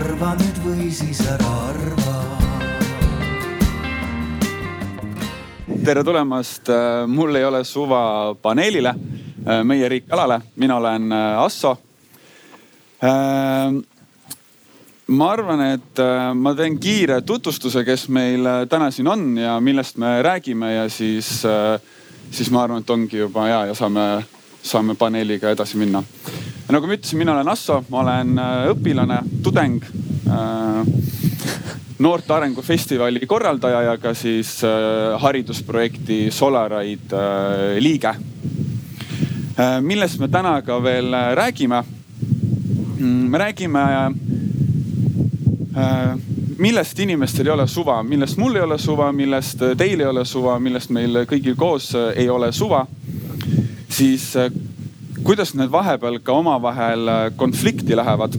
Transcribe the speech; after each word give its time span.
arva 0.00 0.32
nüüd 0.40 0.58
või 0.64 0.88
siis 0.94 1.20
ära 1.28 1.52
arva. 1.68 2.16
tere 5.84 6.02
tulemast 6.04 6.68
Mul 7.08 7.36
ei 7.36 7.44
ole 7.44 7.62
suva 7.64 8.34
paneelile, 8.42 8.92
meie 9.64 9.88
riik 9.88 10.10
alale, 10.12 10.40
mina 10.56 10.76
olen 10.76 11.12
Asso 11.12 11.78
ma 15.10 15.30
arvan, 15.32 15.62
et 15.74 15.98
äh, 15.98 16.32
ma 16.34 16.52
teen 16.54 16.78
kiire 16.80 17.20
tutvustuse, 17.26 17.82
kes 17.86 18.06
meil 18.14 18.46
äh, 18.46 18.60
täna 18.70 18.90
siin 18.94 19.08
on 19.10 19.24
ja 19.38 19.56
millest 19.60 19.98
me 19.98 20.20
räägime 20.22 20.74
ja 20.74 20.88
siis, 20.88 21.40
äh, 21.44 21.80
siis 22.30 22.50
ma 22.50 22.64
arvan, 22.64 22.84
et 22.84 22.90
ongi 22.90 23.18
juba 23.18 23.48
hea 23.48 23.64
ja 23.70 23.74
saame, 23.78 24.06
saame 24.62 24.94
paneeliga 24.98 25.50
edasi 25.50 25.80
minna. 25.80 26.04
Nagu 26.70 26.86
ma 26.86 26.96
ütlesin, 26.96 27.18
mina 27.18 27.34
olen 27.34 27.48
Asso, 27.52 27.80
ma 27.90 28.02
olen 28.04 28.40
õpilane, 28.72 29.20
tudeng 29.42 29.84
noorte 32.00 32.32
arengufestivali 32.32 33.26
korraldaja 33.28 33.80
ja 33.88 33.96
ka 34.00 34.12
siis 34.14 34.60
haridusprojekti 35.20 36.28
Solaride 36.32 37.24
liige. 37.82 38.14
millest 39.82 40.20
me 40.20 40.28
täna 40.28 40.62
ka 40.62 40.78
veel 40.82 41.12
räägime? 41.36 41.82
Mm, 43.00 43.26
me 43.30 43.38
räägime 43.38 43.84
Äh, 45.76 46.16
millest 46.58 46.98
inimestel 46.98 47.46
ei 47.46 47.52
ole 47.52 47.66
suva, 47.68 48.02
millest 48.02 48.36
mul 48.36 48.56
ei 48.56 48.62
ole 48.62 48.78
suva, 48.78 49.12
millest 49.12 49.62
teil 49.78 50.00
ei 50.00 50.06
ole 50.06 50.24
suva, 50.26 50.56
millest 50.58 50.90
meil 50.90 51.22
kõigil 51.30 51.54
koos 51.56 51.92
äh, 51.94 52.10
ei 52.18 52.28
ole 52.28 52.50
suva. 52.52 52.86
siis 53.88 54.36
äh, 54.36 54.50
kuidas 55.24 55.54
need 55.54 55.70
vahepeal 55.72 56.18
ka 56.24 56.32
omavahel 56.32 57.10
konflikti 57.36 57.96
lähevad. 57.96 58.36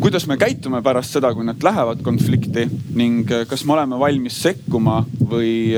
kuidas 0.00 0.26
me 0.26 0.36
käitume 0.36 0.82
pärast 0.82 1.16
seda, 1.16 1.34
kui 1.34 1.44
nad 1.44 1.62
lähevad 1.62 2.02
konflikti 2.02 2.68
ning 2.94 3.30
kas 3.48 3.64
me 3.64 3.72
oleme 3.72 3.98
valmis 3.98 4.40
sekkuma 4.42 5.04
või, 5.20 5.74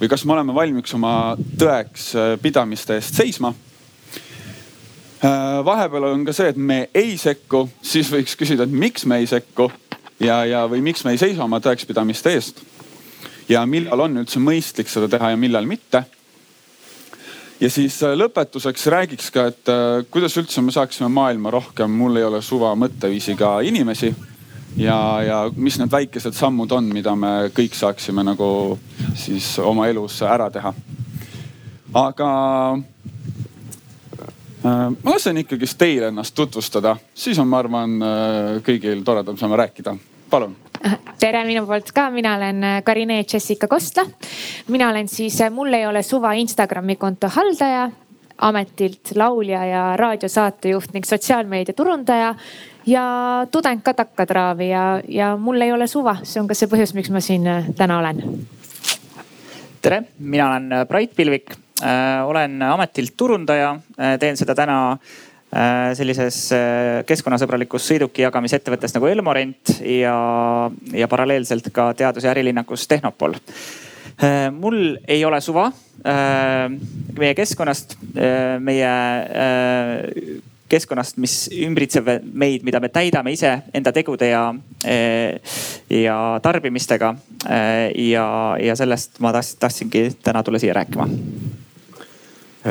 või 0.00 0.08
kas 0.08 0.24
me 0.24 0.36
oleme 0.36 0.54
valmis 0.54 0.94
oma 0.94 1.36
tõeks 1.58 2.12
pidamiste 2.42 2.94
eest 2.98 3.14
seisma 3.18 3.54
Äh, 5.24 5.64
vahepeal 5.64 6.04
on 6.04 6.24
ka 6.26 6.34
see, 6.36 6.50
et 6.52 6.56
me 6.60 6.90
ei 6.92 7.14
sekku, 7.16 7.62
siis 7.80 8.10
võiks 8.12 8.34
küsida, 8.36 8.66
et 8.66 8.72
miks 8.74 9.06
me 9.08 9.22
ei 9.22 9.28
sekku 9.30 9.70
ja, 10.20 10.42
ja, 10.44 10.64
või 10.68 10.82
miks 10.84 11.04
me 11.06 11.14
ei 11.14 11.20
seisa 11.20 11.46
oma 11.46 11.62
tõekspidamiste 11.64 12.34
eest. 12.34 12.60
ja 13.48 13.62
millal 13.64 14.04
on 14.04 14.20
üldse 14.20 14.42
mõistlik 14.42 14.90
seda 14.92 15.08
teha 15.08 15.30
ja 15.32 15.38
millal 15.40 15.64
mitte. 15.70 16.02
Ja 17.64 17.70
siis 17.72 17.96
äh, 18.04 18.12
lõpetuseks 18.18 18.86
räägiks 18.92 19.30
ka, 19.32 19.48
et 19.48 19.72
äh, 19.72 20.04
kuidas 20.12 20.36
üldse 20.40 20.62
me 20.62 20.72
saaksime 20.74 21.08
maailma 21.12 21.52
rohkem, 21.54 21.90
mul 21.90 22.20
ei 22.20 22.26
ole 22.28 22.42
suva 22.44 22.74
mõtteviisiga 22.76 23.56
inimesi. 23.64 24.12
ja, 24.76 24.98
ja 25.22 25.38
mis 25.56 25.78
need 25.78 25.92
väikesed 25.92 26.34
sammud 26.34 26.72
on, 26.72 26.90
mida 26.92 27.14
me 27.16 27.50
kõik 27.54 27.76
saaksime 27.78 28.24
nagu 28.26 28.78
siis 29.16 29.54
oma 29.58 29.88
elus 29.88 30.20
ära 30.22 30.50
teha. 30.50 30.74
aga 31.94 32.30
Äh, 34.64 34.88
ma 35.04 35.12
lasen 35.12 35.36
ikkagist 35.36 35.76
teil 35.76 36.06
ennast 36.06 36.32
tutvustada, 36.34 36.96
siis 37.14 37.36
on, 37.38 37.48
ma 37.52 37.58
arvan, 37.60 37.98
kõigil 38.64 39.02
toredam 39.04 39.36
saame 39.36 39.58
rääkida. 39.60 39.92
Palun. 40.30 40.56
Tere 41.20 41.44
minu 41.48 41.64
poolt 41.66 41.92
ka, 41.96 42.08
mina 42.12 42.34
olen 42.36 42.64
äh, 42.64 42.82
Karine 42.84 43.22
Jessica 43.22 43.68
Kostla. 43.68 44.04
mina 44.68 44.88
olen 44.90 45.08
siis 45.08 45.38
Mul 45.50 45.72
ei 45.72 45.86
ole 45.86 46.02
suva 46.02 46.32
Instagrami 46.32 46.96
konto 46.96 47.28
haldaja, 47.28 47.90
ametilt 48.38 49.14
laulja 49.16 49.64
ja 49.64 49.96
raadiosaatejuht 49.96 50.92
ning 50.92 51.04
sotsiaalmeedia 51.04 51.74
turundaja 51.74 52.34
ja 52.86 53.04
tudeng 53.50 53.82
ka 53.82 53.94
takkatraavi 53.94 54.68
ja, 54.68 55.00
ja 55.08 55.36
mul 55.36 55.60
ei 55.60 55.72
ole 55.72 55.86
suva, 55.86 56.16
see 56.22 56.40
on 56.42 56.48
ka 56.48 56.54
see 56.54 56.68
põhjus, 56.68 56.94
miks 56.94 57.10
ma 57.10 57.20
siin 57.20 57.46
täna 57.76 57.98
olen. 57.98 58.24
tere, 59.82 60.02
mina 60.18 60.50
olen 60.50 60.88
Brait 60.88 61.16
Pilvik. 61.16 61.54
Äh, 61.82 62.26
olen 62.26 62.62
ametilt 62.62 63.16
turundaja, 63.16 63.74
äh, 63.98 64.18
teen 64.18 64.36
seda 64.36 64.54
täna 64.54 64.92
äh, 64.92 64.98
sellises 65.94 66.38
keskkonnasõbralikus 67.06 67.84
sõiduki 67.86 68.24
jagamisettevõttes 68.24 68.94
nagu 68.96 69.06
Elmorent 69.06 69.76
ja, 69.86 70.16
ja 70.92 71.08
paralleelselt 71.10 71.68
ka 71.74 71.92
teadus- 71.94 72.26
ja 72.26 72.32
ärilinnakus 72.34 72.88
Tehnopol. 72.90 73.36
mul 74.58 74.96
ei 75.08 75.24
ole 75.24 75.40
suva 75.40 75.68
meie 77.18 77.34
keskkonnast, 77.34 77.96
meie 78.58 78.90
keskkonnast, 80.68 81.18
mis 81.22 81.34
ümbritseb 81.52 82.08
meid, 82.32 82.64
mida 82.66 82.80
me 82.82 82.90
täidame 82.92 83.34
ise 83.34 83.52
enda 83.74 83.92
tegude 83.94 84.28
ja, 84.30 84.46
ja 85.90 86.18
tarbimistega. 86.42 87.14
ja, 87.94 88.26
ja 88.60 88.76
sellest 88.76 89.20
ma 89.20 89.32
tahtsingi 89.34 90.08
täna 90.24 90.42
tulla 90.42 90.58
siia 90.58 90.74
rääkima 90.74 91.08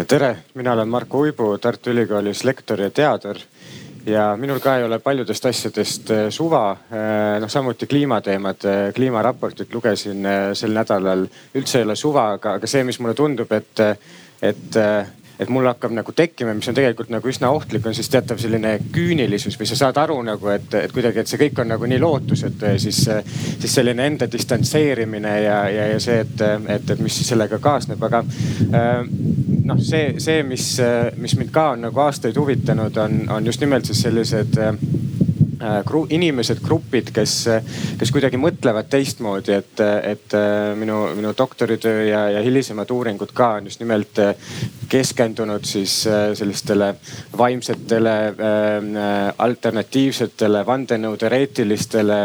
tere, 0.01 0.37
mina 0.53 0.73
olen 0.73 0.89
Marko 0.89 1.19
Uibu 1.21 1.57
Tartu 1.61 1.91
Ülikoolis 1.93 2.43
lektor 2.43 2.81
ja 2.81 2.89
teadur 2.89 3.37
ja 4.05 4.23
minul 4.37 4.57
ka 4.59 4.77
ei 4.79 4.85
ole 4.87 4.97
paljudest 4.99 5.45
asjadest 5.45 6.09
äh, 6.11 6.23
suva. 6.33 6.71
Äh, 6.71 7.37
noh, 7.41 7.49
samuti 7.49 7.85
kliimateemad, 7.87 8.65
äh, 8.65 8.87
kliimaraportit 8.95 9.73
lugesin 9.73 10.25
sel 10.57 10.73
nädalal, 10.73 11.27
üldse 11.53 11.79
ei 11.79 11.85
ole 11.85 11.95
suva, 11.95 12.31
aga, 12.39 12.57
aga 12.57 12.69
see, 12.69 12.81
mis 12.83 12.97
mulle 12.99 13.13
tundub, 13.13 13.53
et, 13.53 13.85
et 14.41 14.81
et 15.43 15.51
mul 15.53 15.67
hakkab 15.67 15.93
nagu 15.95 16.13
tekkima, 16.15 16.53
mis 16.57 16.69
on 16.69 16.77
tegelikult 16.77 17.11
nagu 17.13 17.29
üsna 17.29 17.51
ohtlik, 17.53 17.85
on 17.87 17.95
siis 17.95 18.09
teatav 18.13 18.39
selline 18.41 18.75
küünilisus 18.93 19.57
või 19.59 19.69
sa 19.69 19.77
saad 19.79 19.99
aru 20.01 20.19
nagu, 20.25 20.49
et, 20.53 20.69
et 20.79 20.93
kuidagi, 20.95 21.23
et 21.23 21.31
see 21.31 21.41
kõik 21.41 21.63
on 21.63 21.73
nagu 21.73 21.89
nii 21.89 22.01
lootusetu 22.03 22.71
ja 22.71 22.79
siis, 22.81 23.03
siis 23.59 23.75
selline 23.75 24.07
enda 24.11 24.29
distantseerimine 24.31 25.35
ja, 25.43 25.59
ja, 25.71 25.87
ja 25.93 25.99
see, 26.03 26.19
et, 26.25 26.45
et, 26.77 26.95
et 26.95 27.03
mis 27.03 27.19
siis 27.19 27.33
sellega 27.33 27.59
kaasneb, 27.63 28.03
aga 28.09 28.23
noh, 29.63 29.83
see, 29.83 30.15
see, 30.23 30.41
mis, 30.47 30.67
mis 31.17 31.37
mind 31.39 31.53
ka 31.53 31.69
on 31.75 31.87
nagu 31.87 32.05
aastaid 32.05 32.37
huvitanud, 32.39 32.97
on, 33.03 33.23
on 33.37 33.51
just 33.51 33.63
nimelt 33.63 33.89
siis 33.89 34.03
sellised 34.07 34.59
gru, 35.85 36.03
inimesed, 36.09 36.61
grupid, 36.63 37.11
kes, 37.15 37.35
kes 37.99 38.11
kuidagi 38.13 38.39
mõtlevad 38.41 38.89
teistmoodi, 38.91 39.55
et, 39.57 39.83
et 40.09 40.35
äh, 40.37 40.73
minu, 40.79 40.99
minu 41.17 41.33
doktoritöö 41.37 42.05
ja, 42.07 42.23
ja 42.37 42.43
hilisemad 42.45 42.91
uuringud 42.91 43.33
ka 43.35 43.53
on 43.59 43.69
just 43.69 43.83
nimelt 43.83 44.19
äh, 44.23 44.33
keskendunud 44.89 45.65
siis 45.65 46.03
sellistele 46.37 46.91
vaimsetele, 47.37 48.13
alternatiivsetele, 49.41 50.61
vandenõuteoreetilistele 50.67 52.19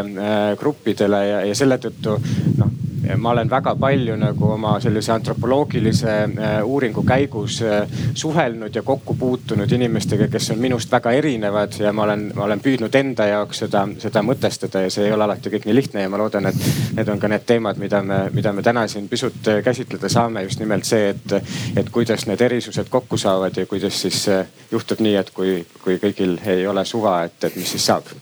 gruppidele 0.60 1.22
ja, 1.28 1.40
ja 1.48 1.56
selle 1.56 1.80
tõttu 1.80 2.18
noh 2.58 2.87
ma 3.16 3.30
olen 3.30 3.50
väga 3.50 3.74
palju 3.80 4.16
nagu 4.16 4.50
oma 4.52 4.74
sellise 4.80 5.12
antropoloogilise 5.12 6.12
äh, 6.24 6.64
uuringu 6.64 7.02
käigus 7.06 7.62
äh, 7.62 7.88
suhelnud 8.14 8.74
ja 8.74 8.82
kokku 8.82 9.14
puutunud 9.14 9.72
inimestega, 9.72 10.28
kes 10.28 10.50
on 10.50 10.58
minust 10.58 10.92
väga 10.92 11.12
erinevad 11.16 11.78
ja 11.78 11.92
ma 11.92 12.02
olen, 12.04 12.26
ma 12.36 12.44
olen 12.44 12.60
püüdnud 12.60 12.94
enda 12.94 13.26
jaoks 13.30 13.62
seda, 13.64 13.86
seda 13.98 14.22
mõtestada 14.22 14.84
ja 14.84 14.90
see 14.92 15.06
ei 15.08 15.14
ole 15.14 15.24
alati 15.24 15.52
kõik 15.54 15.68
nii 15.68 15.76
lihtne 15.78 16.04
ja 16.04 16.10
ma 16.12 16.20
loodan, 16.20 16.50
et 16.50 16.58
need 16.96 17.12
on 17.12 17.22
ka 17.22 17.30
need 17.32 17.46
teemad, 17.48 17.80
mida 17.80 18.02
me, 18.02 18.20
mida 18.34 18.52
me 18.52 18.64
täna 18.66 18.86
siin 18.88 19.08
pisut 19.08 19.48
äh, 19.48 19.62
käsitleda 19.64 20.08
saame. 20.12 20.42
just 20.42 20.60
nimelt 20.60 20.84
see, 20.84 21.08
et, 21.14 21.36
et 21.76 21.90
kuidas 21.90 22.26
need 22.26 22.40
erisused 22.40 22.88
kokku 22.90 23.16
saavad 23.16 23.56
ja 23.56 23.66
kuidas 23.66 24.02
siis 24.02 24.26
juhtub 24.72 25.00
nii, 25.00 25.14
et 25.16 25.30
kui, 25.34 25.62
kui 25.84 25.96
kõigil 26.02 26.36
ei 26.46 26.66
ole 26.66 26.84
suva, 26.84 27.22
et, 27.24 27.44
et 27.44 27.56
mis 27.56 27.70
siis 27.70 27.86
saab. 27.86 28.12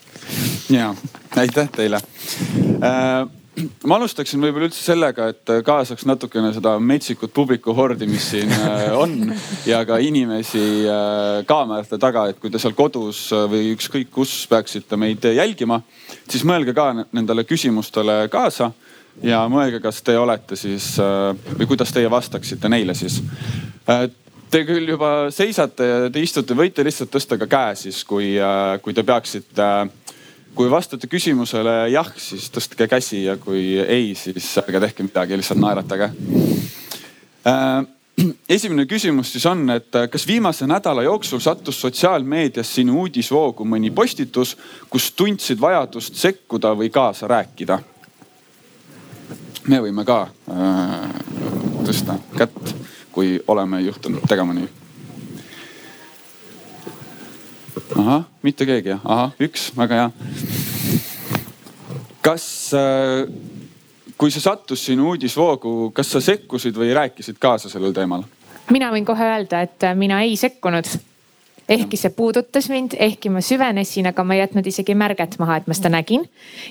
ja 0.70 0.94
aitäh 1.36 1.68
teile 1.74 2.00
äh 2.82 3.26
ma 3.56 3.96
alustaksin 3.96 4.40
võib-olla 4.42 4.68
üldse 4.68 4.82
sellega, 4.84 5.30
et 5.32 5.52
kaasaks 5.64 6.04
natukene 6.08 6.50
seda 6.54 6.74
metsikut 6.82 7.32
publiku 7.34 7.74
hordi, 7.76 8.08
mis 8.10 8.28
siin 8.34 8.52
äh, 8.52 8.90
on 8.96 9.32
ja 9.68 9.80
ka 9.88 9.98
inimesi 10.03 10.64
äh, 10.84 11.41
kaamerate 11.48 11.98
taga, 12.03 12.26
et 12.30 12.41
kui 12.42 12.53
te 12.53 12.60
seal 12.62 12.76
kodus 12.76 13.28
või 13.50 13.72
ükskõik 13.74 14.12
kus 14.12 14.34
peaksite 14.50 14.98
meid 15.00 15.24
jälgima, 15.36 15.80
siis 16.28 16.44
mõelge 16.48 16.76
ka 16.76 16.91
nendele 17.00 17.47
küsimustele 17.48 18.26
kaasa 18.32 18.70
ja 19.24 19.47
mõelge, 19.53 19.80
kas 19.84 20.02
te 20.04 20.18
olete 20.20 20.59
siis 20.60 20.92
äh, 21.00 21.32
või 21.56 21.72
kuidas 21.72 21.94
teie 21.97 22.12
vastaksite 22.12 22.72
neile 22.72 22.97
siis. 22.98 23.22
Te 24.47 24.62
küll 24.62 24.86
juba 24.86 25.30
seisate 25.34 25.86
ja 25.86 26.10
te 26.12 26.20
istute, 26.22 26.54
võite 26.54 26.84
lihtsalt 26.86 27.10
tõsta 27.10 27.38
ka 27.41 27.48
käe 27.50 27.72
siis, 27.80 28.04
kui, 28.06 28.34
kui 28.82 28.94
te 28.94 29.02
peaksite 29.06 29.70
kui 30.56 30.70
vastate 30.72 31.08
küsimusele 31.10 31.74
jah, 31.92 32.08
siis 32.20 32.48
tõstke 32.53 32.88
käsi 32.88 33.24
ja 33.26 33.36
kui 33.41 33.76
ei, 33.82 34.14
siis 34.16 34.48
ärge 34.62 34.80
tehke 34.86 35.04
midagi, 35.04 35.36
lihtsalt 35.36 35.60
naeratage. 35.60 36.08
Äh, 37.47 37.84
esimene 38.56 38.86
küsimus 38.88 39.34
siis 39.34 39.44
on, 39.47 39.66
et 39.74 40.00
kas 40.10 40.24
viimase 40.28 40.66
nädala 40.66 41.04
jooksul 41.04 41.42
sattus 41.44 41.80
sotsiaalmeedias 41.84 42.72
sinu 42.78 43.03
uudisvoogu 43.04 43.66
mõni 43.68 43.92
postitus, 43.94 44.56
kus 44.91 45.10
tundsid 45.12 45.60
vajadust 45.60 46.16
sekkuda 46.16 46.72
või 46.78 46.91
kaasa 46.94 47.28
rääkida? 47.30 47.82
me 49.66 49.80
võime 49.82 50.04
ka 50.06 50.20
äh, 50.22 51.06
tõsta 51.86 52.20
kätt, 52.36 52.74
kui 53.12 53.41
oleme 53.50 53.80
juhtunud 53.82 54.22
tegema 54.30 54.54
nii. 54.54 54.85
Ahah, 58.06 58.24
mitte 58.47 58.66
keegi 58.68 58.94
jah, 58.94 59.03
ahah, 59.04 59.34
üks, 59.42 59.70
väga 59.76 60.00
hea. 60.00 60.10
kas 62.26 62.47
äh, 62.74 63.26
kui 64.18 64.32
see 64.32 64.42
sattus 64.42 64.86
sinu 64.88 65.10
uudisvoogu, 65.12 65.91
kas 65.97 66.14
sa 66.14 66.22
sekkusid 66.24 66.76
või 66.78 66.94
rääkisid 66.97 67.41
kaasa 67.42 67.72
sellel 67.72 67.94
teemal? 67.97 68.24
mina 68.72 68.91
võin 68.94 69.04
kohe 69.06 69.26
öelda, 69.26 69.60
et 69.66 69.91
mina 69.98 70.22
ei 70.26 70.36
sekkunud 70.38 70.88
ehkki 71.68 71.98
see 71.98 72.12
puudutas 72.14 72.68
mind, 72.70 72.94
ehkki 72.98 73.30
ma 73.30 73.42
süvenesin, 73.42 74.06
aga 74.10 74.24
ma 74.24 74.36
ei 74.36 74.42
jätnud 74.44 74.66
isegi 74.70 74.94
märget 74.94 75.36
maha, 75.42 75.59
et 75.60 75.66
ma 75.66 75.74
seda 75.74 75.91
nägin. 75.92 76.26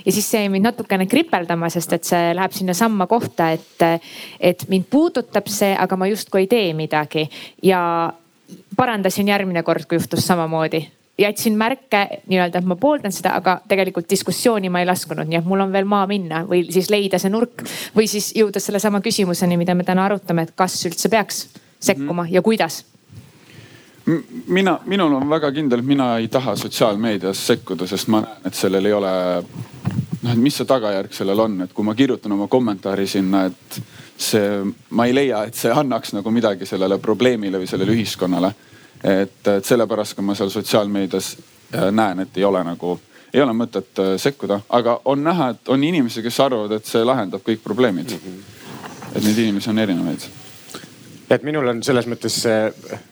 ja 0.05 0.11
siis 0.11 0.27
see 0.31 0.43
jäi 0.43 0.51
mind 0.51 0.69
natukene 0.69 1.07
kripeldama, 1.11 1.69
sest 1.69 1.93
et 1.93 2.07
see 2.07 2.33
läheb 2.35 2.55
sinnasamma 2.55 3.07
kohta, 3.11 3.51
et, 3.55 4.05
et 4.39 4.67
mind 4.71 4.88
puudutab 4.89 5.51
see, 5.51 5.73
aga 5.77 5.99
ma 5.99 6.07
justkui 6.11 6.45
ei 6.45 6.51
tee 6.51 6.73
midagi 6.73 7.27
ja 7.63 7.81
parandasin 8.75 9.27
järgmine 9.27 9.63
kord, 9.63 9.88
kui 9.89 9.99
juhtus 9.99 10.27
samamoodi 10.27 10.85
jätsin 11.17 11.57
märke 11.57 12.21
nii-öelda, 12.27 12.59
et 12.59 12.65
ma 12.67 12.75
pooldan 12.75 13.13
seda, 13.15 13.35
aga 13.39 13.59
tegelikult 13.67 14.09
diskussiooni 14.09 14.69
ma 14.69 14.81
ei 14.83 14.89
laskunud, 14.89 15.27
nii 15.29 15.39
et 15.39 15.45
mul 15.47 15.63
on 15.63 15.71
veel 15.71 15.88
maa 15.88 16.07
minna 16.07 16.44
või 16.50 16.65
siis 16.71 16.89
leida 16.91 17.19
see 17.21 17.31
nurk 17.31 17.63
või 17.95 18.09
siis 18.12 18.33
jõuda 18.35 18.59
sellesama 18.59 19.01
küsimuseni, 19.06 19.57
mida 19.57 19.75
me 19.75 19.88
täna 19.88 20.06
arutame, 20.09 20.44
et 20.44 20.56
kas 20.56 20.75
üldse 20.89 21.09
peaks 21.09 21.47
sekkuma 21.79 22.23
mm 22.23 22.27
-hmm. 22.27 22.33
ja 22.33 22.41
kuidas 22.41 22.83
mina, 24.47 24.79
minul 24.85 25.13
on 25.13 25.29
väga 25.29 25.51
kindel, 25.51 25.79
et 25.79 25.85
mina 25.85 26.17
ei 26.17 26.27
taha 26.27 26.56
sotsiaalmeedias 26.56 27.47
sekkuda, 27.47 27.88
sest 27.88 28.07
ma 28.07 28.21
näen, 28.21 28.45
et 28.45 28.53
sellel 28.53 28.85
ei 28.85 28.94
ole 28.94 29.13
noh, 30.21 30.31
et 30.31 30.41
mis 30.41 30.57
see 30.57 30.67
tagajärg 30.69 31.13
sellel 31.13 31.39
on, 31.39 31.62
et 31.65 31.73
kui 31.73 31.85
ma 31.85 31.95
kirjutan 31.97 32.31
oma 32.35 32.47
kommentaari 32.51 33.07
sinna, 33.07 33.45
et 33.50 33.79
see, 34.17 34.62
ma 34.89 35.07
ei 35.09 35.15
leia, 35.15 35.44
et 35.47 35.57
see 35.57 35.73
annaks 35.73 36.13
nagu 36.13 36.31
midagi 36.31 36.67
sellele 36.69 37.00
probleemile 37.01 37.62
või 37.62 37.69
sellele 37.69 37.95
ühiskonnale. 37.97 38.53
Et, 39.05 39.47
et 39.47 39.65
sellepärast 39.65 40.15
ka 40.15 40.25
ma 40.25 40.35
seal 40.35 40.49
sotsiaalmeedias 40.49 41.35
äh, 41.37 41.91
näen, 41.91 42.25
et 42.25 42.37
ei 42.37 42.45
ole 42.47 42.63
nagu, 42.65 42.97
ei 43.33 43.41
ole 43.41 43.53
mõtet 43.53 44.01
äh, 44.01 44.15
sekkuda, 44.21 44.61
aga 44.69 44.99
on 45.05 45.23
näha, 45.23 45.51
et 45.53 45.69
on 45.69 45.83
inimesi, 45.83 46.23
kes 46.25 46.39
arvavad, 46.39 46.77
et 46.79 46.89
see 46.89 47.05
lahendab 47.05 47.45
kõik 47.45 47.63
probleemid. 47.63 48.17
et 49.15 49.23
neid 49.23 49.37
inimesi 49.37 49.69
on 49.69 49.79
erinevaid 49.79 50.25
et 51.30 51.44
minul 51.44 51.68
on 51.68 51.81
selles 51.83 52.07
mõttes 52.10 52.36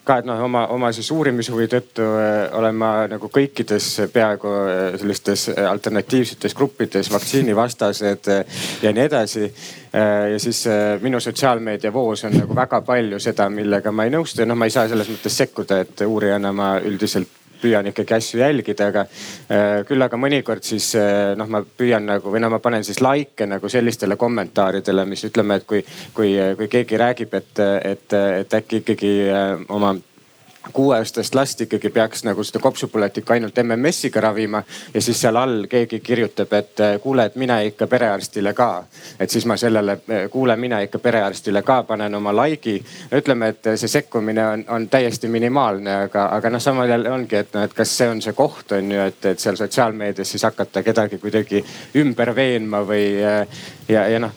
ka, 0.06 0.18
et 0.20 0.28
noh, 0.28 0.42
oma, 0.46 0.66
oma 0.74 0.92
siis 0.96 1.10
uurimishuvi 1.16 1.68
tõttu 1.72 2.06
äh, 2.06 2.54
olen 2.58 2.76
ma 2.78 2.92
nagu 3.12 3.30
kõikides 3.34 3.90
peaaegu 4.14 4.54
äh, 4.60 4.82
sellistes 5.02 5.48
alternatiivsetes 5.70 6.56
gruppides, 6.58 7.12
vaktsiinivastased 7.14 8.32
äh, 8.34 8.60
ja 8.84 8.94
nii 8.94 9.08
edasi. 9.10 9.54
ja 9.94 10.40
siis 10.42 10.64
minu 11.02 11.20
sotsiaalmeediavoos 11.22 12.24
on 12.26 12.34
nagu 12.34 12.56
väga 12.58 12.80
palju 12.82 13.20
seda, 13.22 13.46
millega 13.54 13.92
ma 13.94 14.08
ei 14.08 14.14
nõustu 14.16 14.42
ja 14.42 14.48
noh, 14.50 14.58
ma 14.58 14.66
ei 14.66 14.74
saa 14.74 14.88
selles 14.90 15.12
mõttes 15.14 15.38
sekkuda, 15.38 15.84
et 15.86 16.02
uurijana 16.08 16.50
ma 16.50 16.72
üldiselt 16.82 17.43
püüan 17.64 17.90
ikkagi 17.92 18.18
asju 18.18 18.42
jälgida, 18.44 18.90
aga 18.92 19.06
äh, 19.08 19.82
küll 19.88 20.06
aga 20.06 20.20
mõnikord 20.20 20.66
siis 20.68 20.92
äh, 21.00 21.34
noh, 21.40 21.50
ma 21.50 21.64
püüan 21.64 22.08
nagu 22.12 22.34
või 22.34 22.44
no 22.44 22.52
ma 22.54 22.62
panen 22.64 22.86
siis 22.88 23.02
likee 23.04 23.48
nagu 23.50 23.72
sellistele 23.72 24.20
kommentaaridele, 24.20 25.08
mis 25.10 25.24
ütleme, 25.30 25.60
et 25.60 25.68
kui, 25.70 25.84
kui, 26.16 26.34
kui 26.60 26.72
keegi 26.72 27.00
räägib, 27.00 27.38
et, 27.40 27.64
et, 27.94 28.18
et 28.44 28.58
äkki 28.60 28.84
ikkagi 28.84 29.14
äh, 29.30 29.54
oma 29.74 29.96
kuueaastast 30.72 31.36
last 31.36 31.62
ikkagi 31.62 31.90
peaks 31.90 32.24
nagu 32.24 32.44
seda 32.44 32.60
kopsupõletikku 32.64 33.34
ainult 33.36 33.58
MMS-iga 33.64 34.22
ravima 34.24 34.64
ja 34.94 35.02
siis 35.02 35.20
seal 35.22 35.36
all 35.36 35.66
keegi 35.70 36.00
kirjutab, 36.00 36.54
et 36.54 36.80
eh, 36.80 36.94
kuule, 37.04 37.26
et 37.26 37.36
mine 37.36 37.58
ikka 37.68 37.88
perearstile 37.88 38.54
ka. 38.54 38.84
et 39.20 39.30
siis 39.30 39.46
ma 39.46 39.58
sellele, 39.58 39.98
eh, 40.08 40.30
kuule, 40.30 40.56
mine 40.56 40.84
ikka 40.84 41.00
perearstile 41.00 41.62
ka, 41.62 41.84
panen 41.84 42.16
oma 42.16 42.32
like'i. 42.32 42.84
ütleme, 43.12 43.48
et 43.48 43.72
see 43.76 43.88
sekkumine 43.88 44.48
on, 44.48 44.66
on 44.68 44.88
täiesti 44.88 45.28
minimaalne, 45.28 45.96
aga, 46.08 46.30
aga 46.38 46.50
noh, 46.50 46.62
samal 46.62 46.88
ajal 46.88 47.12
ongi, 47.12 47.36
et 47.36 47.54
noh, 47.54 47.64
et 47.64 47.74
kas 47.74 47.98
see 47.98 48.10
on 48.10 48.22
see 48.22 48.34
koht 48.34 48.72
on 48.72 48.92
ju, 48.92 49.02
et, 49.02 49.26
et 49.26 49.40
seal 49.40 49.60
sotsiaalmeedias 49.60 50.32
siis 50.32 50.44
hakata 50.44 50.84
kedagi 50.84 51.20
kuidagi 51.20 51.64
ümber 52.00 52.36
veenma 52.36 52.86
või 52.88 53.06
eh, 53.20 53.48
ja, 53.88 54.08
ja 54.08 54.20
noh, 54.20 54.32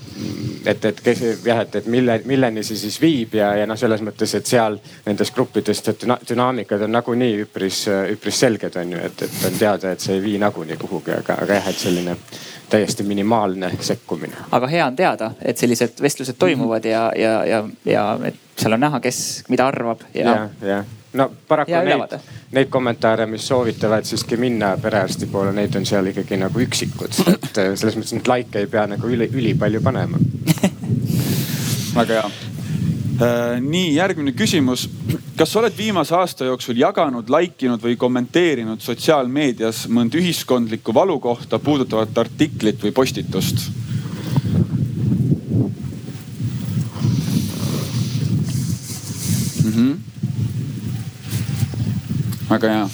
et, 0.67 0.85
et 0.85 1.01
kes 1.01 1.23
jah, 1.45 1.63
et, 1.63 1.75
et 1.81 1.87
mille, 1.87 2.19
milleni 2.27 2.65
see 2.67 2.79
siis 2.81 2.99
viib 3.01 3.35
ja, 3.39 3.53
ja 3.61 3.67
noh, 3.67 3.79
selles 3.79 4.03
mõttes, 4.03 4.35
et 4.35 4.47
seal 4.47 4.81
nendes 5.07 5.31
gruppides 5.35 5.83
dünaamikad 6.29 6.83
on 6.87 6.93
nagunii 6.93 7.41
üpris, 7.45 7.85
üpris 8.13 8.41
selged 8.41 8.77
on 8.81 8.93
ju, 8.93 8.99
et, 9.09 9.23
et 9.23 9.47
on 9.49 9.59
teada, 9.59 9.93
et 9.93 10.01
see 10.01 10.17
ei 10.17 10.23
vii 10.23 10.39
nagunii 10.43 10.77
kuhugi, 10.81 11.15
aga, 11.17 11.39
aga 11.45 11.59
jah, 11.61 11.71
et 11.73 11.81
selline 11.81 12.17
täiesti 12.71 13.03
minimaalne 13.07 13.71
sekkumine. 13.81 14.47
aga 14.53 14.67
hea 14.67 14.87
on 14.87 14.97
teada, 14.97 15.31
et 15.43 15.59
sellised 15.59 16.03
vestlused 16.03 16.39
toimuvad 16.39 16.85
ja, 16.85 17.09
ja, 17.17 17.45
ja, 17.45 17.65
ja 17.85 18.07
et 18.25 18.39
seal 18.57 18.73
on 18.73 18.81
näha, 18.81 19.01
kes 19.01 19.45
mida 19.49 19.67
arvab 19.67 20.03
ja, 20.15 20.31
ja. 20.31 20.49
jah, 20.67 20.85
no 21.13 21.31
paraku 21.49 21.71
ja 21.71 21.83
neid, 21.85 22.17
neid 22.53 22.73
kommentaare, 22.73 23.27
mis 23.27 23.49
soovitavad 23.49 24.05
siiski 24.05 24.37
minna 24.37 24.77
perearsti 24.83 25.27
poole, 25.27 25.53
neid 25.53 25.75
on 25.77 25.87
seal 25.87 26.11
ikkagi 26.13 26.41
nagu 26.41 26.61
üksikud. 26.67 27.23
et 27.37 27.63
selles 27.79 27.97
mõttes 27.97 28.17
neid 28.17 28.33
likee 28.33 28.67
ei 28.67 28.73
pea 28.73 28.87
nagu 28.91 29.09
üli, 29.09 29.31
ülipalju 29.33 29.83
panema 29.85 30.21
väga 31.97 32.21
hea. 32.21 32.56
Äh, 33.17 33.61
nii 33.61 33.95
järgmine 33.95 34.33
küsimus. 34.37 34.89
kas 35.37 35.53
sa 35.53 35.61
oled 35.61 35.73
viimase 35.77 36.15
aasta 36.17 36.45
jooksul 36.45 36.77
jaganud, 36.77 37.31
like 37.33 37.67
inud 37.67 37.81
või 37.81 37.97
kommenteerinud 37.97 38.81
sotsiaalmeedias 38.81 39.87
mõnd 39.89 40.17
ühiskondlikku 40.17 40.95
valukohta 40.95 41.59
puudutavat 41.59 42.19
artiklit 42.19 42.83
või 42.83 42.93
postitust? 42.93 43.71
Mm 49.65 49.73
-hmm 49.73 49.97
väga 52.51 52.69
hea. 52.69 52.89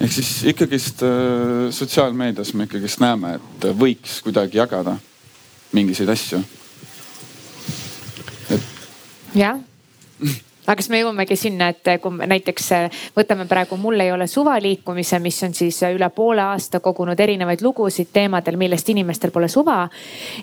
ehk 0.00 0.12
siis 0.12 0.30
ikkagist 0.52 1.02
äh, 1.02 1.70
sotsiaalmeedias 1.70 2.52
me 2.54 2.66
ikkagist 2.66 3.00
näeme, 3.00 3.36
et 3.38 3.66
võiks 3.78 4.20
kuidagi 4.24 4.58
jagada 4.58 4.96
mingisuguseid 5.72 6.12
asju. 6.12 6.65
Jah 9.36 9.60
aga 10.66 10.80
kas 10.80 10.88
me 10.90 10.98
jõuamegi 11.00 11.36
sinna, 11.38 11.68
et 11.70 11.88
kui 12.02 12.26
näiteks 12.26 12.70
äh, 12.74 13.02
võtame 13.16 13.46
praegu 13.48 13.78
Mul 13.78 14.00
ei 14.02 14.10
ole 14.12 14.26
suva 14.30 14.56
liikumise, 14.62 15.18
mis 15.22 15.38
on 15.46 15.54
siis 15.54 15.78
äh, 15.86 15.94
üle 15.94 16.08
poole 16.14 16.42
aasta 16.42 16.80
kogunud 16.82 17.20
erinevaid 17.20 17.62
lugusid 17.62 18.10
teemadel, 18.12 18.58
millest 18.58 18.90
inimestel 18.90 19.30
pole 19.34 19.48
suva. 19.52 19.88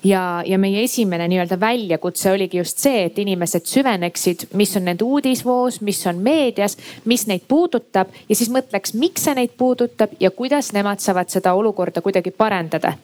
ja, 0.04 0.42
ja 0.45 0.57
meie 0.60 0.84
esimene 0.84 1.28
nii-öelda 1.28 1.60
väljakutse 1.60 2.31
oligi 2.31 2.62
just 2.62 2.80
see, 2.80 3.06
et 3.10 3.19
inimesed 3.19 3.68
süveneksid, 3.68 4.48
mis 4.60 4.75
on 4.80 4.88
nende 4.88 5.04
uudisvoos, 5.04 5.81
mis 5.81 6.00
on 6.07 6.24
meedias, 6.24 6.78
mis 7.06 7.28
neid 7.28 7.47
puudutab 7.47 8.14
ja 8.30 8.35
siis 8.35 8.52
mõtleks, 8.54 8.95
miks 8.95 9.28
see 9.28 9.35
neid 9.35 9.57
puudutab 9.57 10.16
ja 10.19 10.31
kuidas 10.31 10.71
nemad 10.73 11.04
saavad 11.04 11.31
seda 11.33 11.54
olukorda 11.59 12.02
kuidagi 12.02 12.31
parendada 12.31 12.95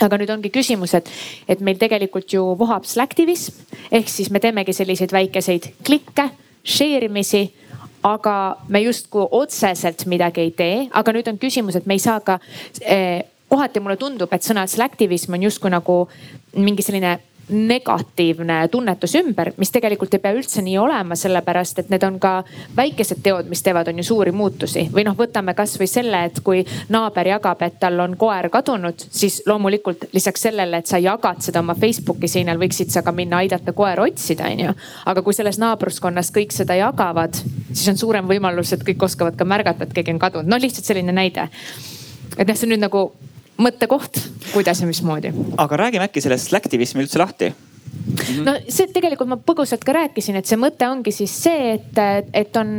aga 0.00 0.18
nüüd 0.20 0.32
ongi 0.34 0.50
küsimus, 0.52 0.94
et, 0.98 1.08
et 1.48 1.60
meil 1.64 1.78
tegelikult 1.80 2.32
ju 2.32 2.42
vohab 2.58 2.84
slacktivism 2.84 3.62
ehk 3.90 4.10
siis 4.12 4.30
me 4.30 4.42
teemegi 4.42 4.74
selliseid 4.76 5.14
väikeseid 5.14 5.70
klikke 5.86 6.30
share 6.66 7.06
imisi 7.06 7.46
aga 8.06 8.56
me 8.68 8.82
justkui 8.84 9.26
otseselt 9.30 10.06
midagi 10.06 10.44
ei 10.44 10.52
tee, 10.56 10.76
aga 10.94 11.14
nüüd 11.14 11.30
on 11.30 11.38
küsimus, 11.42 11.78
et 11.78 11.86
me 11.86 11.96
ei 11.96 12.02
saa 12.02 12.20
ka 12.20 12.38
eh,. 12.82 13.24
kohati 13.46 13.78
mulle 13.78 13.94
tundub, 13.96 14.32
et 14.34 14.42
sõna 14.42 14.64
slacktivism 14.66 15.36
on 15.36 15.44
justkui 15.46 15.70
nagu 15.70 16.00
mingi 16.58 16.82
selline 16.82 17.12
negatiivne 17.48 18.68
tunnetus 18.68 19.14
ümber, 19.14 19.52
mis 19.56 19.70
tegelikult 19.70 20.14
ei 20.16 20.22
pea 20.22 20.34
üldse 20.34 20.62
nii 20.66 20.76
olema, 20.82 21.14
sellepärast 21.18 21.78
et 21.78 21.90
need 21.92 22.02
on 22.06 22.18
ka 22.22 22.32
väikesed 22.76 23.20
teod, 23.22 23.46
mis 23.50 23.62
teevad, 23.62 23.86
on 23.92 24.00
ju 24.02 24.06
suuri 24.08 24.32
muutusi. 24.34 24.88
või 24.92 25.04
noh, 25.06 25.14
võtame 25.18 25.54
kasvõi 25.54 25.86
selle, 25.86 26.24
et 26.26 26.40
kui 26.44 26.64
naaber 26.90 27.30
jagab, 27.30 27.62
et 27.62 27.78
tal 27.80 28.00
on 28.02 28.16
koer 28.18 28.48
kadunud, 28.50 29.06
siis 29.10 29.42
loomulikult 29.46 30.08
lisaks 30.12 30.42
sellele, 30.48 30.82
et 30.82 30.90
sa 30.90 30.98
jagad 30.98 31.42
seda 31.42 31.62
oma 31.62 31.74
Facebooki 31.78 32.28
seinal, 32.28 32.58
võiksid 32.58 32.90
sa 32.90 33.02
ka 33.06 33.14
minna 33.14 33.38
aidata 33.44 33.72
koera 33.72 34.02
otsida, 34.02 34.50
on 34.50 34.64
ju. 34.66 34.74
aga 35.06 35.22
kui 35.22 35.34
selles 35.34 35.60
naabruskonnas 35.62 36.32
kõik 36.34 36.52
seda 36.56 36.74
jagavad, 36.74 37.38
siis 37.72 37.86
on 37.94 38.00
suurem 38.00 38.26
võimalus, 38.26 38.72
et 38.74 38.82
kõik 38.82 39.06
oskavad 39.06 39.38
ka 39.38 39.44
märgata, 39.44 39.86
et 39.86 39.94
keegi 39.94 40.16
on 40.16 40.18
kadunud. 40.18 40.50
noh, 40.50 40.58
lihtsalt 40.58 40.84
selline 40.84 41.14
näide. 41.14 41.48
et 42.36 42.48
noh, 42.48 42.56
see 42.56 42.66
on 42.66 42.74
nüüd 42.74 42.82
nagu 42.82 43.06
mõttekoht, 43.62 44.20
kuidas 44.52 44.80
ja 44.80 44.88
mismoodi. 44.88 45.32
aga 45.56 45.76
räägime 45.84 46.08
äkki 46.08 46.20
sellest 46.24 46.50
slacktivismi 46.50 47.04
üldse 47.04 47.20
lahti 47.22 47.52
no 48.44 48.56
see 48.68 48.88
tegelikult 48.92 49.30
ma 49.30 49.38
põgusalt 49.40 49.84
ka 49.86 49.94
rääkisin, 49.96 50.38
et 50.40 50.48
see 50.48 50.58
mõte 50.60 50.88
ongi 50.88 51.14
siis 51.14 51.32
see, 51.46 51.76
et, 51.78 52.00
et 52.34 52.60
on 52.60 52.76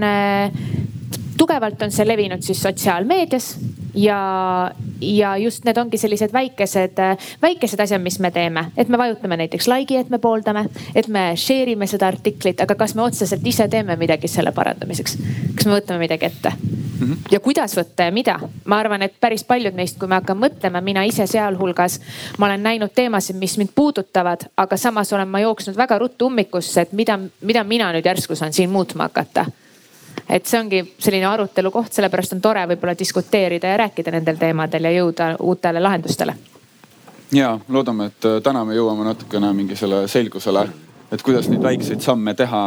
tugevalt 1.37 1.81
on 1.81 1.91
see 1.91 2.07
levinud 2.07 2.43
siis 2.45 2.61
sotsiaalmeedias 2.61 3.51
ja, 3.97 4.71
ja 5.01 5.37
just 5.37 5.65
need 5.65 5.77
ongi 5.77 5.97
sellised 5.97 6.33
väikesed, 6.33 7.01
väikesed 7.41 7.79
asjad, 7.79 8.01
mis 8.01 8.19
me 8.19 8.31
teeme, 8.31 8.67
et 8.77 8.89
me 8.89 8.97
vajutame 8.97 9.37
näiteks 9.37 9.67
like'i, 9.71 10.01
et 10.01 10.09
me 10.13 10.19
pooldame, 10.21 10.67
et 10.95 11.07
me 11.07 11.29
share 11.35 11.73
ime 11.73 11.87
seda 11.89 12.09
artiklit, 12.11 12.61
aga 12.61 12.75
kas 12.75 12.95
me 12.95 13.05
otseselt 13.05 13.45
ise 13.47 13.67
teeme 13.67 13.97
midagi 13.99 14.29
selle 14.31 14.53
parandamiseks? 14.55 15.17
kas 15.57 15.65
me 15.65 15.77
võtame 15.79 15.99
midagi 16.05 16.25
ette 16.25 16.51
mm? 16.53 16.97
-hmm. 16.99 17.17
ja 17.31 17.39
kuidas 17.39 17.77
võtta 17.77 18.09
ja 18.09 18.11
mida? 18.11 18.39
ma 18.65 18.79
arvan, 18.79 19.01
et 19.01 19.19
päris 19.19 19.43
paljud 19.43 19.75
meist, 19.75 19.99
kui 19.99 20.07
me 20.07 20.19
hakkame 20.21 20.47
mõtlema, 20.47 20.81
mina 20.81 21.03
ise 21.03 21.27
sealhulgas, 21.27 21.99
ma 22.37 22.45
olen 22.45 22.63
näinud 22.63 22.93
teemasid, 22.95 23.35
mis 23.35 23.57
mind 23.57 23.73
puudutavad, 23.75 24.49
aga 24.57 24.77
samas 24.77 25.13
olen 25.13 25.27
ma 25.27 25.39
jooksnud 25.39 25.77
väga 25.77 25.97
ruttu 25.97 26.25
ummikusse, 26.25 26.81
et 26.81 26.91
mida, 26.91 27.19
mida 27.41 27.63
mina 27.63 27.91
nüüd 27.93 28.05
järsku 28.05 28.35
saan 28.35 28.53
siin 28.53 28.69
muutma 28.69 29.09
hakata 29.09 29.45
et 30.29 30.45
see 30.45 30.59
ongi 30.59 30.81
selline 30.99 31.25
arutelu 31.25 31.71
koht, 31.71 31.93
sellepärast 31.93 32.33
on 32.37 32.41
tore 32.41 32.65
võib-olla 32.73 32.97
diskuteerida 32.99 33.73
ja 33.73 33.77
rääkida 33.83 34.11
nendel 34.11 34.37
teemadel 34.37 34.89
ja 34.89 34.91
jõuda 34.91 35.35
uutele 35.39 35.83
lahendustele. 35.83 36.35
ja 37.31 37.59
loodame, 37.69 38.05
et 38.05 38.25
äh, 38.25 38.41
täna 38.43 38.65
me 38.65 38.75
jõuame 38.75 39.03
natukene 39.03 39.53
mingi 39.53 39.75
selle 39.75 40.07
selgusele 40.07 40.67
et 41.11 41.23
kuidas 41.23 41.47
neid 41.47 41.63
väikseid 41.63 42.03
samme 42.03 42.33
teha, 42.35 42.61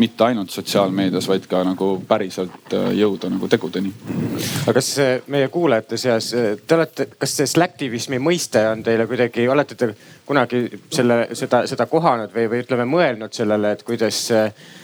mitte 0.00 0.24
ainult 0.24 0.50
sotsiaalmeedias, 0.50 1.28
vaid 1.28 1.46
ka 1.50 1.60
nagu 1.66 1.90
päriselt 2.08 2.72
äh, 2.76 2.90
jõuda 2.96 3.28
nagu 3.32 3.48
tegudeni. 3.52 3.92
aga 4.64 4.76
kas 4.78 4.92
meie 5.32 5.48
kuulajate 5.52 6.00
seas, 6.00 6.32
äh, 6.34 6.54
te 6.66 6.78
olete, 6.78 7.08
kas 7.18 7.36
see 7.36 7.50
slacktivismi 7.52 8.20
mõiste 8.22 8.64
on 8.70 8.84
teile 8.86 9.06
kuidagi, 9.10 9.48
olete 9.48 9.76
te 9.76 9.92
kunagi 10.26 10.64
selle, 10.90 11.26
seda, 11.36 11.66
seda 11.68 11.86
kohanud 11.90 12.32
või, 12.34 12.48
või 12.48 12.62
ütleme 12.64 12.88
mõelnud 12.88 13.36
sellele, 13.36 13.76
et 13.76 13.84
kuidas 13.84 14.24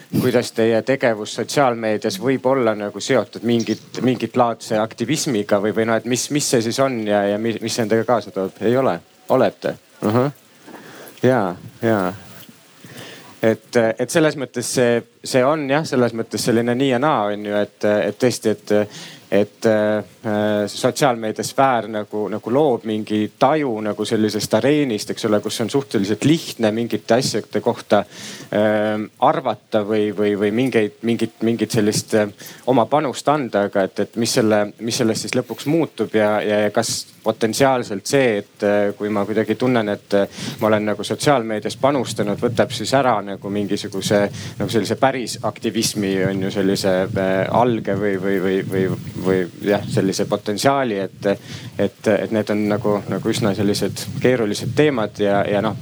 kuidas 0.08 0.52
teie 0.56 0.82
tegevus 0.82 1.34
sotsiaalmeedias 1.36 2.16
võib 2.20 2.46
olla 2.48 2.72
nagu 2.76 3.00
seotud 3.00 3.44
mingit, 3.44 4.00
mingit 4.02 4.36
laadse 4.40 4.78
aktivismiga 4.80 5.60
või, 5.60 5.74
või 5.76 5.84
noh, 5.88 5.98
et 6.00 6.08
mis, 6.08 6.30
mis 6.32 6.48
see 6.48 6.62
siis 6.64 6.78
on 6.80 7.02
ja, 7.06 7.26
ja 7.34 7.40
mis, 7.40 7.60
mis 7.60 7.76
see 7.76 7.84
endaga 7.84 8.06
kaasa 8.08 8.32
toob? 8.32 8.56
ei 8.64 8.76
ole, 8.76 8.98
olete 9.28 9.74
uh? 9.76 10.14
-huh. 10.14 10.30
ja, 11.22 11.42
ja 11.82 12.00
et, 13.42 13.76
et 13.99 14.11
selles 14.11 14.37
mõttes 14.40 14.73
see, 14.78 14.99
see 15.25 15.45
on 15.45 15.68
jah, 15.71 15.85
selles 15.87 16.14
mõttes 16.16 16.45
selline 16.49 16.75
nii 16.75 16.90
ja 16.90 16.99
naa 17.02 17.28
on 17.33 17.47
ju, 17.47 17.54
et, 17.66 17.87
et 18.09 18.18
tõesti, 18.18 18.57
et 18.57 18.75
et 19.30 19.66
äh, 19.66 20.04
sotsiaalmeediasfäär 20.66 21.88
nagu, 21.92 22.28
nagu 22.32 22.52
loob 22.52 22.85
mingi 22.88 23.32
taju 23.38 23.75
nagu 23.85 24.04
sellisest 24.08 24.54
areenist, 24.56 25.12
eks 25.12 25.28
ole, 25.28 25.40
kus 25.44 25.61
on 25.61 25.70
suhteliselt 25.70 26.25
lihtne 26.25 26.70
mingite 26.73 27.18
asjade 27.18 27.61
kohta 27.64 27.99
äh, 28.00 28.97
arvata 29.20 29.85
või, 29.85 30.08
või, 30.16 30.32
või 30.40 30.52
mingeid, 30.62 31.02
mingit, 31.02 31.42
mingit 31.44 31.76
sellist 31.76 32.16
äh, 32.16 32.32
oma 32.66 32.87
panust 32.88 33.28
anda, 33.28 33.66
aga 33.68 33.85
et, 33.88 34.04
et 34.06 34.16
mis 34.16 34.38
selle, 34.40 34.64
mis 34.80 34.97
sellest 34.97 35.26
siis 35.26 35.37
lõpuks 35.37 35.68
muutub 35.68 36.16
ja, 36.16 36.38
ja, 36.44 36.64
ja 36.64 36.73
kas 36.73 37.02
potentsiaalselt 37.28 38.06
see, 38.06 38.38
et 38.40 38.64
äh, 38.64 38.94
kui 38.97 39.11
ma 39.12 39.25
kuidagi 39.28 39.58
tunnen, 39.61 39.88
et 39.92 40.14
äh, 40.16 40.44
ma 40.61 40.70
olen 40.70 40.88
nagu 40.88 41.04
sotsiaalmeedias 41.04 41.76
panustanud, 41.80 42.40
võtab 42.40 42.73
siis 42.73 42.94
ära 42.97 43.18
nagu 43.25 43.52
mingisuguse 43.52 44.20
nagu 44.58 44.70
sellise 44.73 44.97
päris 45.00 45.38
aktivismi 45.44 46.14
on 46.30 46.47
ju 46.47 46.52
sellise 46.54 46.94
äh, 47.04 47.35
alge 47.61 47.99
või, 48.00 48.14
või, 48.23 48.38
või, 48.44 48.56
või 48.70 48.87
või 49.25 49.42
jah, 49.66 49.84
sellise 49.90 50.28
potentsiaali, 50.30 50.98
et, 50.98 51.26
et, 51.78 52.12
et 52.14 52.32
need 52.34 52.54
on 52.54 52.64
nagu, 52.70 52.94
nagu 53.08 53.32
üsna 53.32 53.54
sellised 53.56 54.04
keerulised 54.22 54.75
teemad 54.78 55.20
ja, 55.22 55.42
ja 55.48 55.62
noh, 55.64 55.76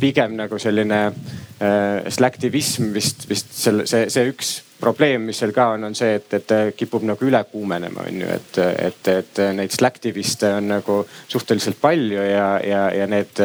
pigem 0.00 0.36
nagu 0.38 0.58
selline 0.62 1.02
äh, 1.08 2.08
slacktivism 2.08 2.92
vist, 2.94 3.28
vist 3.30 3.52
selle, 3.58 3.86
see, 3.90 4.08
see 4.12 4.30
üks 4.32 4.56
probleem, 4.80 5.22
mis 5.28 5.38
seal 5.40 5.52
ka 5.54 5.72
on, 5.74 5.88
on 5.88 5.94
see, 5.96 6.14
et, 6.18 6.34
et 6.38 6.52
kipub 6.76 7.02
nagu 7.06 7.26
üle 7.26 7.40
kuumenema, 7.50 8.04
on 8.06 8.20
ju, 8.22 8.28
et, 8.30 8.58
et, 8.88 9.10
et 9.12 9.40
neid 9.56 9.74
slacktiviste 9.74 10.50
on 10.58 10.68
nagu 10.70 10.98
suhteliselt 11.28 11.80
palju 11.80 12.22
ja, 12.22 12.46
ja, 12.64 12.82
ja 12.94 13.08
need, 13.10 13.42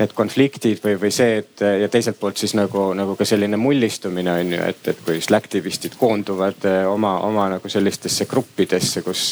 need 0.00 0.14
konfliktid 0.16 0.82
või, 0.84 0.96
või 1.02 1.12
see, 1.14 1.38
et 1.42 1.64
ja 1.82 1.90
teiselt 1.92 2.18
poolt 2.20 2.42
siis 2.42 2.56
nagu, 2.58 2.88
nagu 2.98 3.14
ka 3.18 3.26
selline 3.28 3.60
mullistumine 3.60 4.34
on 4.42 4.56
ju, 4.56 4.62
et, 4.72 4.82
et 4.94 5.04
kui 5.06 5.20
slacktivistid 5.22 5.96
koonduvad 6.00 6.66
oma, 6.90 7.14
oma 7.28 7.48
nagu 7.56 7.72
sellistesse 7.72 8.26
gruppidesse, 8.30 9.04
kus 9.06 9.28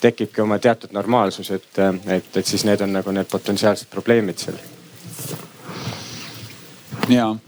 tekibki 0.00 0.44
oma 0.44 0.60
teatud 0.62 0.94
normaalsus, 0.94 1.50
et, 1.56 1.82
et, 2.18 2.30
et 2.36 2.46
siis 2.46 2.66
need 2.68 2.86
on 2.86 2.94
nagu 3.00 3.16
need 3.16 3.30
potentsiaalsed 3.32 3.90
probleemid 3.90 4.46
seal. 4.46 4.62
ja 7.10 7.34
Äh, 7.36 7.45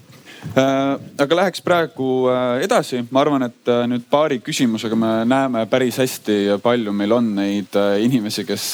aga 0.56 1.36
läheks 1.36 1.62
praegu 1.64 2.28
äh, 2.32 2.62
edasi, 2.64 3.02
ma 3.10 3.20
arvan, 3.20 3.44
et 3.48 3.70
äh, 3.70 3.84
nüüd 3.90 4.06
paari 4.10 4.40
küsimusega 4.44 4.96
me 4.98 5.10
näeme 5.28 5.64
päris 5.70 5.98
hästi, 6.00 6.38
palju 6.62 6.92
meil 6.96 7.12
on 7.12 7.32
neid 7.36 7.76
inimesi, 8.02 8.44
kes 8.48 8.68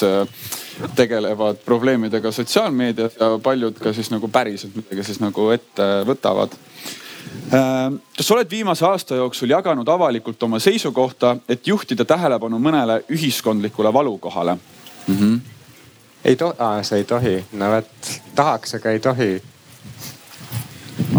tegelevad 0.96 1.62
probleemidega 1.64 2.32
sotsiaalmeedias 2.34 3.18
ja 3.20 3.30
paljud 3.42 3.78
ka 3.80 3.92
siis 3.94 4.10
nagu 4.10 4.28
päriselt 4.28 4.76
midagi 4.76 5.06
siis 5.06 5.20
nagu 5.22 5.48
ette 5.54 5.88
võtavad. 6.06 6.54
kas 7.50 8.26
sa 8.26 8.34
oled 8.34 8.50
viimase 8.50 8.84
aasta 8.86 9.16
jooksul 9.16 9.50
jaganud 9.50 9.88
avalikult 9.88 10.42
oma 10.42 10.58
seisukohta, 10.58 11.36
et 11.48 11.66
juhtida 11.66 12.04
tähelepanu 12.04 12.58
mõnele 12.58 13.00
ühiskondlikule 13.10 13.92
valukohale 13.92 14.54
mm? 14.54 15.16
-hmm. 15.16 15.40
ei 16.24 16.36
tohi, 16.36 16.56
sa 16.82 16.96
ei 16.96 17.04
tohi, 17.04 17.44
no 17.52 17.70
vot 17.70 18.12
tahaks, 18.34 18.74
aga 18.74 18.90
ei 18.90 19.00
tohi 19.00 19.42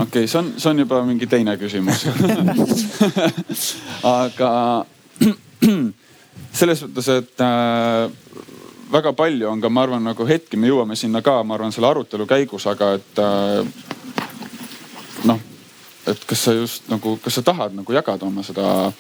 okei 0.06 0.24
okay,, 0.24 0.28
see 0.30 0.40
on, 0.40 0.54
see 0.58 0.72
on 0.72 0.86
juba 0.86 1.02
mingi 1.08 1.28
teine 1.28 1.58
küsimus 1.62 2.06
aga 4.16 4.52
selles 6.60 6.84
mõttes, 6.86 7.10
et 7.12 7.44
äh, 7.44 8.10
väga 8.92 9.14
palju 9.18 9.50
on 9.50 9.62
ka, 9.62 9.72
ma 9.72 9.84
arvan, 9.86 10.06
nagu 10.06 10.28
hetki 10.28 10.60
me 10.60 10.70
jõuame 10.70 10.98
sinna 11.00 11.22
ka, 11.26 11.42
ma 11.44 11.58
arvan, 11.58 11.74
selle 11.76 11.90
arutelu 11.90 12.28
käigus, 12.30 12.68
aga 12.72 12.94
et 13.00 13.22
äh, 13.22 13.66
noh, 15.30 15.42
et 16.08 16.28
kas 16.30 16.46
sa 16.48 16.56
just 16.56 16.90
nagu, 16.92 17.18
kas 17.24 17.40
sa 17.40 17.46
tahad 17.46 17.76
nagu 17.78 17.96
jagada 17.96 18.28
oma 18.28 18.46
seda, 18.46 18.92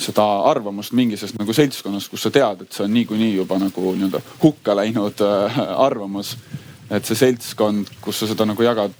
seda 0.00 0.26
arvamust 0.50 0.94
mingisugust 0.96 1.38
nagu 1.40 1.54
seltskonnas, 1.56 2.08
kus 2.10 2.26
sa 2.26 2.34
tead, 2.34 2.66
et 2.66 2.74
see 2.74 2.86
on 2.86 2.94
niikuinii 2.96 3.36
juba 3.36 3.60
nagu 3.62 3.94
nii-öelda 3.96 4.22
hukka 4.42 4.76
läinud 4.78 5.24
äh, 5.24 5.62
arvamus. 5.78 6.36
et 6.92 7.06
see 7.08 7.16
seltskond, 7.16 7.88
kus 8.04 8.18
sa 8.20 8.26
seda 8.28 8.44
nagu 8.44 8.62
jagad, 8.62 8.92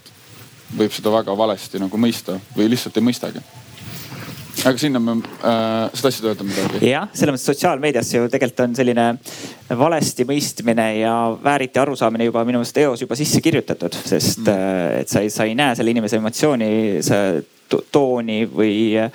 võib 0.76 0.95
seda 0.95 1.12
väga 1.12 1.37
valesti 1.37 1.81
nagu 1.83 2.00
mõista 2.00 2.38
või 2.57 2.71
lihtsalt 2.73 2.97
ei 2.97 3.07
mõistagi 3.09 3.45
aga 4.62 4.78
sinna 4.78 5.00
me 5.02 5.16
äh,, 5.19 5.90
sa 5.92 6.07
tahtsid 6.07 6.26
öelda 6.31 6.45
midagi? 6.47 6.81
jah, 6.87 7.09
selles 7.16 7.35
mõttes 7.35 7.49
sotsiaalmeedias 7.50 8.12
ju 8.14 8.28
tegelikult 8.31 8.62
on 8.66 8.76
selline 8.78 9.07
valesti 9.78 10.26
mõistmine 10.28 10.87
ja 11.00 11.14
vääriti 11.42 11.81
arusaamine 11.83 12.28
juba 12.28 12.45
minu 12.47 12.61
meelest 12.61 12.78
eos 12.85 13.02
juba 13.02 13.19
sisse 13.19 13.42
kirjutatud, 13.42 13.97
sest 14.07 14.45
mm. 14.45 14.52
Äh, 14.52 15.00
et 15.02 15.11
sa 15.11 15.25
ei, 15.25 15.33
sa 15.35 15.49
ei 15.49 15.57
näe 15.59 15.75
selle 15.78 15.95
inimese 15.95 16.21
emotsiooni, 16.21 16.71
tooni 17.90 18.38
või 18.52 18.76
äh, 19.00 19.11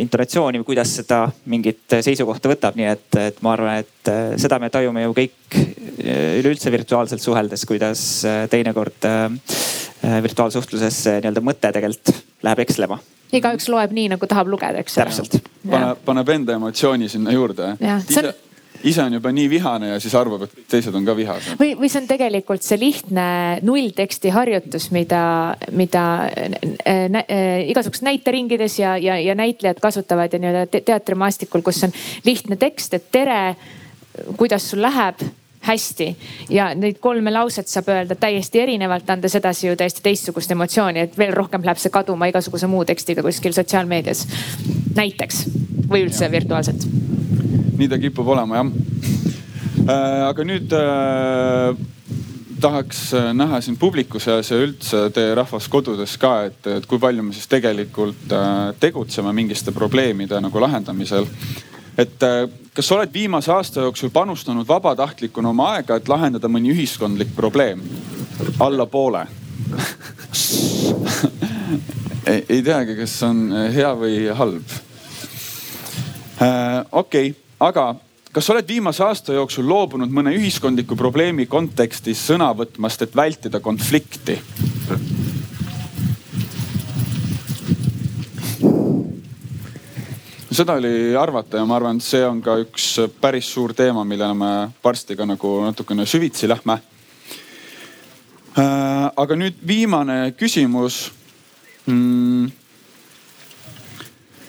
intonatsiooni 0.00 0.62
või 0.62 0.70
kuidas 0.72 0.96
seda 0.98 1.24
mingit 1.50 1.98
seisukohta 2.00 2.50
võtab, 2.50 2.78
nii 2.80 2.90
et, 2.90 3.08
et 3.20 3.42
ma 3.44 3.54
arvan, 3.54 3.84
et 3.84 4.10
äh, 4.10 4.34
seda 4.40 4.58
me 4.62 4.72
tajume 4.72 5.04
ju 5.04 5.14
kõik 5.20 5.58
üleüldse 6.04 6.72
virtuaalselt 6.74 7.22
suheldes, 7.22 7.62
kuidas 7.68 8.00
teinekord 8.50 9.06
virtuaalsuhtluses 10.24 11.04
nii-öelda 11.22 11.44
mõte 11.44 11.70
tegelikult 11.72 12.10
läheb 12.44 12.64
ekslema 12.66 12.98
igaüks 13.40 13.68
loeb 13.72 13.92
nii, 13.94 14.08
nagu 14.14 14.30
tahab 14.30 14.50
lugeda, 14.52 14.80
eks. 14.82 14.98
täpselt. 15.00 15.38
paneb, 15.70 16.02
paneb 16.04 16.34
enda 16.38 16.58
emotsiooni 16.58 17.08
sinna 17.12 17.34
juurde. 17.34 17.74
ise, 18.08 18.34
ise 18.84 19.02
on 19.02 19.16
juba 19.16 19.32
nii 19.32 19.48
vihane 19.50 19.92
ja 19.92 20.00
siis 20.02 20.14
arvab, 20.18 20.46
et 20.46 20.66
teised 20.70 20.94
on 20.94 21.06
ka 21.06 21.16
vihased. 21.16 21.58
või, 21.60 21.74
või 21.78 21.90
see 21.92 22.02
on 22.02 22.08
tegelikult 22.10 22.66
see 22.66 22.80
lihtne 22.80 23.26
nullteksti 23.64 24.32
harjutus, 24.34 24.90
mida, 24.94 25.22
mida 25.72 26.04
äh, 26.28 26.58
äh, 26.88 27.62
igasugustes 27.70 28.04
näiteringides 28.06 28.78
ja, 28.78 28.96
ja, 29.00 29.18
ja 29.20 29.38
näitlejad 29.38 29.80
kasutavad 29.82 30.32
ja 30.32 30.42
nii-öelda 30.42 30.82
teatrimaastikul, 30.84 31.64
kus 31.64 31.84
on 31.88 31.96
lihtne 32.26 32.60
tekst, 32.60 32.94
et 32.98 33.08
tere, 33.14 33.56
kuidas 34.36 34.70
sul 34.70 34.84
läheb 34.84 35.24
hästi 35.64 36.08
ja 36.52 36.70
neid 36.74 37.00
kolme 37.00 37.32
lauset 37.32 37.68
saab 37.68 37.88
öelda 37.92 38.16
täiesti 38.20 38.60
erinevalt, 38.60 39.10
andes 39.10 39.36
edasi 39.38 39.68
ju 39.68 39.76
täiesti 39.76 40.04
teistsugust 40.04 40.52
emotsiooni, 40.52 41.06
et 41.06 41.18
veel 41.18 41.32
rohkem 41.36 41.64
läheb 41.64 41.80
see 41.80 41.92
kaduma 41.94 42.28
igasuguse 42.30 42.68
muu 42.70 42.84
tekstiga 42.84 43.24
kuskil 43.24 43.56
sotsiaalmeedias. 43.56 44.26
näiteks 44.94 45.44
või 45.88 46.04
üldse 46.06 46.30
virtuaalselt. 46.30 46.86
nii 47.78 47.88
ta 47.88 47.98
kipub 47.98 48.28
olema 48.28 48.62
jah 48.62 48.70
äh,. 49.88 50.28
aga 50.28 50.44
nüüd 50.44 50.72
äh, 50.72 51.76
tahaks 52.60 53.14
äh, 53.14 53.32
näha 53.34 53.60
siin 53.60 53.76
publiku 53.76 54.20
seas 54.20 54.50
ja 54.50 54.58
üldse 54.60 55.08
teie 55.14 55.34
rahvas 55.34 55.68
kodudes 55.68 56.16
ka, 56.20 56.44
et, 56.48 56.66
et 56.66 56.86
kui 56.86 56.98
palju 56.98 57.22
me 57.22 57.36
siis 57.36 57.48
tegelikult 57.50 58.32
äh, 58.32 58.72
tegutseme 58.80 59.32
mingite 59.32 59.72
probleemide 59.72 60.40
nagu 60.40 60.60
lahendamisel 60.60 61.28
et 61.98 62.22
äh, 62.26 62.48
kas 62.74 62.88
sa 62.88 62.98
oled 62.98 63.12
viimase 63.14 63.52
aasta 63.52 63.86
jooksul 63.86 64.10
panustanud 64.14 64.68
vabatahtlikuna 64.68 65.52
oma 65.54 65.70
aega, 65.76 65.96
et 65.96 66.08
lahendada 66.08 66.48
mõni 66.48 66.72
ühiskondlik 66.74 67.34
probleem? 67.36 67.82
alla 68.60 68.86
poole 68.90 69.26
ei, 72.30 72.44
ei 72.48 72.62
teagi, 72.62 72.96
kas 72.98 73.22
on 73.26 73.46
hea 73.74 73.94
või 73.98 74.26
halb 74.34 74.74
äh,. 76.42 76.82
okei 76.92 77.34
aga 77.62 77.94
kas 78.34 78.46
sa 78.46 78.56
oled 78.56 78.68
viimase 78.68 79.04
aasta 79.06 79.36
jooksul 79.36 79.68
loobunud 79.68 80.10
mõne 80.10 80.34
ühiskondliku 80.34 80.98
probleemi 80.98 81.46
kontekstis 81.46 82.22
sõna 82.32 82.50
võtmast, 82.56 83.06
et 83.06 83.14
vältida 83.16 83.60
konflikti? 83.62 84.40
Seda 90.54 90.76
oli 90.78 91.16
arvata 91.16 91.58
ja 91.58 91.66
ma 91.66 91.76
arvan, 91.78 91.98
et 91.98 92.06
see 92.06 92.22
on 92.26 92.40
ka 92.44 92.56
üks 92.62 92.88
päris 93.20 93.48
suur 93.50 93.74
teema, 93.74 94.04
millele 94.06 94.34
me 94.38 94.50
varsti 94.84 95.16
ka 95.18 95.26
nagu 95.26 95.54
natukene 95.64 96.06
süvitsi 96.06 96.48
lähme. 96.50 96.78
Äh, 98.54 99.08
aga 99.16 99.38
nüüd 99.38 99.58
viimane 99.66 100.34
küsimus. 100.38 101.08
Mm.. 101.86 102.52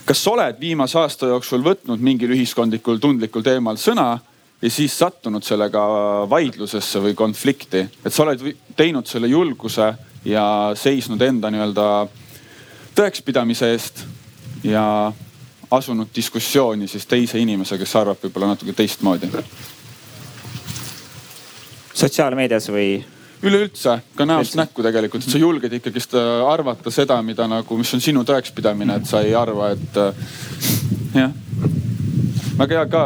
kas 0.05 0.21
sa 0.21 0.31
oled 0.31 0.59
viimase 0.62 0.95
aasta 1.01 1.27
jooksul 1.27 1.65
võtnud 1.65 2.00
mingil 2.00 2.31
ühiskondlikul 2.31 3.01
tundlikul 3.03 3.43
teemal 3.43 3.75
sõna 3.81 4.13
ja 4.62 4.69
siis 4.71 4.93
sattunud 4.95 5.43
sellega 5.43 5.81
vaidlusesse 6.29 7.01
või 7.03 7.15
konflikti, 7.17 7.81
et 8.05 8.13
sa 8.13 8.24
oled 8.24 8.45
teinud 8.77 9.09
selle 9.09 9.27
julguse 9.27 9.89
ja 10.25 10.45
seisnud 10.79 11.21
enda 11.25 11.51
nii-öelda 11.51 11.88
tõekspidamise 12.95 13.74
eest 13.74 14.05
ja 14.63 14.85
asunud 15.72 16.07
diskussiooni 16.15 16.88
siis 16.88 17.05
teise 17.05 17.39
inimesega, 17.39 17.84
kes 17.84 17.95
arvab 17.95 18.22
võib-olla 18.24 18.53
natuke 18.53 18.74
teistmoodi. 18.74 19.29
sotsiaalmeedias 21.93 22.69
või? 22.69 23.03
üleüldse 23.45 24.00
ka 24.15 24.25
näost 24.25 24.55
näkku 24.57 24.84
tegelikult, 24.86 25.25
et 25.25 25.34
sa 25.34 25.39
julged 25.41 25.74
ikkagist 25.77 26.15
äh, 26.17 26.43
arvata 26.50 26.91
seda, 26.93 27.17
mida 27.25 27.48
nagu, 27.48 27.77
mis 27.77 27.93
on 27.93 28.03
sinu 28.03 28.24
tõekspidamine, 28.27 29.00
et 29.01 29.10
sa 29.10 29.22
ei 29.25 29.36
arva, 29.36 29.72
et 29.75 30.00
äh, 30.01 30.13
jah. 31.15 31.34
väga 32.57 32.79
hea 32.79 32.86
ka, 32.91 33.03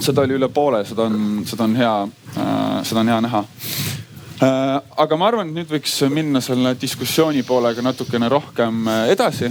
seda 0.00 0.24
oli 0.24 0.38
üle 0.38 0.48
poole, 0.52 0.84
seda 0.88 1.08
on, 1.08 1.42
seda 1.48 1.66
on 1.66 1.76
hea 1.76 1.94
äh,, 2.36 2.80
seda 2.88 3.02
on 3.02 3.12
hea 3.12 3.18
näha 3.26 3.42
äh,. 3.44 4.76
aga 5.04 5.18
ma 5.20 5.28
arvan, 5.28 5.50
et 5.50 5.60
nüüd 5.60 5.74
võiks 5.74 5.98
minna 6.12 6.42
selle 6.44 6.76
diskussiooni 6.80 7.42
poolega 7.46 7.84
natukene 7.84 8.30
rohkem 8.32 8.86
äh, 8.88 9.10
edasi. 9.16 9.50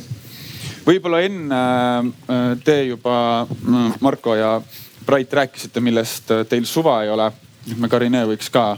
Võib-olla 0.89 1.21
enne 1.25 1.61
äh, 2.01 2.51
te 2.65 2.81
juba, 2.89 3.47
Marko 4.01 4.35
ja 4.39 4.57
Brait 5.05 5.33
rääkisite, 5.33 5.81
millest 5.81 6.31
teil 6.49 6.65
suva 6.69 6.99
ei 7.03 7.09
ole. 7.09 7.31
nüüd 7.69 7.81
me 7.81 7.89
Karine 7.91 8.25
võiks 8.29 8.49
ka 8.53 8.77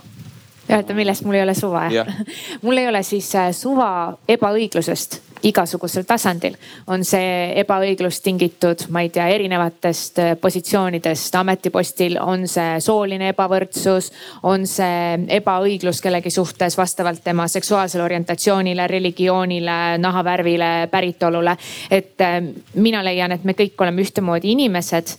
öelda, 0.71 0.93
millest 0.93 1.25
mul 1.25 1.37
ei 1.39 1.43
ole 1.43 1.55
suva 1.57 1.87
yeah. 1.91 2.07
mul 2.65 2.77
ei 2.77 2.87
ole 2.87 3.03
siis 3.03 3.29
äh, 3.35 3.51
suva 3.55 4.17
ebaõiglusest 4.29 5.19
igasugusel 5.43 6.03
tasandil. 6.07 6.55
on 6.87 7.03
see 7.05 7.53
ebaõiglus 7.61 8.21
tingitud, 8.21 8.85
ma 8.89 9.01
ei 9.01 9.09
tea, 9.09 9.27
erinevatest 9.35 10.19
äh, 10.19 10.31
positsioonidest 10.41 11.35
ametipostil, 11.35 12.17
on 12.21 12.47
see 12.47 12.79
sooline 12.79 13.31
ebavõrdsus, 13.33 14.11
on 14.43 14.67
see 14.67 15.19
ebaõiglus 15.39 16.01
kellegi 16.01 16.29
suhtes 16.29 16.77
vastavalt 16.77 17.23
tema 17.23 17.47
seksuaalsele 17.47 18.03
orientatsioonile, 18.03 18.87
religioonile, 18.87 19.97
nahavärvile, 19.97 20.71
päritolule. 20.91 21.57
et 21.91 22.21
äh, 22.21 22.41
mina 22.73 23.03
leian, 23.03 23.31
et 23.31 23.43
me 23.43 23.53
kõik 23.53 23.81
oleme 23.81 24.01
ühtemoodi 24.01 24.51
inimesed 24.51 25.15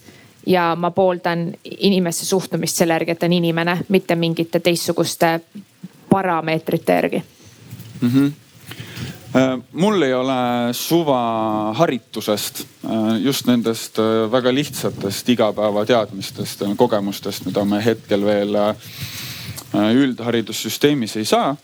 ja 0.46 0.74
ma 0.76 0.90
pooldan 0.90 1.52
inimesse 1.64 2.26
suhtumist 2.26 2.76
selle 2.76 2.94
järgi, 2.94 3.12
et 3.12 3.18
ta 3.18 3.26
on 3.26 3.32
inimene, 3.32 3.78
mitte 3.88 4.14
mingite 4.16 4.60
teistsuguste 4.60 5.40
parameetrite 6.10 6.92
järgi 6.92 7.22
mm. 8.00 8.08
-hmm 8.08 8.32
mul 9.72 10.02
ei 10.02 10.12
ole 10.14 10.72
suva 10.76 11.72
haritusest, 11.78 12.66
äh, 12.84 13.16
just 13.24 13.46
nendest 13.48 13.98
äh, 13.98 14.28
väga 14.32 14.52
lihtsatest 14.54 15.28
igapäevateadmistest 15.28 16.66
kogemustest, 16.76 17.46
mida 17.48 17.64
me 17.64 17.80
hetkel 17.84 18.24
veel 18.24 18.58
üldharidussüsteemis 19.72 21.16
ei 21.16 21.24
saa. 21.24 21.54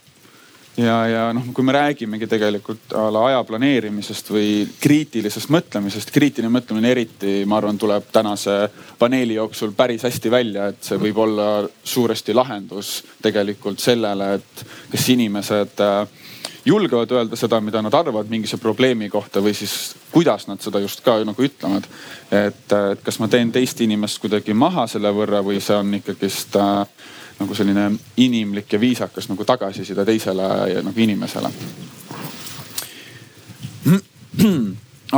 Ja, 0.79 0.95
ja 1.11 1.23
noh, 1.35 1.49
kui 1.53 1.67
me 1.67 1.73
räägimegi 1.75 2.29
tegelikult 2.31 2.93
a 2.95 3.09
la 3.11 3.25
aja 3.27 3.41
planeerimisest 3.45 4.29
või 4.31 4.51
kriitilisest 4.79 5.51
mõtlemisest, 5.51 6.13
kriitiline 6.15 6.53
mõtlemine 6.55 6.93
eriti, 6.95 7.33
ma 7.51 7.59
arvan, 7.59 7.81
tuleb 7.83 8.07
tänase 8.15 8.55
paneeli 8.99 9.35
jooksul 9.41 9.75
päris 9.77 10.07
hästi 10.07 10.31
välja, 10.31 10.69
et 10.71 10.79
see 10.87 11.01
võib 11.03 11.19
olla 11.25 11.49
suuresti 11.83 12.37
lahendus 12.39 12.93
tegelikult 13.25 13.83
sellele, 13.83 14.37
et 14.39 14.65
kas 14.95 15.09
inimesed 15.17 15.83
äh, 15.83 16.28
julgevad 16.69 17.11
öelda 17.17 17.37
seda, 17.37 17.61
mida 17.65 17.81
nad 17.83 17.95
arvavad 17.95 18.29
mingise 18.29 18.59
probleemi 18.61 19.09
kohta 19.09 19.41
või 19.41 19.55
siis 19.57 19.95
kuidas 20.13 20.47
nad 20.49 20.61
seda 20.61 20.81
just 20.85 21.01
ka 21.05 21.19
nagu 21.25 21.43
ütlevad. 21.43 21.85
et, 22.31 22.73
äh, 22.73 22.91
et 22.93 23.03
kas 23.03 23.19
ma 23.19 23.29
teen 23.29 23.53
teist 23.53 23.81
inimest 23.81 24.21
kuidagi 24.21 24.55
maha 24.55 24.87
selle 24.87 25.12
võrra 25.14 25.40
või 25.45 25.61
see 25.64 25.77
on 25.77 25.95
ikkagist 25.95 26.57
äh, 26.57 26.87
nagu 27.38 27.55
selline 27.55 27.92
inimlik 28.16 28.73
ja 28.73 28.81
viisakas 28.81 29.29
nagu 29.29 29.45
tagasiside 29.45 30.05
teisele 30.05 30.49
nagu 30.83 31.01
inimesele. 31.01 31.51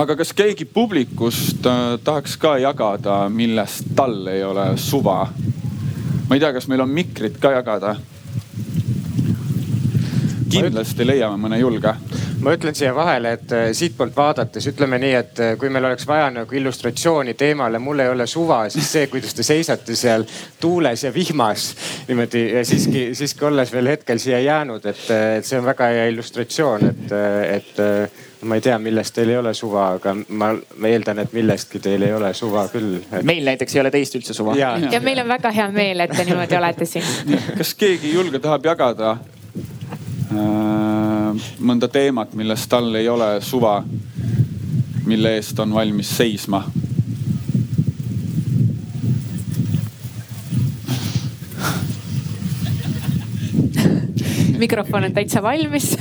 aga 0.03 0.17
kas 0.17 0.33
keegi 0.33 0.65
publikust 0.65 1.67
äh, 1.67 1.99
tahaks 2.05 2.37
ka 2.37 2.59
jagada, 2.59 3.29
millest 3.29 3.91
tal 3.97 4.27
ei 4.27 4.45
ole 4.45 4.77
suva? 4.77 5.27
ma 6.29 6.37
ei 6.37 6.41
tea, 6.41 6.53
kas 6.53 6.69
meil 6.69 6.87
on 6.87 6.95
mikrit 6.95 7.41
ka 7.43 7.51
jagada? 7.59 7.97
Kindlasti 10.51 11.07
leiame 11.07 11.41
mõne 11.41 11.61
julge 11.63 11.95
ma 12.41 12.55
ütlen 12.57 12.77
siia 12.77 12.93
vahele, 12.95 13.35
et 13.37 13.53
äh, 13.53 13.69
siitpoolt 13.77 14.17
vaadates 14.17 14.67
ütleme 14.71 14.99
nii, 15.01 15.13
et 15.19 15.43
äh, 15.43 15.53
kui 15.61 15.71
meil 15.73 15.85
oleks 15.91 16.07
vaja 16.09 16.31
nagu 16.33 16.57
illustratsiooni 16.57 17.35
teemale 17.39 17.79
Mul 17.81 18.05
ei 18.05 18.13
ole 18.13 18.27
suva, 18.27 18.63
siis 18.73 18.89
see, 18.93 19.07
kuidas 19.13 19.35
te 19.37 19.45
seisate 19.47 19.97
seal 19.97 20.25
tuules 20.61 21.05
ja 21.05 21.13
vihmas 21.15 21.71
niimoodi 22.09 22.45
ja 22.55 22.65
siiski, 22.65 23.11
siiski 23.17 23.45
olles 23.49 23.73
veel 23.73 23.93
hetkel 23.93 24.21
siia 24.23 24.41
jäänud, 24.41 24.87
et, 24.87 25.05
äh, 25.11 25.27
et 25.41 25.49
see 25.49 25.61
on 25.61 25.69
väga 25.69 25.91
hea 25.95 26.09
illustratsioon, 26.13 26.87
et, 26.91 27.15
et 27.57 28.47
ma 28.49 28.57
ei 28.57 28.65
tea, 28.65 28.79
millest 28.81 29.15
teil 29.15 29.35
ei 29.35 29.37
ole 29.41 29.53
suva, 29.57 29.91
aga 29.99 30.15
ma, 30.29 30.53
ma 30.55 30.93
eeldan, 30.93 31.21
et 31.25 31.35
millestki 31.37 31.81
teil 31.85 32.07
ei 32.07 32.15
ole 32.17 32.33
suva 32.37 32.65
küll 32.73 32.97
et.... 33.03 33.21
meil 33.27 33.45
näiteks 33.45 33.77
ei 33.77 33.83
ole 33.83 33.93
teist 33.93 34.17
üldse 34.17 34.37
suva. 34.37 34.57
ja 34.57 35.03
meil 35.05 35.21
on 35.25 35.29
väga 35.29 35.53
hea 35.57 35.69
meel, 35.75 36.07
et 36.07 36.17
te 36.17 36.25
niimoodi 36.25 36.57
olete 36.57 36.89
siin. 36.89 37.37
kas 37.59 37.75
keegi 37.77 38.13
ei 38.13 38.17
julge, 38.17 38.41
tahab 38.41 38.65
jagada 38.73 39.19
mõnda 40.31 41.89
teemat, 41.91 42.35
millest 42.39 42.71
tal 42.71 42.95
ei 42.95 43.09
ole 43.11 43.33
suva, 43.43 43.81
mille 45.07 45.35
eest 45.39 45.59
on 45.59 45.75
valmis 45.75 46.17
seisma. 46.17 46.65
mikrofon 54.61 55.05
on 55.05 55.13
täitsa 55.17 55.43
valmis. 55.43 55.97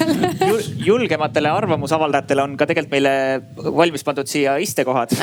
Julgematele 0.86 1.50
arvamusavaldajatele 1.50 2.44
on 2.44 2.58
ka 2.60 2.66
tegelikult 2.68 2.92
meile 2.92 3.42
valmis 3.78 4.04
pandud 4.04 4.28
siia 4.28 4.58
istekohad. 4.60 5.10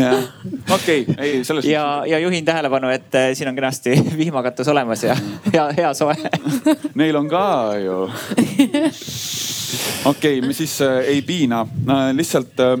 Jah, 0.00 0.24
okei 0.74 1.02
okay., 1.08 1.14
ei 1.18 1.44
selles. 1.44 1.64
ja, 1.64 2.02
ja 2.06 2.18
juhin 2.18 2.44
tähelepanu, 2.44 2.88
et 2.88 3.14
äh, 3.14 3.30
siin 3.34 3.48
on 3.48 3.54
kenasti 3.54 3.90
vihmakatus 4.20 4.68
olemas 4.68 5.02
ja 5.04 5.16
hea, 5.52 5.68
hea 5.76 5.94
soe. 5.94 6.16
Neil 7.00 7.16
on 7.16 7.28
ka 7.28 7.74
ju. 7.78 8.02
okei 10.04 10.38
okay,, 10.38 10.48
me 10.48 10.52
siis 10.52 10.80
äh, 10.82 10.98
ei 10.98 11.22
piina 11.22 11.66
äh,, 11.88 12.10
lihtsalt 12.16 12.60
äh, 12.60 12.76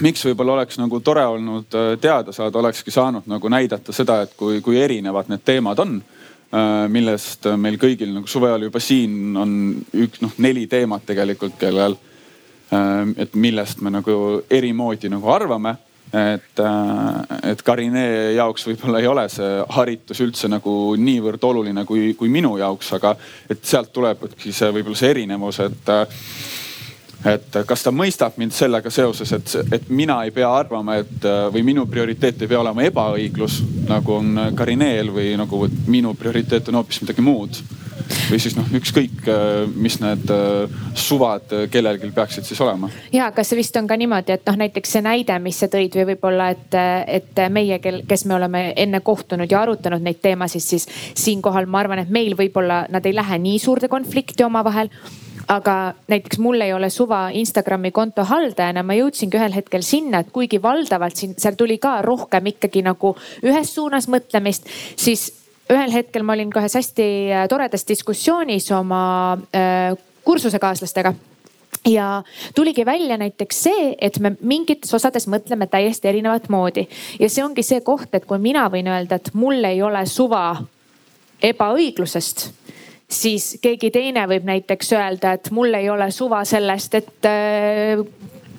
miks 0.00 0.24
võib-olla 0.24 0.58
oleks 0.58 0.78
nagu 0.80 1.00
tore 1.04 1.26
olnud 1.26 1.74
äh, 1.76 1.92
teada 2.00 2.32
saada, 2.32 2.58
olekski 2.58 2.90
saanud 2.90 3.28
nagu 3.30 3.52
näidata 3.52 3.92
seda, 3.92 4.22
et 4.22 4.34
kui, 4.36 4.60
kui 4.64 4.80
erinevad 4.80 5.30
need 5.32 5.44
teemad 5.44 5.86
on 5.86 6.00
millest 6.90 7.46
meil 7.62 7.76
kõigil 7.78 8.08
nagu 8.10 8.26
suve 8.26 8.48
ajal 8.48 8.64
juba 8.64 8.80
siin 8.82 9.36
on 9.38 9.50
üks 9.94 10.18
noh, 10.18 10.32
neli 10.42 10.64
teemat 10.66 11.04
tegelikult, 11.06 11.52
kellel, 11.60 11.94
et 13.22 13.36
millest 13.38 13.78
me 13.86 13.92
nagu 13.94 14.16
eri 14.50 14.72
moodi 14.74 15.06
nagu 15.12 15.30
arvame 15.30 15.76
et, 16.12 16.58
äh, 16.58 17.50
et 17.52 17.62
Karine 17.62 18.04
jaoks 18.34 18.66
võib-olla 18.66 19.00
ei 19.00 19.06
ole 19.06 19.26
see 19.30 19.50
haritus 19.76 20.20
üldse 20.24 20.50
nagu 20.50 20.94
niivõrd 20.98 21.44
oluline 21.46 21.84
kui, 21.86 22.14
kui 22.18 22.28
minu 22.32 22.56
jaoks, 22.58 22.94
aga 22.98 23.14
et 23.50 23.62
sealt 23.62 23.92
tulebki 23.94 24.52
see 24.52 24.72
võib-olla 24.74 24.98
see 24.98 25.12
erinevus, 25.14 25.60
et 25.66 25.92
äh, 25.94 26.24
et 27.30 27.58
kas 27.68 27.82
ta 27.84 27.92
mõistab 27.92 28.38
mind 28.40 28.54
sellega 28.56 28.90
seoses, 28.90 29.32
et, 29.36 29.56
et 29.76 29.90
mina 29.92 30.22
ei 30.24 30.32
pea 30.32 30.48
arvama, 30.48 30.96
et 31.02 31.26
äh, 31.28 31.42
või 31.52 31.62
minu 31.72 31.84
prioriteet 31.86 32.42
ei 32.42 32.50
pea 32.50 32.62
olema 32.62 32.86
ebaõiglus, 32.88 33.60
nagu 33.90 34.16
on 34.16 34.48
Karineel 34.56 35.12
või 35.14 35.34
nagu 35.38 35.66
minu 35.86 36.14
prioriteet 36.18 36.72
on 36.72 36.80
hoopis 36.80 37.04
midagi 37.04 37.24
muud 37.24 37.62
või 38.30 38.40
siis 38.42 38.56
noh, 38.58 38.66
ükskõik, 38.80 39.22
äh, 39.28 39.68
mis 39.74 39.98
need 40.02 40.32
äh, 40.34 40.80
suvad 40.98 41.54
äh, 41.54 41.66
kellelgi 41.72 42.10
peaksid 42.14 42.46
siis 42.48 42.60
olema. 42.60 42.90
ja, 43.12 43.30
aga 43.30 43.44
see 43.46 43.58
vist 43.60 43.76
on 43.80 43.88
ka 43.90 43.98
niimoodi, 44.00 44.36
et 44.36 44.46
noh, 44.48 44.58
näiteks 44.64 44.96
see 44.96 45.04
näide, 45.04 45.38
mis 45.42 45.60
sa 45.62 45.70
tõid 45.72 45.96
või 46.00 46.10
võib-olla, 46.12 46.50
et, 46.54 46.76
et 47.20 47.42
meie, 47.52 47.80
kel, 47.82 48.02
kes 48.08 48.26
me 48.28 48.36
oleme 48.38 48.66
enne 48.76 49.02
kohtunud 49.04 49.50
ja 49.50 49.64
arutanud 49.64 50.04
neid 50.04 50.20
teemasid, 50.22 50.64
siis 50.64 50.86
siinkohal 51.18 51.68
ma 51.70 51.84
arvan, 51.84 52.04
et 52.04 52.12
meil 52.12 52.36
võib-olla 52.38 52.84
nad 52.90 53.06
ei 53.06 53.16
lähe 53.16 53.40
nii 53.42 53.58
suurde 53.62 53.90
konflikti 53.92 54.46
omavahel 54.46 54.92
aga 55.50 55.94
näiteks 56.10 56.38
mul 56.38 56.60
ei 56.60 56.72
ole 56.72 56.90
suva 56.90 57.28
Instagrami 57.34 57.90
konto 57.90 58.24
haldajana, 58.26 58.84
ma 58.86 58.94
jõudsingi 58.94 59.38
ühel 59.38 59.54
hetkel 59.56 59.82
sinna, 59.86 60.22
et 60.22 60.30
kuigi 60.34 60.60
valdavalt 60.62 61.18
siin, 61.18 61.34
seal 61.40 61.58
tuli 61.58 61.80
ka 61.82 61.98
rohkem 62.06 62.52
ikkagi 62.52 62.84
nagu 62.86 63.14
ühes 63.42 63.74
suunas 63.74 64.06
mõtlemist, 64.12 64.70
siis 65.00 65.30
ühel 65.70 65.94
hetkel 65.94 66.24
ma 66.26 66.36
olin 66.36 66.50
ka 66.52 66.62
ühes 66.62 66.76
hästi 66.78 67.08
äh, 67.30 67.48
toredas 67.50 67.86
diskussioonis 67.88 68.70
oma 68.76 69.02
äh, 69.54 69.94
kursusekaaslastega. 70.24 71.14
Ja 71.88 72.22
tuligi 72.54 72.84
välja 72.84 73.16
näiteks 73.16 73.62
see, 73.64 73.84
et 74.00 74.18
me 74.20 74.34
mingites 74.44 74.92
osades 74.94 75.24
mõtleme 75.30 75.64
täiesti 75.70 76.10
erinevat 76.10 76.50
moodi. 76.52 76.84
Ja 77.20 77.30
see 77.32 77.44
ongi 77.44 77.64
see 77.64 77.80
koht, 77.80 78.10
et 78.12 78.26
kui 78.28 78.38
mina 78.42 78.66
võin 78.68 78.90
öelda, 78.90 79.16
et 79.16 79.30
mul 79.32 79.64
ei 79.64 79.80
ole 79.82 80.04
suva 80.06 80.44
ebaõiglusest 81.40 82.50
siis 83.10 83.56
keegi 83.62 83.90
teine 83.90 84.26
võib 84.30 84.44
näiteks 84.46 84.92
öelda, 84.94 85.34
et 85.34 85.50
mul 85.54 85.74
ei 85.74 85.88
ole 85.90 86.10
suva 86.14 86.44
sellest, 86.46 86.94
et 87.00 87.26
äh, 87.26 88.04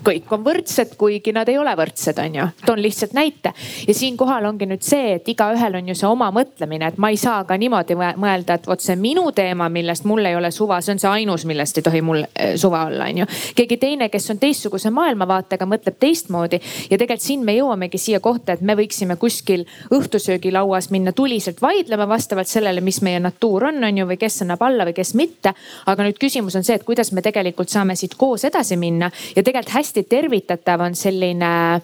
kõik 0.03 0.31
on 0.33 0.43
võrdsed, 0.45 0.95
kuigi 0.99 1.33
nad 1.35 1.49
ei 1.49 1.57
ole 1.61 1.73
võrdsed, 1.77 2.17
on 2.23 2.35
ju. 2.35 2.47
toon 2.65 2.81
lihtsalt 2.81 3.13
näite 3.17 3.53
ja 3.87 3.93
siinkohal 3.93 4.45
ongi 4.49 4.67
nüüd 4.69 4.83
see, 4.85 5.15
et 5.17 5.27
igaühel 5.29 5.77
on 5.79 5.91
ju 5.91 5.95
see 5.97 6.09
oma 6.09 6.31
mõtlemine, 6.33 6.91
et 6.91 6.97
ma 7.01 7.11
ei 7.13 7.19
saa 7.21 7.43
ka 7.47 7.57
niimoodi 7.59 7.97
mõelda, 7.97 8.57
et 8.57 8.67
vot 8.67 8.81
see 8.81 8.95
minu 8.99 9.27
teema, 9.35 9.69
millest 9.69 10.05
mul 10.09 10.25
ei 10.25 10.35
ole 10.35 10.51
suva, 10.51 10.81
see 10.81 10.95
on 10.95 11.01
see 11.01 11.11
ainus, 11.21 11.45
millest 11.49 11.77
ei 11.77 11.85
tohi 11.85 12.01
mul 12.05 12.23
eh, 12.23 12.55
suva 12.61 12.85
olla, 12.89 13.09
on 13.11 13.23
ju. 13.23 13.29
keegi 13.57 13.77
teine, 13.81 14.09
kes 14.13 14.29
on 14.33 14.41
teistsuguse 14.41 14.91
maailmavaatega, 14.95 15.67
mõtleb 15.69 15.99
teistmoodi 16.01 16.61
ja 16.61 16.97
tegelikult 16.97 17.25
siin 17.25 17.45
me 17.45 17.55
jõuamegi 17.55 17.99
siia 18.01 18.19
kohta, 18.23 18.55
et 18.55 18.65
me 18.65 18.75
võiksime 18.79 19.17
kuskil 19.21 19.65
õhtusöögilauas 19.93 20.89
minna 20.93 21.13
tuliselt 21.15 21.61
vaidlema 21.61 22.07
vastavalt 22.09 22.49
sellele, 22.49 22.81
mis 22.81 23.01
meie 23.05 23.19
natuur 23.21 23.67
on, 23.69 23.83
on 23.83 24.01
ju, 24.01 24.07
või 24.09 24.17
kes 24.21 24.41
annab 24.45 24.63
alla 24.65 24.87
või 24.87 24.95
kes 24.97 25.13
mitte. 25.19 25.53
aga 25.85 26.05
nüüd 26.05 26.17
küsimus 26.21 26.55
on 26.57 26.65
see, 26.65 26.79
et 26.79 26.87
kuidas 26.87 27.11
me 27.11 27.21
tegelikult 27.21 27.69
saame 27.69 27.95
siit 27.99 28.15
koos 28.17 28.45
edasi 28.47 28.77
minna 28.79 29.11
ja 29.35 29.43
tegelikult 29.43 29.75
hästi 29.75 29.90
hästi 29.91 30.07
tervitatav 30.07 30.81
on 30.87 30.95
selline 30.95 31.81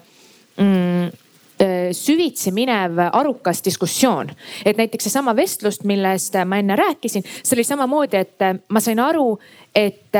mm, 0.56 1.08
süvitsi 1.92 2.52
minev 2.54 2.98
arukas 3.12 3.60
diskussioon. 3.64 4.30
et 4.64 4.76
näiteks 4.76 5.04
seesama 5.04 5.36
vestlust, 5.36 5.84
millest 5.84 6.34
ma 6.46 6.56
enne 6.56 6.76
rääkisin, 6.76 7.24
see 7.42 7.56
oli 7.56 7.64
samamoodi, 7.64 8.16
et 8.16 8.68
ma 8.68 8.80
sain 8.80 9.00
aru, 9.00 9.38
et 9.74 10.14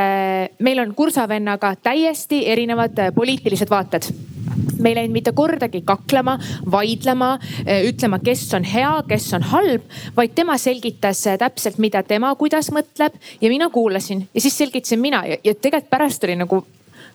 meil 0.59 0.83
on 0.83 0.95
kursavennaga 0.95 1.77
täiesti 1.83 2.43
erinevad 2.47 2.99
poliitilised 3.15 3.71
vaated. 3.71 4.11
Me 4.79 4.91
ei 4.91 4.97
läinud 4.99 5.15
mitte 5.15 5.33
kordagi 5.33 5.81
kaklema, 5.87 6.37
vaidlema, 6.71 7.37
ütlema, 7.87 8.19
kes 8.25 8.47
on 8.55 8.67
hea, 8.67 8.93
kes 9.09 9.33
on 9.39 9.47
halb, 9.53 9.87
vaid 10.17 10.35
tema 10.35 10.59
selgitas 10.59 11.25
täpselt, 11.39 11.79
mida 11.79 12.03
tema, 12.03 12.35
kuidas 12.39 12.73
mõtleb 12.75 13.15
ja 13.41 13.51
mina 13.51 13.71
kuulasin. 13.71 14.27
Ja 14.35 14.43
siis 14.43 14.59
selgitasin 14.59 15.01
mina. 15.01 15.25
Ja, 15.27 15.39
ja 15.45 15.55
tegelikult 15.55 15.91
pärast 15.91 16.25
oli 16.25 16.37
nagu 16.39 16.63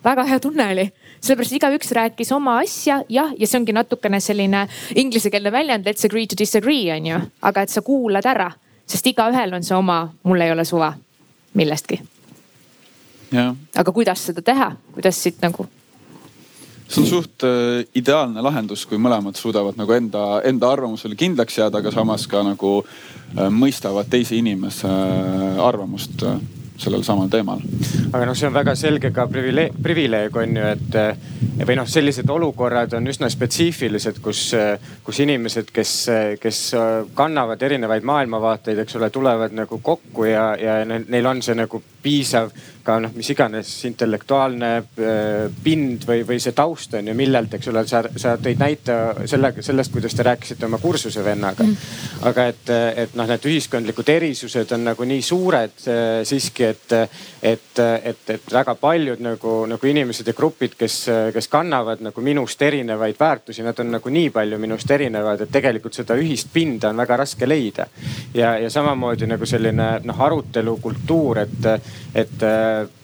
väga 0.04 0.24
hea 0.28 0.40
tunne 0.40 0.68
oli. 0.72 0.88
sellepärast 1.24 1.56
igaüks 1.56 1.92
rääkis 1.92 2.32
oma 2.36 2.58
asja, 2.60 3.04
jah, 3.10 3.32
ja 3.40 3.48
see 3.48 3.60
ongi 3.60 3.74
natukene 3.74 4.20
selline 4.20 4.68
inglisekeelne 4.96 5.52
väljend, 5.52 5.88
let's 5.88 6.06
agree 6.06 6.28
to 6.28 6.36
disagree 6.40 6.92
on 6.96 7.06
ju, 7.08 7.20
aga 7.42 7.64
et 7.64 7.70
sa 7.70 7.82
kuulad 7.82 8.26
ära, 8.26 8.52
sest 8.86 9.08
igaühel 9.08 9.56
on 9.56 9.64
see 9.64 9.78
oma, 9.78 10.02
mul 10.24 10.42
ei 10.42 10.52
ole 10.52 10.66
suva 10.66 10.94
millestki. 11.54 12.02
aga 13.76 13.92
kuidas 13.92 14.26
seda 14.28 14.42
teha, 14.42 14.74
kuidas 14.94 15.24
siit 15.24 15.42
nagu? 15.42 15.68
See 16.88 17.02
on 17.02 17.08
suht 17.08 17.44
äh, 17.48 17.86
ideaalne 17.96 18.42
lahendus, 18.44 18.84
kui 18.86 19.00
mõlemad 19.02 19.40
suudavad 19.40 19.80
nagu 19.80 19.96
enda, 19.96 20.42
enda 20.46 20.70
arvamusele 20.76 21.16
kindlaks 21.18 21.58
jääda, 21.58 21.80
aga 21.80 21.94
samas 21.96 22.28
ka 22.30 22.44
nagu 22.46 22.74
äh, 22.84 23.48
mõistavad 23.50 24.12
teise 24.12 24.36
inimese 24.38 24.92
äh, 24.92 25.64
arvamust 25.64 26.28
sellel 26.78 27.04
samal 27.06 27.30
teemal. 27.32 27.62
aga 28.12 28.26
noh, 28.26 28.36
see 28.38 28.48
on 28.50 28.56
väga 28.56 28.76
selge 28.80 29.12
ka 29.14 29.28
privileeg, 29.32 29.78
privileeg 29.84 30.38
on 30.42 30.58
ju, 30.58 30.66
et 30.74 31.00
eh, 31.00 31.24
või 31.64 31.78
noh, 31.80 31.88
sellised 31.90 32.30
olukorrad 32.30 32.98
on 32.98 33.08
üsna 33.10 33.30
spetsiifilised, 33.30 34.20
kus, 34.24 34.44
kus 35.06 35.24
inimesed, 35.24 35.72
kes, 35.74 35.94
kes 36.42 36.62
kannavad 37.16 37.62
erinevaid 37.62 38.06
maailmavaateid, 38.08 38.84
eks 38.84 39.00
ole, 39.00 39.10
tulevad 39.14 39.56
nagu 39.56 39.80
kokku 39.84 40.28
ja, 40.30 40.54
ja 40.60 40.82
neil 40.86 41.30
on 41.30 41.42
see 41.46 41.58
nagu 41.58 41.84
piisav 42.04 42.52
ka 42.84 42.98
noh, 43.00 43.14
mis 43.16 43.30
iganes 43.32 43.70
intellektuaalne 43.88 44.70
äh, 44.76 45.46
pind 45.64 46.04
või, 46.08 46.24
või 46.28 46.40
see 46.44 46.56
taust 46.56 46.94
on 47.00 47.08
ju, 47.08 47.16
millelt, 47.16 47.56
eks 47.56 47.70
ole, 47.72 47.86
sa, 47.88 48.02
sa 48.20 48.36
tõid 48.42 48.60
näite 48.60 48.98
sellega, 49.30 49.64
sellest, 49.64 49.94
kuidas 49.94 50.16
te 50.18 50.26
rääkisite 50.28 50.68
oma 50.68 50.80
kursuse 50.84 51.24
vennaga 51.24 51.64
mm.. 51.64 51.94
aga 52.28 52.48
et, 52.52 52.74
et 53.06 53.16
noh, 53.16 53.28
need 53.30 53.48
ühiskondlikud 53.48 54.12
erisused 54.12 54.76
on 54.76 54.84
nagu 54.90 55.08
nii 55.08 55.24
suured 55.24 55.88
äh, 55.88 56.12
siiski, 56.28 56.68
et, 56.74 56.98
et, 57.54 57.80
et, 57.80 58.34
et 58.36 58.52
väga 58.52 58.76
paljud 58.80 59.24
nagu, 59.24 59.56
nagu 59.72 59.92
inimesed 59.94 60.28
ja 60.28 60.36
grupid, 60.36 60.76
kes, 60.80 61.00
kes 61.34 61.50
kannavad 61.52 62.04
nagu 62.04 62.26
minust 62.26 62.62
erinevaid 62.62 63.16
väärtusi, 63.20 63.64
nad 63.64 63.80
on 63.80 63.96
nagu 63.96 64.12
nii 64.12 64.34
palju 64.36 64.60
minust 64.60 64.92
erinevad, 64.92 65.46
et 65.46 65.56
tegelikult 65.56 65.96
seda 65.96 66.20
ühist 66.20 66.52
pinda 66.54 66.92
on 66.92 67.00
väga 67.00 67.22
raske 67.24 67.48
leida. 67.48 67.88
ja, 68.36 68.58
ja 68.60 68.70
samamoodi 68.70 69.28
nagu 69.30 69.48
selline 69.48 69.90
noh, 70.04 70.22
arutelukultuur, 70.28 71.44
et, 71.48 71.72
et 72.16 72.44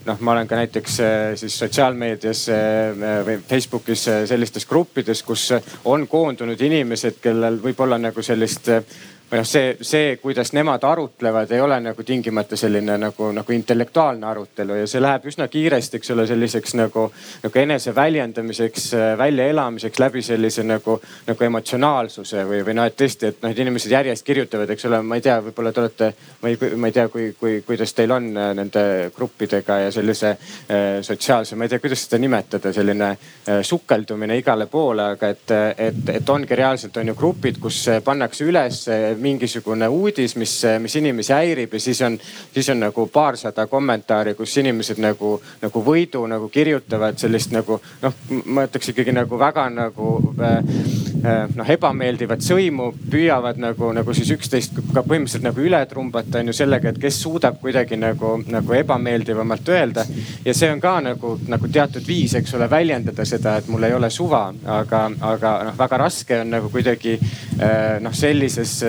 noh, 0.05 0.19
ma 0.19 0.33
olen 0.33 0.47
ka 0.47 0.57
näiteks 0.59 0.99
äh, 1.03 1.13
siis 1.39 1.59
sotsiaalmeedias 1.59 2.43
äh, 2.53 3.21
või 3.25 3.37
Facebookis 3.49 4.07
sellistes 4.29 4.65
gruppides, 4.69 5.23
kus 5.23 5.49
on 5.85 6.07
koondunud 6.07 6.61
inimesed, 6.61 7.19
kellel 7.23 7.59
võib-olla 7.63 7.99
nagu 8.01 8.23
sellist 8.25 8.69
või 9.31 9.41
noh, 9.41 9.45
see, 9.45 9.75
see, 9.85 10.15
kuidas 10.21 10.53
nemad 10.57 10.83
arutlevad, 10.83 11.51
ei 11.51 11.61
ole 11.61 11.77
nagu 11.83 12.03
tingimata 12.03 12.57
selline 12.57 12.97
nagu, 12.97 13.29
nagu 13.35 13.53
intellektuaalne 13.53 14.25
arutelu 14.25 14.79
ja 14.81 14.87
see 14.89 15.01
läheb 15.01 15.27
üsna 15.29 15.47
kiiresti, 15.51 15.99
eks 15.99 16.13
ole, 16.15 16.25
selliseks 16.27 16.73
nagu, 16.79 17.05
nagu 17.43 17.59
enese 17.61 17.93
väljendamiseks, 17.95 18.87
väljaelamiseks 19.17 20.01
läbi 20.01 20.23
sellise 20.25 20.65
nagu, 20.65 20.97
nagu 21.27 21.45
emotsionaalsuse 21.49 22.45
või, 22.49 22.63
või 22.65 22.75
noh, 22.79 22.89
et 22.89 22.97
tõesti, 22.97 23.29
et 23.29 23.43
noh, 23.43 23.53
et 23.53 23.61
inimesed 23.61 23.93
järjest 23.93 24.25
kirjutavad, 24.25 24.73
eks 24.73 24.87
ole, 24.89 25.01
ma 25.05 25.19
ei 25.19 25.25
tea, 25.25 25.37
võib-olla 25.45 25.73
te 25.75 25.83
olete, 25.83 26.09
ma 26.41 26.49
ei, 26.49 26.73
ma 26.75 26.89
ei 26.89 26.97
tea, 26.97 27.05
kui, 27.13 27.29
kui, 27.39 27.59
kuidas 27.67 27.93
teil 27.93 28.15
on 28.15 28.31
äh, 28.33 28.49
nende 28.57 28.83
gruppidega 29.15 29.79
ja 29.85 29.93
sellise 29.93 30.33
äh, 30.33 30.87
sotsiaalse, 31.05 31.55
ma 31.55 31.67
ei 31.67 31.75
tea, 31.75 31.83
kuidas 31.83 32.07
seda 32.07 32.21
nimetada, 32.21 32.73
selline 32.73 33.11
äh, 33.13 33.61
sukeldumine 33.61 34.39
igale 34.41 34.65
poole, 34.71 35.11
aga 35.13 35.31
et, 35.35 35.55
et, 35.77 36.03
et 36.17 36.33
ongi 36.33 36.57
reaalselt 36.57 36.97
on 36.97 37.13
ju 37.13 37.17
grupid, 37.19 37.61
kus 37.61 37.83
pannakse 38.05 38.49
üles 38.49 38.87
mingisugune 39.21 39.87
uudis, 39.87 40.35
mis, 40.39 40.55
mis 40.79 40.95
inimesi 40.95 41.33
häirib 41.33 41.73
ja 41.73 41.79
siis 41.79 42.01
on, 42.05 42.17
siis 42.53 42.69
on 42.69 42.79
nagu 42.85 43.07
paarsada 43.13 43.67
kommentaari, 43.67 44.35
kus 44.35 44.57
inimesed 44.57 45.01
nagu, 45.03 45.35
nagu 45.61 45.83
võidu 45.85 46.25
nagu 46.29 46.49
kirjutavad 46.49 47.19
sellist 47.19 47.53
nagu 47.55 47.79
noh, 48.03 48.19
ma 48.45 48.65
ütleks 48.67 48.91
ikkagi 48.93 49.13
nagu 49.15 49.39
väga 49.39 49.67
nagu 49.73 50.11
äh, 50.41 50.57
äh, 51.23 51.41
noh, 51.55 51.69
ebameeldivat 51.69 52.43
sõimu, 52.45 52.91
püüavad 53.11 53.59
nagu, 53.61 53.91
nagu 53.95 54.15
siis 54.17 54.31
üksteist 54.35 54.77
ka 54.93 55.03
põhimõtteliselt 55.03 55.45
nagu 55.45 55.63
üle 55.63 55.81
trumbata 55.89 56.41
on 56.41 56.51
ju 56.51 56.55
sellega, 56.55 56.93
et 56.93 57.01
kes 57.01 57.21
suudab 57.23 57.59
kuidagi 57.61 57.99
nagu, 57.99 58.35
nagu 58.49 58.77
ebameeldivamalt 58.79 59.69
öelda. 59.75 60.05
ja 60.45 60.53
see 60.53 60.71
on 60.71 60.81
ka 60.81 60.99
nagu, 61.03 61.35
nagu 61.47 61.71
teatud 61.71 62.07
viis, 62.07 62.35
eks 62.39 62.53
ole, 62.57 62.69
väljendada 62.71 63.25
seda, 63.25 63.57
et 63.59 63.67
mul 63.67 63.87
ei 63.87 63.93
ole 63.93 64.09
suva, 64.13 64.47
aga, 64.79 65.05
aga 65.33 65.55
noh, 65.69 65.77
väga 65.79 66.01
raske 66.03 66.41
on 66.41 66.53
nagu 66.57 66.71
kuidagi 66.73 67.17
äh, 67.19 67.99
noh, 68.03 68.15
sellises 68.15 68.79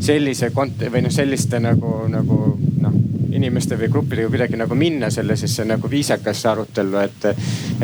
sellise 0.00 0.50
kont- 0.54 0.88
või 0.92 1.04
noh, 1.06 1.14
selliste 1.14 1.60
nagu, 1.62 2.00
nagu 2.10 2.40
noh 2.82 2.98
inimeste 3.38 3.76
või 3.78 3.90
gruppidega 3.92 4.30
kuidagi 4.32 4.58
nagu 4.58 4.74
minna 4.78 5.10
sellisesse 5.12 5.64
nagu 5.68 5.90
viisakasse 5.90 6.48
arutellu, 6.48 6.98
et, 7.04 7.26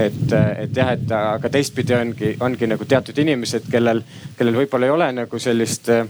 et, 0.00 0.36
et 0.64 0.76
jah, 0.76 0.92
et 0.96 1.14
aga 1.18 1.50
teistpidi 1.52 1.94
ongi, 1.94 2.34
ongi 2.40 2.68
nagu 2.70 2.86
teatud 2.88 3.18
inimesed, 3.24 3.68
kellel, 3.70 4.02
kellel 4.38 4.62
võib-olla 4.62 4.88
ei 4.88 4.94
ole 4.94 5.10
nagu 5.20 5.38
sellist 5.42 5.90
äh, 5.92 6.06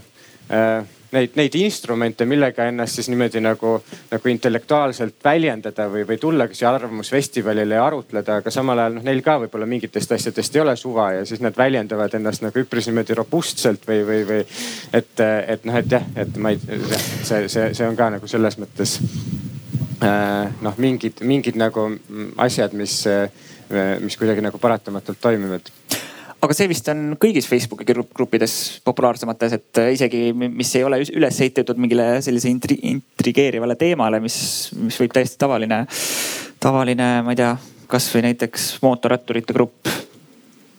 neid, 1.15 1.35
neid 1.39 1.55
instrumente, 1.59 2.25
millega 2.29 2.67
ennast 2.69 2.99
siis 2.99 3.09
niimoodi 3.11 3.41
nagu, 3.43 3.75
nagu 4.11 4.31
intellektuaalselt 4.31 5.17
väljendada 5.23 5.87
või, 5.91 6.03
või 6.07 6.17
tullagi 6.21 6.57
siia 6.57 6.71
arvamusfestivalile 6.73 7.77
ja 7.79 7.85
arutleda, 7.87 8.39
aga 8.41 8.53
samal 8.53 8.81
ajal 8.83 8.97
noh, 8.97 9.05
neil 9.07 9.21
ka 9.25 9.37
võib-olla 9.43 9.67
mingitest 9.69 10.15
asjadest 10.17 10.55
ei 10.55 10.63
ole 10.63 10.75
suva 10.79 11.11
ja 11.17 11.23
siis 11.27 11.43
nad 11.43 11.57
väljendavad 11.57 12.13
ennast 12.19 12.45
nagu 12.45 12.61
üpris 12.61 12.89
niimoodi 12.89 13.17
robustselt 13.17 13.87
või, 13.87 14.01
või, 14.07 14.21
või 14.27 14.41
et, 14.93 15.25
et 15.55 15.65
noh, 15.67 15.79
et 15.81 15.97
jah, 15.97 16.05
et 16.25 16.37
ma 16.41 16.53
ei, 16.53 16.61
see, 17.23 17.47
see, 17.47 17.71
see 17.73 17.87
on 17.87 17.97
ka 17.99 18.11
nagu 18.17 18.29
selles 18.31 18.59
mõttes 18.61 18.97
äh, 20.03 20.53
noh, 20.65 20.77
mingid, 20.81 21.23
mingid 21.23 21.59
nagu 21.59 21.89
asjad, 22.43 22.75
mis, 22.77 23.01
mis 24.03 24.19
kuidagi 24.19 24.43
nagu 24.45 24.61
paratamatult 24.61 25.21
toimivad 25.21 25.71
aga 26.43 26.55
see 26.57 26.69
vist 26.69 26.89
on 26.91 27.15
kõigis 27.21 27.47
Facebooki 27.49 27.87
gruppides 27.89 28.55
populaarsemates, 28.85 29.55
et 29.57 29.81
äh, 29.81 29.93
isegi 29.95 30.29
mis 30.35 30.73
ei 30.77 30.83
ole 30.87 31.01
üles 31.05 31.39
ehitatud 31.41 31.79
mingile 31.81 32.21
sellise 32.25 32.51
intri, 32.51 32.79
intrigeerivale 32.91 33.77
teemale, 33.79 34.19
mis, 34.23 34.37
mis 34.79 34.99
võib 35.01 35.15
täiesti 35.15 35.39
tavaline, 35.41 35.83
tavaline, 36.63 37.09
ma 37.25 37.35
ei 37.35 37.41
tea, 37.41 37.55
kasvõi 37.91 38.25
näiteks 38.29 38.75
mootorratturite 38.85 39.55
grupp 39.55 39.91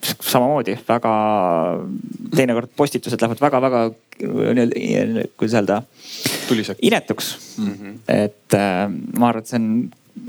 samamoodi 0.07 0.77
väga, 0.87 1.13
teinekord 2.35 2.71
postitused 2.77 3.21
lähevad 3.21 3.41
väga-väga 3.43 3.81
kuidas 5.37 5.53
öelda, 5.53 5.81
inetuks 6.81 7.37
mm. 7.57 7.73
-hmm. 7.73 7.95
et 8.07 8.53
äh, 8.53 8.85
ma 9.19 9.29
arvan, 9.29 9.43
et 9.43 9.47
see 9.51 9.59
on 9.59 9.67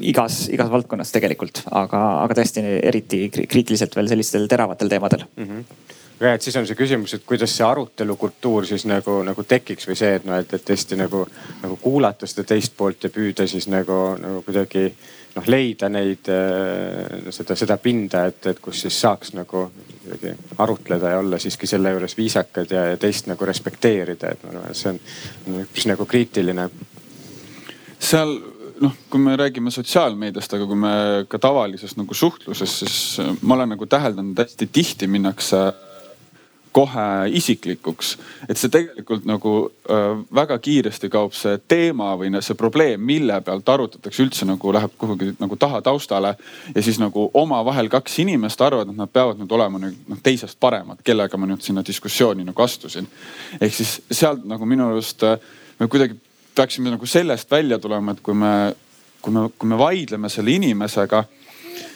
igas, 0.00 0.46
igas 0.52 0.70
valdkonnas 0.72 1.12
tegelikult, 1.14 1.62
aga, 1.70 2.02
aga 2.24 2.38
tõesti 2.40 2.64
eriti 2.90 3.26
kriitiliselt 3.34 3.96
veel 3.98 4.10
sellistel 4.10 4.48
teravatel 4.50 4.90
teemadel 4.92 5.26
mm. 5.28 5.44
-hmm 5.44 5.86
ja 6.20 6.32
et 6.34 6.42
siis 6.42 6.56
on 6.56 6.66
see 6.66 6.74
küsimus, 6.74 7.14
et 7.14 7.22
kuidas 7.26 7.52
see 7.56 7.66
arutelukultuur 7.66 8.66
siis 8.66 8.84
nagu, 8.90 9.20
nagu 9.26 9.44
tekiks 9.46 9.86
või 9.88 9.96
see, 9.98 10.16
et 10.18 10.24
noh, 10.26 10.38
et, 10.42 10.50
et 10.54 10.64
tõesti 10.70 10.98
nagu, 10.98 11.24
nagu 11.62 11.76
kuulata 11.82 12.26
seda 12.26 12.44
teist 12.48 12.74
poolt 12.76 13.06
ja 13.06 13.10
püüda 13.14 13.46
siis 13.46 13.68
nagu, 13.70 13.98
nagu 14.18 14.42
kuidagi 14.46 14.88
noh, 15.36 15.46
leida 15.46 15.88
neid, 15.92 16.30
äh, 16.32 17.30
seda, 17.34 17.56
seda 17.58 17.78
pinda, 17.82 18.26
et, 18.32 18.50
et 18.50 18.60
kus 18.60 18.82
siis 18.82 19.00
saaks 19.00 19.34
nagu 19.38 19.68
kuidagi 20.02 20.34
arutleda 20.58 21.14
ja 21.14 21.22
olla 21.22 21.38
siiski 21.38 21.70
selle 21.70 21.94
juures 21.94 22.16
viisakad 22.18 22.70
ja, 22.74 22.84
ja 22.92 23.00
teist 23.00 23.30
nagu 23.30 23.46
respekteerida, 23.46 24.34
et 24.34 24.44
ma 24.44 24.56
arvan, 24.56 24.70
et 24.70 24.82
see 24.82 24.94
on 24.94 25.62
üpris 25.62 25.90
nagu 25.90 26.06
kriitiline 26.08 26.70
seal 27.98 28.38
noh, 28.80 28.94
kui 29.10 29.20
me 29.20 29.36
räägime 29.36 29.70
sotsiaalmeediast, 29.74 30.54
aga 30.54 30.66
kui 30.66 30.78
me 30.78 30.94
ka 31.28 31.40
tavalises 31.42 31.96
nagu 31.98 32.14
suhtluses, 32.14 32.78
siis 32.82 32.98
ma 33.42 33.58
olen 33.58 33.74
nagu 33.74 33.86
täheldanud, 33.86 34.38
hästi 34.38 34.70
tihti 34.72 35.10
minnakse 35.10 35.66
kohe 36.72 37.28
isiklikuks. 37.32 38.18
et 38.48 38.56
see 38.56 38.70
tegelikult 38.70 39.24
nagu 39.26 39.52
äh, 39.90 40.20
väga 40.34 40.58
kiiresti 40.62 41.08
kaob 41.10 41.32
see 41.34 41.56
teema 41.68 42.12
või 42.20 42.30
see 42.44 42.54
probleem, 42.58 43.00
mille 43.00 43.40
pealt 43.44 43.68
arutatakse 43.68 44.22
üldse 44.22 44.46
nagu 44.46 44.72
läheb 44.76 44.94
kuhugi 44.98 45.32
nagu 45.40 45.56
taha 45.56 45.80
taustale. 45.82 46.34
ja 46.74 46.82
siis 46.82 47.00
nagu 47.02 47.30
omavahel 47.34 47.88
kaks 47.88 48.18
inimest 48.18 48.60
arvavad, 48.60 48.92
et 48.92 49.00
nad 49.00 49.10
peavad 49.12 49.40
nüüd 49.40 49.52
olema 49.58 49.80
nüüd 49.82 49.96
noh 50.08 50.22
teisest 50.22 50.60
paremad, 50.60 51.02
kellega 51.04 51.40
ma 51.40 51.50
nüüd 51.50 51.64
sinna 51.64 51.84
diskussiooni 51.86 52.44
nagu 52.44 52.62
astusin. 52.62 53.08
ehk 53.60 53.74
siis 53.74 54.00
sealt 54.10 54.44
nagu 54.44 54.66
minu 54.66 54.90
arust 54.92 55.22
äh, 55.22 55.38
me 55.80 55.88
kuidagi 55.88 56.20
peaksime 56.58 56.92
nagu 56.94 57.08
sellest 57.08 57.50
välja 57.50 57.78
tulema, 57.82 58.14
et 58.14 58.22
kui 58.24 58.36
me, 58.36 58.54
kui 59.22 59.34
me, 59.34 59.48
kui 59.56 59.70
me 59.70 59.78
vaidleme 59.80 60.30
selle 60.32 60.54
inimesega 60.58 61.24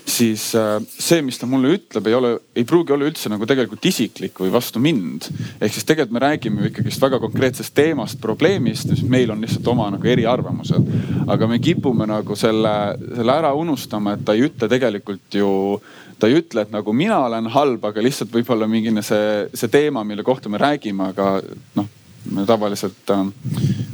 siis 0.07 0.55
äh, 0.55 0.83
see, 0.83 1.23
mis 1.23 1.39
ta 1.39 1.47
mulle 1.47 1.77
ütleb, 1.77 2.07
ei 2.11 2.15
ole, 2.17 2.33
ei 2.57 2.65
pruugi 2.69 2.95
olla 2.95 3.07
üldse 3.07 3.31
nagu 3.31 3.47
tegelikult 3.49 3.85
isiklik 3.87 4.41
või 4.43 4.51
vastu 4.53 4.83
mind. 4.83 5.29
ehk 5.61 5.75
siis 5.75 5.87
tegelikult 5.87 6.17
me 6.17 6.25
räägime 6.25 6.63
ju 6.63 6.71
ikkagist 6.71 7.03
väga 7.03 7.21
konkreetsest 7.23 7.75
teemast, 7.75 8.21
probleemist, 8.21 8.91
mis 8.91 9.05
meil 9.07 9.31
on 9.31 9.43
lihtsalt 9.45 9.69
oma 9.73 9.89
nagu 9.95 10.13
eriarvamused. 10.15 10.91
aga 11.27 11.49
me 11.49 11.61
kipume 11.63 12.07
nagu 12.11 12.37
selle, 12.37 12.75
selle 13.15 13.39
ära 13.39 13.53
unustama, 13.55 14.17
et 14.17 14.25
ta 14.27 14.35
ei 14.35 14.47
ütle 14.49 14.69
tegelikult 14.69 15.39
ju 15.39 15.81
ta 16.19 16.29
ei 16.31 16.39
ütle, 16.39 16.63
et 16.63 16.71
nagu 16.71 16.93
mina 16.95 17.19
olen 17.27 17.49
halb, 17.51 17.85
aga 17.85 18.03
lihtsalt 18.03 18.31
võib-olla 18.31 18.69
mingine 18.71 19.03
see, 19.03 19.49
see 19.55 19.71
teema, 19.71 20.05
mille 20.07 20.23
kohta 20.23 20.51
me 20.51 20.61
räägime, 20.63 21.11
aga 21.11 21.41
noh, 21.79 21.89
me 22.31 22.47
tavaliselt 22.47 23.11
äh, 23.11 23.27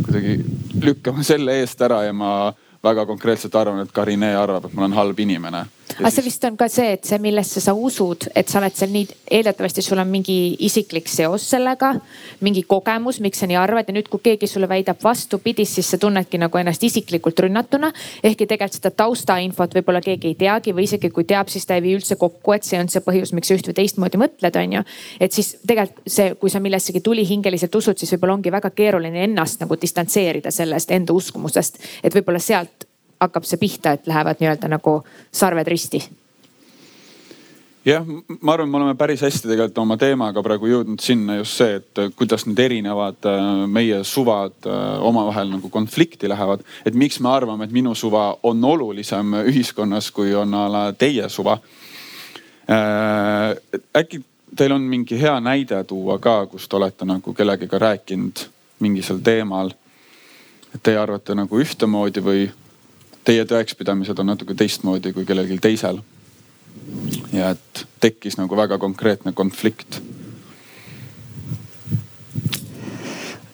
kuidagi 0.05 0.39
lükkame 0.83 1.25
selle 1.25 1.59
eest 1.61 1.81
ära 1.83 2.03
ja 2.05 2.13
ma 2.13 2.53
väga 2.85 3.07
konkreetselt 3.07 3.55
arvan, 3.59 3.83
et 3.83 3.93
Karine 3.93 4.35
arvab, 4.37 4.69
et 4.69 4.75
ma 4.75 4.85
olen 4.85 4.97
halb 4.97 5.21
inimene 5.21 5.65
aga 5.97 6.11
see 6.13 6.25
vist 6.27 6.45
on 6.45 6.57
ka 6.59 6.69
see, 6.71 6.93
et 6.97 7.07
see, 7.09 7.19
millesse 7.23 7.61
sa 7.63 7.75
usud, 7.75 8.29
et 8.37 8.49
sa 8.51 8.61
oled 8.61 8.75
seal 8.77 8.93
nii, 8.93 9.07
eeldatavasti 9.39 9.83
sul 9.85 10.01
on 10.03 10.09
mingi 10.11 10.37
isiklik 10.67 11.09
seos 11.11 11.47
sellega, 11.53 11.95
mingi 12.45 12.65
kogemus, 12.69 13.21
miks 13.25 13.43
sa 13.43 13.49
nii 13.51 13.59
arvad 13.61 13.89
ja 13.89 13.97
nüüd, 13.97 14.11
kui 14.13 14.23
keegi 14.25 14.49
sulle 14.51 14.69
väidab 14.71 15.01
vastupidist, 15.05 15.79
siis 15.79 15.91
sa 15.95 16.01
tunnedki 16.01 16.41
nagu 16.41 16.61
ennast 16.61 16.85
isiklikult 16.85 17.41
rünnatuna. 17.45 17.93
ehkki 18.23 18.47
tegelikult 18.47 18.79
seda 18.79 18.91
taustainfot 19.03 19.75
võib-olla 19.79 20.03
keegi 20.05 20.33
ei 20.33 20.39
teagi 20.39 20.75
või 20.77 20.89
isegi 20.89 21.11
kui 21.15 21.25
teab, 21.29 21.49
siis 21.49 21.67
ta 21.67 21.79
ei 21.79 21.85
vii 21.85 21.97
üldse 22.01 22.19
kokku, 22.21 22.55
et 22.55 22.69
see 22.69 22.81
on 22.81 22.91
see 22.93 23.05
põhjus, 23.05 23.33
miks 23.37 23.49
sa 23.49 23.59
üht 23.59 23.71
või 23.71 23.79
teistmoodi 23.81 24.21
mõtled, 24.21 24.61
on 24.63 24.77
ju. 24.79 24.85
et 25.21 25.33
siis 25.33 25.57
tegelikult 25.67 26.05
see, 26.07 26.35
kui 26.41 26.51
sa 26.51 26.61
millessegi 26.61 27.01
tulihingeliselt 27.05 27.75
usud, 27.75 27.99
siis 27.99 28.13
võib-olla 28.15 28.39
ongi 28.39 28.53
väga 28.53 28.71
keeruline 28.71 29.25
ennast 29.25 29.65
nagu 29.65 29.77
distantseerida 29.81 30.51
sellest 30.55 30.91
enda 30.91 31.17
uskumusest. 31.17 31.79
et 32.03 32.15
võib-olla 32.15 32.43
sealt 32.43 32.88
hakkab 33.21 33.45
see 33.45 33.61
pihta, 33.61 33.93
et 33.93 34.07
lähevad 34.07 34.41
nii-öelda 34.41 34.71
nagu 34.71 35.03
sarved 35.33 35.69
risti? 35.69 36.03
jah, 37.89 38.05
ma 38.41 38.53
arvan, 38.53 38.69
me 38.69 38.77
oleme 38.77 38.95
päris 38.99 39.23
hästi 39.25 39.49
tegelikult 39.49 39.79
oma 39.81 39.97
teemaga 39.97 40.43
praegu 40.45 40.69
jõudnud 40.69 41.01
sinna 41.01 41.39
just 41.39 41.57
see, 41.61 41.79
et 41.79 42.01
kuidas 42.19 42.45
need 42.47 42.59
erinevad 42.61 43.29
äh, 43.31 43.45
meie 43.71 44.03
suvad 44.05 44.67
äh, 44.67 44.99
omavahel 45.09 45.49
nagu 45.55 45.71
konflikti 45.73 46.29
lähevad. 46.29 46.65
et 46.85 46.95
miks 46.95 47.21
me 47.21 47.31
arvame, 47.33 47.65
et 47.65 47.73
minu 47.73 47.95
suva 47.95 48.31
on 48.43 48.65
olulisem 48.65 49.41
ühiskonnas, 49.45 50.11
kui 50.13 50.35
on 50.35 50.55
a 50.55 50.67
la 50.73 50.85
teie 50.93 51.29
suva. 51.33 51.59
Äh, 52.69 53.57
äkki 53.97 54.23
teil 54.57 54.73
on 54.73 54.83
mingi 54.83 55.21
hea 55.21 55.41
näide 55.41 55.83
tuua 55.85 56.19
ka, 56.19 56.47
kus 56.47 56.69
te 56.69 56.77
olete 56.77 57.07
nagu 57.09 57.35
kellegiga 57.35 57.79
rääkinud 57.79 58.47
mingisel 58.81 59.19
teemal. 59.25 59.73
et 60.75 60.83
teie 60.83 60.99
arvate 61.01 61.35
nagu 61.35 61.59
ühtemoodi 61.59 62.21
või 62.21 62.51
teie 63.29 63.45
tõekspidamised 63.49 64.21
on 64.23 64.33
natuke 64.33 64.57
teistmoodi 64.57 65.13
kui 65.13 65.27
kellelgi 65.29 65.59
teisel. 65.61 66.01
ja 67.33 67.51
et 67.53 67.85
tekkis 68.01 68.39
nagu 68.39 68.57
väga 68.57 68.79
konkreetne 68.81 69.35
konflikt. 69.37 70.01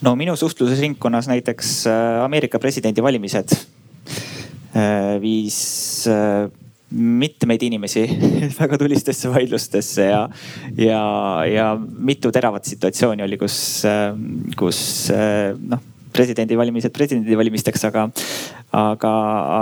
no 0.04 0.14
minu 0.20 0.36
suhtlusringkonnas 0.36 1.28
näiteks 1.32 1.86
äh, 1.86 2.24
Ameerika 2.24 2.58
presidendivalimised 2.58 3.56
äh, 3.56 5.16
viis 5.20 6.06
äh, 6.06 6.50
mitmeid 6.90 7.62
inimesi 7.62 8.04
väga 8.60 8.78
tulistesse 8.78 9.32
vaidlustesse 9.32 10.04
ja, 10.06 10.28
ja, 10.76 11.00
ja 11.50 11.66
mitu 11.80 12.30
teravat 12.30 12.64
situatsiooni 12.70 13.26
oli, 13.26 13.40
kus, 13.40 13.56
kus 14.60 14.84
noh 15.58 15.82
presidendivalimised 16.14 16.94
presidendivalimisteks, 16.94 17.84
aga, 17.88 18.06
aga, 18.74 19.12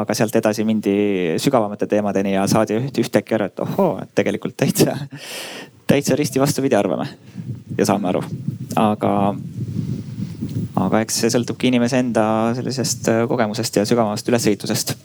aga 0.01 0.16
sealt 0.16 0.37
edasi 0.38 0.64
mindi 0.66 0.94
sügavamate 1.42 1.88
teemadeni 1.90 2.35
ja 2.35 2.46
saadi 2.51 2.79
üht, 2.81 2.98
ühtäkki 3.03 3.37
aru, 3.37 3.51
et 3.51 3.62
ohoo, 3.64 3.90
et 4.03 4.12
tegelikult 4.16 4.57
täitsa, 4.61 4.96
täitsa 5.90 6.16
risti 6.18 6.40
vastupidi 6.40 6.79
arvame 6.79 7.09
ja 7.79 7.88
saame 7.88 8.09
aru. 8.12 8.22
aga, 8.81 9.12
aga 10.87 11.03
eks 11.05 11.22
see 11.22 11.33
sõltubki 11.35 11.68
inimese 11.68 12.01
enda 12.01 12.25
sellisest 12.57 13.12
kogemusest 13.29 13.81
ja 13.81 13.87
sügavamast 13.88 14.29
ülesehitusest 14.29 14.96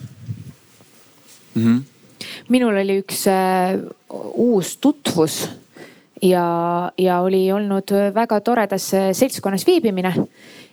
mm. 1.55 1.63
-hmm. 1.63 1.81
minul 2.49 2.77
oli 2.83 3.01
üks 3.03 3.25
äh, 3.27 3.79
uus 4.33 4.77
tutvus 4.77 5.49
ja, 6.21 6.91
ja 6.97 7.19
oli 7.21 7.51
olnud 7.51 7.91
väga 8.13 8.39
toredas 8.41 8.91
seltskonnas 9.11 9.67
viibimine 9.67 10.13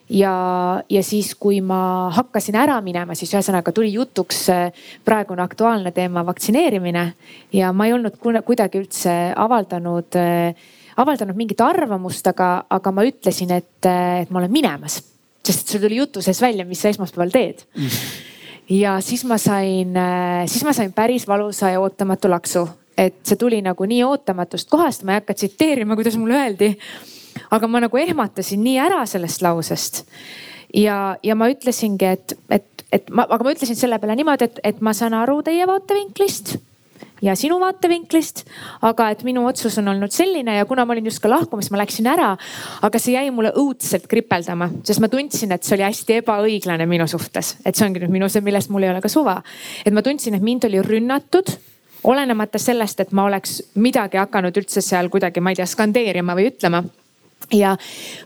ja, 0.08 0.82
ja 0.90 1.02
siis, 1.02 1.34
kui 1.40 1.60
ma 1.64 2.10
hakkasin 2.14 2.56
ära 2.60 2.76
minema, 2.84 3.16
siis 3.16 3.32
ühesõnaga 3.34 3.72
tuli 3.74 3.92
jutuks 3.94 4.44
praegune 5.04 5.44
aktuaalne 5.44 5.92
teema 5.96 6.24
vaktsineerimine. 6.26 7.06
Ja 7.52 7.72
ma 7.72 7.88
ei 7.88 7.96
olnud 7.96 8.18
kuidagi 8.20 8.82
üldse 8.82 9.16
avaldanud, 9.36 10.18
avaldanud 11.00 11.40
mingit 11.40 11.64
arvamust, 11.64 12.26
aga, 12.30 12.52
aga 12.70 12.94
ma 12.94 13.06
ütlesin, 13.08 13.56
et, 13.56 13.80
et 13.86 14.30
ma 14.30 14.42
olen 14.42 14.52
minemas, 14.52 15.00
sest 15.44 15.72
sul 15.72 15.82
tuli 15.84 16.00
jutu 16.02 16.22
sees 16.24 16.40
välja, 16.42 16.68
mis 16.68 16.84
sa 16.84 16.92
esmaspäeval 16.92 17.34
teed. 17.34 17.66
Ja 18.72 18.96
siis 19.04 19.26
ma 19.28 19.36
sain, 19.40 19.92
siis 20.48 20.64
ma 20.64 20.72
sain 20.72 20.92
päris 20.96 21.28
valusa 21.28 21.74
ja 21.74 21.80
ootamatu 21.84 22.30
laksu, 22.32 22.62
et 22.96 23.18
see 23.26 23.36
tuli 23.36 23.58
nagu 23.64 23.84
nii 23.88 24.04
ootamatust 24.06 24.70
kohast, 24.72 25.02
ma 25.04 25.12
ei 25.12 25.20
hakka 25.20 25.36
tsiteerima, 25.36 25.96
kuidas 25.98 26.16
mulle 26.20 26.38
öeldi 26.38 26.70
aga 27.50 27.68
ma 27.70 27.82
nagu 27.84 28.00
ehmatasin 28.00 28.62
nii 28.64 28.78
ära 28.82 29.04
sellest 29.06 29.42
lausest. 29.42 30.04
ja, 30.74 31.16
ja 31.22 31.34
ma 31.34 31.50
ütlesingi, 31.52 32.04
et, 32.04 32.36
et, 32.50 32.86
et 32.92 33.10
ma, 33.10 33.26
aga 33.28 33.44
ma 33.44 33.54
ütlesin 33.54 33.78
selle 33.78 33.98
peale 33.98 34.16
niimoodi, 34.18 34.50
et, 34.50 34.62
et 34.64 34.80
ma 34.80 34.94
saan 34.96 35.14
aru 35.14 35.42
teie 35.46 35.66
vaatevinklist 35.70 36.56
ja 37.24 37.34
sinu 37.36 37.58
vaatevinklist. 37.60 38.44
aga 38.82 39.08
et 39.10 39.22
minu 39.24 39.46
otsus 39.46 39.78
on 39.78 39.88
olnud 39.88 40.12
selline 40.12 40.56
ja 40.56 40.64
kuna 40.64 40.84
ma 40.84 40.92
olin 40.92 41.06
just 41.08 41.22
ka 41.22 41.30
lahkumas, 41.30 41.70
ma 41.70 41.78
läksin 41.80 42.06
ära. 42.10 42.36
aga 42.82 42.98
see 42.98 43.14
jäi 43.14 43.30
mulle 43.30 43.52
õudselt 43.56 44.08
kripeldama, 44.10 44.70
sest 44.84 45.00
ma 45.00 45.08
tundsin, 45.08 45.52
et 45.52 45.62
see 45.62 45.76
oli 45.78 45.86
hästi 45.86 46.18
ebaõiglane 46.22 46.86
minu 46.90 47.06
suhtes. 47.08 47.56
et 47.64 47.76
see 47.76 47.86
ongi 47.86 48.02
nüüd 48.02 48.12
minu 48.18 48.28
see, 48.28 48.44
millest 48.44 48.70
mul 48.70 48.82
ei 48.82 48.90
ole 48.90 49.00
ka 49.00 49.08
suva. 49.08 49.40
et 49.84 49.92
ma 49.92 50.02
tundsin, 50.02 50.34
et 50.34 50.42
mind 50.42 50.68
oli 50.68 50.82
rünnatud 50.82 51.54
olenemata 52.04 52.58
sellest, 52.58 53.00
et 53.00 53.12
ma 53.12 53.24
oleks 53.24 53.62
midagi 53.80 54.20
hakanud 54.20 54.56
üldse 54.60 54.82
seal 54.84 55.08
kuidagi, 55.08 55.40
ma 55.40 55.54
ei 55.54 55.62
tea, 55.62 55.66
skandeerima 55.66 56.36
või 56.36 56.50
ütlema 56.52 56.84
ja 57.52 57.76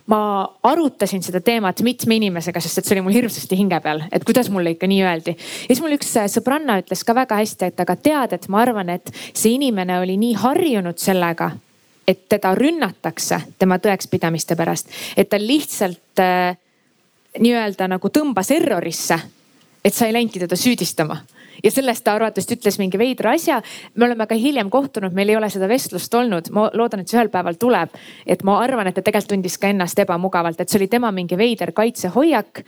ma 0.07 0.21
arutasin 0.63 1.23
seda 1.23 1.41
teemat 1.45 1.81
mitme 1.83 2.19
inimesega, 2.19 2.61
sest 2.61 2.79
et 2.81 2.89
see 2.89 2.97
oli 2.97 3.05
mul 3.07 3.17
hirmsasti 3.17 3.59
hinge 3.59 3.81
peal, 3.85 4.03
et 4.13 4.25
kuidas 4.25 4.51
mulle 4.55 4.75
ikka 4.77 4.89
nii 4.91 5.01
öeldi. 5.03 5.35
ja 5.37 5.71
siis 5.71 5.83
mul 5.85 5.97
üks 5.97 6.15
äh, 6.21 6.29
sõbranna 6.31 6.79
ütles 6.83 7.05
ka 7.05 7.15
väga 7.17 7.41
hästi, 7.41 7.73
et 7.73 7.81
aga 7.81 7.97
tead, 7.97 8.37
et 8.37 8.49
ma 8.49 8.63
arvan, 8.63 8.93
et 8.95 9.13
see 9.33 9.57
inimene 9.57 9.99
oli 10.03 10.19
nii 10.21 10.37
harjunud 10.39 10.99
sellega, 11.01 11.51
et 12.09 12.29
teda 12.29 12.55
rünnatakse 12.57 13.41
tema 13.59 13.79
tõekspidamiste 13.83 14.57
pärast, 14.57 14.93
et 15.17 15.29
ta 15.31 15.41
lihtsalt 15.41 16.23
äh, 16.25 16.55
nii-öelda 17.39 17.89
nagu 17.89 18.13
tõmbas 18.13 18.53
errorisse. 18.55 19.19
et 19.85 19.95
sa 19.95 20.07
ei 20.07 20.13
läinudki 20.13 20.41
teda 20.41 20.57
süüdistama 20.57 21.17
ja 21.65 21.71
sellest 21.71 22.05
ta 22.05 22.15
arvatavasti 22.19 22.59
ütles 22.59 22.79
mingi 22.79 22.99
veidra 22.99 23.35
asja. 23.37 23.63
me 23.95 24.07
oleme 24.07 24.27
ka 24.27 24.35
hiljem 24.35 24.71
kohtunud, 24.71 25.13
meil 25.13 25.29
ei 25.29 25.37
ole 25.37 25.51
seda 25.51 25.69
vestlust 25.69 26.15
olnud, 26.15 26.51
ma 26.51 26.69
loodan, 26.75 27.01
et 27.01 27.09
see 27.09 27.19
ühel 27.19 27.33
päeval 27.33 27.59
tuleb. 27.59 27.97
et 28.27 28.45
ma 28.45 28.59
arvan, 28.63 28.87
et 28.87 28.95
ta 28.95 29.03
tegelikult 29.03 29.35
tundis 29.35 29.59
ka 29.59 29.69
ennast 29.69 29.99
ebamugavalt, 29.99 30.61
et 30.61 30.69
see 30.69 30.79
oli 30.79 30.89
tema 30.89 31.11
mingi 31.13 31.37
veider 31.37 31.73
kaitsehoiak 31.73 32.63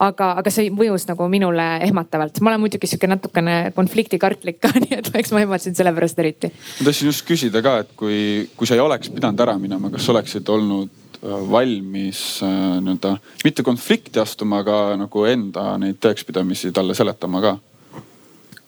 aga, 0.00 0.30
aga 0.40 0.52
see 0.52 0.70
mõjus 0.74 1.06
nagu 1.08 1.26
minule 1.32 1.66
ehmatavalt. 1.86 2.40
ma 2.40 2.52
olen 2.52 2.64
muidugi 2.64 2.88
sihuke 2.90 3.10
natukene 3.10 3.58
konfliktikartlik 3.76 4.60
ka, 4.62 4.72
nii 4.82 4.98
et 5.00 5.12
eks 5.22 5.34
ma 5.34 5.44
ehmatasin 5.44 5.76
selle 5.78 5.92
pärast 5.96 6.18
eriti. 6.22 6.52
ma 6.80 6.88
tahtsin 6.88 7.10
just 7.10 7.26
küsida 7.28 7.62
ka, 7.64 7.78
et 7.84 7.92
kui, 7.98 8.48
kui 8.56 8.68
sa 8.68 8.78
ei 8.78 8.84
oleks 8.84 9.12
pidanud 9.12 9.44
ära 9.44 9.56
minema, 9.60 9.92
kas 9.92 10.08
oleksid 10.12 10.48
olnud 10.52 10.90
äh, 11.20 11.40
valmis 11.52 12.22
äh, 12.46 12.78
nii-öelda 12.80 13.16
mitte 13.44 13.66
konflikti 13.66 14.22
astuma, 14.22 14.64
aga 14.64 14.80
nagu 15.00 15.26
enda 15.28 15.74
neid 15.80 16.00
tõekspidamisi 16.02 16.72
talle 16.76 16.96
seletama 16.98 17.44
ka 17.44 17.58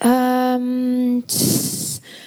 ähm,? 0.04 1.22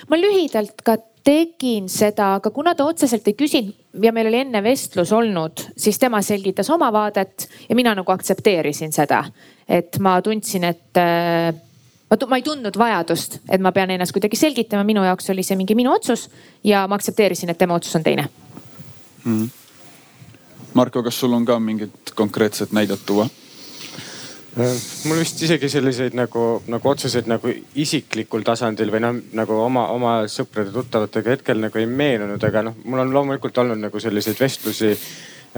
ma 0.10 0.18
lühidalt 0.20 0.82
ka 0.86 0.98
tegin 1.26 1.90
seda, 1.90 2.36
aga 2.38 2.52
kuna 2.54 2.76
ta 2.78 2.86
otseselt 2.86 3.26
ei 3.28 3.36
küsinud 3.38 4.04
ja 4.06 4.12
meil 4.14 4.30
oli 4.30 4.44
enne 4.44 4.62
vestlus 4.64 5.12
olnud, 5.16 5.64
siis 5.78 5.98
tema 6.00 6.22
selgitas 6.26 6.70
oma 6.74 6.92
vaadet 6.94 7.48
ja 7.70 7.76
mina 7.78 7.96
nagu 7.98 8.12
aktsepteerisin 8.14 8.94
seda. 8.94 9.24
et 9.68 9.98
ma 10.00 10.20
tundsin, 10.22 10.64
et 10.64 11.00
äh, 11.02 11.50
ma, 12.10 12.18
ma 12.30 12.38
ei 12.38 12.46
tundnud 12.46 12.78
vajadust, 12.78 13.40
et 13.50 13.62
ma 13.62 13.72
pean 13.74 13.90
ennast 13.96 14.14
kuidagi 14.14 14.38
selgitama, 14.38 14.84
minu 14.86 15.04
jaoks 15.04 15.32
oli 15.34 15.44
see 15.44 15.58
mingi 15.58 15.76
minu 15.76 15.94
otsus 15.96 16.30
ja 16.64 16.86
ma 16.88 17.00
aktsepteerisin, 17.00 17.50
et 17.50 17.58
tema 17.58 17.80
otsus 17.80 17.96
on 17.98 18.06
teine 18.06 18.30
mm.. 19.24 19.50
Marko, 20.76 21.02
kas 21.04 21.18
sul 21.20 21.34
on 21.34 21.46
ka 21.48 21.58
mingit 21.60 22.12
konkreetset 22.16 22.76
näidet 22.76 23.02
tuua? 23.06 23.30
Mul 24.56 25.18
vist 25.20 25.42
isegi 25.44 25.68
selliseid 25.68 26.14
nagu, 26.16 26.42
nagu 26.72 26.88
otseseid 26.88 27.28
nagu 27.28 27.52
isiklikul 27.76 28.46
tasandil 28.48 28.92
või 28.94 29.02
noh, 29.04 29.18
nagu 29.36 29.58
oma, 29.60 29.90
oma 29.92 30.14
sõprade-tuttavatega 30.32 31.34
hetkel 31.34 31.60
nagu 31.60 31.82
ei 31.82 31.90
meenunud, 31.90 32.40
aga 32.40 32.64
noh, 32.70 32.78
mul 32.88 33.04
on 33.04 33.12
loomulikult 33.12 33.58
olnud 33.66 33.82
nagu 33.84 34.00
selliseid 34.00 34.40
vestlusi, 34.40 34.94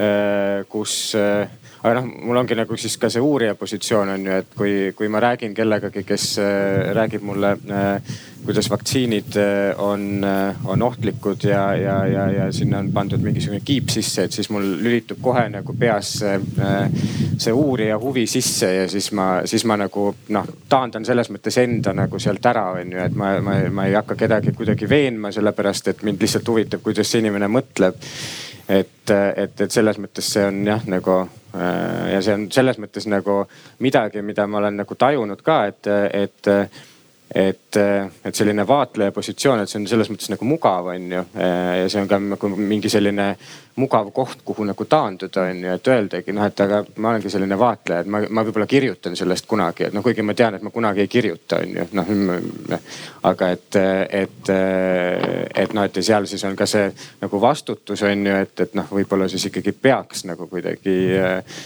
äh, 0.02 0.64
kus 0.72 0.98
äh, 1.20 1.46
aga 1.84 2.00
noh, 2.00 2.08
mul 2.30 2.40
ongi 2.42 2.58
nagu 2.58 2.78
siis 2.80 2.98
ka 3.02 3.10
see 3.14 3.24
uurija 3.24 3.56
positsioon 3.60 4.14
on 4.16 4.26
ju, 4.26 4.40
et 4.42 4.56
kui, 4.58 4.74
kui 4.98 5.10
ma 5.12 5.22
räägin 5.24 5.54
kellegagi, 5.58 6.04
kes 6.08 6.26
äh, 6.42 6.90
räägib 6.98 7.26
mulle 7.28 7.54
äh,, 7.58 8.16
kuidas 8.48 8.70
vaktsiinid 8.72 9.38
äh, 9.42 9.82
on, 9.84 10.26
on 10.66 10.82
ohtlikud 10.88 11.44
ja, 11.50 11.64
ja, 11.76 11.98
ja, 12.08 12.28
ja 12.32 12.48
sinna 12.56 12.80
on 12.80 12.92
pandud 12.96 13.22
mingisugune 13.24 13.62
kiip 13.66 13.92
sisse, 13.94 14.28
et 14.28 14.36
siis 14.36 14.50
mul 14.54 14.66
lülitub 14.82 15.22
kohe 15.22 15.48
nagu 15.52 15.76
peas 15.78 16.14
see 17.38 17.54
uurija 17.54 17.98
huvi 18.02 18.26
sisse 18.30 18.70
ja 18.74 18.88
siis 18.90 19.12
ma, 19.16 19.28
siis 19.46 19.66
ma 19.68 19.78
nagu 19.80 20.08
noh, 20.34 20.50
taandan 20.70 21.06
selles 21.06 21.32
mõttes 21.34 21.60
enda 21.62 21.94
nagu 21.98 22.20
sealt 22.22 22.46
ära, 22.50 22.70
on 22.80 22.96
ju, 22.96 23.04
et 23.04 23.16
ma, 23.18 23.36
ma, 23.44 23.60
ma 23.74 23.88
ei 23.90 23.98
hakka 23.98 24.18
kedagi 24.20 24.56
kuidagi 24.58 24.90
veenma, 24.90 25.32
sellepärast 25.36 25.94
et 25.94 26.04
mind 26.08 26.24
lihtsalt 26.24 26.48
huvitab, 26.54 26.84
kuidas 26.86 27.12
see 27.12 27.24
inimene 27.24 27.50
mõtleb 27.52 28.00
et, 28.70 29.12
et, 29.12 29.62
et 29.62 29.72
selles 29.72 30.00
mõttes 30.02 30.34
see 30.34 30.46
on 30.48 30.64
jah, 30.68 30.86
nagu 30.90 31.22
Äh, 31.58 32.14
ja 32.14 32.22
see 32.22 32.36
on 32.36 32.46
selles 32.54 32.78
mõttes 32.82 33.08
nagu 33.10 33.40
midagi, 33.84 34.22
mida 34.26 34.46
ma 34.48 34.60
olen 34.62 34.82
nagu 34.82 34.98
tajunud 35.00 35.42
ka, 35.46 35.58
et, 35.72 35.90
et 36.14 36.50
et, 37.38 37.78
et 38.26 38.36
selline 38.36 38.66
vaatleja 38.68 39.14
positsioon, 39.14 39.62
et 39.62 39.70
see 39.70 39.82
on 39.82 39.88
selles 39.90 40.10
mõttes 40.10 40.32
nagu 40.34 40.48
mugav, 40.48 40.90
on 40.94 41.12
ju. 41.12 41.24
ja 41.38 41.88
see 41.92 42.02
on 42.02 42.10
ka 42.10 42.20
nagu 42.24 42.50
mingi 42.58 42.90
selline 42.90 43.34
mugav 43.78 44.10
koht, 44.14 44.42
kuhu 44.46 44.66
nagu 44.66 44.86
taanduda, 44.90 45.44
on 45.52 45.60
ju, 45.62 45.74
et 45.78 45.88
öeldagi 45.94 46.34
noh, 46.34 46.46
et 46.50 46.62
aga 46.66 46.80
ma 46.98 47.12
olengi 47.12 47.30
selline 47.30 47.58
vaatleja, 47.60 48.02
et 48.02 48.10
ma, 48.10 48.24
ma 48.30 48.44
võib-olla 48.48 48.66
kirjutan 48.70 49.16
sellest 49.20 49.46
kunagi, 49.50 49.86
et 49.88 49.94
noh, 49.94 50.06
kuigi 50.06 50.26
ma 50.26 50.34
tean, 50.38 50.58
et 50.58 50.66
ma 50.66 50.72
kunagi 50.74 51.04
ei 51.04 51.12
kirjuta, 51.12 51.60
on 51.62 51.76
ju, 51.78 51.86
noh. 52.00 52.90
aga 53.30 53.52
et, 53.54 53.80
et, 54.22 54.52
et 54.54 55.78
noh, 55.78 55.86
et 55.86 56.02
ja 56.02 56.08
seal 56.10 56.26
siis 56.30 56.46
on 56.50 56.58
ka 56.58 56.66
see 56.70 56.90
nagu 57.22 57.42
vastutus 57.42 58.02
on 58.08 58.26
ju, 58.26 58.40
et, 58.48 58.66
et 58.66 58.74
noh, 58.78 58.90
võib-olla 58.98 59.30
siis 59.30 59.46
ikkagi 59.52 59.76
peaks 59.78 60.26
nagu 60.26 60.50
kuidagi 60.50 60.98
äh, 61.22 61.62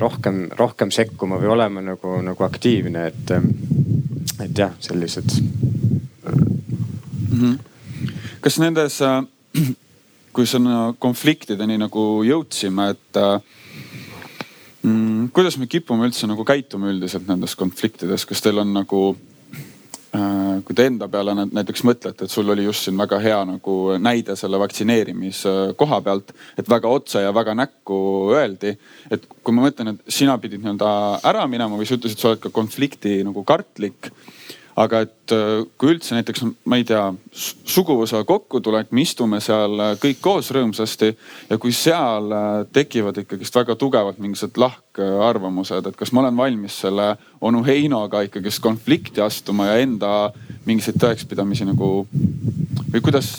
rohkem, 0.00 0.46
rohkem 0.56 0.94
sekkuma 0.94 1.36
või 1.42 1.52
olema 1.58 1.84
nagu, 1.92 2.16
nagu 2.24 2.48
aktiivne, 2.48 3.06
et 3.12 3.36
et 4.40 4.58
jah, 4.58 4.72
sellised 4.80 5.30
mm. 6.24 7.40
-hmm. 7.40 7.58
kas 8.40 8.58
nendes, 8.58 9.00
äh, 9.02 9.22
kui 10.34 10.46
sinna 10.46 10.94
konfliktideni 10.98 11.78
nagu 11.78 12.24
jõudsime, 12.26 12.90
et 12.90 13.16
äh, 13.16 13.40
mm, 14.82 15.28
kuidas 15.30 15.58
me 15.58 15.66
kipume 15.66 16.06
üldse 16.08 16.26
nagu 16.26 16.44
käituma 16.44 16.90
üldiselt 16.90 17.28
nendes 17.28 17.54
konfliktides, 17.54 18.24
kas 18.26 18.40
teil 18.40 18.58
on 18.58 18.74
nagu 18.74 19.16
kui 20.14 20.76
te 20.76 20.86
enda 20.86 21.08
peale 21.10 21.34
näiteks 21.34 21.82
mõtlete, 21.86 22.26
et 22.26 22.32
sul 22.32 22.50
oli 22.52 22.66
just 22.66 22.86
siin 22.86 22.98
väga 22.98 23.18
hea 23.22 23.40
nagu 23.48 23.74
näide 23.98 24.36
selle 24.38 24.60
vaktsineerimise 24.62 25.74
koha 25.80 26.00
pealt, 26.04 26.30
et 26.60 26.70
väga 26.70 26.90
otse 26.90 27.24
ja 27.24 27.32
väga 27.34 27.56
näkku 27.58 27.98
öeldi. 28.34 28.76
et 29.10 29.26
kui 29.42 29.54
ma 29.54 29.66
mõtlen, 29.66 29.94
et 29.94 30.14
sina 30.14 30.36
pidid 30.38 30.62
nii-öelda 30.62 30.92
ära 31.26 31.46
minema 31.50 31.78
või 31.78 31.88
sa 31.88 31.98
ütlesid, 31.98 32.20
sa 32.20 32.30
oled 32.30 32.44
ka 32.44 32.52
konflikti 32.54 33.22
nagu 33.26 33.42
kartlik 33.44 34.12
aga 34.74 35.04
et 35.04 35.32
äh, 35.34 35.62
kui 35.78 35.92
üldse 35.94 36.16
näiteks, 36.16 36.42
ma 36.66 36.78
ei 36.80 36.86
tea, 36.86 37.04
suguvõsa 37.30 38.24
kokkutulek, 38.26 38.90
me 38.94 39.04
istume 39.04 39.38
seal 39.44 39.78
äh, 39.78 39.92
kõik 40.02 40.20
koos 40.24 40.50
rõõmsasti 40.54 41.12
ja 41.50 41.58
kui 41.62 41.74
seal 41.74 42.34
äh, 42.34 42.48
tekivad 42.74 43.20
ikkagist 43.22 43.54
väga 43.54 43.78
tugevalt 43.78 44.18
mingisugused 44.22 44.58
lahkarvamused, 44.60 45.86
et 45.90 45.98
kas 45.98 46.12
ma 46.12 46.24
olen 46.24 46.36
valmis 46.38 46.80
selle 46.84 47.12
onu 47.44 47.62
Heinoga 47.66 48.24
ikkagist 48.26 48.62
konflikti 48.64 49.22
astuma 49.22 49.70
ja 49.70 49.80
enda 49.84 50.12
mingisuguseid 50.66 51.02
tõekspidamisi 51.06 51.68
nagu 51.70 51.90
või 52.10 53.02
kuidas, 53.02 53.36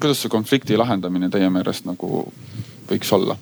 kuidas 0.00 0.22
see 0.24 0.32
konflikti 0.32 0.78
lahendamine 0.80 1.30
teie 1.30 1.50
meelest 1.52 1.86
nagu 1.86 2.26
võiks 2.90 3.14
olla? 3.14 3.38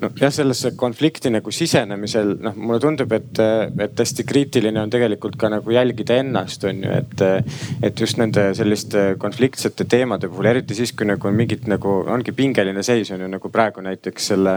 Nojah, 0.00 0.32
sellesse 0.32 0.72
konflikti 0.78 1.30
nagu 1.32 1.52
sisenemisel 1.54 2.34
noh, 2.44 2.56
mulle 2.56 2.80
tundub, 2.82 3.12
et, 3.16 3.40
et 3.84 4.02
hästi 4.04 4.24
kriitiline 4.28 4.80
on 4.82 4.92
tegelikult 4.92 5.36
ka 5.40 5.50
nagu 5.52 5.74
jälgida 5.74 6.20
ennast, 6.22 6.64
on 6.68 6.84
ju, 6.84 6.90
et. 7.00 7.26
et 7.82 8.00
just 8.00 8.18
nende 8.20 8.50
selliste 8.56 9.14
konfliktsete 9.20 9.84
teemade 9.90 10.28
puhul, 10.30 10.48
eriti 10.50 10.74
siis, 10.76 10.92
kui 10.96 11.06
nagu 11.08 11.28
on 11.28 11.36
mingid 11.36 11.66
nagu 11.68 11.92
ongi 12.12 12.32
pingeline 12.36 12.82
seis 12.86 13.10
on 13.12 13.20
ju 13.24 13.28
nagu 13.30 13.50
praegu 13.52 13.82
näiteks 13.84 14.28
selle, 14.32 14.56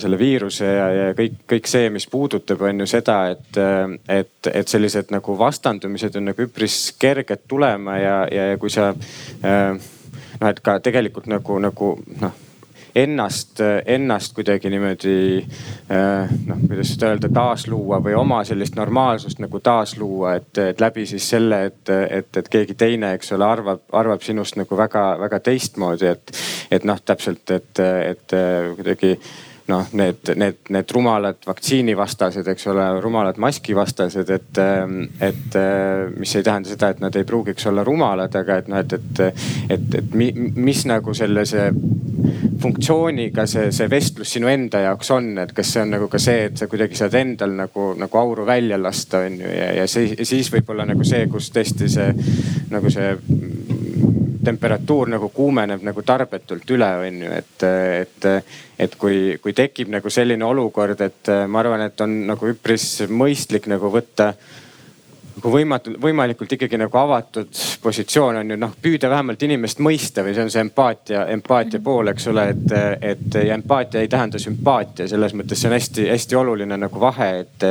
selle 0.00 0.18
viiruse 0.20 0.68
ja, 0.68 0.88
ja 0.94 1.06
kõik, 1.16 1.40
kõik 1.50 1.70
see, 1.70 1.90
mis 1.92 2.06
puudutab, 2.10 2.62
on 2.66 2.84
ju 2.84 2.88
seda, 2.90 3.18
et, 3.34 3.60
et, 4.08 4.50
et 4.52 4.72
sellised 4.72 5.12
nagu 5.14 5.36
vastandumised 5.38 6.16
on 6.20 6.30
nagu 6.30 6.46
üpris 6.46 6.78
kerged 7.00 7.46
tulema 7.48 7.98
ja, 8.00 8.18
ja, 8.32 8.50
ja 8.52 8.60
kui 8.60 8.72
sa 8.72 8.92
noh, 8.92 10.48
et 10.50 10.62
ka 10.64 10.78
tegelikult 10.84 11.28
nagu, 11.30 11.58
nagu 11.62 11.96
noh 12.20 12.46
ennast, 12.94 13.60
ennast 13.86 14.34
kuidagi 14.36 14.70
niimoodi 14.72 15.16
äh, 15.40 16.32
noh, 16.46 16.62
kuidas 16.66 16.94
seda 16.94 17.12
öelda, 17.14 17.30
taasluua 17.34 18.00
või 18.04 18.16
oma 18.18 18.40
sellist 18.48 18.78
normaalsust 18.78 19.42
nagu 19.42 19.60
taasluua, 19.64 20.34
et, 20.40 20.62
et 20.72 20.80
läbi 20.80 21.06
siis 21.10 21.28
selle, 21.34 21.64
et, 21.70 21.84
et, 21.90 22.40
et 22.42 22.50
keegi 22.52 22.74
teine, 22.78 23.14
eks 23.18 23.34
ole, 23.36 23.46
arvab, 23.46 23.84
arvab 23.92 24.24
sinust 24.26 24.58
nagu 24.60 24.78
väga-väga 24.78 25.42
teistmoodi, 25.50 26.10
et, 26.10 26.34
et 26.70 26.88
noh, 26.88 26.98
täpselt, 27.04 27.44
et, 27.54 27.80
et 27.80 28.36
kuidagi 28.76 29.16
noh, 29.68 29.86
need, 29.92 30.32
need, 30.40 30.60
need 30.72 30.94
rumalad 30.94 31.42
vaktsiinivastased, 31.46 32.48
eks 32.52 32.66
ole, 32.72 32.86
rumalad 33.02 33.40
maskivastased, 33.42 34.30
et, 34.30 34.60
et 35.26 35.58
mis 36.16 36.34
ei 36.36 36.46
tähenda 36.46 36.72
seda, 36.72 36.90
et 36.94 37.02
nad 37.04 37.16
ei 37.16 37.26
pruugiks 37.28 37.66
olla 37.70 37.84
rumalad, 37.86 38.34
aga 38.40 38.60
et 38.62 38.70
noh, 38.72 38.80
et, 38.80 38.96
et, 38.96 39.22
et, 39.76 39.98
et 40.00 40.14
mis 40.14 40.84
nagu 40.88 41.14
selle, 41.16 41.44
see 41.48 41.68
funktsiooniga 42.60 43.46
see, 43.48 43.70
see 43.72 43.88
vestlus 43.90 44.34
sinu 44.34 44.50
enda 44.50 44.82
jaoks 44.84 45.10
on, 45.14 45.30
et 45.42 45.52
kas 45.56 45.72
see 45.74 45.84
on 45.84 45.94
nagu 45.94 46.08
ka 46.12 46.20
see, 46.22 46.48
et 46.50 46.60
sa 46.60 46.68
kuidagi 46.70 46.98
saad 46.98 47.16
endal 47.20 47.54
nagu, 47.56 47.92
nagu 47.98 48.20
auru 48.20 48.46
välja 48.48 48.78
lasta, 48.80 49.24
on 49.26 49.40
ju, 49.40 49.48
ja, 49.48 49.70
ja 49.80 49.86
see, 49.90 50.14
siis 50.28 50.50
võib-olla 50.52 50.86
nagu 50.88 51.06
see, 51.06 51.26
kus 51.32 51.50
tõesti 51.54 51.88
see 51.90 52.10
nagu 52.70 52.92
see 52.92 53.14
temperatuur 54.44 55.10
nagu 55.12 55.28
kuumeneb 55.34 55.82
nagu 55.84 56.02
tarbetult 56.06 56.70
üle, 56.72 56.88
on 57.06 57.20
ju, 57.24 57.30
et, 57.36 57.66
et, 58.00 58.28
et 58.86 58.96
kui, 59.00 59.36
kui 59.42 59.54
tekib 59.56 59.92
nagu 59.92 60.12
selline 60.12 60.44
olukord, 60.46 61.00
et 61.04 61.32
ma 61.48 61.62
arvan, 61.62 61.86
et 61.88 62.04
on 62.04 62.16
nagu 62.32 62.50
üpris 62.54 62.88
mõistlik 63.10 63.68
nagu 63.70 63.92
võtta 63.92 64.32
nagu 65.40 65.52
võimatu, 65.54 65.94
võimalikult 66.00 66.52
ikkagi 66.54 66.78
nagu 66.80 66.98
avatud 67.00 67.48
positsioon 67.82 68.42
on 68.42 68.52
ju 68.52 68.58
noh, 68.60 68.74
püüda 68.82 69.08
vähemalt 69.10 69.42
inimest 69.46 69.80
mõista 69.80 70.24
või 70.24 70.34
see 70.36 70.44
on 70.44 70.52
see 70.52 70.64
empaatia, 70.66 71.24
empaatia 71.32 71.78
mhm. 71.78 71.84
pool, 71.86 72.12
eks 72.12 72.28
ole, 72.30 72.46
et, 72.52 72.74
et 73.12 73.38
ja 73.40 73.56
empaatia 73.56 74.04
ei 74.04 74.10
tähenda 74.12 74.38
sümpaatia, 74.42 75.08
selles 75.08 75.34
mõttes 75.36 75.60
see 75.60 75.70
on 75.70 75.76
hästi-hästi 75.78 76.38
oluline 76.40 76.76
nagu 76.80 77.00
vahe, 77.00 77.30
et. 77.44 77.68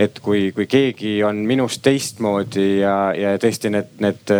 et 0.00 0.18
kui, 0.24 0.50
kui 0.54 0.66
keegi 0.70 1.18
on 1.24 1.42
minust 1.46 1.82
teistmoodi 1.84 2.80
ja, 2.80 2.94
ja 3.16 3.34
tõesti 3.40 3.70
need, 3.72 3.92
need 4.00 4.32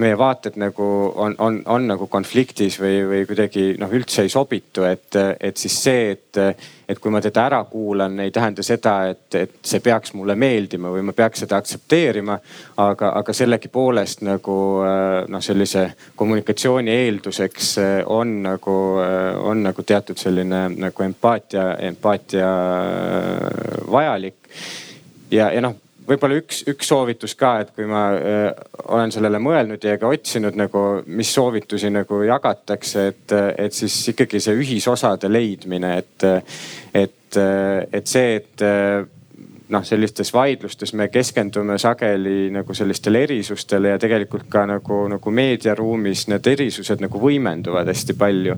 meie 0.00 0.16
vaated 0.18 0.56
nagu 0.60 0.86
on, 1.20 1.36
on, 1.38 1.60
on 1.70 1.88
nagu 1.88 2.08
konfliktis 2.10 2.78
või, 2.80 3.02
või 3.08 3.26
kuidagi 3.28 3.74
noh, 3.80 3.92
üldse 3.92 4.24
ei 4.24 4.32
sobitu, 4.32 4.86
et, 4.88 5.18
et 5.40 5.60
siis 5.60 5.76
see, 5.86 6.14
et 6.16 6.40
et 6.88 6.98
kui 7.00 7.12
ma 7.12 7.20
teda 7.24 7.46
ära 7.48 7.60
kuulan, 7.70 8.18
ei 8.20 8.30
tähenda 8.30 8.62
seda, 8.62 8.94
et, 9.12 9.34
et 9.38 9.54
see 9.64 9.80
peaks 9.84 10.14
mulle 10.14 10.36
meeldima 10.38 10.90
või 10.92 11.04
ma 11.06 11.14
peaks 11.16 11.44
seda 11.44 11.58
aktsepteerima. 11.60 12.38
aga, 12.76 13.12
aga 13.20 13.32
sellegipoolest 13.32 14.24
nagu 14.26 14.56
äh, 14.84 15.28
noh, 15.28 15.42
sellise 15.42 15.86
kommunikatsiooni 16.16 16.90
eelduseks 16.90 17.70
äh, 17.78 17.94
on 18.06 18.42
nagu, 18.42 18.76
äh, 19.02 19.30
on 19.38 19.62
nagu 19.62 19.82
teatud 19.82 20.18
selline 20.20 20.66
nagu 20.76 21.02
empaatia, 21.02 21.74
empaatia 21.78 22.50
vajalik. 23.90 24.36
ja, 25.30 25.50
ja 25.52 25.60
noh 25.60 25.83
võib-olla 26.08 26.38
üks, 26.40 26.62
üks 26.70 26.90
soovitus 26.90 27.34
ka, 27.38 27.54
et 27.64 27.72
kui 27.76 27.86
ma 27.88 28.04
öö, 28.16 28.52
olen 28.94 29.12
sellele 29.14 29.40
mõelnud 29.42 29.84
ja 29.84 29.96
ka 30.00 30.10
otsinud 30.12 30.56
nagu, 30.58 30.84
mis 31.06 31.32
soovitusi 31.34 31.90
nagu 31.92 32.20
jagatakse, 32.26 33.06
et, 33.12 33.36
et 33.66 33.76
siis 33.76 33.96
ikkagi 34.12 34.40
see 34.42 34.56
ühisosade 34.60 35.30
leidmine, 35.32 35.96
et, 36.02 36.28
et, 36.94 37.40
et 37.40 38.10
see, 38.10 38.38
et 38.40 38.66
noh, 39.68 39.84
sellistes 39.84 40.32
vaidlustes 40.34 40.92
me 40.92 41.08
keskendume 41.08 41.78
sageli 41.78 42.50
nagu 42.52 42.74
sellistele 42.74 43.22
erisustele 43.24 43.94
ja 43.94 43.98
tegelikult 43.98 44.48
ka 44.52 44.66
nagu, 44.68 44.98
nagu 45.08 45.32
meediaruumis 45.32 46.26
need 46.32 46.48
erisused 46.52 47.00
nagu 47.00 47.20
võimenduvad 47.20 47.88
hästi 47.88 48.16
palju. 48.20 48.56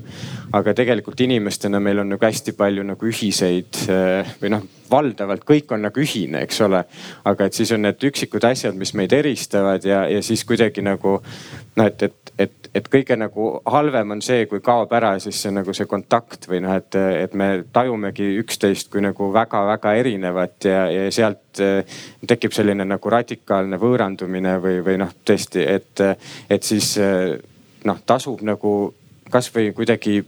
aga 0.53 0.73
tegelikult 0.73 1.21
inimestena 1.23 1.79
meil 1.79 1.99
on 2.03 2.09
nagu 2.15 2.25
hästi 2.25 2.53
palju 2.57 2.83
nagu 2.83 3.07
ühiseid 3.07 3.83
eh, 3.87 4.35
või 4.41 4.51
noh, 4.51 4.67
valdavalt 4.91 5.43
kõik 5.47 5.71
on 5.75 5.85
nagu 5.87 6.03
ühine, 6.03 6.43
eks 6.43 6.61
ole. 6.67 6.83
aga 7.23 7.45
et 7.45 7.53
siis 7.53 7.71
on 7.71 7.85
need 7.87 8.03
üksikud 8.11 8.43
asjad, 8.43 8.75
mis 8.75 8.93
meid 8.93 9.13
eristavad 9.13 9.85
ja, 9.85 10.05
ja 10.11 10.21
siis 10.21 10.43
kuidagi 10.47 10.83
nagu 10.83 11.19
noh, 11.21 11.85
et, 11.85 12.03
et, 12.03 12.26
et, 12.39 12.69
et 12.75 12.87
kõige 12.91 13.17
nagu 13.17 13.49
halvem 13.65 14.15
on 14.15 14.21
see, 14.21 14.45
kui 14.49 14.61
kaob 14.63 14.93
ära 14.97 15.15
siis 15.23 15.39
see 15.41 15.53
nagu 15.55 15.73
see 15.75 15.89
kontakt 15.89 16.47
või 16.49 16.61
noh, 16.65 16.75
et, 16.77 16.95
et 16.95 17.33
me 17.37 17.49
tajumegi 17.73 18.29
üksteist 18.43 18.91
kui 18.93 19.01
nagu 19.05 19.31
väga-väga 19.33 19.93
erinevat 20.01 20.69
ja, 20.69 20.85
ja 20.93 21.09
sealt 21.13 21.61
eh, 21.63 21.99
tekib 22.27 22.55
selline 22.55 22.85
nagu 22.87 23.13
radikaalne 23.13 23.79
võõrandumine 23.81 24.57
või, 24.63 24.79
või 24.85 24.97
noh, 25.01 25.13
tõesti, 25.25 25.65
et, 25.65 26.05
et 26.49 26.63
siis 26.63 26.93
eh, 27.01 27.37
noh, 27.87 28.01
tasub 28.05 28.43
nagu 28.45 28.73
kasvõi 29.31 29.73
kuidagi 29.75 30.21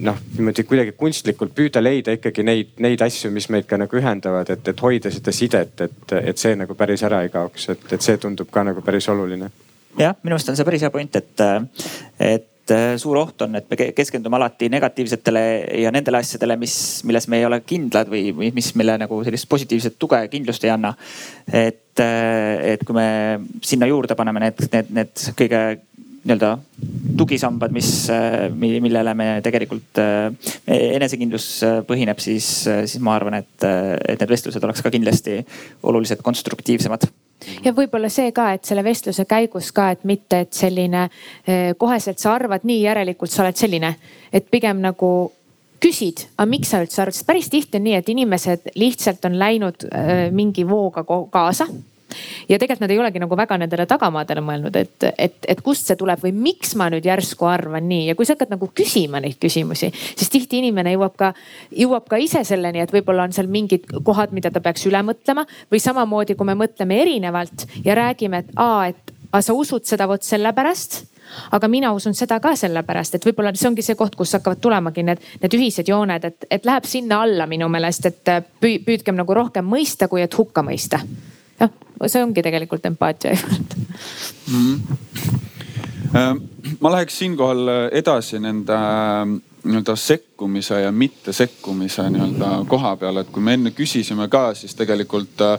noh, 0.00 0.20
niimoodi 0.36 0.64
kuidagi 0.64 0.94
kunstlikult 0.96 1.52
püüda 1.56 1.82
leida 1.82 2.14
ikkagi 2.16 2.44
neid, 2.46 2.76
neid 2.80 3.02
asju, 3.04 3.30
mis 3.34 3.50
meid 3.52 3.66
ka 3.68 3.78
nagu 3.80 3.98
ühendavad, 4.00 4.48
et, 4.52 4.70
et 4.72 4.84
hoida 4.86 5.12
seda 5.12 5.34
sidet, 5.34 5.82
et, 5.84 6.14
et 6.20 6.40
see 6.40 6.54
nagu 6.56 6.76
päris 6.78 7.04
ära 7.06 7.24
ei 7.26 7.32
kaoks, 7.32 7.68
et, 7.74 7.84
et 7.92 8.06
see 8.06 8.20
tundub 8.22 8.48
ka 8.52 8.64
nagu 8.66 8.84
päris 8.86 9.10
oluline. 9.12 9.50
Jah, 9.98 10.14
minu 10.22 10.34
meelest 10.34 10.52
on 10.52 10.58
see 10.58 10.66
päris 10.66 10.84
hea 10.84 10.92
point, 10.94 11.18
et, 11.18 11.42
et 12.22 12.74
äh, 12.74 12.94
suur 13.00 13.18
oht 13.20 13.42
on, 13.46 13.58
et 13.58 13.66
me 13.70 13.78
keskendume 13.96 14.38
alati 14.38 14.70
negatiivsetele 14.72 15.44
ja 15.82 15.92
nendele 15.94 16.20
asjadele, 16.22 16.56
mis, 16.60 16.74
milles 17.08 17.28
me 17.30 17.40
ei 17.40 17.46
ole 17.48 17.60
kindlad 17.66 18.10
või, 18.12 18.30
või 18.36 18.52
mis 18.56 18.72
meile 18.78 18.98
nagu 19.00 19.20
sellist 19.26 19.48
positiivset 19.50 19.98
tuge 20.00 20.22
ja 20.22 20.32
kindlust 20.32 20.64
ei 20.66 20.74
anna. 20.74 20.94
et, 21.46 21.98
äh, 21.98 22.74
et 22.74 22.84
kui 22.86 22.96
me 22.96 23.06
sinna 23.66 23.90
juurde 23.90 24.18
paneme 24.18 24.46
need, 24.46 24.66
need, 24.72 24.92
need 25.00 25.30
kõige 25.38 25.62
nii-öelda 26.20 26.50
tugisambad, 27.16 27.72
mis, 27.72 27.88
äh, 28.12 28.50
millele 28.52 29.14
me 29.16 29.30
tegelikult 29.44 29.98
enesekindlus 30.68 31.48
põhineb, 31.88 32.20
siis, 32.20 32.50
siis 32.68 33.00
ma 33.00 33.16
arvan, 33.16 33.40
et, 33.40 33.64
et 33.64 34.20
need 34.20 34.36
vestlused 34.36 34.68
oleks 34.68 34.84
ka 34.84 34.92
kindlasti 34.92 35.40
oluliselt 35.88 36.20
konstruktiivsemad 36.22 37.08
ja 37.64 37.72
võib-olla 37.76 38.10
see 38.12 38.32
ka, 38.36 38.50
et 38.54 38.64
selle 38.68 38.84
vestluse 38.86 39.24
käigus 39.28 39.72
ka, 39.76 39.90
et 39.94 40.06
mitte, 40.08 40.44
et 40.46 40.52
selline 40.56 41.06
eh, 41.08 41.72
koheselt 41.78 42.22
sa 42.22 42.34
arvad 42.34 42.66
nii, 42.68 42.82
järelikult 42.84 43.32
sa 43.32 43.44
oled 43.44 43.60
selline, 43.60 43.94
et 44.32 44.50
pigem 44.50 44.82
nagu 44.84 45.10
küsid, 45.80 46.26
aga 46.36 46.48
miks 46.50 46.72
sa 46.72 46.82
üldse 46.84 47.00
arvad, 47.02 47.16
sest 47.16 47.28
päris 47.28 47.48
tihti 47.52 47.78
on 47.80 47.86
nii, 47.88 47.96
et 48.00 48.10
inimesed 48.12 48.72
lihtsalt 48.80 49.24
on 49.30 49.38
läinud 49.40 49.86
äh, 49.88 50.26
mingi 50.34 50.66
vooga 50.68 51.04
kaasa 51.04 51.68
ja 52.48 52.58
tegelikult 52.58 52.84
nad 52.84 52.94
ei 52.94 53.00
olegi 53.02 53.22
nagu 53.22 53.36
väga 53.38 53.58
nendele 53.60 53.86
tagamaadele 53.90 54.42
mõelnud, 54.44 54.76
et, 54.80 55.08
et, 55.16 55.36
et 55.48 55.60
kust 55.64 55.90
see 55.90 55.98
tuleb 56.00 56.22
või 56.24 56.32
miks 56.36 56.74
ma 56.78 56.90
nüüd 56.92 57.06
järsku 57.06 57.48
arvan 57.50 57.88
nii. 57.90 58.08
Ja 58.10 58.16
kui 58.18 58.28
sa 58.28 58.36
hakkad 58.36 58.54
nagu 58.54 58.70
küsima 58.74 59.22
neid 59.22 59.38
küsimusi, 59.42 59.92
siis 59.92 60.32
tihti 60.32 60.60
inimene 60.62 60.94
jõuab 60.96 61.16
ka, 61.20 61.32
jõuab 61.76 62.08
ka 62.10 62.20
ise 62.22 62.44
selleni, 62.46 62.82
et 62.84 62.94
võib-olla 62.94 63.28
on 63.28 63.36
seal 63.36 63.50
mingid 63.50 63.88
kohad, 64.06 64.34
mida 64.36 64.52
ta 64.52 64.62
peaks 64.64 64.86
üle 64.90 65.02
mõtlema. 65.06 65.46
Või 65.70 65.82
samamoodi, 65.82 66.36
kui 66.38 66.48
me 66.48 66.58
mõtleme 66.58 67.00
erinevalt 67.02 67.66
ja 67.84 67.96
räägime, 67.98 68.44
et 68.44 68.52
aa, 68.60 68.90
et 68.90 69.14
aga 69.30 69.42
sa 69.46 69.54
usud 69.54 69.86
seda 69.86 70.08
vot 70.10 70.24
sellepärast 70.26 71.04
aga 71.50 71.68
mina 71.68 71.92
usun 71.94 72.14
seda 72.14 72.40
ka 72.42 72.54
sellepärast, 72.58 73.14
et 73.14 73.26
võib-olla 73.26 73.52
see 73.54 73.68
ongi 73.70 73.84
see 73.86 73.98
koht, 73.98 74.16
kus 74.18 74.34
hakkavad 74.36 74.60
tulemagi 74.62 75.04
need, 75.06 75.22
need 75.42 75.58
ühised 75.58 75.90
jooned, 75.90 76.26
et, 76.26 76.48
et 76.50 76.66
läheb 76.66 76.88
sinna 76.90 77.22
alla 77.24 77.46
minu 77.50 77.68
meelest, 77.72 78.10
et 78.10 78.32
püüdkem 78.60 79.18
nagu 79.18 79.36
rohkem 79.36 79.66
mõista, 79.66 80.10
kui 80.10 80.24
et 80.24 80.38
hukka 80.38 80.64
mõista 80.66 81.02
jah, 81.60 81.70
see 82.06 82.22
ongi 82.24 82.42
tegelikult 82.42 82.86
empaatia 82.86 83.36
mm. 83.36 84.80
-hmm. 86.12 86.40
ma 86.80 86.92
läheks 86.96 87.18
siinkohal 87.18 87.68
edasi 87.92 88.40
nende 88.40 88.74
äh, 88.74 89.38
nii-öelda 89.64 89.96
sekkumise 89.96 90.80
ja 90.80 90.92
mitte 90.92 91.32
sekkumise 91.32 92.10
nii-öelda 92.10 92.64
koha 92.68 92.96
peal, 92.96 93.20
et 93.20 93.28
kui 93.32 93.42
me 93.42 93.54
enne 93.54 93.70
küsisime 93.76 94.28
ka, 94.28 94.54
siis 94.54 94.74
tegelikult 94.74 95.40
äh, 95.44 95.58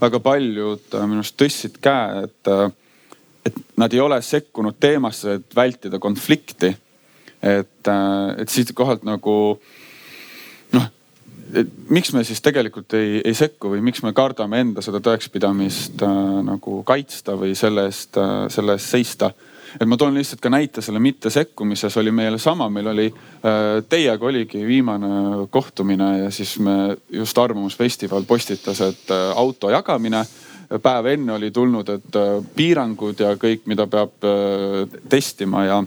väga 0.00 0.20
paljud 0.20 0.96
minu 1.00 1.22
arust 1.22 1.38
tõstsid 1.40 1.80
käe, 1.82 2.24
et, 2.24 2.76
et 3.46 3.60
nad 3.80 3.92
ei 3.92 4.00
ole 4.00 4.20
sekkunud 4.22 4.76
teemasse, 4.80 5.38
et 5.40 5.56
vältida 5.56 5.98
konflikti. 5.98 6.74
et, 7.42 7.88
et 8.38 8.48
siit 8.48 8.72
kohalt 8.76 9.04
nagu 9.08 9.60
miks 11.88 12.12
me 12.14 12.24
siis 12.24 12.42
tegelikult 12.44 12.94
ei, 12.98 13.20
ei 13.24 13.34
sekku 13.34 13.72
või 13.72 13.82
miks 13.84 14.02
me 14.04 14.12
kardame 14.16 14.60
enda 14.64 14.84
seda 14.84 15.00
tõekspidamist 15.04 16.02
äh, 16.06 16.18
nagu 16.46 16.82
kaitsta 16.86 17.36
või 17.40 17.54
selle 17.58 17.88
eest 17.90 18.18
äh,, 18.20 18.44
selle 18.52 18.78
eest 18.78 18.94
seista 18.96 19.32
et 19.78 19.86
ma 19.88 19.98
toon 19.98 20.16
lihtsalt 20.16 20.40
ka 20.42 20.50
näite 20.52 20.82
selle 20.82 21.00
mittesekkumises 21.02 21.96
oli 22.00 22.12
meil 22.14 22.38
sama, 22.42 22.68
meil 22.72 22.90
oli 22.90 23.06
äh, 23.10 23.80
teiega 23.88 24.26
oligi 24.26 24.62
viimane 24.66 25.46
kohtumine 25.50 26.10
ja 26.24 26.30
siis 26.34 26.56
me 26.58 26.96
just 27.12 27.38
Arvamusfestival 27.38 28.26
postitas, 28.28 28.80
et 28.80 29.10
äh, 29.14 29.30
auto 29.36 29.70
jagamine. 29.70 30.24
päev 30.82 31.06
enne 31.06 31.32
oli 31.32 31.50
tulnud, 31.50 31.88
et 31.88 32.16
äh, 32.16 32.44
piirangud 32.56 33.20
ja 33.20 33.34
kõik, 33.34 33.66
mida 33.66 33.86
peab 33.90 34.24
äh, 34.24 35.00
testima 35.08 35.64
ja 35.64 35.82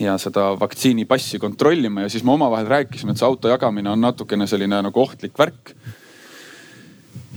ja 0.00 0.18
seda 0.18 0.52
vaktsiinipassi 0.60 1.38
kontrollima 1.38 2.06
ja 2.06 2.08
siis 2.08 2.24
me 2.24 2.32
omavahel 2.32 2.66
rääkisime, 2.66 3.12
et 3.12 3.20
see 3.20 3.26
auto 3.26 3.48
jagamine 3.48 3.90
on 3.90 4.00
natukene 4.00 4.46
selline 4.46 4.80
nagu 4.88 5.00
ohtlik 5.00 5.36
värk. 5.38 5.74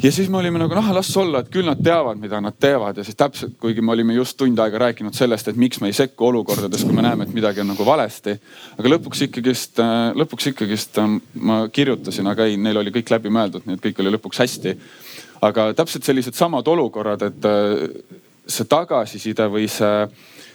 ja 0.04 0.12
siis 0.12 0.30
me 0.30 0.38
olime 0.38 0.60
nagu 0.60 0.76
noh, 0.76 0.92
las 0.96 1.12
olla, 1.18 1.40
et 1.40 1.50
küll 1.52 1.68
nad 1.68 1.82
teavad, 1.84 2.20
mida 2.20 2.40
nad 2.42 2.56
teevad 2.60 2.98
ja 2.98 3.04
siis 3.04 3.16
täpselt, 3.16 3.58
kuigi 3.60 3.82
me 3.82 3.92
olime 3.92 4.14
just 4.14 4.38
tund 4.38 4.60
aega 4.60 4.80
rääkinud 4.88 5.16
sellest, 5.16 5.48
et 5.48 5.60
miks 5.60 5.82
me 5.82 5.92
ei 5.92 5.96
sekku 5.98 6.28
olukordades, 6.28 6.84
kui 6.84 6.96
me 6.96 7.04
näeme, 7.04 7.28
et 7.28 7.34
midagi 7.34 7.64
on 7.64 7.74
nagu 7.74 7.86
valesti. 7.86 8.38
aga 8.78 8.94
lõpuks 8.96 9.26
ikkagist, 9.28 9.82
lõpuks 10.16 10.52
ikkagist 10.52 11.00
ma 11.34 11.66
kirjutasin, 11.72 12.28
aga 12.28 12.46
ei, 12.46 12.58
neil 12.58 12.84
oli 12.84 12.94
kõik 12.96 13.12
läbimõeldud, 13.18 13.66
nii 13.66 13.80
et 13.80 13.88
kõik 13.90 14.04
oli 14.04 14.16
lõpuks 14.16 14.44
hästi. 14.46 14.78
aga 15.42 15.74
täpselt 15.74 16.04
sellised 16.04 16.36
samad 16.36 16.68
olukorrad, 16.68 17.22
et 17.22 17.52
see 18.48 18.66
tagasiside 18.70 19.48
või 19.52 19.68
see 19.72 20.08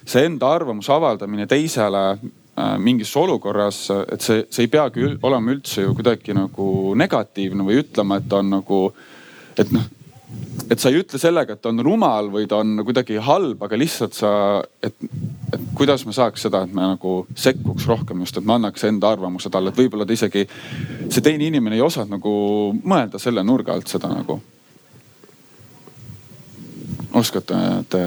see 0.05 0.27
enda 0.29 0.51
arvamuse 0.57 0.93
avaldamine 0.93 1.47
teisele 1.51 2.05
äh, 2.15 2.75
mingis 2.79 3.13
olukorras, 3.17 3.87
et 4.13 4.21
see, 4.25 4.45
see 4.51 4.67
ei 4.67 4.73
peagi 4.73 5.15
olema 5.23 5.55
üldse 5.55 5.87
ju 5.87 5.95
kuidagi 5.99 6.37
nagu 6.37 6.97
negatiivne 6.99 7.67
või 7.67 7.81
ütlema, 7.85 8.21
et 8.21 8.29
ta 8.31 8.43
on 8.43 8.55
nagu, 8.59 8.85
et 9.59 9.73
noh 9.75 9.89
et 10.71 10.79
sa 10.79 10.91
ei 10.91 11.01
ütle 11.01 11.19
sellega, 11.19 11.57
et 11.57 11.63
ta 11.63 11.71
on 11.73 11.83
rumal 11.83 12.31
või 12.31 12.47
ta 12.51 12.61
on 12.63 12.83
kuidagi 12.87 13.19
halb, 13.27 13.63
aga 13.67 13.79
lihtsalt 13.79 14.15
sa, 14.15 14.31
et, 14.83 14.95
et 15.51 15.65
kuidas 15.79 16.05
me 16.07 16.15
saaks 16.15 16.47
seda, 16.47 16.63
et 16.65 16.75
me 16.75 16.85
nagu 16.93 17.15
sekkuks 17.35 17.89
rohkem 17.91 18.23
just, 18.25 18.39
et 18.39 18.47
me 18.47 18.55
annaks 18.55 18.87
enda 18.87 19.11
arvamuse 19.11 19.51
talle, 19.51 19.73
et 19.73 19.81
võib-olla 19.81 20.07
ta 20.07 20.15
isegi, 20.15 20.47
see 21.09 21.25
teine 21.27 21.49
inimene 21.49 21.79
ei 21.79 21.85
osanud 21.85 22.15
nagu 22.15 22.35
mõelda 22.79 23.19
selle 23.23 23.45
nurga 23.47 23.75
alt 23.75 23.91
seda 23.91 24.13
nagu. 24.13 24.41
oskate 27.19 27.57
te 27.91 28.01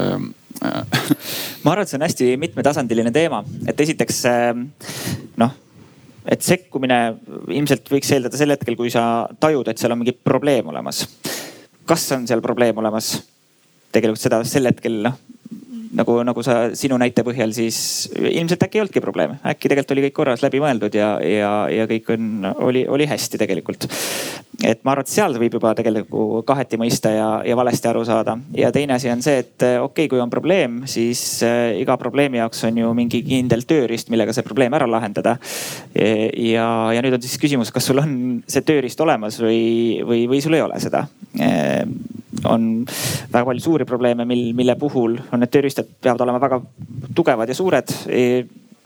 ma 0.62 1.72
arvan, 1.72 1.84
et 1.84 1.89
see 1.89 1.97
on 1.97 2.06
hästi 2.06 2.30
mitmetasandiline 2.41 3.12
teema, 3.16 3.41
et 3.68 3.80
esiteks 3.84 4.24
ähm, 4.30 4.68
noh 5.41 5.60
et 6.24 6.43
sekkumine 6.43 6.97
ilmselt 7.51 7.89
võiks 7.91 8.12
eeldada 8.16 8.39
sel 8.39 8.54
hetkel, 8.54 8.78
kui 8.80 8.91
sa 8.93 9.28
tajud, 9.43 9.68
et 9.68 9.80
seal 9.80 9.91
on 9.95 9.99
mingi 9.99 10.16
probleem 10.16 10.70
olemas. 10.72 11.04
kas 11.86 12.06
on 12.16 12.28
seal 12.28 12.41
probleem 12.41 12.78
olemas? 12.80 13.18
tegelikult 13.93 14.24
seda 14.24 14.39
sel 14.47 14.66
hetkel 14.72 15.01
noh, 15.06 15.18
nagu, 15.97 16.17
nagu 16.25 16.43
sa 16.45 16.55
sinu 16.77 16.97
näite 17.01 17.23
põhjal, 17.25 17.53
siis 17.55 17.77
ilmselt 18.17 18.65
äkki 18.65 18.79
ei 18.79 18.83
olnudki 18.83 19.03
probleeme, 19.03 19.39
äkki 19.45 19.69
tegelikult 19.71 19.93
oli 19.95 20.05
kõik 20.07 20.15
korras, 20.17 20.43
läbimõeldud 20.45 20.97
ja, 20.97 21.09
ja, 21.25 21.51
ja 21.71 21.87
kõik 21.89 22.09
on, 22.15 22.47
oli, 22.67 22.83
oli 22.89 23.07
hästi 23.09 23.39
tegelikult. 23.41 23.87
et 24.63 24.83
ma 24.85 24.93
arvan, 24.93 25.05
et 25.05 25.11
seal 25.11 25.37
võib 25.41 25.57
juba 25.57 25.73
tegelikult 25.77 26.45
kaheti 26.47 26.79
mõista 26.81 27.11
ja, 27.13 27.27
ja 27.45 27.57
valesti 27.57 27.89
aru 27.89 28.03
saada. 28.07 28.37
ja 28.57 28.71
teine 28.71 28.97
asi 28.97 29.11
on 29.13 29.21
see, 29.25 29.43
et 29.43 29.55
okei 29.63 29.83
okay,, 29.85 30.09
kui 30.11 30.21
on 30.23 30.33
probleem, 30.33 30.81
siis 30.89 31.21
äh, 31.45 31.73
iga 31.81 31.97
probleemi 32.01 32.41
jaoks 32.41 32.63
on 32.69 32.81
ju 32.83 32.93
mingi 32.97 33.23
kindel 33.27 33.65
tööriist, 33.69 34.09
millega 34.13 34.33
see 34.33 34.45
probleem 34.45 34.73
ära 34.73 34.89
lahendada. 34.89 35.37
ja, 35.93 36.67
ja 36.93 37.05
nüüd 37.05 37.19
on 37.19 37.23
siis 37.23 37.37
küsimus, 37.41 37.73
kas 37.73 37.89
sul 37.89 38.01
on 38.01 38.17
see 38.47 38.65
tööriist 38.65 39.01
olemas 39.01 39.39
või, 39.41 40.01
või, 40.05 40.25
või 40.31 40.41
sul 40.43 40.57
ei 40.57 40.65
ole 40.65 40.81
seda 40.81 41.07
on 42.45 42.85
väga 43.33 43.45
palju 43.45 43.61
suuri 43.61 43.85
probleeme, 43.85 44.25
mil, 44.25 44.53
mille 44.55 44.75
puhul 44.79 45.17
on 45.31 45.43
need 45.43 45.51
tööriistad 45.53 45.82
peavad 46.01 46.25
olema 46.25 46.41
väga 46.43 46.59
tugevad 47.15 47.49
ja 47.49 47.57
suured 47.57 47.95
e, 48.07 48.25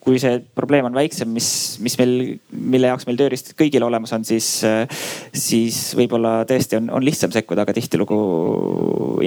kui 0.08 0.22
see 0.24 0.38
probleem 0.56 0.88
on 0.88 0.96
väiksem, 0.96 1.30
mis, 1.36 1.50
mis 1.84 1.98
meil, 2.00 2.14
mille 2.52 2.94
jaoks 2.94 3.08
meil 3.10 3.20
tööriistad 3.20 3.58
kõigil 3.60 3.84
olemas 3.84 4.14
on, 4.16 4.24
siis, 4.28 4.48
siis 5.36 5.82
võib-olla 6.00 6.40
tõesti 6.48 6.80
on, 6.80 6.88
on 6.96 7.04
lihtsam 7.04 7.34
sekkuda, 7.36 7.66
aga 7.66 7.76
tihtilugu 7.76 8.20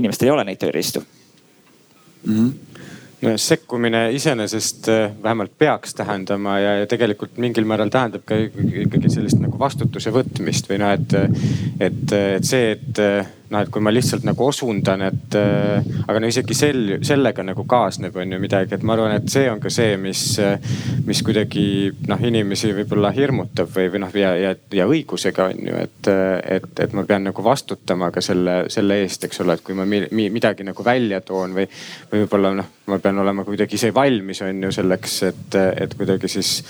inimestel 0.00 0.30
ei 0.30 0.34
ole 0.38 0.46
neid 0.48 0.62
tööriistu 0.62 1.04
mm. 1.04 2.32
-hmm 2.32 2.70
no 3.20 3.36
sekkumine 3.36 4.12
iseenesest 4.16 4.88
äh, 4.88 5.10
vähemalt 5.22 5.52
peaks 5.58 5.94
tähendama 5.94 6.58
ja, 6.58 6.76
ja 6.80 6.86
tegelikult 6.88 7.36
mingil 7.36 7.66
määral 7.68 7.92
tähendab 7.92 8.24
ka 8.24 8.38
ikkagi 8.84 9.12
sellist 9.12 9.40
nagu 9.42 9.58
vastutuse 9.60 10.12
võtmist 10.14 10.70
või 10.70 10.80
noh, 10.80 10.94
et, 10.96 11.16
et, 11.80 12.14
et 12.16 12.48
see, 12.48 12.72
et 12.76 13.02
noh, 13.51 13.62
et 13.64 13.70
kui 13.72 13.82
ma 13.82 13.92
lihtsalt 13.92 14.24
nagu 14.26 14.46
osundan, 14.46 15.03
et 15.09 15.36
äh, 15.38 15.86
aga 16.07 16.22
no 16.22 16.30
isegi 16.30 16.57
sel, 16.57 16.82
sellega 17.07 17.44
nagu 17.46 17.64
kaasneb, 17.68 18.16
on 18.16 18.34
ju 18.34 18.40
midagi, 18.42 18.76
et 18.76 18.84
ma 18.86 18.94
arvan, 18.96 19.16
et 19.18 19.30
see 19.32 19.48
on 19.51 19.61
ka 19.62 19.72
see, 19.72 19.96
mis, 20.01 20.22
mis 21.07 21.22
kuidagi 21.26 21.64
noh, 22.11 22.22
inimesi 22.30 22.72
võib-olla 22.76 23.12
hirmutab 23.16 23.72
või, 23.74 23.88
või 23.92 24.05
noh, 24.05 24.14
ja, 24.16 24.32
ja, 24.38 24.55
ja 24.76 24.86
õigusega 24.90 25.51
on 25.51 25.70
ju, 25.70 25.80
et, 25.82 26.12
et, 26.59 26.70
et 26.86 26.96
ma 26.96 27.05
pean 27.09 27.26
nagu 27.30 27.44
vastutama 27.44 28.12
ka 28.14 28.22
selle, 28.24 28.62
selle 28.72 29.01
eest, 29.03 29.26
eks 29.26 29.42
ole, 29.44 29.59
et 29.59 29.66
kui 29.66 29.76
ma 29.78 29.86
mi, 29.88 30.05
mi, 30.14 30.28
midagi 30.32 30.66
nagu 30.66 30.86
välja 30.86 31.22
toon 31.26 31.57
või, 31.59 31.66
või 32.12 32.24
võib-olla 32.24 32.55
noh, 32.61 32.70
ma 32.90 32.98
pean 33.03 33.18
olema 33.22 33.44
kuidagi 33.46 33.78
ise 33.78 33.92
valmis, 33.94 34.42
on 34.46 34.66
ju 34.66 34.72
selleks, 34.74 35.20
et, 35.30 35.61
et 35.86 35.98
kuidagi 35.98 36.30
siis 36.30 36.61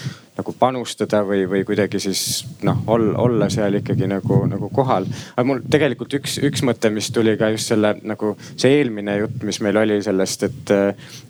nagu 0.41 0.55
panustada 0.59 1.23
või, 1.27 1.45
või 1.51 1.63
kuidagi 1.69 2.01
siis 2.03 2.25
noh, 2.67 2.83
olla, 2.91 3.49
seal 3.53 3.79
ikkagi 3.81 4.09
nagu, 4.11 4.43
nagu 4.51 4.71
kohal. 4.75 5.07
aga 5.37 5.47
mul 5.47 5.63
tegelikult 5.71 6.19
üks, 6.21 6.39
üks 6.47 6.65
mõte, 6.67 6.91
mis 6.93 7.11
tuli 7.15 7.37
ka 7.41 7.53
just 7.55 7.71
selle 7.73 7.95
nagu 8.03 8.35
see 8.51 8.79
eelmine 8.79 9.17
jutt, 9.23 9.43
mis 9.47 9.61
meil 9.65 9.81
oli 9.81 10.01
sellest, 10.05 10.49
et, 10.49 10.75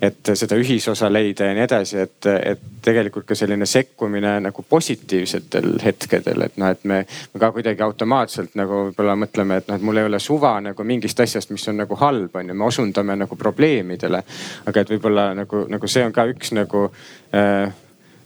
et 0.01 0.33
seda 0.35 0.59
ühisosa 0.61 1.11
leida 1.13 1.51
ja 1.51 1.57
nii 1.57 1.67
edasi, 1.67 1.99
et, 2.07 2.31
et 2.55 2.65
tegelikult 2.85 3.27
ka 3.29 3.37
selline 3.39 3.67
sekkumine 3.69 4.37
nagu 4.47 4.65
positiivsetel 4.69 5.77
hetkedel, 5.85 6.47
et 6.47 6.57
noh, 6.61 6.73
et 6.73 6.87
me, 6.89 7.03
me 7.35 7.43
ka 7.43 7.53
kuidagi 7.55 7.85
automaatselt 7.85 8.57
nagu 8.59 8.87
võib-olla 8.89 9.17
mõtleme, 9.21 9.61
et 9.61 9.69
noh, 9.71 9.81
et 9.81 9.87
mul 9.87 10.01
ei 10.01 10.09
ole 10.09 10.23
suva 10.23 10.55
nagu 10.65 10.87
mingist 10.87 11.21
asjast, 11.21 11.53
mis 11.55 11.67
on 11.73 11.81
nagu 11.83 11.99
halb, 12.01 12.35
on 12.37 12.53
ju, 12.53 12.57
me 12.57 12.67
osundame 12.69 13.19
nagu 13.19 13.37
probleemidele. 13.37 14.23
aga 14.71 14.81
et 14.81 14.97
võib-olla 14.97 15.31
nagu, 15.35 15.67
nagu 15.71 15.91
see 15.91 16.05
on 16.07 16.15
ka 16.17 16.27
üks 16.31 16.55
nagu 16.57 16.89
äh, 17.35 17.71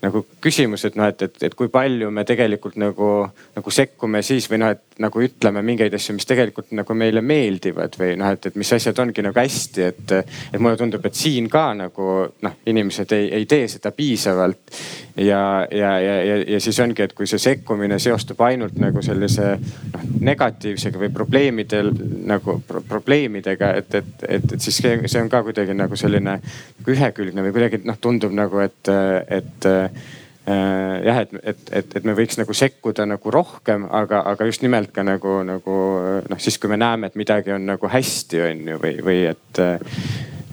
nagu 0.05 0.24
küsimus, 0.44 0.84
et 0.88 0.98
noh, 0.98 1.09
et, 1.11 1.22
et, 1.26 1.42
et 1.48 1.55
kui 1.57 1.70
palju 1.72 2.11
me 2.14 2.24
tegelikult 2.28 2.76
nagu, 2.80 3.11
nagu 3.57 3.74
sekkume 3.74 4.22
siis 4.26 4.48
või 4.50 4.61
noh, 4.62 4.74
et 4.74 5.02
nagu 5.02 5.24
ütleme 5.24 5.62
mingeid 5.66 5.94
asju, 5.96 6.14
mis 6.16 6.28
tegelikult 6.28 6.74
nagu 6.76 6.96
meile 6.98 7.22
meeldivad 7.24 7.98
või 8.00 8.14
noh, 8.20 8.34
et, 8.36 8.50
et 8.50 8.59
mis 8.61 8.72
asjad 8.76 9.00
ongi 9.02 9.24
nagu 9.24 9.40
hästi, 9.40 9.88
et, 9.88 10.14
et 10.52 10.61
mulle 10.61 10.78
tundub, 10.80 11.05
et 11.09 11.18
siin 11.18 11.48
ka 11.52 11.66
nagu 11.78 12.11
noh, 12.44 12.59
inimesed 12.70 13.16
ei, 13.16 13.30
ei 13.40 13.48
tee 13.50 13.68
seda 13.72 13.94
piisavalt. 13.96 14.62
Ja, 15.17 15.67
ja, 15.71 15.93
ja, 16.01 16.15
ja, 16.25 16.37
ja 16.55 16.61
siis 16.61 16.81
ongi, 16.81 17.03
et 17.03 17.15
kui 17.15 17.29
see 17.31 17.39
sekkumine 17.43 17.99
seostub 18.03 18.41
ainult 18.47 18.79
nagu 18.83 19.03
sellise 19.05 19.55
noh, 19.59 20.09
negatiivsega 20.31 21.01
või 21.01 21.12
probleemidel 21.15 21.93
nagu 22.27 22.59
pro, 22.67 22.83
probleemidega, 22.89 23.75
et, 23.81 23.95
et, 24.01 24.27
et, 24.29 24.53
et 24.57 24.61
siis 24.61 24.83
see, 24.83 24.99
see 25.07 25.23
on 25.23 25.31
ka 25.33 25.45
kuidagi 25.47 25.77
nagu 25.77 25.97
selline 25.99 26.41
ühekülgne 26.87 27.47
või 27.47 27.57
kuidagi 27.57 27.85
noh, 27.85 28.01
tundub 28.03 28.35
nagu, 28.35 28.62
et, 28.65 28.95
et 29.39 29.73
Äh, 30.49 31.05
jah, 31.07 31.19
et, 31.21 31.31
et, 31.43 31.61
et, 31.73 31.95
et 31.97 32.05
me 32.05 32.12
võiks 32.12 32.37
nagu 32.37 32.53
sekkuda 32.53 33.07
nagu 33.09 33.31
rohkem, 33.33 33.87
aga, 33.89 34.19
aga 34.29 34.45
just 34.45 34.61
nimelt 34.61 34.91
ka 34.93 35.01
nagu, 35.01 35.39
nagu 35.41 35.77
noh, 36.29 36.41
siis 36.43 36.59
kui 36.61 36.69
me 36.69 36.77
näeme, 36.77 37.09
et 37.09 37.17
midagi 37.17 37.55
on 37.55 37.65
nagu 37.65 37.89
hästi, 37.89 38.43
on 38.51 38.61
ju, 38.75 38.81
või, 38.83 38.99
või 39.07 39.23
et 39.31 39.61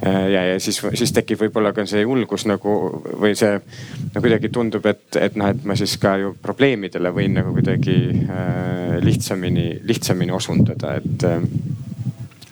ja, 0.02 0.44
ja 0.54 0.60
siis, 0.60 0.82
siis 0.98 1.14
tekib 1.14 1.44
võib-olla 1.44 1.74
ka 1.78 1.86
see 1.90 2.02
julgus 2.02 2.48
nagu 2.50 2.76
või 3.22 3.36
see 3.38 3.58
no 3.58 4.22
kuidagi 4.22 4.50
tundub, 4.54 4.86
et, 4.90 5.04
et 5.20 5.36
noh, 5.40 5.52
et 5.54 5.66
ma 5.68 5.78
siis 5.80 5.98
ka 6.02 6.16
ju 6.22 6.36
probleemidele 6.42 7.12
võin 7.16 7.36
nagu 7.38 7.54
kuidagi 7.56 7.98
äh, 8.12 8.96
lihtsamini, 9.04 9.68
lihtsamini 9.88 10.34
osundada, 10.36 10.96
et 11.02 11.28
äh, 11.28 11.46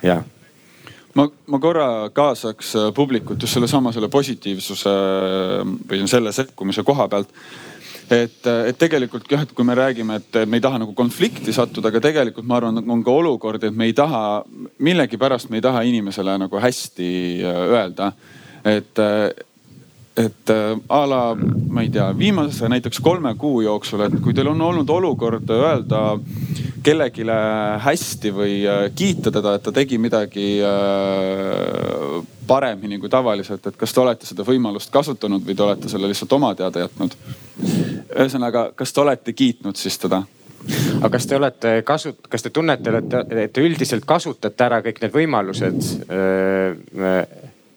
jah 0.05 0.25
ma, 1.17 1.25
ma 1.49 1.59
korra 1.61 1.87
kaasaks 2.15 2.75
äh, 2.75 2.91
publikut 2.95 3.41
just 3.41 3.57
sellesama 3.57 3.93
selle 3.95 4.09
positiivsuse 4.13 4.93
äh, 4.93 5.73
või 5.89 6.05
selle 6.09 6.33
sekkumise 6.35 6.85
koha 6.87 7.09
pealt. 7.11 7.33
Et, 8.09 8.39
äh, 8.47 8.69
et 8.69 8.79
tegelikult 8.79 9.29
jah, 9.31 9.43
et 9.45 9.53
kui 9.55 9.65
me 9.65 9.75
räägime, 9.77 10.19
et 10.19 10.39
me 10.47 10.57
ei 10.57 10.63
taha 10.63 10.81
nagu 10.81 10.95
konflikti 10.97 11.53
sattuda, 11.55 11.91
aga 11.91 12.01
tegelikult 12.03 12.47
ma 12.49 12.57
arvan, 12.59 12.83
on 12.89 13.03
ka 13.05 13.11
olukordi, 13.11 13.69
et 13.69 13.75
me 13.77 13.89
ei 13.89 13.93
taha, 13.97 14.43
millegipärast 14.79 15.49
me 15.49 15.59
ei 15.59 15.65
taha 15.65 15.83
inimesele 15.87 16.37
nagu 16.45 16.63
hästi 16.63 17.11
öelda. 17.45 18.11
et, 18.65 18.99
et 20.19 20.51
a 20.51 21.01
la, 21.07 21.21
ma 21.35 21.83
ei 21.85 21.91
tea, 21.93 22.09
viimase 22.17 22.69
näiteks 22.71 22.99
kolme 23.03 23.33
kuu 23.39 23.61
jooksul, 23.63 24.03
et 24.07 24.17
kui 24.23 24.33
teil 24.35 24.51
on 24.51 24.61
olnud 24.61 24.89
olukord 24.91 25.49
öelda 25.55 26.01
kellelegi 26.83 27.25
hästi 27.83 28.31
või 28.33 28.55
äh, 28.67 28.87
kiita 28.95 29.31
teda, 29.31 29.55
et 29.57 29.63
ta 29.63 29.73
tegi 29.75 29.97
midagi 30.01 30.47
äh, 30.63 32.19
paremini 32.47 32.99
kui 32.99 33.11
tavaliselt, 33.11 33.67
et 33.67 33.77
kas 33.77 33.93
te 33.93 34.01
olete 34.01 34.29
seda 34.29 34.45
võimalust 34.47 34.91
kasutanud 34.93 35.45
või 35.45 35.55
te 35.55 35.65
olete 35.65 35.91
selle 35.91 36.09
lihtsalt 36.09 36.33
oma 36.39 36.53
teada 36.55 36.85
jätnud? 36.85 37.15
ühesõnaga, 38.09 38.69
kas 38.75 38.93
te 38.93 39.01
olete 39.03 39.33
kiitnud 39.33 39.77
siis 39.79 39.99
teda? 40.01 40.23
aga 40.99 41.11
kas 41.13 41.27
te 41.27 41.37
olete 41.37 41.75
kasut-, 41.87 42.25
kas 42.31 42.43
te 42.43 42.51
tunnete, 42.55 42.95
et, 43.01 43.13
et 43.43 43.53
te 43.53 43.63
üldiselt 43.63 44.07
kasutate 44.07 44.65
ära 44.65 44.81
kõik 44.85 45.03
need 45.03 45.15
võimalused? 45.15 45.93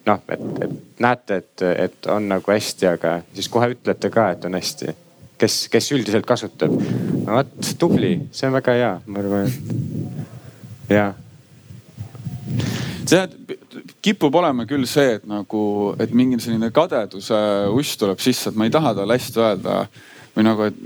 Noh, 0.07 0.19
et, 0.29 0.43
et 0.65 1.01
näete, 1.03 1.39
et, 1.43 1.65
et 1.87 2.11
on 2.11 2.27
nagu 2.31 2.51
hästi, 2.51 2.89
aga 2.95 3.17
siis 3.33 3.49
kohe 3.51 3.71
ütlete 3.75 4.11
ka, 4.13 4.29
et 4.35 4.45
on 4.45 4.59
hästi 4.59 4.95
kes, 5.43 5.67
kes 5.71 5.91
üldiselt 5.95 6.27
kasutab. 6.27 6.73
no 7.25 7.39
vot, 7.39 7.51
tubli, 7.79 8.15
see 8.35 8.47
on 8.49 8.55
väga 8.57 8.77
hea, 8.77 8.93
ma 9.07 9.21
arvan, 9.23 9.51
et 10.87 10.93
ja. 10.93 11.05
see 13.09 13.23
kipub 14.03 14.35
olema 14.39 14.67
küll 14.69 14.87
see, 14.89 15.17
et 15.17 15.27
nagu, 15.29 15.63
et 16.01 16.13
mingi 16.15 16.39
selline 16.43 16.71
kadeduse 16.75 17.39
uss 17.73 17.99
tuleb 17.99 18.23
sisse, 18.23 18.51
et 18.51 18.59
ma 18.59 18.67
ei 18.67 18.73
taha 18.73 18.93
talle 18.99 19.19
hästi 19.19 19.43
öelda 19.43 19.77
või 20.33 20.47
nagu, 20.47 20.69
et 20.69 20.77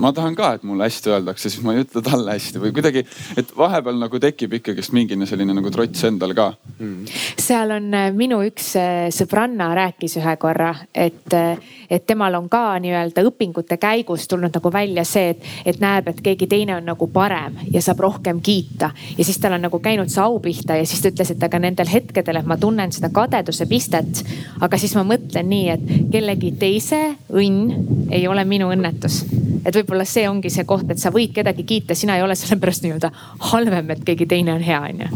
ma 0.00 0.12
tahan 0.16 0.36
ka, 0.38 0.54
et 0.56 0.64
mulle 0.66 0.86
hästi 0.88 1.12
öeldakse, 1.12 1.50
siis 1.50 1.62
ma 1.64 1.74
ei 1.74 1.84
ütle 1.84 2.02
talle 2.04 2.34
hästi 2.36 2.62
või 2.62 2.72
kuidagi, 2.76 3.04
et 3.40 3.52
vahepeal 3.56 3.98
nagu 4.00 4.20
tekib 4.22 4.56
ikkagist 4.60 4.94
mingine 4.96 5.28
selline 5.28 5.54
nagu 5.56 5.70
trots 5.72 6.04
endal 6.08 6.34
ka 6.36 6.50
mm.. 6.78 7.08
seal 7.40 7.74
on 7.76 7.88
äh, 7.96 8.08
minu 8.16 8.40
üks 8.46 8.72
äh, 8.80 9.08
sõbranna 9.14 9.70
rääkis 9.76 10.16
ühe 10.20 10.36
korra, 10.40 10.72
et, 10.94 11.28
äh, 11.36 11.60
et 11.90 12.06
temal 12.08 12.38
on 12.38 12.48
ka 12.52 12.78
nii-öelda 12.82 13.24
õpingute 13.28 13.76
käigus 13.80 14.26
tulnud 14.30 14.54
nagu 14.56 14.72
välja 14.72 15.04
see, 15.08 15.34
et, 15.34 15.48
et 15.74 15.80
näeb, 15.82 16.08
et 16.10 16.22
keegi 16.24 16.48
teine 16.50 16.78
on 16.78 16.88
nagu 16.92 17.10
parem 17.12 17.58
ja 17.70 17.82
saab 17.84 18.00
rohkem 18.06 18.40
kiita. 18.44 18.92
ja 19.18 19.24
siis 19.26 19.38
tal 19.42 19.58
on 19.58 19.66
nagu 19.68 19.82
käinud 19.82 20.12
see 20.12 20.24
au 20.24 20.38
pihta 20.42 20.78
ja 20.78 20.86
siis 20.88 21.02
ta 21.02 21.12
ütles, 21.12 21.34
et 21.34 21.48
aga 21.50 21.60
nendel 21.62 21.90
hetkedel, 21.90 22.40
et 22.40 22.48
ma 22.48 22.56
tunnen 22.60 22.92
seda 22.92 23.12
kadeduse 23.14 23.66
pistet. 23.70 24.24
aga 24.60 24.80
siis 24.80 24.94
ma 24.96 25.04
mõtlen 25.06 25.50
nii, 25.50 25.68
et 25.76 25.86
kellegi 26.12 26.54
teise 26.60 27.02
õnn 27.28 28.08
ei 28.10 28.26
ole 28.28 28.44
minu 28.48 28.70
õnnetus. 28.72 29.22
et 29.64 29.74
võib-olla 29.74 29.89
see 30.08 30.28
ongi 30.28 30.50
see 30.50 30.64
koht, 30.68 30.90
et 30.90 30.98
sa 30.98 31.12
võid 31.14 31.34
kedagi 31.34 31.64
kiita, 31.64 31.94
sina 31.94 32.16
ei 32.16 32.22
ole 32.22 32.36
sellepärast 32.38 32.86
nii-öelda 32.86 33.12
halvem, 33.52 33.90
et 33.96 34.04
keegi 34.04 34.26
teine 34.30 34.54
on 34.54 34.64
hea, 34.64 34.80
onju. 34.90 35.10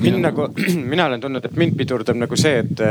Mind 0.00 0.20
nagu, 0.20 0.48
mina 0.92 1.06
olen 1.06 1.20
tundnud, 1.20 1.44
et 1.44 1.56
mind 1.56 1.76
pidurdab 1.76 2.18
nagu 2.20 2.36
see, 2.36 2.60
et, 2.60 2.82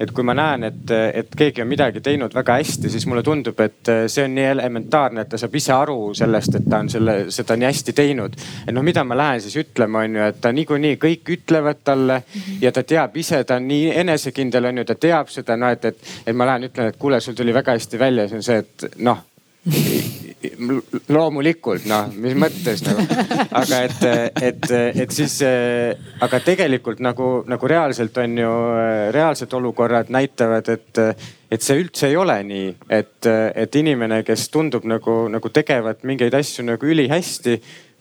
et 0.00 0.12
kui 0.14 0.24
ma 0.24 0.34
näen, 0.36 0.64
et, 0.68 0.92
et 1.20 1.36
keegi 1.36 1.62
on 1.62 1.68
midagi 1.68 2.00
teinud 2.04 2.34
väga 2.34 2.58
hästi, 2.60 2.90
siis 2.92 3.06
mulle 3.08 3.22
tundub, 3.24 3.60
et 3.60 3.92
see 4.08 4.24
on 4.24 4.34
nii 4.36 4.46
elementaarne, 4.54 5.24
et 5.24 5.32
ta 5.32 5.40
saab 5.40 5.56
ise 5.60 5.74
aru 5.76 5.98
sellest, 6.16 6.58
et 6.60 6.68
ta 6.68 6.80
on 6.84 6.90
selle, 6.92 7.16
seda 7.34 7.56
nii 7.60 7.68
hästi 7.68 7.96
teinud. 7.96 8.36
et 8.66 8.74
noh, 8.74 8.84
mida 8.84 9.04
ma 9.04 9.18
lähen 9.20 9.44
siis 9.44 9.58
ütlema, 9.60 10.04
on 10.08 10.16
ju, 10.16 10.28
et 10.32 10.40
ta 10.40 10.52
niikuinii 10.52 11.00
kõik 11.04 11.32
ütlevad 11.36 11.84
talle 11.84 12.22
ja 12.62 12.72
ta 12.72 12.82
teab 12.82 13.16
ise, 13.16 13.42
ta 13.44 13.60
on 13.60 13.68
nii 13.68 13.92
enesekindel, 14.04 14.72
on 14.72 14.82
ju, 14.82 14.88
ta 14.88 14.96
teab 14.96 15.32
seda, 15.32 15.56
noh 15.60 15.76
et, 15.76 15.90
et, 15.92 16.12
et 16.26 16.36
ma 16.36 16.48
lähen 16.48 16.70
ütlen, 16.70 16.92
et 16.92 17.00
kuule, 17.00 17.20
sul 17.20 17.36
tuli 17.36 17.54
väga 17.54 17.76
hästi 17.76 18.00
välja, 18.00 18.28
siis 18.28 18.40
on 18.40 18.48
see, 18.48 18.62
et 18.64 19.02
noh 19.04 19.26
loomulikult 21.08 21.86
noh, 21.90 22.12
mis 22.14 22.36
mõttes 22.38 22.82
nagu, 22.86 23.02
aga 23.58 23.80
et, 23.88 24.04
et, 24.42 24.68
et 25.02 25.14
siis, 25.14 25.34
aga 26.24 26.40
tegelikult 26.44 27.02
nagu, 27.04 27.30
nagu 27.48 27.70
reaalselt 27.70 28.16
on 28.22 28.38
ju, 28.38 28.52
reaalsed 29.14 29.52
olukorrad 29.58 30.12
näitavad, 30.14 30.70
et, 30.74 31.02
et 31.50 31.64
see 31.64 31.82
üldse 31.82 32.10
ei 32.10 32.16
ole 32.20 32.38
nii, 32.46 32.70
et, 33.00 33.28
et 33.28 33.80
inimene, 33.82 34.22
kes 34.26 34.48
tundub 34.54 34.86
nagu, 34.88 35.20
nagu 35.32 35.52
tegevat 35.54 36.06
mingeid 36.08 36.38
asju 36.38 36.66
nagu 36.68 36.86
ülihästi 36.86 37.58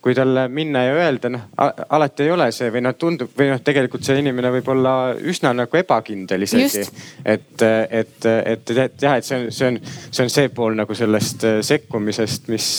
kui 0.08 0.16
talle 0.16 0.46
minna 0.48 0.86
ja 0.86 0.94
öelda, 0.96 1.32
noh 1.34 1.48
alati 1.60 2.24
ei 2.24 2.32
ole 2.32 2.48
see 2.56 2.70
või 2.72 2.84
noh, 2.86 2.96
tundub 2.96 3.34
või 3.36 3.50
noh, 3.52 3.60
tegelikult 3.64 4.08
see 4.08 4.22
inimene 4.22 4.54
võib 4.56 4.70
olla 4.72 4.94
üsna 5.20 5.52
nagu 5.58 5.80
ebakindel 5.80 6.46
isegi. 6.48 6.86
et, 7.26 7.66
et, 7.66 8.30
et, 8.30 8.72
et 8.72 9.04
jah, 9.04 9.18
et 9.18 9.28
see 9.28 9.42
on, 9.42 9.50
see 9.52 9.74
on, 9.74 9.82
see 9.84 10.24
on 10.24 10.32
see 10.32 10.54
pool 10.56 10.80
nagu 10.80 10.96
sellest 10.96 11.44
sekkumisest, 11.68 12.48
mis 12.54 12.70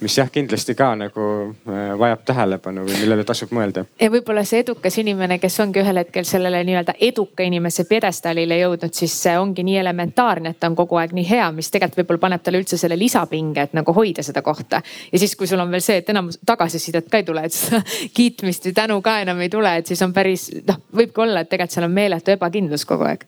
mis 0.00 0.16
jah, 0.18 0.30
kindlasti 0.32 0.74
ka 0.74 0.90
nagu 0.96 1.24
äh, 1.68 1.92
vajab 1.98 2.22
tähelepanu 2.24 2.84
või 2.86 2.96
millele 3.02 3.24
tasub 3.28 3.52
mõelda. 3.54 3.84
ja 4.00 4.08
võib-olla 4.12 4.44
see 4.48 4.62
edukas 4.64 4.96
inimene, 5.02 5.38
kes 5.42 5.60
ongi 5.60 5.82
ühel 5.82 6.00
hetkel 6.00 6.24
sellele 6.28 6.62
nii-öelda 6.64 6.94
eduka 7.10 7.44
inimese 7.46 7.84
pjedestaalile 7.88 8.60
jõudnud, 8.62 8.94
siis 8.96 9.14
see 9.22 9.36
ongi 9.38 9.64
nii 9.66 9.76
elementaarne, 9.82 10.54
et 10.54 10.60
ta 10.60 10.70
on 10.70 10.78
kogu 10.78 11.00
aeg 11.00 11.14
nii 11.16 11.26
hea, 11.28 11.50
mis 11.56 11.70
tegelikult 11.70 12.02
võib-olla 12.02 12.24
paneb 12.26 12.44
talle 12.46 12.62
üldse 12.62 12.80
selle 12.80 12.98
lisapinge, 12.98 13.68
et 13.68 13.76
nagu 13.76 13.94
hoida 13.96 14.24
seda 14.26 14.42
kohta. 14.42 14.82
ja 15.12 15.22
siis, 15.22 15.36
kui 15.36 15.50
sul 15.50 15.60
on 15.60 15.70
veel 15.70 15.84
see, 15.84 16.00
et 16.00 16.10
enam 16.10 16.32
tagasisidet 16.46 17.08
ka 17.12 17.20
ei 17.20 17.28
tule, 17.28 17.44
et 17.44 17.56
seda 17.56 17.82
kiitmist 18.16 18.70
või 18.70 18.76
tänu 18.82 19.00
ka 19.04 19.20
enam 19.24 19.40
ei 19.40 19.52
tule, 19.52 19.76
et 19.76 19.86
siis 19.86 20.02
on 20.06 20.16
päris 20.16 20.50
noh, 20.66 20.80
võibki 20.96 21.26
olla, 21.26 21.44
et 21.44 21.52
tegelikult 21.52 21.76
seal 21.76 21.86
on 21.86 21.96
meeletu 21.96 22.32
ebakindlus 22.34 22.88
kogu 22.88 23.06
aeg 23.06 23.26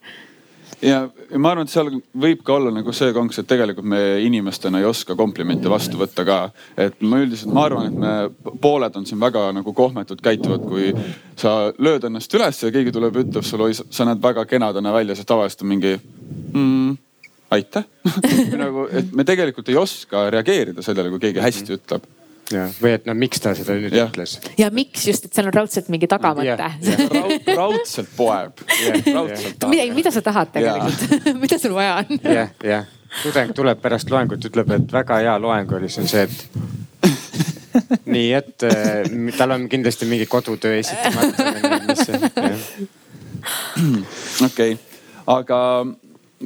ja 0.81 1.03
ma 1.37 1.51
arvan, 1.51 1.67
et 1.67 1.73
seal 1.73 1.89
võib 2.19 2.43
ka 2.45 2.55
olla 2.57 2.71
nagu 2.73 2.93
see 2.95 3.13
konks, 3.15 3.39
et 3.39 3.49
tegelikult 3.49 3.87
me 3.89 4.01
inimestena 4.25 4.81
ei 4.81 4.87
oska 4.87 5.15
komplimente 5.19 5.71
vastu 5.71 5.99
võtta 5.99 6.25
ka. 6.27 6.39
et 6.77 7.01
ma 7.01 7.21
üldiselt, 7.23 7.53
ma 7.53 7.67
arvan, 7.67 7.89
et 7.91 7.99
me 7.99 8.55
pooled 8.61 8.97
on 8.99 9.07
siin 9.09 9.21
väga 9.21 9.49
nagu 9.59 9.73
kohmetult 9.73 10.23
käituvad, 10.23 10.65
kui 10.67 10.91
sa 11.39 11.73
lööd 11.77 12.07
ennast 12.09 12.33
üles 12.33 12.63
ja 12.63 12.71
keegi 12.73 12.95
tuleb 12.95 13.19
ja 13.19 13.25
ütleb 13.27 13.47
sulle, 13.47 13.69
oi 13.69 13.77
sa 13.77 14.07
näed 14.07 14.21
väga 14.23 14.45
kena 14.49 14.73
täna 14.73 14.93
välja, 14.95 15.15
siis 15.15 15.29
tavaliselt 15.29 15.65
on 15.65 15.73
mingi 15.75 15.93
mm, 15.97 16.97
aitäh 17.53 17.87
nagu, 18.63 18.87
et 18.91 19.13
me 19.13 19.27
tegelikult 19.27 19.69
ei 19.69 19.79
oska 19.79 20.27
reageerida 20.33 20.85
sellele, 20.85 21.13
kui 21.13 21.27
keegi 21.27 21.43
hästi 21.43 21.77
ütleb 21.77 22.11
ja, 22.51 22.65
või 22.81 22.93
et 22.97 23.07
no 23.07 23.15
miks 23.17 23.41
ta 23.43 23.53
seda 23.57 23.75
nüüd 23.77 23.95
ja. 23.95 24.07
ütles. 24.09 24.35
ja 24.59 24.69
miks 24.73 25.07
just, 25.07 25.27
et 25.27 25.35
seal 25.35 25.49
on 25.49 25.55
raudselt 25.55 25.89
mingi 25.93 26.09
tagamõte 26.11 26.55
Raud, 27.13 27.49
raudselt 27.55 28.11
poeb. 28.17 28.63
mida, 29.69 29.85
mida 29.95 30.13
sa 30.13 30.23
tahad 30.25 30.51
tegelikult 30.55 31.31
mida 31.43 31.59
sul 31.61 31.75
vaja 31.77 32.01
on? 32.03 32.19
jah, 32.23 32.53
jah. 32.67 32.87
tudeng 33.21 33.53
tuleb 33.55 33.81
pärast 33.83 34.11
loengut, 34.11 34.45
ütleb, 34.49 34.75
et 34.77 34.95
väga 34.99 35.21
hea 35.23 35.35
loeng 35.41 35.77
oli, 35.77 35.91
siis 35.91 36.03
on 36.03 36.11
see, 36.11 36.27
et 36.27 38.03
nii 38.05 38.29
et 38.37 38.65
äh, 38.69 39.33
tal 39.37 39.55
on 39.55 39.67
kindlasti 39.69 40.05
mingi 40.09 40.27
kodutöö 40.29 40.77
esitamata. 40.77 41.43
okei, 44.45 44.77
aga 45.27 45.59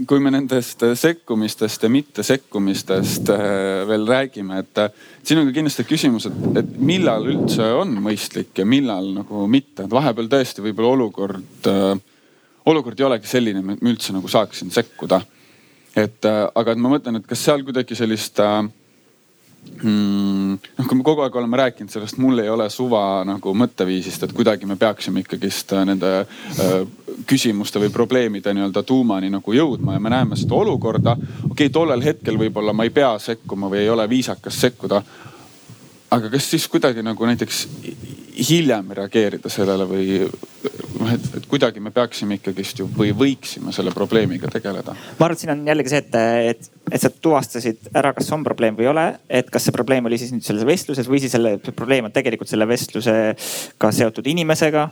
kui 0.08 0.20
me 0.22 0.32
nendest 0.34 0.84
sekkumistest 1.00 1.86
ja 1.86 1.90
mittesekkumistest 1.90 3.32
äh, 3.34 3.42
veel 3.90 4.06
räägime, 4.08 4.60
et 4.62 4.82
siin 5.24 5.42
on 5.42 5.48
ka 5.50 5.56
kindlasti 5.56 5.86
küsimus, 5.88 6.28
et, 6.30 6.44
et 6.62 6.76
millal 6.78 7.26
üldse 7.32 7.72
on 7.80 7.96
mõistlik 8.04 8.62
ja 8.62 8.66
millal 8.68 9.10
nagu 9.16 9.46
mitte, 9.52 9.86
et 9.86 9.94
vahepeal 9.94 10.30
tõesti 10.32 10.66
võib-olla 10.66 10.94
olukord, 10.98 11.70
äh, 11.72 11.94
olukord 12.68 13.00
ei 13.00 13.08
olegi 13.08 13.32
selline, 13.32 13.64
et 13.64 13.82
ma 13.82 13.94
üldse 13.94 14.16
nagu 14.16 14.30
saaksin 14.32 14.74
sekkuda. 14.74 15.22
et 15.96 16.26
äh, 16.26 16.44
aga 16.56 16.72
et 16.72 16.84
ma 16.84 16.92
mõtlen, 16.94 17.18
et 17.18 17.28
kas 17.28 17.46
seal 17.48 17.64
kuidagi 17.66 17.96
sellist 17.98 18.40
äh, 18.44 18.62
Hmm, 19.82 20.58
noh, 20.58 20.88
kui 20.88 20.98
me 20.98 21.06
kogu 21.06 21.22
aeg 21.22 21.36
oleme 21.38 21.60
rääkinud 21.60 21.92
sellest, 21.94 22.18
mul 22.22 22.42
ei 22.42 22.50
ole 22.50 22.66
suva 22.74 23.22
nagu 23.28 23.54
mõtteviisist, 23.58 24.26
et 24.26 24.34
kuidagi 24.36 24.70
me 24.70 24.78
peaksime 24.80 25.22
ikkagist 25.22 25.74
äh, 25.78 25.86
nende 25.88 26.12
äh, 26.24 26.76
küsimuste 27.30 27.82
või 27.84 27.92
probleemide 27.94 28.54
nii-öelda 28.56 28.84
tuumani 28.88 29.32
nagu 29.34 29.54
jõudma 29.54 29.98
ja 29.98 30.04
me 30.04 30.14
näeme 30.14 30.38
seda 30.40 30.58
olukorda. 30.58 31.16
okei 31.18 31.50
okay,, 31.52 31.74
tollel 31.74 32.04
hetkel 32.04 32.40
võib-olla 32.40 32.74
ma 32.74 32.88
ei 32.88 32.94
pea 32.94 33.14
sekkuma 33.22 33.70
või 33.72 33.84
ei 33.86 33.90
ole 33.90 34.10
viisakas 34.10 34.62
sekkuda. 34.62 35.02
aga 36.12 36.30
kas 36.30 36.50
siis 36.50 36.68
kuidagi 36.68 37.04
nagu 37.04 37.26
näiteks 37.26 37.68
hiljem 38.50 38.92
reageerida 38.98 39.50
sellele 39.52 39.88
või 39.90 40.20
noh, 40.22 41.10
et, 41.14 41.26
et 41.40 41.48
kuidagi 41.50 41.82
me 41.84 41.92
peaksime 41.96 42.38
ikkagist 42.38 42.82
ju 42.82 42.88
või 42.98 43.14
võiksime 43.18 43.74
selle 43.76 43.94
probleemiga 43.96 44.52
tegeleda. 44.52 44.94
ma 44.94 45.26
arvan, 45.26 45.36
et 45.38 45.44
siin 45.44 45.54
on 45.54 45.64
jällegi 45.68 45.94
see, 45.94 46.04
et, 46.04 46.20
et, 46.52 46.70
et 46.92 47.04
sa 47.04 47.12
tuvastasid 47.12 47.90
ära, 47.94 48.14
kas 48.18 48.32
on 48.36 48.46
probleem 48.46 48.78
või 48.78 48.88
ei 48.88 48.94
ole. 48.94 49.08
et 49.42 49.50
kas 49.54 49.68
see 49.68 49.76
probleem 49.76 50.10
oli 50.10 50.20
siis 50.22 50.34
nüüd 50.36 50.46
selles 50.46 50.68
vestluses 50.68 51.10
või 51.10 51.22
siis 51.24 51.36
selle 51.36 51.58
probleem 51.72 52.10
on 52.10 52.16
tegelikult 52.16 52.52
selle 52.52 52.70
vestlusega 52.70 53.92
seotud 54.00 54.34
inimesega 54.34 54.88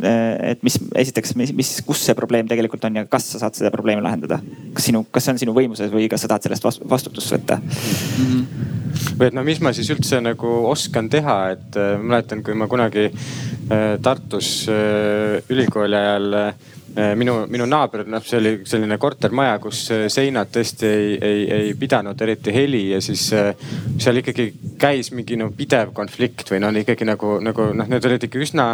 et 0.00 0.62
mis, 0.64 0.78
esiteks, 0.96 1.34
mis, 1.36 1.52
mis, 1.52 1.74
kus 1.84 2.00
see 2.06 2.16
probleem 2.16 2.48
tegelikult 2.48 2.86
on 2.88 3.02
ja 3.02 3.04
kas 3.10 3.28
sa 3.34 3.42
saad 3.42 3.58
seda 3.58 3.72
probleemi 3.74 4.04
lahendada? 4.04 4.40
kas 4.76 4.88
sinu, 4.88 5.04
kas 5.12 5.26
see 5.26 5.36
on 5.36 5.42
sinu 5.44 5.56
võimuses 5.56 5.92
või 5.92 6.08
kas 6.12 6.24
sa 6.24 6.32
tahad 6.32 6.48
sellest 6.48 6.88
vastutust 6.88 7.36
võtta 7.36 7.60
mm? 7.60 8.24
-hmm 8.24 8.83
või 9.18 9.28
et 9.28 9.36
no 9.36 9.44
mis 9.46 9.60
ma 9.64 9.72
siis 9.74 9.90
üldse 9.94 10.20
nagu 10.24 10.54
oskan 10.70 11.10
teha, 11.12 11.38
et 11.54 11.80
äh, 11.80 11.96
mäletan, 12.00 12.42
kui 12.44 12.56
ma 12.58 12.68
kunagi 12.70 13.08
äh, 13.08 13.96
Tartus 14.02 14.68
äh, 14.72 15.42
ülikooli 15.50 15.98
ajal 15.98 16.38
äh, 16.40 17.14
minu, 17.18 17.40
minu 17.50 17.66
naaber, 17.66 18.04
noh, 18.10 18.22
see 18.24 18.38
oli 18.38 18.52
selline 18.68 18.98
kortermaja, 19.02 19.58
kus 19.62 19.86
äh, 19.94 20.04
seinad 20.12 20.52
tõesti 20.54 20.90
ei, 20.90 21.16
ei, 21.18 21.40
ei 21.58 21.72
pidanud 21.78 22.20
eriti 22.26 22.54
heli 22.54 22.84
ja 22.92 23.00
siis 23.04 23.26
äh, 23.36 23.52
seal 23.98 24.22
ikkagi 24.22 24.50
käis 24.80 25.10
mingi 25.14 25.38
no 25.40 25.50
pidev 25.56 25.94
konflikt 25.96 26.54
või 26.54 26.62
noh, 26.64 26.74
ikkagi 26.84 27.08
nagu, 27.08 27.38
nagu 27.44 27.72
noh, 27.74 27.90
need 27.90 28.10
olid 28.10 28.28
ikka 28.28 28.42
üsna 28.46 28.68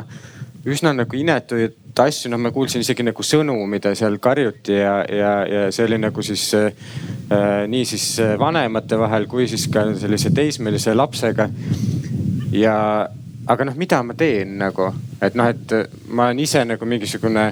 üsna 0.68 0.92
nagu 0.92 1.16
inetuid 1.16 1.76
asju, 2.00 2.30
noh 2.32 2.40
ma 2.40 2.50
kuulsin 2.52 2.80
isegi 2.84 3.04
nagu 3.04 3.24
sõnu, 3.24 3.54
mida 3.68 3.92
seal 3.98 4.16
karjuti 4.22 4.76
ja, 4.76 4.94
ja, 5.04 5.32
ja 5.48 5.62
see 5.72 5.84
oli 5.84 5.98
nagu 6.00 6.22
siis 6.24 6.46
äh, 6.56 6.70
nii 7.68 7.84
siis 7.88 8.06
vanemate 8.40 8.98
vahel 9.00 9.26
kui 9.28 9.48
siis 9.50 9.66
ka 9.72 9.84
sellise 10.00 10.32
teismelise 10.34 10.94
lapsega. 10.96 11.48
ja, 12.56 12.74
aga 13.46 13.68
noh, 13.68 13.76
mida 13.76 14.02
ma 14.06 14.16
teen 14.16 14.56
nagu, 14.60 14.90
et 15.20 15.36
noh, 15.36 15.48
et 15.50 15.74
ma 16.08 16.30
olen 16.30 16.40
ise 16.44 16.64
nagu 16.64 16.88
mingisugune, 16.88 17.46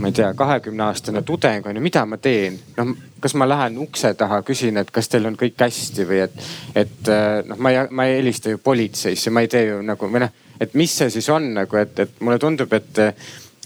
ma 0.00 0.10
ei 0.10 0.16
tea, 0.16 0.30
kahekümne 0.38 0.86
aastane 0.86 1.22
tudeng 1.26 1.66
on 1.66 1.78
ju, 1.78 1.82
mida 1.82 2.04
ma 2.06 2.18
teen? 2.22 2.60
noh, 2.76 2.94
kas 3.20 3.34
ma 3.34 3.48
lähen 3.48 3.78
ukse 3.82 4.14
taha, 4.14 4.42
küsin, 4.46 4.78
et 4.80 4.90
kas 4.90 5.10
teil 5.10 5.26
on 5.26 5.38
kõik 5.40 5.58
hästi 5.60 6.06
või 6.08 6.22
et, 6.28 6.46
et 6.78 7.10
noh, 7.48 7.58
ma 7.58 7.74
ei, 7.74 7.82
ma 7.90 8.06
ei 8.06 8.20
helista 8.20 8.54
ju 8.54 8.62
politseisse, 8.62 9.34
ma 9.34 9.42
ei 9.42 9.50
tee 9.50 9.66
ju 9.72 9.82
nagu 9.86 10.10
või 10.10 10.26
noh 10.26 10.38
et 10.60 10.74
mis 10.74 10.92
see 10.92 11.10
siis 11.10 11.28
on 11.32 11.52
nagu, 11.56 11.76
et, 11.80 11.98
et 11.98 12.20
mulle 12.20 12.38
tundub, 12.42 12.72
et, 12.76 13.02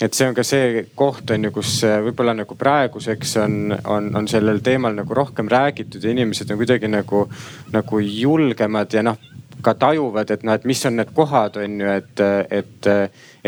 et 0.02 0.14
see 0.14 0.28
on 0.28 0.34
ka 0.36 0.44
see 0.46 0.86
koht 0.94 1.30
on 1.34 1.48
ju, 1.48 1.52
kus 1.54 1.76
võib-olla 2.06 2.36
nagu 2.38 2.56
praeguseks 2.58 3.36
on, 3.44 3.76
on, 3.84 4.10
on 4.20 4.28
sellel 4.30 4.62
teemal 4.64 4.96
nagu 4.96 5.14
rohkem 5.14 5.50
räägitud 5.50 6.04
ja 6.04 6.14
inimesed 6.14 6.50
on 6.50 6.60
kuidagi 6.60 6.90
nagu, 6.90 7.26
nagu 7.74 8.02
julgemad 8.04 8.94
ja 8.94 9.04
noh 9.06 9.30
ka 9.64 9.72
tajuvad, 9.80 10.28
et 10.30 10.42
noh, 10.44 10.52
et 10.52 10.66
mis 10.68 10.82
on 10.84 10.98
need 10.98 11.12
kohad, 11.16 11.56
on 11.56 11.78
ju, 11.80 11.92
et, 12.00 12.22
et, 12.52 12.88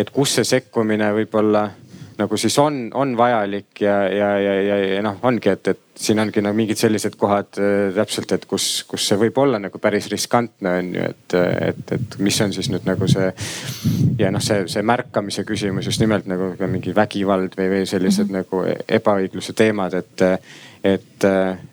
et 0.00 0.12
kus 0.14 0.38
see 0.38 0.48
sekkumine 0.48 1.10
võib-olla 1.18 1.66
nagu 2.18 2.36
siis 2.40 2.58
on, 2.58 2.86
on 2.94 3.16
vajalik 3.16 3.80
ja, 3.80 3.96
ja, 4.12 4.30
ja, 4.40 4.54
ja, 4.62 4.78
ja 4.94 5.02
noh, 5.04 5.18
ongi, 5.26 5.50
et, 5.52 5.68
et 5.72 5.82
siin 5.96 6.20
ongi 6.20 6.42
nagu 6.44 6.56
mingid 6.56 6.78
sellised 6.80 7.16
kohad 7.20 7.58
äh, 7.60 7.90
täpselt, 7.96 8.32
et 8.36 8.46
kus, 8.48 8.84
kus 8.88 9.08
see 9.08 9.18
võib 9.20 9.38
olla 9.42 9.60
nagu 9.62 9.80
päris 9.82 10.08
riskantne 10.12 10.76
on 10.80 10.92
ju, 10.96 11.08
et, 11.10 11.36
et, 11.70 11.94
et 11.98 12.18
mis 12.22 12.40
on 12.44 12.54
siis 12.56 12.70
nüüd 12.72 12.86
nagu 12.88 13.08
see. 13.10 13.32
ja 14.20 14.30
noh, 14.32 14.44
see, 14.44 14.66
see 14.72 14.84
märkamise 14.86 15.44
küsimus 15.48 15.88
just 15.90 16.02
nimelt 16.02 16.28
nagu 16.30 16.54
ka 16.58 16.68
mingi 16.70 16.94
vägivald 16.96 17.56
või, 17.58 17.68
või 17.72 17.84
sellised 17.88 18.30
mm 18.30 18.40
-hmm. 18.42 18.72
nagu 18.72 18.88
ebaõigluse 19.00 19.56
teemad, 19.56 19.94
et 19.94 20.26
et, 20.86 21.24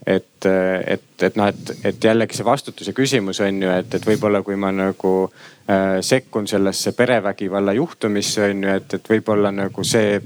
et, 0.06 0.46
et, 0.46 1.04
et 1.22 1.36
noh, 1.36 1.48
et, 1.48 1.72
et 1.86 2.04
jällegi 2.04 2.38
see 2.38 2.46
vastutuse 2.46 2.94
küsimus 2.98 3.42
on 3.46 3.62
ju, 3.62 3.70
et, 3.70 3.94
et 3.94 4.08
võib-olla 4.08 4.42
kui 4.42 4.56
ma 4.58 4.72
nagu 4.74 5.14
sekkun 6.04 6.48
sellesse 6.48 6.92
perevägivalla 6.92 7.74
juhtumisse 7.74 8.50
on 8.50 8.64
ju, 8.66 8.74
et, 8.76 8.94
et 8.98 9.10
võib-olla 9.10 9.52
nagu 9.56 9.86
see 9.88 10.18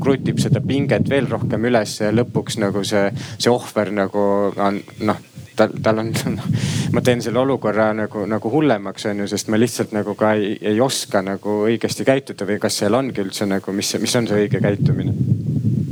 krutib 0.00 0.40
seda 0.40 0.62
pinget 0.64 1.08
veel 1.10 1.28
rohkem 1.28 1.64
üles 1.68 1.98
ja 2.00 2.08
lõpuks 2.12 2.56
nagu 2.62 2.84
see, 2.84 3.10
see 3.36 3.52
ohver 3.52 3.92
nagu 3.92 4.22
on 4.56 4.80
noh 5.04 5.20
tal, 5.56 5.72
tal 5.82 6.00
on 6.00 6.12
ma 6.94 7.02
teen 7.04 7.22
selle 7.24 7.40
olukorra 7.40 7.90
nagu, 7.96 8.24
nagu 8.28 8.52
hullemaks 8.52 9.08
on 9.10 9.24
ju, 9.24 9.28
sest 9.32 9.52
ma 9.52 9.60
lihtsalt 9.60 9.92
nagu 9.96 10.16
ka 10.18 10.34
ei, 10.36 10.56
ei 10.72 10.80
oska 10.80 11.24
nagu 11.24 11.62
õigesti 11.68 12.06
käituda 12.08 12.48
või 12.48 12.60
kas 12.62 12.80
seal 12.82 12.96
ongi 12.96 13.24
üldse 13.24 13.48
nagu, 13.48 13.76
mis, 13.76 13.92
mis 14.00 14.16
on 14.20 14.28
see 14.30 14.46
õige 14.46 14.62
käitumine 14.64 15.16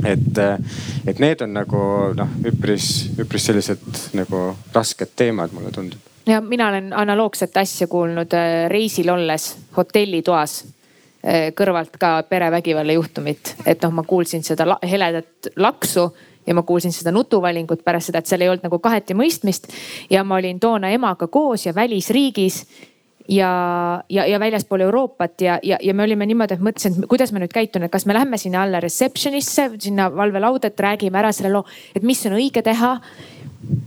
et, 0.05 0.41
et 1.09 1.21
need 1.21 1.41
on 1.45 1.55
nagu 1.55 1.81
noh, 2.17 2.35
üpris, 2.45 2.91
üpris 3.21 3.49
sellised 3.49 3.85
nagu 4.17 4.47
rasked 4.75 5.15
teemad, 5.17 5.53
mulle 5.55 5.73
tundub. 5.75 6.14
Ja 6.27 6.41
mina 6.41 6.69
olen 6.69 6.93
analoogset 6.93 7.57
asja 7.57 7.87
kuulnud 7.87 8.33
äh, 8.33 8.69
reisil 8.69 9.09
olles 9.09 9.49
hotellitoas 9.77 10.63
äh, 10.65 11.51
kõrvalt 11.57 11.97
ka 11.99 12.23
perevägivalla 12.29 12.95
juhtumit, 12.97 13.55
et 13.65 13.83
noh, 13.83 13.93
ma 13.99 14.03
kuulsin 14.03 14.43
seda 14.43 14.77
heledat 14.83 15.53
laksu 15.55 16.09
ja 16.47 16.53
ma 16.53 16.63
kuulsin 16.63 16.93
seda 16.93 17.11
nutuvalingut 17.11 17.83
pärast 17.83 18.11
seda, 18.11 18.21
et 18.21 18.29
seal 18.29 18.45
ei 18.45 18.49
olnud 18.49 18.65
nagu 18.65 18.79
kahetimõistmist. 18.79 19.71
ja 20.09 20.23
ma 20.23 20.41
olin 20.41 20.59
toona 20.59 20.89
emaga 20.93 21.27
koos 21.27 21.65
ja 21.65 21.75
välisriigis 21.75 22.65
ja, 23.27 24.03
ja, 24.09 24.25
ja 24.25 24.39
väljaspool 24.39 24.81
Euroopat 24.85 25.41
ja, 25.41 25.59
ja, 25.63 25.77
ja 25.81 25.93
me 25.93 26.03
olime 26.03 26.25
niimoodi, 26.25 26.57
et 26.57 26.63
mõtlesin, 26.63 26.99
et 26.99 27.09
kuidas 27.09 27.33
ma 27.33 27.41
nüüd 27.41 27.53
käitun, 27.53 27.85
et 27.85 27.91
kas 27.93 28.05
me 28.05 28.13
läheme 28.13 28.37
sinna 28.37 28.63
alla 28.63 28.81
reception'isse, 28.83 29.69
sinna 29.79 30.09
valvelauda, 30.13 30.69
et 30.69 30.79
räägime 30.79 31.19
ära 31.19 31.31
selle 31.35 31.53
loo, 31.53 31.65
et 31.95 32.05
mis 32.05 32.21
on 32.29 32.37
õige 32.37 32.63
teha. 32.65 32.95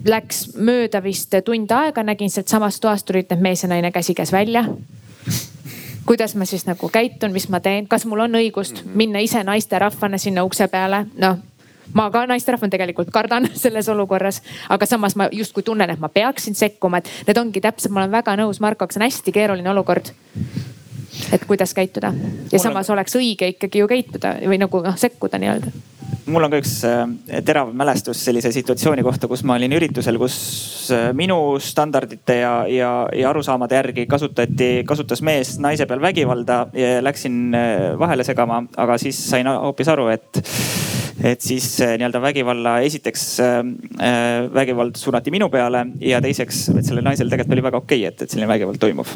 Läks 0.08 0.54
mööda 0.56 1.02
vist 1.04 1.34
tund 1.44 1.72
aega, 1.74 2.02
nägin 2.02 2.30
sealtsamast 2.30 2.80
toast 2.80 3.06
tulid 3.06 3.28
need 3.30 3.42
mees 3.44 3.62
ja 3.62 3.68
naine 3.68 3.92
käsikäes 3.92 4.32
välja. 4.32 4.64
Kuidas 6.06 6.34
ma 6.34 6.46
siis 6.48 6.64
nagu 6.64 6.88
käitun, 6.88 7.32
mis 7.32 7.48
ma 7.52 7.60
teen, 7.60 7.88
kas 7.88 8.06
mul 8.08 8.24
on 8.24 8.38
õigust 8.40 8.82
mhm. 8.82 8.96
minna 8.96 9.20
ise 9.20 9.44
naisterahvana 9.44 10.18
sinna 10.18 10.44
ukse 10.44 10.68
peale, 10.72 11.04
noh 11.20 11.38
ma 11.94 12.10
ka 12.12 12.26
naisterahvana 12.28 12.70
tegelikult 12.70 13.10
kardan 13.12 13.48
selles 13.62 13.88
olukorras, 13.88 14.42
aga 14.68 14.86
samas 14.86 15.16
ma 15.16 15.28
justkui 15.32 15.62
tunnen, 15.62 15.90
et 15.90 16.00
ma 16.00 16.08
peaksin 16.12 16.56
sekkuma, 16.56 17.00
et 17.00 17.28
need 17.28 17.40
ongi 17.40 17.62
täpselt, 17.64 17.92
ma 17.92 18.02
olen 18.04 18.12
väga 18.12 18.36
nõus 18.40 18.60
Markoga, 18.60 18.92
see 18.92 19.02
on 19.02 19.08
hästi 19.08 19.32
keeruline 19.32 19.70
olukord. 19.70 20.12
et 21.32 21.44
kuidas 21.44 21.74
käituda. 21.74 22.12
Ja 22.52 22.58
samas 22.58 22.90
oleks 22.90 23.16
õige 23.16 23.48
ikkagi 23.48 23.80
ju 23.80 23.88
käituda 23.88 24.36
või 24.44 24.58
nagu 24.60 24.80
noh 24.84 24.96
sekkuda 24.96 25.40
nii-öelda 25.40 25.72
mul 26.28 26.46
on 26.46 26.52
ka 26.52 26.60
üks 26.60 26.74
äh, 26.86 27.04
terav 27.46 27.70
mälestus 27.76 28.20
sellise 28.26 28.52
situatsiooni 28.54 29.04
kohta, 29.06 29.28
kus 29.30 29.44
ma 29.48 29.56
olin 29.58 29.74
üritusel, 29.78 30.18
kus 30.20 30.36
äh, 30.94 31.10
minu 31.16 31.38
standardite 31.62 32.38
ja, 32.40 32.52
ja, 32.70 32.90
ja 33.16 33.30
arusaamade 33.30 33.78
järgi 33.78 34.06
kasutati, 34.10 34.70
kasutas 34.88 35.22
mees 35.24 35.56
naise 35.62 35.88
peal 35.88 36.02
vägivalda 36.04 36.60
ja 36.76 36.98
läksin 37.04 37.56
äh, 37.56 37.86
vahele 38.00 38.26
segama, 38.26 38.62
aga 38.76 38.98
siis 39.00 39.20
sain 39.30 39.48
hoopis 39.50 39.92
aru, 39.94 40.10
et 40.14 40.42
et 41.18 41.42
siis 41.42 41.64
nii-öelda 41.82 42.20
vägivalla, 42.22 42.76
esiteks 42.86 43.22
vägivald 44.54 44.94
suunati 45.00 45.32
minu 45.34 45.48
peale 45.50 45.80
ja 45.98 46.20
teiseks, 46.22 46.60
et 46.78 46.86
sellel 46.86 47.02
naisel 47.02 47.26
tegelikult 47.26 47.56
oli 47.56 47.64
väga 47.66 47.80
okei 47.80 48.04
okay,, 48.04 48.12
et, 48.12 48.22
et 48.22 48.30
selline 48.30 48.46
vägivald 48.46 48.78
toimub. 48.78 49.10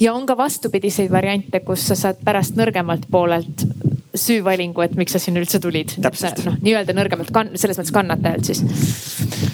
ja 0.00 0.14
on 0.16 0.24
ka 0.24 0.38
vastupidiseid 0.40 1.12
variante, 1.12 1.60
kus 1.60 1.84
sa 1.90 1.98
saad 2.00 2.24
pärast 2.24 2.56
nõrgemalt 2.56 3.04
poolelt 3.12 3.66
süüvalingu, 4.14 4.82
et 4.84 4.94
miks 4.98 5.14
sa 5.14 5.20
sinna 5.22 5.42
üldse 5.42 5.60
tulid. 5.62 5.96
noh, 6.46 6.58
nii-öelda 6.62 6.94
nõrgemalt 6.96 7.32
kann-, 7.34 7.52
selles 7.58 7.78
mõttes 7.80 7.94
kannatajalt 7.94 8.50
siis. 8.50 8.62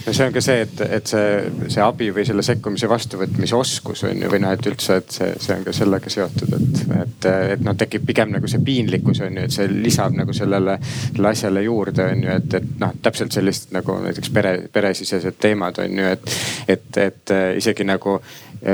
no 0.05 0.13
see 0.13 0.27
on 0.27 0.35
ka 0.35 0.43
see, 0.43 0.65
et, 0.65 0.83
et 0.99 1.11
see, 1.11 1.31
see 1.73 1.83
abi 1.83 2.11
või 2.13 2.25
selle 2.27 2.45
sekkumise 2.45 2.89
vastuvõtmise 2.91 3.57
oskus 3.57 4.03
on 4.09 4.21
ju, 4.21 4.29
või 4.31 4.43
noh, 4.43 4.53
et 4.55 4.69
üldse, 4.69 4.99
et 5.01 5.17
see, 5.17 5.31
see 5.41 5.57
on 5.57 5.65
ka 5.65 5.73
sellega 5.75 6.13
seotud, 6.13 6.53
et, 6.57 6.83
et, 7.01 7.29
et 7.55 7.65
noh, 7.65 7.77
tekib 7.79 8.05
pigem 8.07 8.33
nagu 8.35 8.51
see 8.51 8.61
piinlikkus 8.65 9.23
on 9.25 9.39
ju, 9.39 9.47
et 9.47 9.55
see 9.55 9.69
lisab 9.71 10.15
nagu 10.17 10.35
sellele, 10.35 10.77
sellele 10.83 11.33
asjale 11.33 11.65
juurde 11.65 12.07
on 12.13 12.23
ju, 12.27 12.37
et, 12.37 12.59
et 12.61 12.71
noh, 12.81 12.93
täpselt 13.01 13.33
sellist 13.35 13.73
nagu 13.75 13.97
näiteks 14.05 14.33
pere, 14.35 14.55
peresisesed 14.73 15.41
teemad 15.41 15.81
on 15.81 15.99
ju, 16.03 16.13
et, 16.15 16.39
et, 16.77 17.03
et 17.07 17.35
isegi 17.57 17.87
nagu 17.87 18.19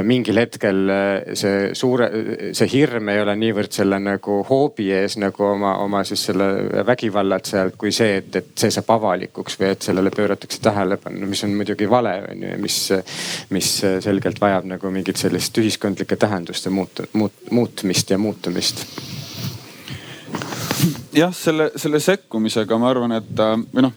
mingil 0.03 0.35
hetkel 0.41 0.89
äh, 0.91 1.35
see 1.39 1.71
suure, 1.77 2.09
see 2.57 2.67
hirm 2.73 3.07
ei 3.11 3.21
ole 3.23 3.35
niivõrd 3.39 3.71
selle 3.71 3.99
nagu 4.03 4.41
hoobi 4.49 4.89
ees 4.91 5.15
nagu 5.21 5.45
oma, 5.47 5.77
oma 5.83 6.01
siis 6.07 6.25
selle 6.27 6.47
vägivallat 6.87 7.47
sealt, 7.47 7.77
kui 7.79 7.93
see, 7.95 8.17
et, 8.19 8.35
et 8.35 8.49
see 8.59 8.73
saab 8.73 8.89
avalikuks 8.97 9.55
või 9.61 9.69
et 9.71 9.87
sellele 9.87 10.11
pööratakse 10.11 10.59
tähelepanu, 10.63 11.29
mis 11.31 11.43
on 11.47 11.55
muidugi 11.55 11.87
vale 11.89 12.17
on 12.27 12.43
ju 12.43 12.49
ja 12.51 12.57
mis, 12.59 12.79
mis 13.55 13.69
selgelt 14.03 14.41
vajab 14.43 14.67
nagu 14.73 14.91
mingit 14.91 15.21
sellist 15.21 15.57
ühiskondlike 15.61 16.19
tähenduste 16.19 16.73
muut-, 16.73 17.05
muut-, 17.13 17.47
muutmist 17.51 18.11
ja 18.11 18.19
muutumist. 18.19 18.83
Jah, 21.15 21.31
selle, 21.33 21.71
selle 21.79 22.03
sekkumisega 22.03 22.77
ma 22.77 22.91
arvan, 22.91 23.15
et 23.21 23.39
äh, 23.39 23.55
või 23.71 23.87
noh 23.87 23.95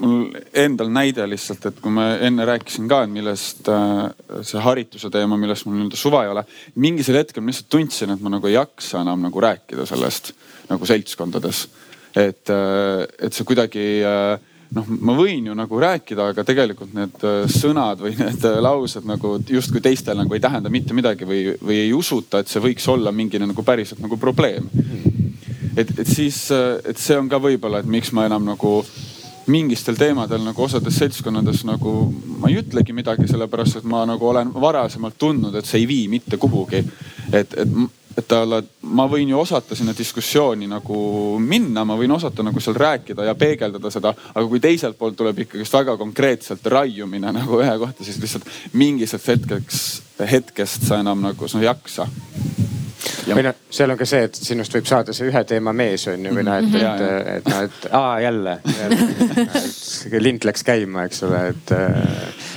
mul 0.00 0.26
endal 0.56 0.90
näide 0.92 1.26
lihtsalt, 1.28 1.68
et 1.68 1.78
kui 1.82 1.92
ma 1.94 2.08
enne 2.22 2.46
rääkisin 2.46 2.88
ka, 2.90 3.02
et 3.04 3.12
millest 3.12 3.68
äh, 3.72 4.40
see 4.46 4.62
harituse 4.62 5.10
teema, 5.12 5.38
millest 5.40 5.66
mul 5.66 5.78
nii-öelda 5.80 6.00
suva 6.00 6.24
ei 6.24 6.32
ole. 6.32 6.44
mingisel 6.82 7.20
hetkel 7.20 7.44
ma 7.44 7.52
lihtsalt 7.52 7.70
tundsin, 7.72 8.14
et 8.14 8.22
ma 8.22 8.32
nagu 8.36 8.50
ei 8.50 8.56
jaksa 8.56 9.02
enam 9.02 9.24
nagu 9.26 9.42
rääkida 9.42 9.86
sellest 9.88 10.32
nagu 10.70 10.86
seltskondades. 10.86 11.66
et, 12.14 12.50
äh, 12.50 13.06
et 13.18 13.34
see 13.34 13.48
kuidagi 13.48 13.86
äh, 14.06 14.36
noh, 14.76 14.92
ma 15.00 15.16
võin 15.18 15.50
ju 15.50 15.56
nagu 15.58 15.80
rääkida, 15.82 16.30
aga 16.32 16.44
tegelikult 16.46 16.94
need 16.94 17.26
sõnad 17.52 18.00
või 18.04 18.14
need 18.22 18.46
laused 18.62 19.08
nagu 19.08 19.36
justkui 19.50 19.82
teistel 19.82 20.18
nagu 20.20 20.34
ei 20.36 20.44
tähenda 20.44 20.72
mitte 20.72 20.94
midagi 20.94 21.28
või, 21.28 21.42
või 21.60 21.82
ei 21.88 21.92
usuta, 21.96 22.40
et 22.40 22.52
see 22.52 22.62
võiks 22.62 22.86
olla 22.92 23.12
mingi 23.12 23.42
nagu 23.42 23.66
päriselt 23.66 24.04
nagu 24.04 24.20
probleem. 24.20 24.70
et, 25.76 25.90
et 25.90 26.06
siis, 26.06 26.46
et 26.52 26.96
see 26.96 27.18
on 27.18 27.28
ka 27.28 27.42
võib-olla, 27.42 27.82
et 27.82 27.90
miks 27.98 28.14
ma 28.14 28.30
enam 28.30 28.46
nagu 28.46 28.78
mingistel 29.46 29.98
teemadel 29.98 30.42
nagu 30.44 30.62
osades 30.62 30.98
seltskonnades 30.98 31.64
nagu 31.68 31.92
ma 32.40 32.50
ei 32.50 32.58
ütlegi 32.62 32.94
midagi, 32.96 33.28
sellepärast 33.30 33.80
et 33.80 33.86
ma 33.88 34.04
nagu 34.08 34.28
olen 34.28 34.50
varasemalt 34.54 35.18
tundnud, 35.18 35.54
et 35.54 35.68
see 35.68 35.84
ei 35.84 35.86
vii 35.90 36.08
mitte 36.16 36.38
kuhugi. 36.40 36.82
et, 37.32 37.54
et, 37.54 37.78
et 38.16 38.28
talle, 38.28 38.62
ma 38.96 39.04
võin 39.10 39.28
ju 39.28 39.38
osata 39.38 39.76
sinna 39.76 39.92
diskussiooni 39.96 40.68
nagu 40.70 40.98
minna, 41.42 41.84
ma 41.84 41.98
võin 41.98 42.14
osata 42.16 42.42
nagu 42.46 42.60
seal 42.64 42.78
rääkida 42.80 43.26
ja 43.28 43.34
peegeldada 43.34 43.90
seda, 43.92 44.14
aga 44.34 44.46
kui 44.48 44.60
teiselt 44.60 44.98
poolt 44.98 45.18
tuleb 45.18 45.44
ikkagist 45.44 45.76
väga 45.76 45.96
konkreetselt 46.00 46.66
raiumine 46.66 47.32
nagu 47.36 47.60
ühe 47.60 47.78
kohta, 47.82 48.04
siis 48.04 48.20
lihtsalt 48.22 48.48
mingisest 48.72 49.28
hetkeks, 49.34 49.82
hetkest 50.32 50.88
sa 50.88 51.02
enam 51.04 51.22
nagu 51.28 51.48
sa 51.48 51.60
ei 51.60 51.68
jaksa 51.68 52.08
või 53.34 53.44
noh, 53.46 53.56
seal 53.70 53.92
on 53.92 53.98
ka 53.98 54.06
see, 54.08 54.22
et 54.28 54.38
sinust 54.38 54.74
võib 54.76 54.88
saada 54.88 55.14
see 55.16 55.28
ühe 55.30 55.42
teema 55.48 55.72
mees 55.76 56.06
on 56.10 56.24
ju, 56.26 56.32
või 56.34 56.44
noh, 56.46 56.58
et, 56.60 56.74
et, 56.78 57.02
et, 57.04 57.36
et 57.36 57.50
noh, 57.50 57.62
et 57.66 57.86
aa 57.98 58.16
jälle, 58.22 58.56
jälle. 58.78 60.20
lint 60.26 60.46
läks 60.48 60.66
käima, 60.66 61.06
eks 61.08 61.22
ole, 61.26 61.42
et, 61.52 61.72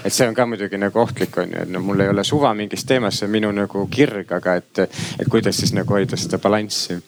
et 0.06 0.16
see 0.16 0.28
on 0.30 0.38
ka 0.38 0.48
muidugi 0.50 0.80
nagu 0.82 1.02
ohtlik 1.04 1.38
on 1.42 1.56
ju, 1.56 1.64
et 1.66 1.74
no 1.74 1.84
mul 1.86 2.06
ei 2.06 2.12
ole 2.14 2.26
suva 2.28 2.54
mingist 2.58 2.88
teemast, 2.90 3.22
see 3.22 3.30
on 3.30 3.36
minu 3.36 3.52
nagu 3.56 3.86
kirg, 3.92 4.34
aga 4.40 4.58
et, 4.62 4.84
et 5.20 5.30
kuidas 5.30 5.58
siis 5.60 5.74
nagu 5.78 5.98
hoida 5.98 6.20
seda 6.20 6.42
balanssi 6.42 6.98
mm. 6.98 7.02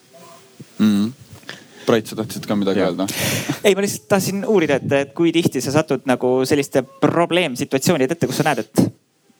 -hmm. 0.79 1.11
Brait, 1.85 2.07
sa 2.07 2.15
tahtsid 2.15 2.45
ka 2.45 2.55
midagi 2.55 2.81
öelda? 2.81 3.07
ei, 3.63 3.75
ma 3.75 3.81
lihtsalt 3.81 4.07
tahtsin 4.07 4.45
uurida, 4.45 4.75
et, 4.75 4.91
et 4.91 5.13
kui 5.17 5.31
tihti 5.31 5.61
sa 5.61 5.71
satud 5.71 6.05
nagu 6.05 6.41
selliste 6.45 6.83
probleemsituatsioonide 6.83 8.13
ette, 8.13 8.27
kus 8.29 8.37
sa 8.37 8.43
näed, 8.43 8.59
et 8.59 8.91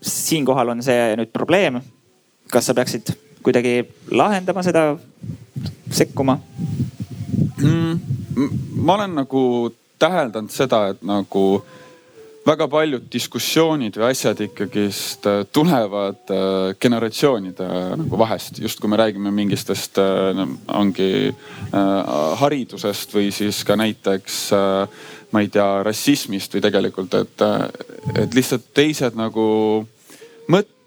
siinkohal 0.01 0.73
on 0.73 0.81
see 0.83 1.15
nüüd 1.15 1.29
probleem. 1.33 1.81
kas 2.51 2.65
sa 2.65 2.73
peaksid 2.73 3.13
kuidagi 3.43 3.83
lahendama 4.11 4.63
seda, 4.63 4.97
sekkuma 5.91 6.39
mm,? 7.61 7.99
ma 8.81 8.95
olen 8.95 9.15
nagu 9.21 9.43
täheldanud 10.01 10.51
seda, 10.53 10.87
et 10.93 11.03
nagu 11.05 11.45
väga 12.45 12.65
paljud 12.71 13.05
diskussioonid 13.13 13.97
või 13.99 14.07
asjad 14.09 14.39
ikkagist 14.47 15.27
äh, 15.29 15.43
tulevad 15.53 16.31
äh, 16.33 16.73
generatsioonide 16.81 17.67
äh, 17.67 17.91
nagu 18.01 18.17
vahest, 18.17 18.57
just 18.63 18.81
kui 18.81 18.89
me 18.89 18.97
räägime 18.97 19.33
mingistest 19.35 19.99
ongi 20.01 21.31
haridusest 22.41 23.13
või 23.13 23.29
siis 23.35 23.61
ka 23.67 23.75
näiteks 23.79 24.37
ma 25.31 25.41
ei 25.43 25.49
tea, 25.51 25.67
rassismist 25.85 26.53
või 26.55 26.63
tegelikult, 26.65 27.13
et, 27.21 27.43
et 28.19 28.35
lihtsalt 28.35 28.65
teised 28.75 29.15
nagu 29.19 29.45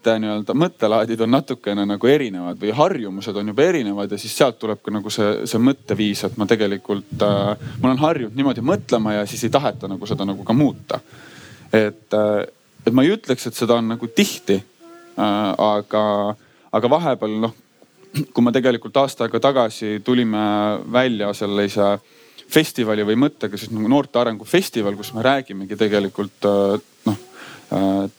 mõtte 0.05 0.21
nii-öelda, 0.21 0.53
mõttelaadid 0.53 1.21
on 1.25 1.31
natukene 1.33 1.85
nagu 1.87 2.07
erinevad 2.07 2.59
või 2.61 2.73
harjumused 2.75 3.35
on 3.35 3.47
juba 3.49 3.63
erinevad 3.65 4.11
ja 4.11 4.17
siis 4.21 4.35
sealt 4.37 4.59
tuleb 4.59 4.81
ka 4.83 4.93
nagu 4.93 5.09
see, 5.09 5.45
see 5.49 5.59
mõtteviis, 5.59 6.23
et 6.25 6.37
ma 6.37 6.45
tegelikult 6.45 7.23
äh,, 7.25 7.65
ma 7.81 7.89
olen 7.89 8.01
harjunud 8.03 8.37
niimoodi 8.37 8.61
mõtlema 8.61 9.15
ja 9.17 9.25
siis 9.25 9.43
ei 9.45 9.53
taheta 9.53 9.89
nagu 9.89 10.05
seda 10.05 10.25
nagu 10.25 10.43
ka 10.43 10.53
muuta. 10.53 10.99
et 11.73 12.13
äh,, 12.13 12.45
et 12.85 12.93
ma 12.93 13.03
ei 13.03 13.15
ütleks, 13.15 13.47
et 13.47 13.55
seda 13.55 13.79
on 13.79 13.87
nagu 13.95 14.07
tihti 14.07 14.59
äh,. 14.59 15.53
aga, 15.57 16.35
aga 16.71 16.89
vahepeal 16.89 17.39
noh, 17.47 17.55
kui 18.33 18.43
me 18.43 18.53
tegelikult 18.53 18.97
aasta 18.97 19.25
aega 19.25 19.39
tagasi 19.39 20.01
tulime 20.05 20.45
välja 20.91 21.33
sellise 21.33 21.97
festivali 22.45 23.01
või 23.01 23.17
mõttega, 23.25 23.57
siis 23.57 23.71
nagu 23.73 23.89
noorte 23.89 24.21
arengufestival, 24.21 24.93
kus 24.95 25.15
me 25.15 25.25
räägimegi 25.25 25.75
tegelikult 25.79 26.45
äh, 26.45 26.77
noh 27.09 27.23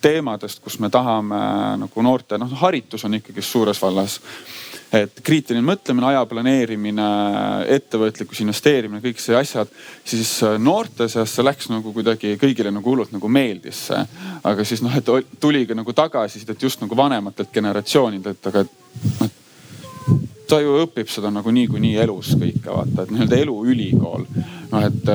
teemadest, 0.02 0.60
kus 0.62 0.78
me 0.82 0.90
tahame 0.90 1.38
nagu 1.78 2.02
noorte, 2.02 2.38
noh 2.38 2.50
haritus 2.60 3.04
on 3.06 3.14
ikkagi 3.20 3.42
suures 3.42 3.82
vallas. 3.82 4.20
et 4.92 5.18
kriitiline 5.22 5.66
mõtlemine, 5.66 6.06
aja 6.06 6.20
planeerimine, 6.30 7.06
ettevõtlikkus, 7.74 8.40
investeerimine, 8.44 9.00
kõik 9.02 9.18
see 9.20 9.34
asjad, 9.36 9.68
siis 10.06 10.30
äh, 10.46 10.54
noorte 10.62 11.08
seas 11.10 11.34
see 11.34 11.44
läks 11.44 11.66
nagu 11.72 11.90
kuidagi 11.92 12.36
kõigile 12.38 12.70
nagu 12.70 12.94
hullult 12.94 13.10
nagu 13.12 13.28
meeldis 13.28 13.86
see. 13.88 14.04
aga 14.46 14.64
siis 14.64 14.82
noh, 14.86 14.94
et 14.94 15.10
tuli 15.42 15.64
ka 15.66 15.74
nagu 15.74 15.92
tagasisidet 15.92 16.62
just 16.62 16.80
nagu 16.80 16.96
vanematelt 16.96 17.50
generatsioonidelt, 17.52 18.46
aga 18.46 18.64
noh 19.20 19.34
ta 20.48 20.58
ju 20.62 20.76
õpib 20.84 21.10
seda 21.10 21.30
nagu 21.32 21.52
niikuinii 21.54 21.96
elus 22.02 22.32
kõike 22.38 22.70
vaata, 22.70 23.04
et 23.04 23.12
nii-öelda 23.12 23.38
eluülikool. 23.42 24.26
noh, 24.70 24.82
et, 24.82 25.08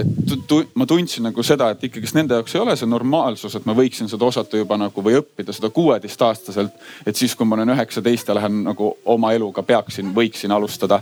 et 0.00 0.34
tu, 0.48 0.60
ma 0.74 0.86
tundsin 0.86 1.24
nagu 1.28 1.42
seda, 1.46 1.70
et 1.72 1.86
ikkagist 1.88 2.16
nende 2.16 2.36
jaoks 2.38 2.54
ei 2.54 2.60
ole 2.60 2.76
see 2.76 2.88
normaalsus, 2.88 3.56
et 3.56 3.66
ma 3.68 3.76
võiksin 3.76 4.10
seda 4.10 4.28
osata 4.28 4.60
juba 4.60 4.78
nagu 4.80 5.04
või 5.04 5.18
õppida 5.20 5.54
seda 5.56 5.70
kuueteistaastaselt. 5.74 6.78
et 7.06 7.16
siis, 7.16 7.34
kui 7.34 7.48
ma 7.48 7.58
olen 7.58 7.74
üheksateist 7.76 8.28
ja 8.28 8.38
lähen 8.38 8.62
nagu 8.68 8.94
oma 9.04 9.32
eluga 9.36 9.62
peaksin, 9.62 10.12
võiksin 10.16 10.52
alustada, 10.52 11.00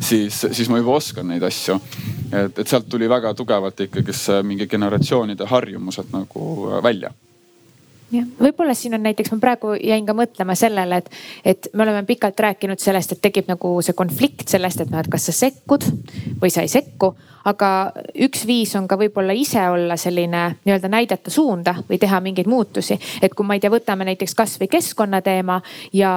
siis, 0.00 0.44
siis 0.52 0.68
ma 0.68 0.80
juba 0.80 0.96
oskan 1.00 1.28
neid 1.28 1.42
asju. 1.48 1.80
et, 2.32 2.58
et 2.58 2.68
sealt 2.68 2.88
tuli 2.88 3.08
väga 3.08 3.34
tugevalt 3.34 3.80
ikkagist 3.88 4.32
mingi 4.42 4.66
generatsioonide 4.66 5.48
harjumused 5.50 6.12
nagu 6.12 6.80
välja 6.82 7.12
võib-olla 8.12 8.74
siin 8.76 8.94
on 8.96 9.02
näiteks, 9.06 9.32
ma 9.32 9.40
praegu 9.42 9.74
jäin 9.78 10.06
ka 10.06 10.14
mõtlema 10.16 10.56
sellele, 10.58 11.02
et, 11.02 11.10
et 11.44 11.68
me 11.72 11.84
oleme 11.86 12.04
pikalt 12.08 12.40
rääkinud 12.40 12.80
sellest, 12.82 13.14
et 13.14 13.22
tekib 13.24 13.50
nagu 13.50 13.74
see 13.84 13.96
konflikt 13.96 14.48
sellest, 14.52 14.82
et 14.84 14.90
noh, 14.92 15.02
et 15.02 15.10
kas 15.12 15.28
sa 15.30 15.36
sekkud 15.36 15.86
või 16.42 16.52
sa 16.52 16.64
ei 16.64 16.72
sekku. 16.72 17.14
aga 17.44 17.68
üks 18.22 18.44
viis 18.46 18.70
on 18.78 18.84
ka 18.86 18.94
võib-olla 18.96 19.34
ise 19.34 19.62
olla 19.68 19.96
selline 19.98 20.42
nii-öelda 20.62 20.88
näidata 20.88 21.30
suunda 21.30 21.74
või 21.88 21.98
teha 21.98 22.20
mingeid 22.20 22.46
muutusi. 22.46 22.98
et 23.22 23.34
kui 23.34 23.46
ma 23.46 23.54
ei 23.54 23.60
tea, 23.60 23.70
võtame 23.70 24.04
näiteks 24.04 24.34
kasvõi 24.34 24.68
keskkonnateema 24.68 25.60
ja 25.92 26.12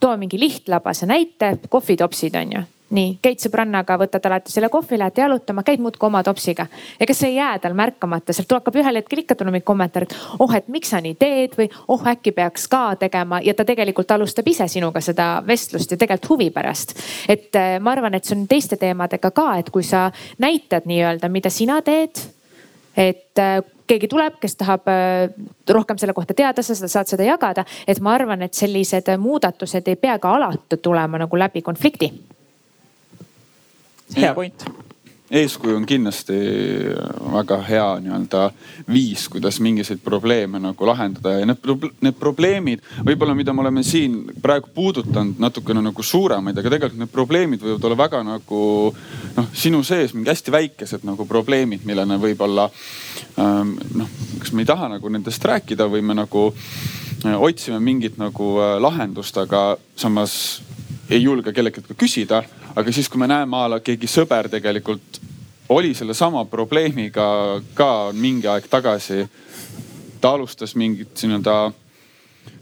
toome 0.00 0.24
mingi 0.24 0.40
lihtlabase 0.40 1.06
näite, 1.06 1.58
kohvitopsid 1.68 2.36
on 2.36 2.52
ju 2.52 2.62
nii, 2.92 3.16
käid 3.24 3.40
sõbrannaga, 3.42 3.96
võtad 4.00 4.26
alati 4.28 4.52
selle 4.52 4.68
kohvi, 4.72 4.98
lähete 5.00 5.22
jalutama, 5.22 5.64
käid 5.66 5.80
muudkui 5.82 6.06
oma 6.06 6.22
topsiga. 6.22 6.66
ega 7.00 7.14
see 7.14 7.32
ei 7.32 7.36
jää 7.36 7.58
tal 7.62 7.76
märkamata, 7.78 8.32
sealt 8.32 8.52
hakkab 8.52 8.76
ühel 8.82 9.00
hetkel 9.00 9.22
ikka 9.24 9.34
tulema 9.38 9.56
mingi 9.56 9.66
kommentaar, 9.68 10.06
et 10.06 10.16
oh, 10.38 10.54
et 10.56 10.68
miks 10.68 10.92
sa 10.92 11.00
nii 11.00 11.16
teed 11.20 11.56
või 11.58 11.68
oh, 11.88 12.04
äkki 12.12 12.34
peaks 12.36 12.68
ka 12.68 12.82
tegema 13.00 13.40
ja 13.44 13.54
ta 13.54 13.64
tegelikult 13.68 14.10
alustab 14.10 14.48
ise 14.48 14.68
sinuga 14.68 15.00
seda 15.00 15.30
vestlust 15.46 15.90
ja 15.90 16.00
tegelikult 16.00 16.30
huvi 16.34 16.50
pärast. 16.50 16.96
et 17.28 17.56
äh, 17.56 17.78
ma 17.80 17.96
arvan, 17.96 18.14
et 18.14 18.24
see 18.24 18.36
on 18.36 18.46
teiste 18.48 18.76
teemadega 18.76 19.30
ka, 19.30 19.48
et 19.58 19.70
kui 19.70 19.82
sa 19.82 20.10
näitad 20.38 20.88
nii-öelda, 20.88 21.28
mida 21.32 21.50
sina 21.50 21.80
teed 21.82 22.20
et 22.96 23.38
äh, 23.40 23.62
keegi 23.88 24.08
tuleb, 24.08 24.36
kes 24.40 24.56
tahab 24.60 24.88
äh, 24.92 25.32
rohkem 25.70 25.98
selle 26.00 26.12
kohta 26.16 26.36
teada, 26.36 26.62
sa 26.62 26.76
saad 26.76 27.08
seda 27.08 27.24
jagada. 27.24 27.64
et 27.86 28.00
ma 28.00 28.14
arvan, 28.14 28.42
et 28.42 28.54
sellised 28.54 29.08
muudatused 29.18 29.88
ei 29.88 29.96
pea 29.96 30.18
ka 30.18 30.36
alati 30.36 30.76
tulema 30.82 31.24
nagu 31.24 31.38
läbi 31.38 31.62
konflikti 31.62 32.12
hea 34.16 34.34
point. 34.34 34.64
eeskuju 35.32 35.78
on 35.78 35.86
kindlasti 35.88 36.34
väga 37.32 37.56
hea 37.64 37.84
nii-öelda 38.04 38.42
viis, 38.92 39.24
kuidas 39.32 39.60
mingisuguseid 39.64 40.02
probleeme 40.04 40.60
nagu 40.60 40.86
lahendada. 40.86 41.38
Ja 41.38 41.46
need, 41.48 41.86
need 42.04 42.18
probleemid 42.20 42.82
võib-olla, 43.06 43.32
mida 43.38 43.54
me 43.56 43.64
oleme 43.64 43.84
siin 43.86 44.18
praegu 44.44 44.68
puudutanud 44.74 45.40
natukene 45.40 45.80
nagu 45.86 46.04
suuremaid, 46.04 46.58
aga 46.60 46.74
tegelikult 46.74 47.00
need 47.00 47.14
probleemid 47.14 47.64
võivad 47.64 47.86
olla 47.88 47.98
väga 48.02 48.20
nagu 48.28 48.60
noh, 49.38 49.48
sinu 49.56 49.80
sees 49.88 50.12
mingi 50.12 50.28
hästi 50.28 50.52
väikesed 50.52 51.06
nagu 51.08 51.24
probleemid, 51.28 51.86
millele 51.88 52.18
võib-olla 52.20 52.68
ähm, 53.40 53.78
noh, 53.96 54.10
kas 54.42 54.52
me 54.52 54.66
ei 54.66 54.68
taha 54.68 54.90
nagu 54.98 55.14
nendest 55.16 55.48
rääkida 55.48 55.88
või 55.88 56.04
me 56.04 56.18
nagu 56.18 56.50
äh, 56.50 57.38
otsime 57.40 57.80
mingit 57.80 58.20
nagu 58.20 58.58
äh, 58.60 58.76
lahendust, 58.84 59.40
aga 59.40 59.78
samas 59.96 60.60
ei 61.12 61.22
julge 61.22 61.52
kelleltki 61.52 61.96
küsida. 61.98 62.42
Aga 62.76 62.92
siis, 62.92 63.08
kui 63.08 63.20
me 63.20 63.28
näeme 63.30 63.56
a 63.56 63.68
la 63.74 63.80
keegi 63.84 64.08
sõber 64.10 64.48
tegelikult 64.52 65.20
oli 65.72 65.94
sellesama 65.94 66.44
probleemiga 66.44 67.60
ka 67.74 68.10
mingi 68.12 68.48
aeg 68.48 68.68
tagasi. 68.70 69.26
ta 70.20 70.30
alustas 70.36 70.76
mingit 70.78 71.18
nii-öelda 71.18 71.72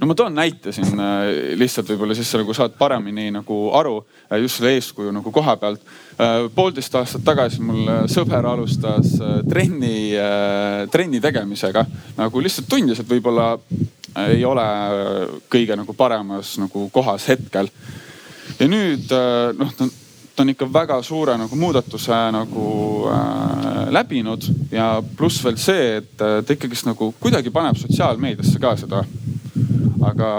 no 0.01 0.07
ma 0.07 0.15
toon 0.17 0.35
näite 0.35 0.73
siin 0.73 1.01
äh, 1.01 1.27
lihtsalt 1.61 1.91
võib-olla 1.93 2.15
siis 2.17 2.31
sa 2.31 2.41
nagu 2.41 2.55
saad 2.57 2.73
paremini 2.79 3.29
nagu 3.35 3.59
aru 3.77 3.99
äh, 4.01 4.39
just 4.41 4.61
selle 4.61 4.73
eeskuju 4.79 5.13
nagu 5.13 5.33
koha 5.33 5.57
pealt. 5.61 5.83
Äh, 6.17 6.49
poolteist 6.55 6.95
aastat 6.97 7.25
tagasi 7.25 7.61
mul 7.65 7.89
sõber 8.11 8.49
alustas 8.49 9.13
trenni, 9.49 10.13
trenni 10.93 11.21
tegemisega 11.21 11.85
nagu 12.17 12.45
lihtsalt 12.45 12.69
tundis, 12.71 13.01
et 13.03 13.11
võib-olla 13.11 13.53
ei 14.31 14.45
ole 14.45 14.67
kõige 15.53 15.77
nagu 15.79 15.95
paremas 15.95 16.57
nagu 16.59 16.89
kohas 16.93 17.29
hetkel 17.31 17.69
ja 18.59 18.69
nüüd 18.69 19.13
noh, 19.59 19.75
ta 20.41 20.43
on 20.43 20.49
ikka 20.49 20.67
väga 20.73 21.03
suure 21.05 21.35
nagu 21.37 21.57
muudatuse 21.57 22.17
nagu 22.33 22.67
äh, 23.13 23.91
läbinud 23.93 24.47
ja 24.73 25.03
pluss 25.17 25.43
veel 25.45 25.59
see, 25.61 25.99
et 25.99 26.23
äh, 26.25 26.39
ta 26.41 26.55
ikkagist 26.57 26.87
nagu 26.89 27.11
kuidagi 27.21 27.53
paneb 27.53 27.77
sotsiaalmeediasse 27.77 28.63
ka 28.63 28.73
seda. 28.81 29.03
aga 30.01 30.31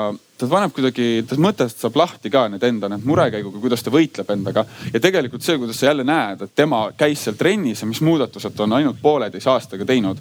ta 0.41 0.49
paneb 0.49 0.73
kuidagi, 0.73 1.21
ta 1.29 1.37
mõtestab 1.37 1.99
lahti 2.01 2.31
ka 2.33 2.47
need 2.49 2.65
enda 2.65 2.89
need 2.89 3.05
murekäiguga, 3.05 3.61
kuidas 3.61 3.85
ta 3.85 3.93
võitleb 3.93 4.33
endaga. 4.33 4.65
ja 4.89 4.99
tegelikult 4.99 5.45
see, 5.45 5.59
kuidas 5.61 5.77
sa 5.77 5.91
jälle 5.91 6.03
näed, 6.07 6.41
et 6.41 6.55
tema 6.55 6.87
käis 6.97 7.21
seal 7.21 7.37
trennis 7.37 7.85
ja 7.85 7.89
mis 7.91 8.01
muudatused 8.01 8.57
ta 8.57 8.65
on 8.65 8.73
ainult 8.79 8.97
pooleteise 9.01 9.53
aastaga 9.53 9.85
teinud. 9.85 10.17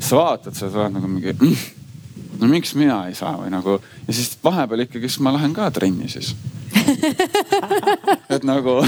sa 0.00 0.24
vaatad 0.24 0.58
seda, 0.58 0.72
sa 0.72 0.88
oled 0.88 0.98
nagu 0.98 1.12
mingi 1.12 1.36
mm, 1.38 1.56
no 2.40 2.50
miks 2.50 2.74
mina 2.74 3.04
ei 3.06 3.14
saa 3.14 3.36
või 3.38 3.54
nagu 3.54 3.78
ja 3.78 4.12
siis 4.12 4.34
vahepeal 4.42 4.88
ikkagi, 4.88 5.06
siis 5.06 5.22
ma 5.22 5.38
lähen 5.38 5.54
ka 5.54 5.70
trenni 5.70 6.10
siis 6.10 6.34
et 8.34 8.46
nagu, 8.46 8.78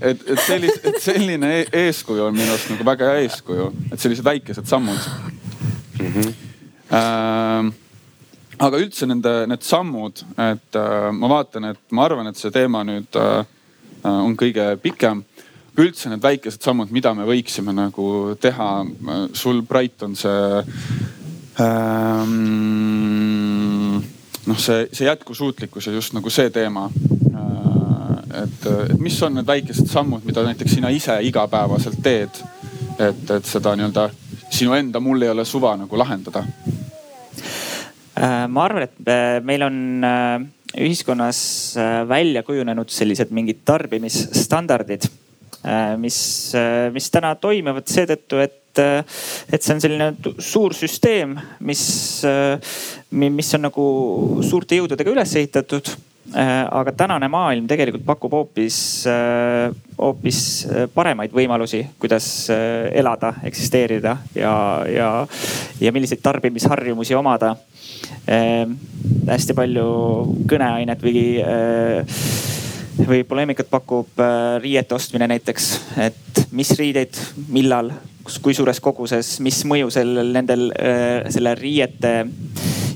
et, 0.00 0.24
et 0.28 0.40
sellise, 0.46 0.78
et 0.84 0.98
selline 1.02 1.52
e 1.58 1.66
eeskuju 1.86 2.28
on 2.28 2.36
minu 2.36 2.50
arust 2.54 2.72
nagu 2.74 2.86
väga 2.86 3.12
hea 3.12 3.26
eeskuju, 3.26 3.68
et 3.92 4.00
sellised 4.00 4.26
väikesed 4.26 4.68
sammud 4.68 5.10
mm. 6.00 6.06
-hmm. 6.06 6.32
Ähm, 6.92 7.72
aga 8.58 8.76
üldse 8.78 9.06
nende, 9.08 9.46
need 9.48 9.62
sammud, 9.64 10.24
et 10.36 10.76
äh, 10.76 11.12
ma 11.16 11.28
vaatan, 11.28 11.64
et 11.72 11.80
ma 11.90 12.04
arvan, 12.04 12.26
et 12.28 12.36
see 12.36 12.50
teema 12.52 12.84
nüüd 12.84 13.16
äh, 13.16 13.44
on 14.04 14.36
kõige 14.36 14.76
pikem 14.82 15.24
üldse 15.78 16.10
need 16.12 16.22
väikesed 16.22 16.62
sammud, 16.62 16.90
mida 16.92 17.14
me 17.16 17.24
võiksime 17.24 17.72
nagu 17.72 18.36
teha. 18.40 18.84
sul, 19.32 19.62
Brait, 19.62 20.02
on 20.02 20.16
see 20.16 20.62
ähm, 21.62 22.32
noh, 24.46 24.58
see, 24.58 24.86
see 24.92 25.06
jätkusuutlikkus 25.06 25.86
ja 25.86 25.92
just 25.92 26.14
nagu 26.16 26.30
see 26.30 26.50
teema. 26.50 26.88
Äh, 27.34 28.42
et, 28.42 28.66
et 28.90 28.98
mis 29.00 29.18
on 29.22 29.36
need 29.38 29.48
väikesed 29.48 29.90
sammud, 29.90 30.24
mida 30.28 30.44
näiteks 30.46 30.78
sina 30.78 30.90
ise 30.92 31.18
igapäevaselt 31.28 32.00
teed, 32.02 32.42
et, 32.98 33.30
et 33.30 33.48
seda 33.48 33.76
nii-öelda 33.78 34.08
sinu 34.52 34.76
enda 34.76 35.00
mul 35.00 35.22
ei 35.22 35.32
ole 35.32 35.44
suva 35.48 35.74
nagu 35.80 35.98
lahendada? 35.98 36.44
Äh, 38.12 38.46
ma 38.48 38.66
arvan, 38.66 38.88
et 38.88 39.08
äh, 39.08 39.38
meil 39.44 39.66
on 39.68 39.78
ühiskonnas 40.72 41.38
välja 42.08 42.40
kujunenud 42.46 42.88
sellised 42.88 43.28
mingid 43.36 43.58
tarbimisstandardid, 43.68 45.04
mis, 46.02 46.16
mis 46.92 47.10
täna 47.14 47.34
toimivad 47.38 47.86
seetõttu, 47.90 48.42
et 48.42 48.58
et 48.72 49.60
see 49.60 49.74
on 49.74 49.82
selline 49.84 50.06
suur 50.40 50.72
süsteem, 50.72 51.34
mis, 51.60 51.82
mis 53.12 53.50
on 53.58 53.66
nagu 53.66 53.84
suurte 54.48 54.78
jõududega 54.78 55.12
üles 55.12 55.34
ehitatud 55.36 55.90
Äh, 56.32 56.64
aga 56.70 56.92
tänane 56.96 57.26
maailm 57.28 57.66
tegelikult 57.68 58.04
pakub 58.06 58.32
hoopis, 58.32 58.76
äh, 59.10 59.72
hoopis 59.98 60.38
äh, 60.64 60.86
paremaid 60.94 61.34
võimalusi, 61.34 61.82
kuidas 62.00 62.46
elada, 62.48 63.34
eksisteerida 63.44 64.14
ja, 64.38 64.54
ja, 64.88 65.08
ja 65.80 65.92
milliseid 65.92 66.22
tarbimisharjumusi 66.24 67.18
omada. 67.18 67.56
hästi 69.26 69.54
palju 69.54 69.84
kõneainet 70.48 71.02
või, 71.02 71.22
või 72.98 73.22
poleemikat 73.28 73.70
pakub 73.72 74.20
riiete 74.62 74.94
ostmine 74.94 75.28
näiteks, 75.32 75.68
et 76.04 76.42
mis 76.52 76.70
riideid, 76.78 77.16
millal, 77.52 77.92
kui 78.42 78.54
suures 78.54 78.80
koguses, 78.80 79.38
mis 79.42 79.62
mõju 79.68 79.90
sellel, 79.94 80.32
nendel, 80.36 80.68
selle 81.32 81.56
riiete 81.58 82.12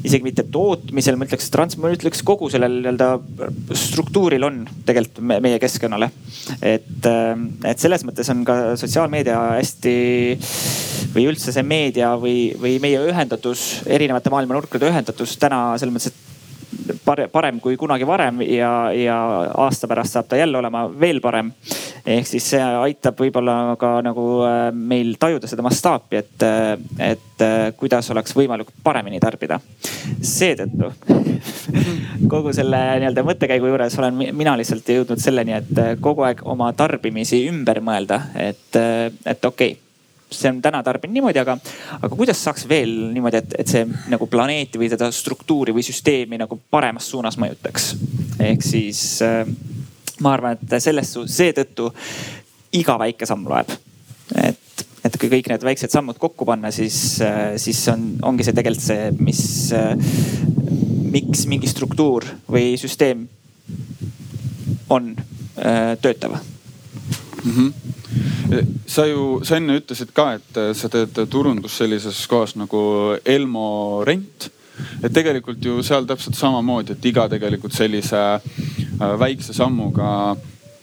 isegi 0.07 0.26
mitte 0.26 0.44
tootmisel, 0.53 1.18
ma 1.18 1.26
ütleks, 1.26 1.49
ma 1.80 1.90
ütleks 1.94 2.22
kogu 2.26 2.49
sellel 2.53 2.78
nii-öelda 2.82 3.09
struktuuril 3.76 4.47
on 4.47 4.62
tegelikult 4.86 5.22
meie 5.42 5.59
keskkonnale. 5.62 6.11
et, 6.62 7.07
äh, 7.07 7.34
et 7.64 7.78
selles 7.78 8.05
mõttes 8.07 8.28
on 8.30 8.44
ka 8.47 8.76
sotsiaalmeedia 8.78 9.38
hästi 9.57 9.97
või 11.14 11.26
üldse 11.30 11.53
see 11.53 11.64
meedia 11.66 12.14
või, 12.20 12.55
või 12.61 12.78
meie 12.82 13.01
ühendatus, 13.11 13.82
erinevate 13.86 14.30
maailma 14.30 14.55
nurkade 14.55 14.88
ühendatus 14.90 15.36
täna 15.42 15.78
selles 15.78 15.94
mõttes, 15.94 16.12
et 16.12 16.26
parem 17.32 17.61
kui 17.61 17.76
kunagi 17.76 18.07
varem 18.07 18.43
ja, 18.47 18.70
ja 18.95 19.16
aasta 19.57 19.89
pärast 19.91 20.16
saab 20.16 20.28
ta 20.30 20.39
jälle 20.41 20.59
olema 20.59 20.87
veel 21.01 21.20
parem. 21.20 21.53
ehk 22.07 22.26
siis 22.26 22.51
see 22.53 22.62
aitab 22.62 23.18
võib-olla 23.18 23.76
ka 23.80 23.97
nagu 24.07 24.26
äh, 24.47 24.68
meil 24.72 25.14
tajuda 25.18 25.49
seda 25.51 25.64
mastaapi, 25.66 26.16
et, 26.16 26.45
äh, 26.47 26.74
et 27.12 27.45
äh, 27.45 27.57
kuidas 27.76 28.11
oleks 28.14 28.37
võimalik 28.37 28.70
paremini 28.84 29.20
tarbida. 29.20 29.61
seetõttu 30.20 30.93
kogu 32.32 32.53
selle 32.57 32.82
nii-öelda 33.01 33.26
mõttekäigu 33.26 33.72
juures 33.72 33.99
olen 33.99 34.22
mina 34.37 34.57
lihtsalt 34.59 34.95
jõudnud 34.95 35.22
selleni, 35.22 35.59
et 35.59 36.01
kogu 36.01 36.26
aeg 36.28 36.45
oma 36.47 36.72
tarbimisi 36.76 37.47
ümber 37.51 37.82
mõelda, 37.82 38.22
et, 38.34 38.78
et 39.26 39.45
okei 39.45 39.74
okay 39.74 39.86
see 40.31 40.51
on 40.51 40.61
täna 40.62 40.83
tarbin 40.83 41.12
niimoodi, 41.14 41.39
aga, 41.39 41.57
aga 42.01 42.16
kuidas 42.16 42.41
saaks 42.43 42.66
veel 42.68 42.93
niimoodi, 43.14 43.43
et, 43.43 43.57
et 43.62 43.70
see 43.70 43.85
nagu 44.11 44.27
planeeti 44.31 44.81
või 44.81 44.91
seda 44.91 45.09
struktuuri 45.14 45.74
või 45.77 45.85
süsteemi 45.87 46.41
nagu 46.41 46.59
paremas 46.70 47.11
suunas 47.11 47.39
mõjutaks. 47.39 47.93
ehk 48.43 48.66
siis 48.66 49.03
äh, 49.22 49.47
ma 50.20 50.33
arvan, 50.35 50.59
et 50.59 50.83
selles, 50.83 51.12
seetõttu 51.14 51.91
iga 52.77 52.99
väike 52.99 53.29
samm 53.29 53.47
loeb. 53.49 53.70
et, 54.43 54.85
et 55.05 55.18
kui 55.20 55.31
kõik 55.31 55.53
need 55.53 55.66
väiksed 55.68 55.95
sammud 55.95 56.18
kokku 56.18 56.49
panna, 56.49 56.72
siis 56.74 57.20
äh,, 57.22 57.55
siis 57.62 57.85
on, 57.93 58.16
ongi 58.22 58.47
see 58.47 58.57
tegelikult 58.57 58.87
see, 58.89 59.11
mis 59.20 59.43
äh,, 59.77 59.95
miks 61.16 61.47
mingi 61.47 61.70
struktuur 61.70 62.27
või 62.51 62.74
süsteem 62.81 63.29
on 64.91 65.14
äh, 65.14 65.95
töötav 66.03 66.39
mm. 67.45 67.53
-hmm 67.53 67.97
sa 68.87 69.07
ju, 69.07 69.41
sa 69.45 69.59
enne 69.59 69.79
ütlesid 69.81 70.12
ka, 70.17 70.33
et 70.39 70.61
äh, 70.61 70.73
sa 70.77 70.91
teed 70.93 71.17
turundust 71.31 71.81
sellises 71.81 72.19
kohas 72.31 72.57
nagu 72.59 72.81
Elmo 73.25 74.03
rent. 74.07 74.51
et 75.03 75.12
tegelikult 75.12 75.62
ju 75.64 75.81
seal 75.81 76.05
täpselt 76.05 76.37
samamoodi, 76.37 76.93
et 76.93 77.07
iga 77.09 77.25
tegelikult 77.33 77.73
sellise 77.73 78.21
äh, 78.37 79.14
väikse 79.19 79.55
sammuga 79.57 80.37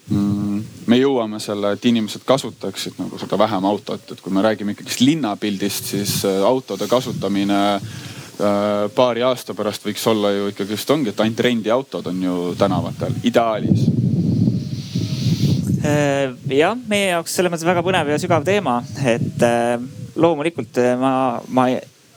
mm, 0.09 0.63
me 0.89 0.97
jõuame 0.97 1.39
selle, 1.39 1.75
et 1.75 1.85
inimesed 1.85 2.25
kasutaksid 2.25 2.97
nagu 2.97 3.19
seda 3.21 3.37
vähem 3.37 3.67
autot, 3.69 4.09
et 4.11 4.21
kui 4.21 4.33
me 4.33 4.41
räägime 4.41 4.73
ikkagist 4.73 5.05
linnapildist, 5.05 5.93
siis 5.93 6.17
äh, 6.25 6.41
autode 6.41 6.89
kasutamine 6.89 7.61
paari 8.97 9.21
aasta 9.21 9.53
pärast 9.53 9.85
võiks 9.85 10.03
olla 10.09 10.31
ju 10.33 10.47
ikkagist 10.49 10.89
ongi, 10.89 11.13
et 11.13 11.21
ainult 11.21 11.43
rendiautod 11.45 12.09
on 12.09 12.23
ju 12.25 12.39
tänavatel, 12.57 13.13
ideaalis 13.29 13.85
Äh, 13.85 14.02
jah, 15.83 16.77
meie 16.87 17.09
jaoks 17.11 17.33
selles 17.37 17.51
mõttes 17.51 17.67
väga 17.67 17.83
põnev 17.85 18.13
ja 18.13 18.19
sügav 18.21 18.45
teema, 18.47 18.77
et 19.03 19.43
äh, 19.43 19.75
loomulikult 20.15 20.79
äh, 20.81 20.93
ma, 20.99 21.15
ma 21.47 21.71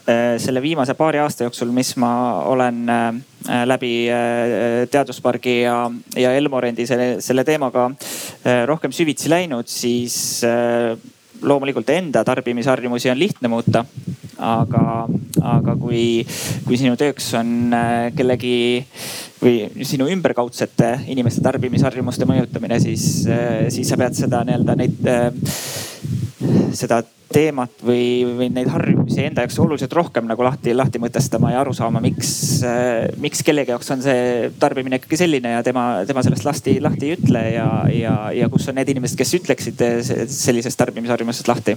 selle 0.07 0.61
viimase 0.62 0.95
paari 0.95 1.19
aasta 1.19 1.43
jooksul, 1.43 1.73
mis 1.75 1.89
ma 1.99 2.09
olen 2.47 2.77
läbi 3.67 3.89
teaduspargi 4.87 5.57
ja, 5.64 5.81
ja 6.14 6.31
Elmorendi 6.39 6.87
selle, 6.87 7.09
selle 7.19 7.43
teemaga 7.43 7.89
rohkem 8.71 8.95
süvitsi 8.95 9.33
läinud, 9.33 9.67
siis 9.67 10.45
loomulikult 11.43 11.91
enda 11.95 12.24
tarbimisharjumusi 12.24 13.11
on 13.11 13.18
lihtne 13.18 13.49
muuta. 13.49 13.84
aga, 14.37 15.09
aga 15.41 15.74
kui, 15.80 16.20
kui 16.66 16.76
sinu 16.76 16.93
tööks 17.01 17.30
on 17.39 17.72
kellegi 18.16 18.84
või 19.41 19.84
sinu 19.89 20.11
ümberkaudsete 20.12 20.91
inimeste 21.09 21.41
tarbimisharjumuste 21.41 22.28
mõjutamine, 22.28 22.76
siis, 22.80 23.24
siis 23.72 23.89
sa 23.89 23.97
pead 23.97 24.18
seda 24.18 24.43
nii-öelda 24.45 24.76
neid 24.76 25.09
seda 26.76 27.01
teemat 27.33 27.83
või, 27.85 28.22
või 28.39 28.49
neid 28.55 28.68
harjumusi 28.70 29.24
enda 29.27 29.45
jaoks 29.45 29.59
oluliselt 29.62 29.95
rohkem 29.97 30.29
nagu 30.29 30.45
lahti, 30.47 30.74
lahti 30.77 31.01
mõtestama 31.03 31.51
ja 31.53 31.62
aru 31.64 31.74
saama, 31.77 32.01
miks, 32.05 32.31
miks 33.22 33.43
kellegi 33.47 33.74
jaoks 33.74 33.91
on 33.95 34.05
see 34.05 34.51
tarbimine 34.61 35.01
ikkagi 35.01 35.18
selline 35.20 35.57
ja 35.57 35.64
tema, 35.66 35.87
tema 36.07 36.22
sellest 36.27 36.47
lahti, 36.47 36.77
lahti 36.83 37.11
ei 37.11 37.16
ütle 37.18 37.43
ja, 37.57 37.66
ja, 37.93 38.14
ja 38.37 38.51
kus 38.53 38.68
on 38.70 38.79
need 38.79 38.95
inimesed, 38.95 39.18
kes 39.18 39.35
ütleksid 39.41 39.83
sellisest 40.33 40.79
tarbimisharjumusest 40.79 41.51
lahti. 41.51 41.77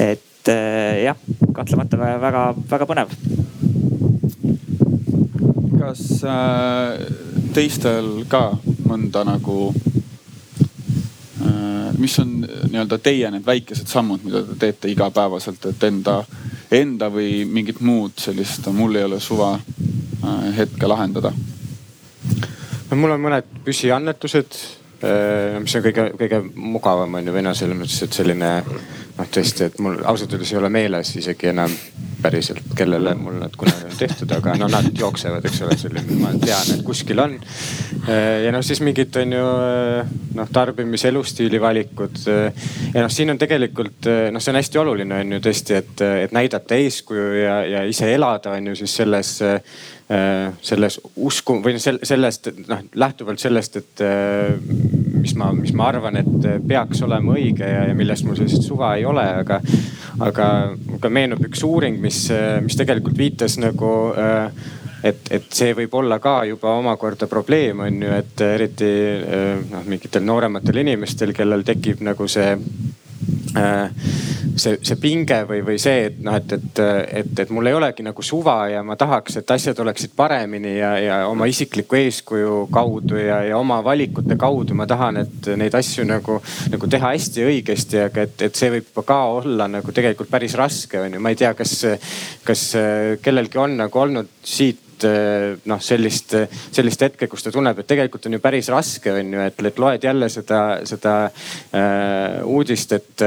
et 0.00 0.52
jah, 1.04 1.18
kahtlemata 1.52 2.00
väga-väga 2.00 2.88
põnev. 2.88 3.12
kas 5.78 6.00
äh, 6.26 6.98
teistel 7.56 8.24
ka 8.28 8.58
mõnda 8.88 9.22
nagu 9.24 9.70
mis 11.98 12.18
on 12.22 12.32
nii-öelda 12.42 12.98
teie 13.02 13.30
need 13.30 13.46
väikesed 13.46 13.90
sammud, 13.90 14.24
mida 14.24 14.42
te 14.46 14.56
teete 14.64 14.90
igapäevaselt, 14.92 15.68
et 15.70 15.86
enda, 15.88 16.20
enda 16.74 17.10
või 17.12 17.44
mingit 17.48 17.80
muud 17.84 18.18
sellist, 18.20 18.66
mul 18.74 18.98
ei 18.98 19.06
ole 19.08 19.20
suva 19.20 19.54
äh, 19.58 20.50
hetke 20.56 20.90
lahendada? 20.90 21.32
no 22.90 22.96
mul 22.96 23.16
on 23.16 23.24
mõned 23.26 23.48
püsiannetused, 23.66 24.60
äh, 25.02 25.58
mis 25.62 25.74
on 25.76 25.86
kõige, 25.88 26.08
kõige 26.20 26.42
mugavam 26.54 27.18
on 27.20 27.30
ju 27.30 27.42
noh, 27.42 27.56
selles 27.56 27.78
mõttes, 27.78 28.02
et 28.06 28.20
selline 28.22 28.52
noh, 29.18 29.30
tõesti, 29.34 29.68
et 29.68 29.80
mul 29.82 29.98
ausalt 30.06 30.34
öeldes 30.34 30.52
ei 30.54 30.60
ole 30.60 30.70
meeles 30.72 31.16
isegi 31.18 31.50
enam 31.52 31.74
päriselt, 32.22 32.62
kellele 32.76 33.12
mul 33.14 33.36
nad 33.38 33.54
kunagi 33.58 33.86
on 33.86 33.98
tehtud, 33.98 34.30
aga 34.34 34.54
no 34.58 34.66
nad 34.70 34.88
jooksevad, 34.98 35.44
eks 35.46 35.60
ole, 35.66 35.76
selline, 35.78 36.16
ma 36.18 36.32
tean, 36.42 36.72
et 36.74 36.82
kuskil 36.86 37.22
on. 37.22 37.36
Äh, 38.08 38.44
ja 38.46 38.52
noh, 38.54 38.64
siis 38.66 38.80
mingid 38.82 39.14
on 39.20 39.34
ju 39.36 39.44
äh, 39.44 40.10
noh, 40.38 40.50
tarbimise 40.54 41.12
elustiili 41.12 41.60
valikud. 41.62 42.18
Äh, 42.30 42.64
ja 42.94 43.04
noh, 43.04 43.12
siin 43.12 43.30
on 43.30 43.38
tegelikult 43.38 44.08
noh, 44.34 44.42
see 44.42 44.54
on 44.54 44.58
hästi 44.58 44.82
oluline 44.82 45.22
on 45.22 45.36
ju 45.36 45.44
tõesti, 45.46 45.78
et, 45.78 46.02
et 46.24 46.34
näidata 46.34 46.78
eeskuju 46.78 47.28
ja, 47.38 47.60
ja 47.76 47.84
ise 47.86 48.10
elada 48.14 48.56
on 48.58 48.72
ju 48.72 48.78
siis 48.82 48.98
selles 49.02 49.36
selles 50.64 50.94
usku 51.20 51.58
või 51.60 51.76
sellest, 51.76 52.48
noh 52.64 52.80
lähtuvalt 52.96 53.42
sellest, 53.42 53.76
et 53.76 54.00
mis 55.18 55.34
ma, 55.38 55.50
mis 55.56 55.74
ma 55.76 55.88
arvan, 55.92 56.18
et 56.20 56.48
peaks 56.68 57.02
olema 57.06 57.36
õige 57.36 57.68
ja, 57.68 57.86
ja 57.90 57.94
millest 57.98 58.26
mul 58.26 58.38
sellist 58.38 58.66
suva 58.66 58.94
ei 58.98 59.06
ole, 59.08 59.24
aga, 59.42 59.60
aga, 60.24 60.48
aga 60.98 61.12
meenub 61.12 61.42
üks 61.48 61.64
uuring, 61.66 62.00
mis, 62.02 62.26
mis 62.64 62.78
tegelikult 62.78 63.18
viitas 63.18 63.58
nagu 63.60 63.92
et, 65.02 65.28
et 65.30 65.50
see 65.54 65.74
võib 65.78 65.94
olla 66.00 66.18
ka 66.22 66.40
juba 66.48 66.74
omakorda 66.78 67.28
probleem, 67.30 67.84
on 67.86 68.00
ju, 68.02 68.14
et 68.22 68.46
eriti 68.46 68.92
noh, 69.72 69.84
mingitel 69.86 70.26
noorematel 70.26 70.82
inimestel, 70.84 71.34
kellel 71.36 71.66
tekib 71.66 72.02
nagu 72.06 72.30
see 72.30 72.54
Äh, 72.56 73.07
see, 73.54 74.78
see 74.82 74.96
pinge 75.00 75.38
või, 75.48 75.60
või 75.66 75.78
see, 75.80 76.08
et 76.10 76.18
noh, 76.24 76.36
et, 76.38 76.52
et, 76.56 76.80
et, 77.22 77.32
et 77.44 77.52
mul 77.54 77.70
ei 77.70 77.76
olegi 77.76 78.04
nagu 78.06 78.24
suva 78.24 78.56
ja 78.72 78.82
ma 78.86 78.96
tahaks, 78.98 79.38
et 79.40 79.52
asjad 79.54 79.78
oleksid 79.84 80.14
paremini 80.18 80.76
ja, 80.78 80.92
ja 81.02 81.18
oma 81.28 81.48
isikliku 81.50 81.98
eeskuju 81.98 82.56
kaudu 82.74 83.20
ja, 83.20 83.40
ja 83.48 83.58
oma 83.58 83.80
valikute 83.84 84.38
kaudu 84.40 84.76
ma 84.78 84.88
tahan, 84.90 85.22
et 85.24 85.50
neid 85.60 85.74
asju 85.78 86.06
nagu, 86.08 86.40
nagu 86.72 86.90
teha 86.90 87.14
hästi 87.14 87.44
ja 87.44 87.52
õigesti, 87.52 88.02
aga 88.08 88.26
et, 88.28 88.48
et 88.48 88.58
see 88.58 88.72
võib 88.78 89.02
ka 89.08 89.20
olla 89.38 89.68
nagu 89.70 89.94
tegelikult 89.94 90.30
päris 90.32 90.56
raske, 90.58 91.00
on 91.00 91.16
ju. 91.16 91.22
ma 91.22 91.32
ei 91.32 91.40
tea, 91.40 91.54
kas, 91.58 91.78
kas 92.46 92.68
kellelgi 93.22 93.60
on 93.60 93.78
nagu 93.78 94.04
olnud 94.04 94.36
siit 94.44 94.87
Eh, 95.04 95.56
noh, 95.68 95.80
sellist, 95.82 96.34
sellist 96.74 97.02
hetke, 97.06 97.28
kus 97.30 97.44
ta 97.44 97.52
tunneb, 97.54 97.78
et 97.78 97.88
tegelikult 97.88 98.28
on 98.28 98.36
ju 98.36 98.42
päris 98.42 98.68
raske, 98.72 99.12
on 99.14 99.32
ju, 99.34 99.46
et, 99.46 99.64
et 99.70 99.80
loed 99.82 100.04
jälle 100.04 100.28
seda, 100.32 100.60
seda 100.88 101.16
äh, 101.28 102.38
uudist, 102.46 102.94
et, 102.96 103.26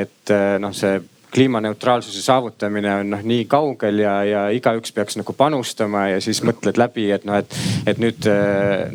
et 0.00 0.34
noh, 0.62 0.74
see 0.76 1.00
kliimaneutraalsuse 1.30 2.24
saavutamine 2.24 2.90
on 2.90 3.12
noh 3.12 3.20
nii 3.22 3.44
kaugel 3.46 4.00
ja, 4.02 4.16
ja 4.26 4.40
igaüks 4.50 4.90
peaks 4.96 5.14
nagu 5.20 5.30
panustama 5.38 6.08
ja 6.10 6.18
siis 6.24 6.40
mõtled 6.42 6.80
läbi, 6.80 7.06
et 7.14 7.26
noh, 7.28 7.38
et, 7.38 7.54
et 7.86 8.02
nüüd 8.02 8.26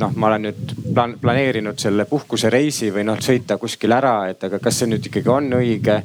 noh, 0.01 0.11
ma 0.19 0.33
olen 0.33 0.49
nüüd 0.49 0.75
plaan, 0.89 1.15
planeerinud 1.21 1.79
selle 1.79 2.03
puhkusereisi 2.11 2.91
või 2.91 3.07
noh, 3.07 3.23
sõita 3.23 3.55
kuskil 3.61 3.95
ära, 3.95 4.17
et 4.33 4.43
aga 4.49 4.59
kas 4.59 4.81
see 4.81 4.91
nüüd 4.91 5.07
ikkagi 5.07 5.31
on 5.31 5.51
õige. 5.61 6.01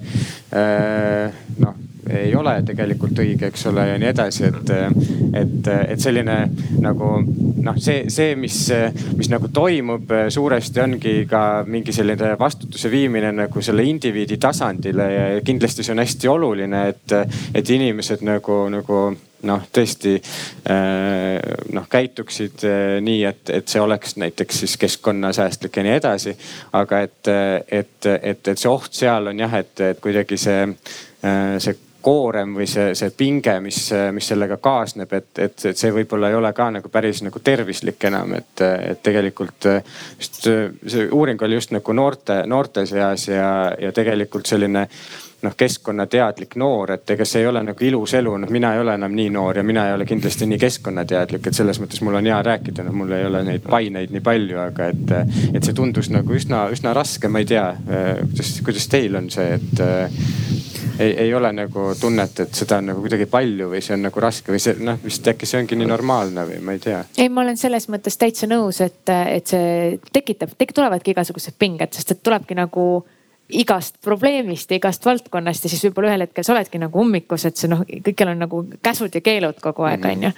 noh 1.67 1.90
ei 2.25 2.35
ole 2.37 2.57
tegelikult 2.67 3.19
õige, 3.23 3.51
eks 3.51 3.67
ole, 3.71 3.87
ja 3.93 3.99
nii 4.01 4.11
edasi, 4.11 4.49
et, 4.51 4.73
et, 5.43 5.71
et 5.95 6.03
selline 6.03 6.37
nagu 6.83 7.13
noh, 7.21 7.81
see, 7.81 8.05
see, 8.13 8.35
mis, 8.41 8.59
mis 9.19 9.31
nagu 9.33 9.51
toimub 9.55 10.13
suuresti 10.33 10.85
ongi 10.85 11.15
ka 11.31 11.63
mingi 11.69 11.95
selline 11.95 12.35
vastutuse 12.41 12.91
viimine 12.93 13.33
nagu 13.37 13.65
selle 13.65 13.85
indiviidi 13.87 14.39
tasandile 14.41 15.09
ja 15.13 15.25
kindlasti 15.45 15.87
see 15.87 15.95
on 15.97 16.05
hästi 16.05 16.31
oluline, 16.31 16.87
et, 16.93 17.17
et 17.55 17.75
inimesed 17.77 18.25
nagu, 18.27 18.63
nagu 18.73 19.03
noh, 19.49 19.67
tõesti 19.73 20.17
noh, 21.75 21.87
käituksid 21.91 22.65
nii, 23.05 23.21
et, 23.29 23.53
et 23.61 23.69
see 23.69 23.83
oleks 23.83 24.17
näiteks 24.21 24.65
siis 24.65 24.77
keskkonnasäästlik 24.81 25.81
ja 25.81 25.87
nii 25.87 25.95
edasi. 25.97 26.37
aga 26.73 27.05
et, 27.07 27.31
et, 27.69 28.11
et, 28.11 28.49
et 28.49 28.59
see 28.59 28.71
oht 28.71 28.93
seal 28.97 29.33
on 29.33 29.45
jah, 29.45 29.55
et, 29.61 29.73
et 29.93 30.03
kuidagi 30.03 30.41
see, 30.41 30.67
see 31.59 31.79
koorem 32.03 32.55
või 32.57 32.67
see, 32.71 32.95
see 32.99 33.13
pinge, 33.17 33.57
mis, 33.65 33.79
mis 34.13 34.31
sellega 34.33 34.57
kaasneb, 34.63 35.13
et, 35.13 35.31
et, 35.39 35.65
et 35.71 35.79
see 35.79 35.93
võib-olla 35.95 36.31
ei 36.31 36.39
ole 36.39 36.53
ka 36.57 36.71
nagu 36.75 36.93
päris 36.93 37.23
nagu 37.27 37.43
tervislik 37.45 38.05
enam, 38.11 38.35
et, 38.39 38.65
et 38.65 39.03
tegelikult 39.03 39.69
just 40.19 40.43
see 40.43 41.09
uuring 41.11 41.43
oli 41.43 41.59
just 41.59 41.75
nagu 41.77 41.97
noorte, 41.97 42.43
noorte 42.47 42.87
seas 42.89 43.29
ja, 43.29 43.51
ja 43.81 43.93
tegelikult 43.97 44.49
selline 44.51 44.87
noh, 45.43 45.57
keskkonnateadlik 45.57 46.57
noor, 46.61 46.95
et 46.97 47.11
ega 47.15 47.27
see 47.29 47.43
ei 47.45 47.49
ole 47.51 47.63
nagu 47.65 47.87
ilus 47.87 48.15
elu, 48.19 48.37
noh 48.43 48.53
mina 48.53 48.75
ei 48.75 48.83
ole 48.83 48.95
enam 48.99 49.15
nii 49.17 49.31
noor 49.35 49.61
ja 49.61 49.65
mina 49.67 49.87
ei 49.89 49.97
ole 49.97 50.07
kindlasti 50.09 50.49
nii 50.51 50.61
keskkonnateadlik, 50.61 51.47
et 51.47 51.57
selles 51.57 51.81
mõttes 51.83 52.03
mul 52.05 52.19
on 52.21 52.31
hea 52.31 52.41
rääkida, 52.51 52.85
noh 52.87 52.97
mul 53.03 53.15
ei 53.17 53.27
ole 53.29 53.43
neid 53.47 53.67
paineid 53.67 54.15
nii 54.15 54.25
palju, 54.25 54.59
aga 54.63 54.91
et, 54.93 55.15
et 55.55 55.63
see 55.65 55.77
tundus 55.77 56.11
nagu 56.13 56.37
üsna, 56.37 56.67
üsna 56.75 56.95
raske, 56.97 57.31
ma 57.33 57.43
ei 57.43 57.49
tea, 57.51 57.67
kuidas, 57.87 58.57
kuidas 58.67 58.91
teil 58.93 59.21
on 59.21 59.31
see, 59.33 59.57
et 59.57 59.85
ei, 61.01 61.15
ei 61.25 61.35
ole 61.35 61.53
nagu 61.53 61.93
tunnet, 62.01 62.41
et 62.45 62.55
seda 62.55 62.81
on 62.81 62.91
nagu 62.93 63.05
kuidagi 63.05 63.27
palju 63.31 63.71
või 63.73 63.81
see 63.85 63.97
on 63.97 64.05
nagu 64.09 64.23
raske 64.23 64.53
või 64.53 64.61
see 64.63 64.77
noh, 64.85 64.99
vist 65.05 65.27
äkki 65.33 65.49
see 65.49 65.63
ongi 65.63 65.79
nii 65.79 65.89
normaalne 65.89 66.45
või 66.49 66.59
ma 66.65 66.77
ei 66.77 66.83
tea. 66.83 67.01
ei, 67.17 67.31
ma 67.33 67.45
olen 67.45 67.61
selles 67.61 67.89
mõttes 67.93 68.21
täitsa 68.21 68.49
nõus, 68.51 68.83
et, 68.85 69.09
et 69.09 69.55
see 69.55 69.97
tekitab, 70.13 70.53
tulevadki 70.61 71.15
igasugused 71.15 71.57
pinged, 71.59 71.97
sest 71.97 72.17
et 72.17 72.23
tulebki 72.23 72.59
nagu 72.59 72.85
igast 73.51 74.01
probleemist 74.05 74.71
ja 74.71 74.81
igast 74.81 75.07
valdkonnast 75.07 75.65
ja 75.65 75.73
siis 75.73 75.83
võib-olla 75.89 76.13
ühel 76.13 76.27
hetkel 76.27 76.47
sa 76.47 76.55
oledki 76.55 76.81
nagu 76.83 77.01
ummikus, 77.03 77.47
et 77.49 77.61
see 77.61 77.71
noh, 77.71 77.83
kõikjal 77.89 78.35
on 78.35 78.45
nagu 78.47 78.63
käsud 78.83 79.15
ja 79.15 79.25
keelud 79.25 79.61
kogu 79.63 79.89
aeg, 79.89 80.05
mhm. 80.05 80.11
onju 80.17 80.33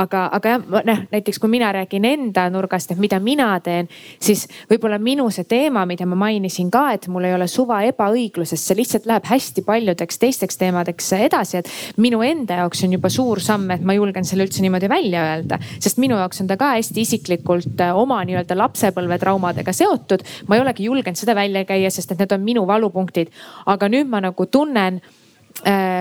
aga, 0.00 0.26
aga 0.36 0.54
jah, 0.54 0.64
noh 0.86 1.02
näiteks 1.12 1.38
kui 1.40 1.50
mina 1.50 1.70
räägin 1.74 2.04
enda 2.08 2.46
nurgast, 2.52 2.92
et 2.92 3.00
mida 3.00 3.18
mina 3.22 3.48
teen, 3.64 3.88
siis 4.22 4.46
võib-olla 4.70 4.98
minu 5.02 5.28
see 5.34 5.46
teema, 5.48 5.84
mida 5.88 6.06
ma 6.08 6.18
mainisin 6.26 6.70
ka, 6.72 6.88
et 6.96 7.08
mul 7.12 7.28
ei 7.28 7.34
ole 7.36 7.48
suva 7.50 7.82
ebaõiglusest, 7.88 8.62
see 8.62 8.78
lihtsalt 8.80 9.08
läheb 9.08 9.28
hästi 9.28 9.64
paljudeks 9.66 10.20
teisteks 10.22 10.60
teemadeks 10.60 11.12
edasi, 11.18 11.62
et 11.62 12.00
minu 12.02 12.22
enda 12.26 12.60
jaoks 12.62 12.84
on 12.86 12.96
juba 12.96 13.10
suur 13.12 13.42
samm, 13.42 13.70
et 13.76 13.84
ma 13.86 13.96
julgen 13.96 14.26
selle 14.28 14.46
üldse 14.46 14.64
niimoodi 14.64 14.90
välja 14.92 15.24
öelda, 15.32 15.60
sest 15.78 16.00
minu 16.02 16.18
jaoks 16.20 16.42
on 16.44 16.50
ta 16.50 16.58
ka 16.60 16.74
hästi 16.76 17.06
isiklikult 17.06 17.84
oma 17.94 18.22
nii-öelda 18.26 18.58
lapsepõlvetraumadega 18.58 19.72
seotud. 19.76 20.24
ma 20.48 20.56
ei 20.56 20.64
olegi 20.64 20.90
julgenud 20.90 21.18
seda 21.18 21.34
välja 21.38 21.64
käia, 21.68 21.90
sest 21.90 22.12
et 22.12 22.22
need 22.22 22.32
on 22.35 22.35
minu 22.42 22.66
valupunktid, 22.66 23.30
aga 23.66 23.88
nüüd 23.92 24.10
ma 24.10 24.20
nagu 24.24 24.46
tunnen 24.46 25.00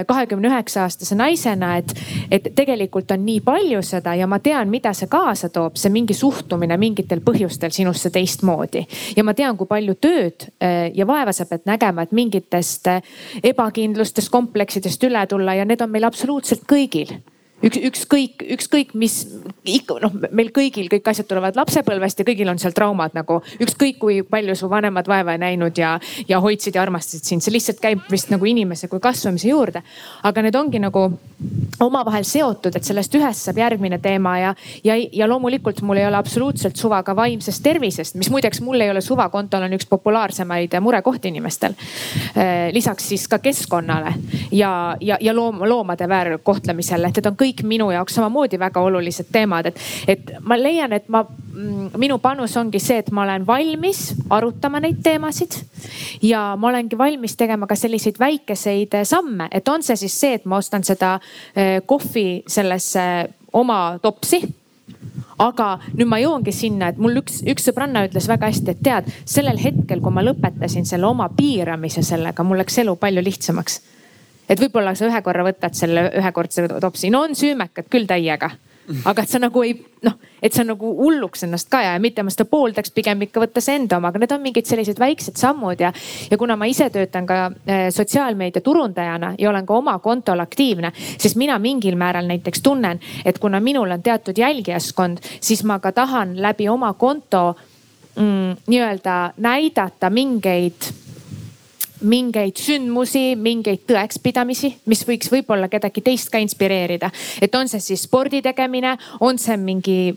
kahekümne 0.07 0.49
üheksa 0.49 0.81
aastase 0.83 1.15
naisena, 1.15 1.77
et, 1.79 1.93
et 2.31 2.49
tegelikult 2.55 3.11
on 3.15 3.21
nii 3.23 3.39
palju 3.45 3.79
seda 3.87 4.11
ja 4.19 4.27
ma 4.27 4.41
tean, 4.43 4.67
mida 4.69 4.91
see 4.93 5.07
kaasa 5.07 5.47
toob, 5.49 5.77
see 5.79 5.93
mingi 5.95 6.13
suhtumine 6.13 6.75
mingitel 6.77 7.21
põhjustel 7.23 7.71
sinusse 7.71 8.11
teistmoodi. 8.11 8.83
ja 9.15 9.23
ma 9.23 9.33
tean, 9.33 9.55
kui 9.55 9.69
palju 9.69 9.95
tööd 9.95 10.49
äh, 10.59 10.91
ja 10.93 11.07
vaeva 11.07 11.31
sa 11.33 11.47
pead 11.47 11.63
nägema, 11.71 12.03
et 12.03 12.11
mingitest 12.11 12.91
äh, 12.91 13.15
ebakindlustest, 13.43 14.29
kompleksidest 14.29 15.07
üle 15.07 15.23
tulla 15.27 15.55
ja 15.55 15.65
need 15.65 15.81
on 15.81 15.95
meil 15.95 16.03
absoluutselt 16.03 16.67
kõigil 16.67 17.15
üks, 17.65 17.79
ükskõik, 17.89 18.45
ükskõik 18.55 18.93
mis 18.97 19.17
ikka 19.65 19.97
noh, 20.03 20.13
meil 20.35 20.51
kõigil 20.55 20.89
kõik 20.91 21.09
asjad 21.11 21.27
tulevad 21.29 21.57
lapsepõlvest 21.57 22.21
ja 22.21 22.27
kõigil 22.27 22.49
on 22.51 22.61
seal 22.61 22.75
traumad 22.75 23.15
nagu 23.17 23.41
ükskõik 23.63 23.99
kui 24.01 24.21
palju 24.27 24.55
su 24.57 24.69
vanemad 24.71 25.07
vaeva 25.09 25.35
ei 25.35 25.41
näinud 25.41 25.77
ja, 25.79 25.95
ja 26.29 26.39
hoidsid 26.43 26.77
ja 26.77 26.83
armastasid 26.85 27.25
sind, 27.25 27.45
see 27.45 27.55
lihtsalt 27.55 27.81
käib 27.83 28.05
vist 28.11 28.31
nagu 28.33 28.45
inimese 28.49 28.89
kui 28.91 29.01
kasvamise 29.03 29.49
juurde. 29.49 29.81
aga 30.23 30.41
need 30.45 30.55
ongi 30.55 30.79
nagu 30.79 31.07
omavahel 31.79 32.23
seotud, 32.27 32.75
et 32.75 32.87
sellest 32.87 33.15
ühest 33.17 33.47
saab 33.47 33.59
järgmine 33.59 33.99
teema 34.03 34.37
ja, 34.39 34.53
ja, 34.83 34.95
ja 34.95 35.27
loomulikult 35.27 35.81
mul 35.85 35.99
ei 35.99 36.07
ole 36.07 36.17
absoluutselt 36.17 36.77
suva 36.79 37.01
ka 37.03 37.15
vaimsest 37.15 37.63
tervisest, 37.63 38.15
mis 38.19 38.29
muideks 38.33 38.61
mul 38.65 38.81
ei 38.81 38.91
ole 38.93 39.01
suva, 39.01 39.27
kontol 39.33 39.65
on 39.65 39.75
üks 39.75 39.89
populaarsemaid 39.89 40.77
murekohti 40.81 41.31
inimestel. 41.33 41.75
lisaks 42.71 43.09
siis 43.09 43.27
ka 43.27 43.39
keskkonnale 43.39 44.13
ja, 44.51 44.97
ja, 45.01 45.17
ja 45.21 45.35
loom, 45.35 45.61
loomade 45.67 46.07
väärkohtlemisele, 46.09 47.09
et 47.09 47.19
need 47.19 47.29
on 47.29 47.37
kõik 47.39 47.54
kõik 47.55 47.67
minu 47.67 47.89
jaoks 47.93 48.15
samamoodi 48.17 48.59
väga 48.59 48.81
olulised 48.83 49.29
teemad, 49.31 49.71
et, 49.71 49.79
et 50.07 50.33
ma 50.41 50.57
leian, 50.59 50.93
et 50.93 51.07
ma, 51.09 51.23
mm, 51.23 51.95
minu 52.01 52.19
panus 52.19 52.55
ongi 52.57 52.79
see, 52.83 52.99
et 52.99 53.11
ma 53.11 53.23
olen 53.23 53.45
valmis 53.47 54.13
arutama 54.29 54.81
neid 54.83 55.01
teemasid. 55.03 55.61
ja 56.21 56.55
ma 56.57 56.69
olengi 56.69 56.97
valmis 56.97 57.35
tegema 57.35 57.67
ka 57.67 57.75
selliseid 57.75 58.19
väikeseid 58.19 58.99
samme, 59.03 59.47
et 59.51 59.67
on 59.67 59.83
see 59.83 59.95
siis 59.95 60.19
see, 60.19 60.33
et 60.35 60.45
ma 60.45 60.57
ostan 60.57 60.83
seda 60.83 61.19
eh, 61.55 61.81
kohvi 61.85 62.43
sellesse 62.47 63.29
oma 63.53 63.97
topsi 64.01 64.41
aga 65.39 65.79
nüüd 65.93 66.07
ma 66.07 66.19
jõuangi 66.21 66.53
sinna, 66.55 66.89
et 66.91 66.99
mul 67.01 67.19
üks, 67.19 67.41
üks 67.47 67.67
sõbranna 67.67 68.05
ütles 68.07 68.27
väga 68.31 68.47
hästi, 68.51 68.71
et 68.71 68.83
tead, 68.83 69.09
sellel 69.27 69.59
hetkel, 69.59 70.01
kui 70.01 70.13
ma 70.13 70.23
lõpetasin 70.23 70.87
selle 70.87 71.07
oma 71.09 71.27
piiramise 71.35 72.03
sellega, 72.05 72.43
mul 72.43 72.61
läks 72.63 72.79
elu 72.83 72.95
palju 72.99 73.23
lihtsamaks 73.25 73.81
et 74.49 74.61
võib-olla 74.61 74.95
sa 74.95 75.09
ühe 75.09 75.21
korra 75.25 75.45
võtad 75.47 75.77
selle 75.77 76.09
ühekordse 76.21 76.67
topsi, 76.79 77.09
no 77.13 77.25
on 77.25 77.35
süümekad 77.35 77.89
küll 77.91 78.09
täiega 78.09 78.51
aga 79.05 79.23
et 79.23 79.31
sa 79.31 79.39
nagu 79.41 79.61
ei 79.65 79.73
noh, 80.05 80.15
et 80.43 80.53
sa 80.53 80.63
nagu 80.65 80.89
hulluks 80.99 81.45
ennast 81.47 81.69
ka 81.71 81.81
ja 81.81 81.93
mitte 82.01 82.23
ma 82.23 82.33
seda 82.33 82.45
pooldaks 82.49 82.93
pigem 82.93 83.23
ikka 83.25 83.41
võtta 83.41 83.63
see 83.63 83.79
enda 83.79 83.97
oma, 83.97 84.11
aga 84.11 84.21
need 84.21 84.33
on 84.35 84.43
mingid 84.43 84.69
sellised 84.69 84.99
väiksed 85.01 85.39
sammud 85.41 85.81
ja. 85.81 85.91
ja 86.29 86.37
kuna 86.37 86.57
ma 86.59 86.67
ise 86.69 86.87
töötan 86.93 87.25
ka 87.29 87.39
äh, 87.49 87.87
sotsiaalmeedia 87.93 88.61
turundajana 88.65 89.33
ja 89.41 89.49
olen 89.49 89.65
ka 89.65 89.79
oma 89.79 89.97
kontol 90.03 90.43
aktiivne, 90.43 90.93
siis 91.17 91.37
mina 91.39 91.57
mingil 91.61 91.97
määral 91.99 92.29
näiteks 92.29 92.61
tunnen, 92.65 93.01
et 93.25 93.39
kuna 93.41 93.59
minul 93.63 93.91
on 93.95 94.03
teatud 94.05 94.37
jälgijaskond, 94.37 95.23
siis 95.41 95.63
ma 95.65 95.79
ka 95.79 95.91
tahan 95.95 96.37
läbi 96.41 96.69
oma 96.69 96.93
konto 96.93 97.55
mm, 98.15 98.61
nii-öelda 98.67 99.17
näidata 99.41 100.13
mingeid 100.13 100.93
mingeid 102.01 102.59
sündmusi, 102.59 103.35
mingeid 103.39 103.85
tõekspidamisi, 103.87 104.73
mis 104.89 105.03
võiks 105.07 105.31
võib-olla 105.31 105.69
kedagi 105.71 106.03
teist 106.05 106.31
ka 106.33 106.41
inspireerida. 106.43 107.11
et 107.41 107.55
on 107.55 107.67
see 107.67 107.79
siis 107.79 108.03
spordi 108.07 108.41
tegemine, 108.41 108.97
on 109.19 109.37
see 109.37 109.57
mingi 109.57 110.15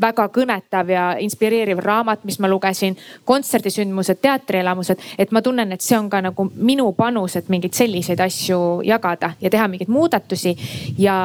väga 0.00 0.26
kõnetav 0.34 0.90
ja 0.90 1.04
inspireeriv 1.22 1.80
raamat, 1.84 2.24
mis 2.28 2.38
ma 2.42 2.50
lugesin, 2.50 2.96
kontserdisündmused, 3.24 4.20
teatrielamused, 4.22 5.02
et 5.18 5.32
ma 5.32 5.42
tunnen, 5.42 5.72
et 5.72 5.84
see 5.84 5.98
on 5.98 6.10
ka 6.12 6.20
nagu 6.28 6.48
minu 6.56 6.90
panus, 6.98 7.36
et 7.36 7.48
mingeid 7.52 7.76
selliseid 7.76 8.20
asju 8.20 8.60
jagada 8.86 9.32
ja 9.40 9.50
teha 9.50 9.68
mingeid 9.68 9.92
muudatusi. 9.92 10.56
ja 10.98 11.16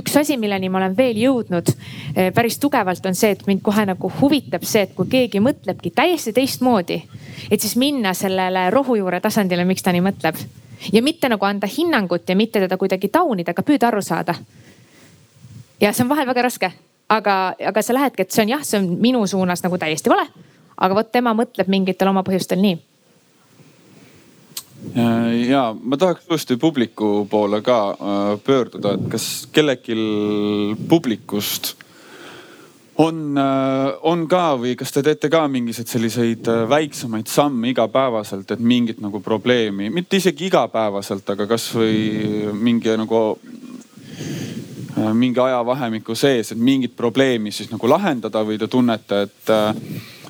üks 0.00 0.16
asi, 0.20 0.36
milleni 0.36 0.68
ma 0.68 0.78
olen 0.78 0.96
veel 0.96 1.16
jõudnud 1.24 1.72
äh, 1.72 2.30
päris 2.34 2.58
tugevalt, 2.58 3.06
on 3.06 3.14
see, 3.14 3.30
et 3.36 3.46
mind 3.46 3.62
kohe 3.62 3.86
nagu 3.86 4.12
huvitab 4.20 4.64
see, 4.64 4.84
et 4.88 4.94
kui 4.94 5.08
keegi 5.10 5.40
mõtlebki 5.40 5.94
täiesti 5.94 6.32
teistmoodi 6.36 7.02
et 7.50 7.60
siis 7.60 7.76
minna 7.76 8.14
sellele 8.14 8.70
rohujuure 8.70 9.20
tasandile, 9.20 9.64
miks 9.64 9.82
ta 9.82 9.92
nii 9.92 10.04
mõtleb. 10.04 10.36
ja 10.92 11.02
mitte 11.02 11.28
nagu 11.28 11.44
anda 11.44 11.66
hinnangut 11.66 12.28
ja 12.28 12.36
mitte 12.36 12.60
teda 12.60 12.76
kuidagi 12.76 13.08
taunida, 13.08 13.50
aga 13.50 13.62
püüda 13.62 13.88
aru 13.88 14.02
saada. 14.02 14.34
ja 15.80 15.92
see 15.92 16.04
on 16.04 16.08
vahel 16.08 16.26
väga 16.26 16.42
raske, 16.42 16.72
aga, 17.10 17.54
aga 17.72 17.82
sa 17.82 17.96
lähedki, 17.96 18.26
et 18.26 18.34
see 18.34 18.44
on 18.46 18.54
jah, 18.54 18.62
see 18.66 18.78
on 18.80 18.92
minu 19.02 19.24
suunas 19.26 19.64
nagu 19.66 19.78
täiesti 19.78 20.12
vale. 20.12 20.28
aga 20.80 20.96
vot 20.96 21.10
tema 21.12 21.34
mõtleb 21.36 21.68
mingitel 21.68 22.08
oma 22.08 22.22
põhjustel 22.26 22.62
nii 22.62 22.78
ja 25.50 25.74
ma 25.76 25.96
tahaks 26.00 26.24
uuesti 26.30 26.56
publiku 26.56 27.26
poole 27.30 27.60
ka 27.62 27.78
äh, 27.90 28.32
pöörduda, 28.44 28.94
et 28.96 29.10
kas 29.12 29.26
kellelgi 29.52 29.96
publikust 30.88 31.74
on, 32.96 33.36
äh, 33.38 33.98
on 34.02 34.26
ka 34.28 34.56
või 34.60 34.74
kas 34.80 34.92
te 34.92 35.02
teete 35.04 35.28
ka 35.32 35.44
mingisuguseid 35.52 35.92
selliseid 35.92 36.48
äh, 36.48 36.64
väiksemaid 36.68 37.28
samme 37.28 37.74
igapäevaselt, 37.74 38.50
et 38.50 38.60
mingit 38.60 39.00
nagu 39.04 39.20
probleemi, 39.20 39.90
mitte 39.92 40.16
isegi 40.16 40.48
igapäevaselt, 40.48 41.28
aga 41.36 41.46
kasvõi 41.50 42.52
mingi 42.56 42.96
nagu 43.00 43.22
äh, 43.36 43.60
mingi 45.14 45.40
ajavahemiku 45.40 46.14
sees, 46.14 46.52
et 46.52 46.58
mingit 46.58 46.96
probleemi 46.96 47.52
siis 47.52 47.70
nagu 47.70 47.88
lahendada 47.88 48.42
või 48.46 48.58
te 48.58 48.68
tunnete, 48.68 49.22
et, 49.26 49.52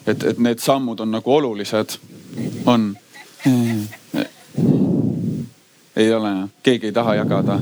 et, 0.06 0.24
et 0.32 0.38
need 0.38 0.62
sammud 0.62 1.00
on 1.00 1.10
nagu 1.10 1.34
olulised? 1.34 1.98
on? 2.66 2.94
ei 5.96 6.12
ole, 6.14 6.34
keegi 6.62 6.90
ei 6.90 6.92
taha 6.92 7.14
jagada. 7.14 7.60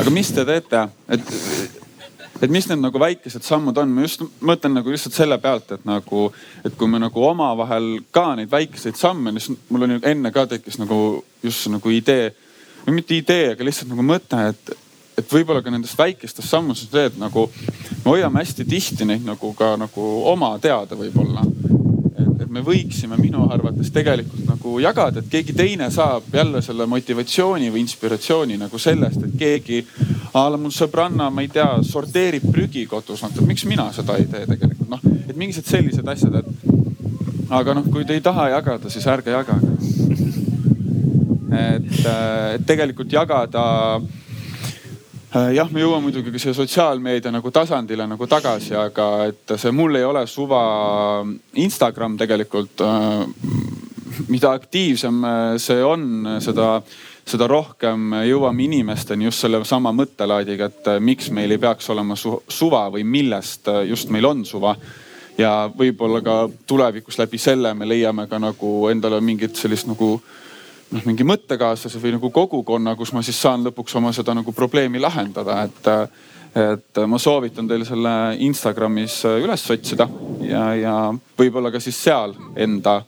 aga 0.00 0.10
mis 0.10 0.32
te 0.32 0.44
teete, 0.44 0.88
et 1.08 1.34
et 2.42 2.50
mis 2.50 2.66
need 2.70 2.80
nagu 2.80 3.00
väikesed 3.02 3.42
sammud 3.42 3.78
on, 3.82 3.90
ma 3.90 4.04
just 4.04 4.22
mõtlen 4.46 4.76
nagu 4.78 4.92
lihtsalt 4.92 5.16
selle 5.16 5.38
pealt, 5.42 5.72
et 5.74 5.86
nagu, 5.88 6.28
et 6.66 6.74
kui 6.78 6.90
me 6.90 7.00
nagu 7.02 7.24
omavahel 7.26 7.96
ka 8.14 8.30
neid 8.38 8.50
väikeseid 8.52 8.98
samme, 8.98 9.34
siis 9.38 9.58
mul 9.68 9.86
on 9.88 9.96
enne 9.98 10.32
ka 10.34 10.46
tekkis 10.50 10.78
nagu 10.78 11.24
just 11.42 11.66
nagu 11.72 11.94
idee 11.94 12.30
või 12.88 12.98
mitte 13.00 13.18
idee, 13.18 13.52
aga 13.54 13.68
lihtsalt 13.68 13.92
nagu 13.92 14.04
mõte, 14.06 14.40
et, 14.52 14.74
et 15.20 15.32
võib-olla 15.32 15.62
ka 15.64 15.72
nendest 15.74 15.98
väikestest 15.98 16.48
sammudest 16.48 16.94
see, 16.94 17.08
et 17.12 17.18
nagu 17.20 17.48
me 18.04 18.14
hoiame 18.14 18.42
hästi 18.42 18.66
tihti 18.68 19.08
neid 19.08 19.26
nagu 19.28 19.52
ka 19.58 19.74
nagu 19.80 20.08
oma 20.32 20.54
teada 20.62 20.96
võib-olla 20.98 21.44
et 22.48 22.54
me 22.54 22.62
võiksime 22.64 23.18
minu 23.20 23.44
arvates 23.52 23.90
tegelikult 23.92 24.46
nagu 24.48 24.78
jagada, 24.80 25.20
et 25.20 25.28
keegi 25.28 25.52
teine 25.56 25.90
saab 25.92 26.30
jälle 26.32 26.62
selle 26.64 26.86
motivatsiooni 26.88 27.68
või 27.74 27.82
inspiratsiooni 27.84 28.56
nagu 28.56 28.80
sellest, 28.80 29.26
et 29.26 29.36
keegi. 29.38 29.84
a 30.32 30.46
la 30.48 30.56
mul 30.60 30.72
sõbranna, 30.72 31.28
ma 31.30 31.44
ei 31.44 31.48
tea, 31.52 31.68
sorteerib 31.84 32.48
prügi 32.52 32.86
kodus, 32.86 33.22
noh 33.22 33.44
miks 33.46 33.64
mina 33.68 33.90
seda 33.92 34.16
ei 34.16 34.26
tee 34.32 34.46
tegelikult 34.46 34.88
noh, 34.88 35.04
et 35.28 35.36
mingisugused 35.36 35.76
sellised 35.76 36.08
asjad, 36.08 36.40
et. 36.40 36.46
aga 37.50 37.74
noh, 37.74 37.90
kui 37.92 38.04
te 38.04 38.16
ei 38.16 38.24
taha 38.24 38.48
jagada, 38.56 38.90
siis 38.90 39.06
ärge 39.06 39.34
jagage. 39.34 39.67
Et, 41.58 41.92
et 42.06 42.66
tegelikult 42.66 43.12
jagada 43.12 43.66
Äh, 45.28 45.50
jah, 45.58 45.68
me 45.68 45.82
jõuame 45.82 46.06
muidugi 46.06 46.30
ka 46.32 46.40
siia 46.40 46.54
sotsiaalmeedia 46.56 47.28
nagu 47.34 47.50
tasandile 47.52 48.06
nagu 48.08 48.26
tagasi, 48.30 48.72
aga 48.80 49.08
et 49.28 49.52
see 49.60 49.74
mul 49.76 49.98
ei 49.98 50.06
ole 50.08 50.22
suva 50.24 50.60
Instagram 51.60 52.16
tegelikult. 52.16 52.80
Äh, 52.80 53.26
mida 54.32 54.54
aktiivsem 54.56 55.18
äh, 55.28 55.50
see 55.60 55.82
on, 55.84 56.06
seda, 56.40 56.78
seda 57.28 57.48
rohkem 57.50 58.16
jõuame 58.24 58.64
inimesteni 58.70 59.28
just 59.28 59.44
sellesama 59.44 59.92
mõttelaadiga, 59.98 60.70
et 60.72 60.90
miks 61.04 61.28
meil 61.36 61.52
ei 61.52 61.60
peaks 61.60 61.92
olema 61.92 62.16
su 62.16 62.38
suva 62.48 62.86
või 62.96 63.04
millest 63.04 63.68
just 63.84 64.08
meil 64.08 64.30
on 64.30 64.46
suva 64.48 64.72
ja 65.38 65.52
võib-olla 65.68 66.24
ka 66.24 66.38
tulevikus 66.66 67.20
läbi 67.20 67.38
selle 67.38 67.74
me 67.76 67.84
leiame 67.84 68.24
ka 68.32 68.40
nagu 68.40 68.72
endale 68.88 69.20
mingit 69.20 69.60
sellist 69.60 69.92
nagu 69.92 70.14
noh, 70.90 71.04
mingi 71.08 71.26
mõttekaaslase 71.26 72.00
või 72.02 72.14
nagu 72.16 72.30
kogukonna, 72.34 72.96
kus 72.96 73.12
ma 73.16 73.22
siis 73.24 73.38
saan 73.40 73.66
lõpuks 73.66 73.96
oma 74.00 74.12
seda 74.16 74.34
nagu 74.36 74.54
probleemi 74.56 75.00
lahendada, 75.02 75.62
et 75.68 75.92
et 76.58 76.98
ma 77.06 77.18
soovitan 77.20 77.68
teil 77.68 77.84
selle 77.86 78.10
Instagramis 78.42 79.20
üles 79.28 79.64
otsida 79.70 80.06
ja, 80.42 80.62
ja 80.74 80.94
võib-olla 81.38 81.70
ka 81.70 81.80
siis 81.82 81.98
seal 82.00 82.32
enda, 82.56 83.02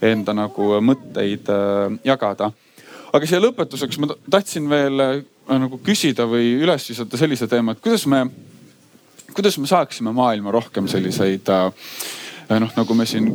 enda 0.00 0.34
nagu 0.36 0.68
mõtteid 0.80 1.50
äh, 1.50 1.96
jagada. 2.06 2.52
aga 3.12 3.26
siia 3.26 3.42
lõpetuseks 3.42 3.98
ma 4.00 4.12
tahtsin 4.30 4.70
veel 4.70 5.02
äh, 5.02 5.16
nagu 5.50 5.80
küsida 5.82 6.28
või 6.30 6.54
üles 6.62 6.86
visata 6.88 7.18
sellise 7.18 7.50
teema, 7.50 7.74
et 7.74 7.82
kuidas 7.82 8.06
me, 8.06 8.22
kuidas 9.34 9.58
me 9.58 9.66
saaksime 9.66 10.14
maailma 10.14 10.54
rohkem 10.54 10.88
selliseid 10.88 11.50
äh, 11.52 11.90
noh, 12.48 12.70
nagu 12.76 12.94
me 12.94 13.06
siin 13.08 13.26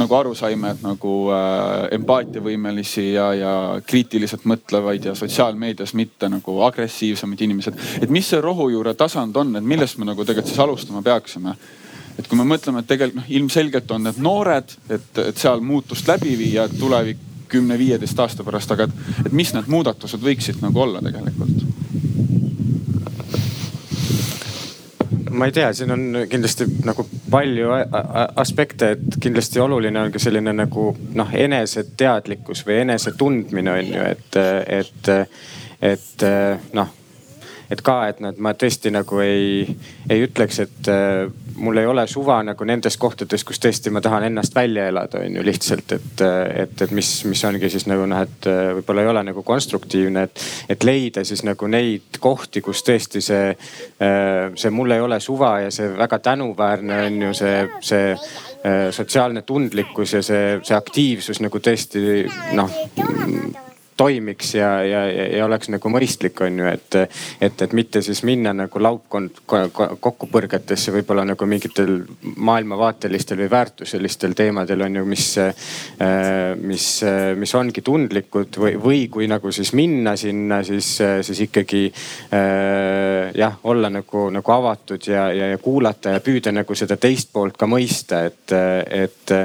nagu 0.00 0.16
aru 0.16 0.34
saime, 0.38 0.72
et 0.74 0.82
nagu 0.84 1.12
äh, 1.34 1.88
empaatiavõimelisi 1.98 3.06
ja, 3.12 3.28
ja 3.36 3.52
kriitiliselt 3.86 4.46
mõtlevaid 4.48 5.10
ja 5.10 5.14
sotsiaalmeedias 5.18 5.94
mitte 5.98 6.30
nagu 6.32 6.60
agressiivsemaid 6.68 7.44
inimesed. 7.44 7.80
et 8.02 8.10
mis 8.10 8.28
see 8.32 8.40
rohujuure 8.40 8.94
tasand 8.94 9.36
on, 9.36 9.56
et 9.56 9.64
millest 9.74 9.98
me 9.98 10.08
nagu 10.08 10.24
tegelikult 10.24 10.52
siis 10.52 10.64
alustama 10.64 11.02
peaksime? 11.02 11.56
et 12.18 12.28
kui 12.30 12.38
me 12.38 12.46
mõtleme, 12.48 12.80
et 12.80 12.88
tegelikult 12.88 13.20
noh, 13.20 13.30
ilmselgelt 13.36 13.90
on 13.90 14.08
need 14.08 14.18
noored, 14.22 14.76
et, 14.88 15.08
et 15.18 15.38
seal 15.38 15.60
muutust 15.60 16.08
läbi 16.08 16.36
viia 16.38 16.68
tulevik 16.68 17.30
kümne-viieteist 17.54 18.18
aasta 18.18 18.44
pärast, 18.46 18.72
aga 18.74 18.88
et, 18.88 19.00
et 19.26 19.32
mis 19.36 19.52
need 19.54 19.68
muudatused 19.70 20.22
võiksid 20.24 20.62
nagu 20.64 20.86
olla 20.86 21.02
tegelikult? 21.04 21.64
Ma 25.34 25.48
ei 25.48 25.54
tea, 25.54 25.70
siin 25.76 25.90
on 25.94 26.04
kindlasti 26.30 26.66
nagu 26.86 27.06
palju 27.30 27.70
aspekte, 28.40 28.94
et 28.96 29.18
kindlasti 29.20 29.60
oluline 29.62 30.00
on 30.00 30.12
ka 30.14 30.22
selline 30.22 30.54
nagu 30.56 30.90
noh, 31.18 31.32
eneseteadlikkus 31.46 32.64
või 32.66 32.82
enesetundmine 32.84 33.78
on 33.78 33.94
ju, 33.94 34.04
et, 34.14 34.38
et, 34.80 35.14
et 35.94 36.28
noh 36.78 36.92
et 37.70 37.80
ka, 37.84 37.96
et 38.08 38.20
et 38.24 38.38
ma 38.42 38.52
tõesti 38.58 38.90
nagu 38.94 39.20
ei, 39.22 39.64
ei 40.10 40.24
ütleks, 40.24 40.60
et 40.64 40.90
äh, 40.92 41.24
mul 41.56 41.78
ei 41.80 41.86
ole 41.86 42.06
suva 42.10 42.40
nagu 42.46 42.66
nendes 42.66 42.96
kohtades, 43.00 43.44
kus 43.46 43.60
tõesti 43.62 43.92
ma 43.94 44.02
tahan 44.04 44.26
ennast 44.28 44.54
välja 44.54 44.88
elada, 44.90 45.22
on 45.24 45.38
ju 45.38 45.44
lihtsalt, 45.46 45.94
et, 45.96 46.24
et, 46.64 46.84
et 46.86 46.94
mis, 46.94 47.10
mis 47.30 47.44
ongi 47.46 47.70
siis 47.72 47.86
nagu 47.90 48.06
noh, 48.10 48.22
et 48.24 48.48
äh, 48.50 48.70
võib-olla 48.78 49.04
ei 49.04 49.12
ole 49.12 49.24
nagu 49.30 49.44
konstruktiivne, 49.46 50.26
et, 50.28 50.46
et 50.74 50.86
leida 50.86 51.24
siis 51.24 51.44
nagu 51.46 51.68
neid 51.70 52.20
kohti, 52.20 52.62
kus 52.64 52.84
tõesti 52.86 53.22
see, 53.24 53.52
äh, 53.54 54.40
see 54.58 54.74
mul 54.74 54.96
ei 54.96 55.04
ole 55.04 55.20
suva 55.20 55.58
ja 55.66 55.74
see 55.74 55.92
väga 55.94 56.20
tänuväärne 56.30 57.04
on 57.08 57.22
ju 57.28 57.36
see, 57.38 57.62
see 57.84 58.10
sotsiaalne 58.96 59.42
tundlikkus 59.44 60.14
ja 60.16 60.22
see, 60.24 60.54
see 60.64 60.76
aktiivsus 60.76 61.42
nagu 61.44 61.60
tõesti 61.60 62.24
noh 62.56 63.63
toimiks 63.96 64.54
ja, 64.54 64.70
ja, 64.84 65.02
ja 65.36 65.44
oleks 65.46 65.70
nagu 65.72 65.90
mõistlik, 65.92 66.40
on 66.44 66.58
ju, 66.58 66.66
et, 66.66 66.96
et, 67.40 67.62
et 67.66 67.74
mitte 67.76 68.02
siis 68.02 68.22
minna 68.26 68.52
nagu 68.56 68.82
laupkond 68.82 69.42
kokkupõrgetesse 69.46 70.94
võib-olla 70.94 71.26
nagu 71.28 71.46
mingitel 71.48 72.00
maailmavaatelistel 72.36 73.44
või 73.44 73.50
väärtuselistel 73.52 74.34
teemadel 74.38 74.82
on 74.86 74.98
ju, 75.00 75.04
mis, 75.08 75.28
mis, 76.62 76.88
mis 77.38 77.54
ongi 77.54 77.84
tundlikud 77.86 78.58
või, 78.64 78.74
või 78.82 79.02
kui 79.12 79.28
nagu 79.30 79.52
siis 79.54 79.72
minna 79.78 80.16
sinna, 80.18 80.62
siis, 80.66 80.96
siis 80.98 81.44
ikkagi 81.46 81.84
jah, 83.34 83.58
olla 83.70 83.90
nagu, 83.94 84.26
nagu 84.34 84.56
avatud 84.56 85.06
ja, 85.06 85.28
ja, 85.34 85.52
ja 85.54 85.58
kuulata 85.62 86.16
ja 86.16 86.24
püüda 86.24 86.52
nagu 86.54 86.74
seda 86.78 86.98
teist 87.00 87.30
poolt 87.32 87.58
ka 87.60 87.68
mõista, 87.70 88.24
et, 88.26 88.54
et, 88.90 89.36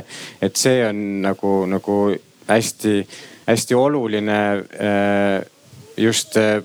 et 0.41 0.57
see 0.57 0.81
on 0.87 1.05
nagu, 1.27 1.53
nagu 1.69 1.99
hästi 2.49 3.03
hästi 3.49 3.75
oluline 3.75 4.63
äh, 4.77 5.41
just 5.97 6.37
äh, 6.37 6.61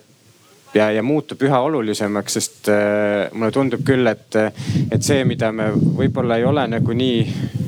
ja, 0.74 0.90
ja 0.94 1.02
muutub 1.02 1.42
üha 1.46 1.60
olulisemaks, 1.66 2.38
sest 2.38 2.70
äh, 2.72 3.32
mulle 3.32 3.52
tundub 3.54 3.84
küll, 3.86 4.06
et, 4.10 4.38
et 4.92 5.02
see, 5.04 5.24
mida 5.28 5.52
me 5.54 5.70
võib-olla 5.74 6.38
ei 6.40 6.48
ole 6.48 6.66
nagu 6.76 6.96
nii 6.96 7.20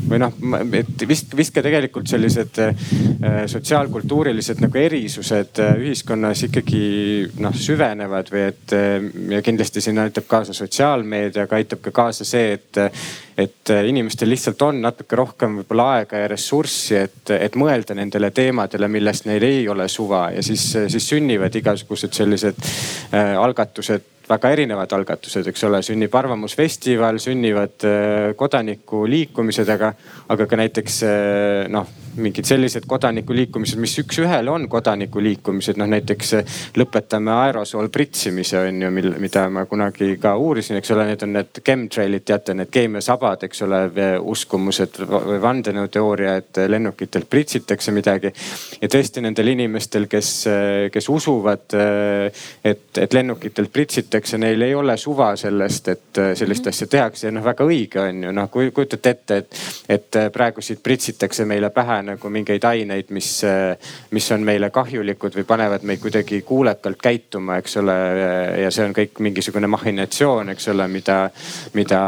või 0.06 0.20
noh, 0.22 0.34
et 0.78 1.02
vist, 1.08 1.32
vist 1.34 1.50
ka 1.54 1.64
tegelikult 1.66 2.06
sellised 2.06 2.60
sotsiaalkultuurilised 3.50 4.60
nagu 4.62 4.78
erisused 4.78 5.58
ühiskonnas 5.82 6.44
ikkagi 6.46 6.82
noh 7.42 7.56
süvenevad 7.58 8.30
või 8.30 8.44
et 8.52 8.74
ja 9.34 9.40
kindlasti 9.42 9.82
siin 9.82 9.98
aitab 9.98 10.28
kaasa 10.30 10.54
sotsiaalmeedia, 10.54 11.48
aga 11.48 11.58
aitab 11.58 11.82
ka 11.82 11.94
kaasa 12.04 12.28
see, 12.28 12.54
et 12.54 12.84
et 13.36 13.70
äh, 13.70 13.84
inimestel 13.88 14.30
lihtsalt 14.32 14.62
on 14.64 14.78
natuke 14.80 15.16
rohkem 15.18 15.58
võib-olla 15.60 15.86
aega 15.98 16.22
ja 16.22 16.28
ressurssi, 16.32 16.96
et, 16.96 17.32
et 17.36 17.56
mõelda 17.60 17.94
nendele 17.96 18.30
teemadele, 18.34 18.88
millest 18.88 19.28
neil 19.28 19.44
ei 19.44 19.66
ole 19.68 19.88
suva. 19.92 20.30
Ja 20.32 20.44
siis, 20.44 20.64
siis 20.72 21.08
sünnivad 21.12 21.54
igasugused 21.60 22.16
sellised 22.16 22.56
äh, 22.56 22.70
algatused 23.12 24.02
väga 24.28 24.50
erinevad 24.50 24.92
algatused, 24.96 25.46
eks 25.50 25.64
ole, 25.68 25.80
sünnib 25.86 26.14
Arvamusfestival, 26.18 27.20
sünnivad 27.22 27.86
äh, 27.86 28.32
kodanikuliikumised, 28.38 29.68
aga, 29.70 29.92
aga 30.32 30.46
ka 30.50 30.58
näiteks 30.58 30.98
äh, 31.06 31.68
noh, 31.70 31.86
mingid 32.16 32.48
sellised 32.48 32.88
kodanikuliikumised, 32.88 33.78
mis 33.80 33.94
üks-ühele 34.02 34.50
on 34.50 34.66
kodanikuliikumised, 34.72 35.78
noh 35.78 35.90
näiteks 35.92 36.32
äh, 36.40 36.56
lõpetame 36.78 37.34
aerosool 37.36 37.90
pritsimise 37.94 38.58
on 38.64 38.82
ju, 38.82 38.90
mil, 38.94 39.12
mida 39.22 39.46
ma 39.52 39.66
kunagi 39.70 40.16
ka 40.22 40.34
uurisin, 40.42 40.80
eks 40.80 40.94
ole, 40.96 41.06
need 41.12 41.22
on 41.26 41.34
need 41.38 41.62
chemtrailid, 41.62 42.26
teate, 42.26 42.58
need 42.58 42.72
keemiasabad, 42.74 43.46
eks 43.46 43.62
ole, 43.68 43.82
uskumused 44.26 45.00
või 45.06 45.38
vandenõuteooria, 45.44 46.36
et 46.42 46.62
lennukitelt 46.66 47.30
pritsitakse 47.30 47.94
midagi. 47.94 48.32
ja 48.80 48.90
tõesti 48.90 49.22
nendel 49.22 49.54
inimestel, 49.54 50.10
kes, 50.10 50.32
kes 50.92 51.08
usuvad, 51.12 51.78
et, 52.66 52.98
et 52.98 53.14
lennukitelt 53.14 53.70
pritsitakse 53.72 54.15
küsitakse, 54.16 54.38
neil 54.38 54.62
ei 54.62 54.74
ole 54.74 54.96
suva 54.96 55.36
sellest, 55.36 55.88
et 55.88 56.18
äh, 56.18 56.34
sellist 56.34 56.64
-hmm. 56.64 56.68
asja 56.68 56.86
tehakse 56.86 57.26
ja 57.26 57.32
noh, 57.32 57.44
väga 57.44 57.64
õige 57.64 58.00
on 58.00 58.24
ju 58.24 58.32
noh, 58.32 58.50
kui 58.50 58.70
kujutate 58.70 59.10
ette, 59.10 59.36
et, 59.36 59.56
et 59.88 60.16
äh, 60.16 60.30
praegu 60.32 60.60
siit 60.60 60.82
pritsitakse 60.82 61.44
meile 61.44 61.70
pähe 61.70 62.02
nagu 62.02 62.28
mingeid 62.28 62.64
aineid, 62.64 63.10
mis, 63.10 63.44
äh, 63.44 63.76
mis 64.10 64.30
on 64.32 64.40
meile 64.40 64.70
kahjulikud 64.70 65.36
või 65.36 65.44
panevad 65.44 65.82
meid 65.82 66.00
kuidagi 66.00 66.42
kuulekalt 66.42 66.98
käituma, 67.02 67.56
eks 67.56 67.76
ole. 67.76 67.96
ja 68.62 68.70
see 68.70 68.84
on 68.84 68.92
kõik 68.94 69.20
mingisugune 69.20 69.66
mahhinatsioon, 69.66 70.48
eks 70.50 70.68
ole, 70.68 70.88
mida, 70.88 71.30
mida 71.72 72.00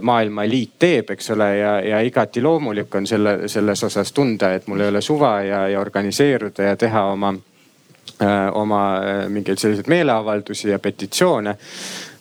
maailma 0.00 0.44
eliit 0.44 0.72
teeb, 0.78 1.10
eks 1.10 1.30
ole, 1.30 1.56
ja, 1.56 1.80
ja 1.80 2.00
igati 2.00 2.42
loomulik 2.42 2.94
on 2.94 3.06
selle, 3.06 3.48
selles 3.48 3.84
osas 3.84 4.12
tunda, 4.12 4.54
et 4.54 4.66
mul 4.66 4.80
ei 4.80 4.88
ole 4.88 5.00
suva 5.00 5.42
ja, 5.42 5.68
ja 5.68 5.80
organiseeruda 5.80 6.62
ja 6.62 6.76
teha 6.76 7.04
oma 7.12 7.34
oma 8.52 8.80
äh, 8.98 9.28
mingeid 9.28 9.58
selliseid 9.58 9.88
meeleavaldusi 9.90 10.70
ja 10.70 10.78
petitsioone. 10.78 11.56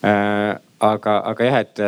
Äh, 0.03 0.55
aga, 0.79 1.17
aga 1.31 1.45
jah, 1.47 1.59
et 1.61 1.81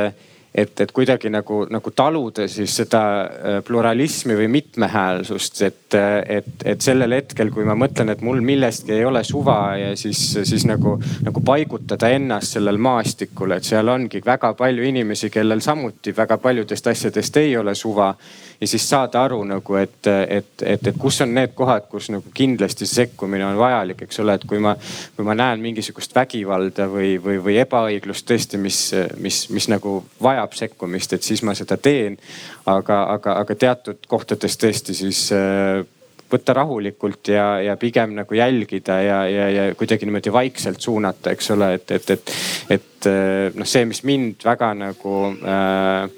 et, 0.56 0.80
et 0.82 0.92
kuidagi 0.96 1.30
nagu, 1.30 1.66
nagu 1.72 1.92
taluda 1.92 2.48
siis 2.48 2.78
seda 2.80 3.02
äh, 3.24 3.58
pluralismi 3.66 4.38
või 4.40 4.48
mitmehäälsust, 4.54 5.62
et, 5.68 5.98
et, 6.32 6.48
et 6.64 6.82
sellel 6.82 7.18
hetkel, 7.18 7.52
kui 7.52 7.68
ma 7.68 7.76
mõtlen, 7.80 8.14
et 8.14 8.24
mul 8.24 8.40
millestki 8.46 8.96
ei 8.96 9.04
ole 9.06 9.24
suva 9.28 9.58
ja 9.80 9.92
siis, 10.00 10.22
siis 10.48 10.64
nagu, 10.70 10.96
nagu 11.26 11.44
paigutada 11.46 12.10
ennast 12.16 12.56
sellel 12.56 12.80
maastikul, 12.80 13.52
et 13.58 13.68
seal 13.68 13.92
ongi 13.92 14.22
väga 14.26 14.54
palju 14.56 14.88
inimesi, 14.88 15.30
kellel 15.34 15.64
samuti 15.66 16.16
väga 16.16 16.40
paljudest 16.40 16.88
asjadest 16.88 17.42
ei 17.44 17.58
ole 17.58 17.76
suva. 17.76 18.14
ja 18.62 18.68
siis 18.68 18.90
saada 18.90 19.24
aru 19.24 19.44
nagu, 19.44 19.76
et, 19.76 20.08
et, 20.08 20.62
et, 20.64 20.88
et 20.88 20.96
kus 21.00 21.20
on 21.22 21.34
need 21.36 21.52
kohad, 21.56 21.90
kus 21.92 22.08
nagu 22.14 22.32
kindlasti 22.34 22.88
sekkumine 22.88 23.44
on 23.46 23.58
vajalik, 23.60 24.06
eks 24.08 24.24
ole, 24.24 24.38
et 24.40 24.46
kui 24.48 24.64
ma, 24.64 24.78
kui 25.18 25.28
ma 25.28 25.36
näen 25.36 25.60
mingisugust 25.60 26.16
vägivalda 26.16 26.88
või, 26.88 27.18
või, 27.20 27.42
või 27.44 27.60
ebaõiglust 27.60 28.24
tõesti, 28.30 28.62
mis, 28.62 28.80
mis, 29.20 29.44
mis 29.52 29.68
nagu 29.68 29.98
vajab 30.24 30.45
vajab 30.46 30.56
sekkumist, 30.62 31.18
et 31.18 31.26
siis 31.26 31.44
ma 31.44 31.56
seda 31.58 31.78
teen. 31.78 32.18
aga, 32.66 33.04
aga, 33.18 33.40
aga 33.42 33.56
teatud 33.56 34.08
kohtades 34.08 34.58
tõesti 34.58 34.94
siis 34.94 35.28
äh, 35.34 35.84
võtta 36.32 36.56
rahulikult 36.58 37.30
ja, 37.30 37.60
ja 37.62 37.76
pigem 37.78 38.16
nagu 38.18 38.34
jälgida 38.34 38.98
ja, 39.02 39.20
ja, 39.30 39.50
ja 39.50 39.66
kuidagi 39.78 40.08
niimoodi 40.08 40.34
vaikselt 40.34 40.82
suunata, 40.82 41.32
eks 41.36 41.52
ole, 41.54 41.74
et, 41.78 41.92
et, 41.92 42.10
et, 42.10 42.34
et 42.78 43.10
äh, 43.10 43.54
noh, 43.56 43.68
see, 43.70 43.86
mis 43.86 44.02
mind 44.08 44.46
väga 44.46 44.72
nagu 44.80 45.16
äh, 45.46 46.10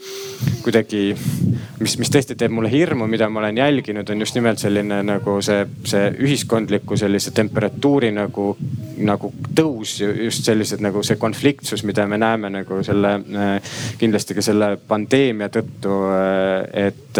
kuidagi, 0.63 1.11
mis, 1.83 1.97
mis 1.99 2.13
tõesti 2.13 2.37
teeb 2.39 2.55
mulle 2.55 2.71
hirmu, 2.71 3.07
mida 3.11 3.27
ma 3.29 3.43
olen 3.43 3.59
jälginud, 3.59 4.09
on 4.09 4.23
just 4.23 4.39
nimelt 4.39 4.63
selline 4.63 5.01
nagu 5.07 5.39
see, 5.43 5.65
see 5.87 6.07
ühiskondliku 6.23 6.97
sellise 6.99 7.35
temperatuuri 7.35 8.13
nagu, 8.15 8.53
nagu 8.97 9.31
tõus, 9.55 9.97
just 10.01 10.45
sellised 10.47 10.81
nagu 10.83 11.03
see 11.05 11.17
konfliktsus, 11.19 11.83
mida 11.87 12.05
me 12.09 12.19
näeme 12.21 12.49
nagu 12.53 12.79
selle 12.85 13.13
äh, 13.17 13.73
kindlasti 13.99 14.37
ka 14.37 14.45
selle 14.45 14.69
pandeemia 14.87 15.49
tõttu. 15.53 15.97
Äh, 16.11 16.87
et, 16.87 17.19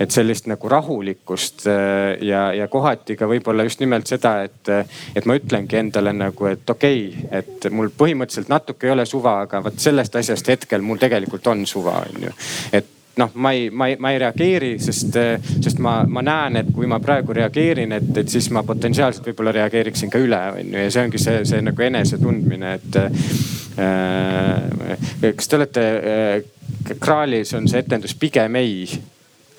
et 0.00 0.12
sellist 0.12 0.48
nagu 0.50 0.68
rahulikkust 0.68 1.66
äh, 1.70 2.20
ja, 2.26 2.50
ja 2.56 2.68
kohati 2.72 3.16
ka 3.16 3.28
võib-olla 3.30 3.66
just 3.66 3.82
nimelt 3.82 4.10
seda, 4.10 4.36
et, 4.46 4.72
et 5.16 5.28
ma 5.28 5.36
ütlengi 5.38 5.80
endale 5.80 6.14
nagu, 6.16 6.48
et 6.50 6.70
okei 6.70 7.02
okay,, 7.08 7.42
et 7.42 7.68
mul 7.74 7.92
põhimõtteliselt 7.96 8.52
natuke 8.52 8.88
ei 8.88 8.94
ole 8.94 9.06
suva, 9.08 9.40
aga 9.46 9.62
vot 9.64 9.80
sellest 9.80 10.16
asjast 10.20 10.54
hetkel 10.54 10.84
mul 10.84 11.00
tegelikult 11.00 11.46
on 11.52 11.66
suva, 11.68 12.00
on 12.06 12.28
ju. 12.28 12.38
et 12.76 12.96
noh, 13.20 13.30
ma 13.34 13.52
ei, 13.56 13.68
ma 13.70 13.90
ei, 13.90 13.96
ma 14.00 14.12
ei 14.14 14.20
reageeri, 14.22 14.72
sest, 14.82 15.18
sest 15.60 15.80
ma, 15.82 16.00
ma 16.08 16.22
näen, 16.24 16.60
et 16.62 16.72
kui 16.74 16.88
ma 16.90 17.00
praegu 17.02 17.36
reageerin, 17.36 17.92
et, 17.98 18.10
et 18.22 18.32
siis 18.32 18.50
ma 18.54 18.64
potentsiaalselt 18.66 19.26
võib-olla 19.30 19.54
reageeriksin 19.60 20.12
ka 20.12 20.20
üle, 20.22 20.40
on 20.56 20.72
ju. 20.72 20.78
ja 20.86 20.94
see 20.94 21.04
ongi 21.06 21.22
see, 21.22 21.44
see 21.52 21.60
nagu 21.66 21.86
enesetundmine, 21.90 22.74
et 22.80 23.00
äh,. 23.80 25.30
kas 25.36 25.48
te 25.48 25.60
olete 25.60 25.86
äh,, 26.00 26.96
Kraalis 27.00 27.52
on 27.54 27.68
see 27.68 27.82
etendus 27.82 28.14
Pigem 28.18 28.56
ei 28.56 28.86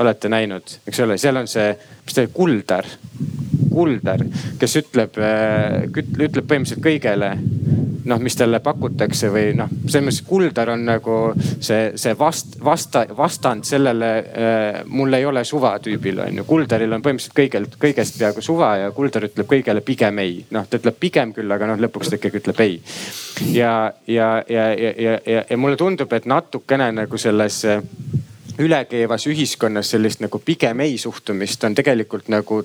olete 0.02 0.30
näinud, 0.30 0.78
eks 0.88 1.00
ole, 1.06 1.18
seal 1.22 1.38
on 1.42 1.48
see, 1.50 1.72
mis 2.06 2.16
ta 2.16 2.24
oli, 2.24 2.32
Kuldar. 2.34 2.88
Kuldar, 3.72 4.26
kes 4.60 4.78
ütleb, 4.84 5.18
äh, 5.22 5.88
ütleb 5.92 6.46
põhimõtteliselt 6.46 6.84
kõigele 6.86 7.36
noh, 8.06 8.20
mis 8.20 8.36
talle 8.36 8.60
pakutakse 8.64 9.30
või 9.32 9.52
noh, 9.58 9.70
selles 9.86 10.06
mõttes 10.06 10.22
Kuldar 10.28 10.72
on 10.74 10.86
nagu 10.88 11.18
see, 11.38 11.92
see 12.00 12.16
vast, 12.18 12.58
vasta, 12.64 13.04
vastand 13.18 13.68
sellele 13.68 14.12
äh, 14.18 14.82
mul 14.90 15.14
ei 15.18 15.26
ole 15.26 15.44
suva 15.48 15.76
tüübil 15.84 16.22
on 16.24 16.42
ju. 16.42 16.48
Kuldaril 16.48 16.96
on 16.96 17.04
põhimõtteliselt 17.06 17.38
kõigelt, 17.38 17.78
kõigest 17.82 18.18
peaaegu 18.20 18.44
suva 18.46 18.74
ja 18.84 18.92
Kuldar 18.96 19.28
ütleb 19.30 19.50
kõigele 19.50 19.86
pigem 19.86 20.20
ei. 20.24 20.42
noh, 20.52 20.68
ta 20.68 20.82
ütleb 20.82 20.98
pigem 21.00 21.34
küll, 21.38 21.52
aga 21.52 21.72
noh, 21.72 21.82
lõpuks 21.86 22.12
ta 22.12 22.20
ikkagi 22.20 22.42
ütleb 22.42 22.66
ei. 22.66 22.82
ja, 23.54 23.94
ja, 24.08 24.34
ja, 24.50 24.68
ja, 24.74 24.94
ja, 24.98 25.18
ja, 25.26 25.46
ja 25.50 25.58
mulle 25.58 25.78
tundub, 25.78 26.14
et 26.14 26.26
natukene 26.30 26.92
nagu 26.96 27.18
selles 27.22 27.64
ülekeevas 28.62 29.26
ühiskonnas 29.32 29.94
sellist 29.94 30.22
nagu 30.22 30.40
pigem 30.44 30.84
ei 30.84 30.98
suhtumist 31.02 31.64
on 31.64 31.76
tegelikult 31.76 32.30
nagu 32.30 32.62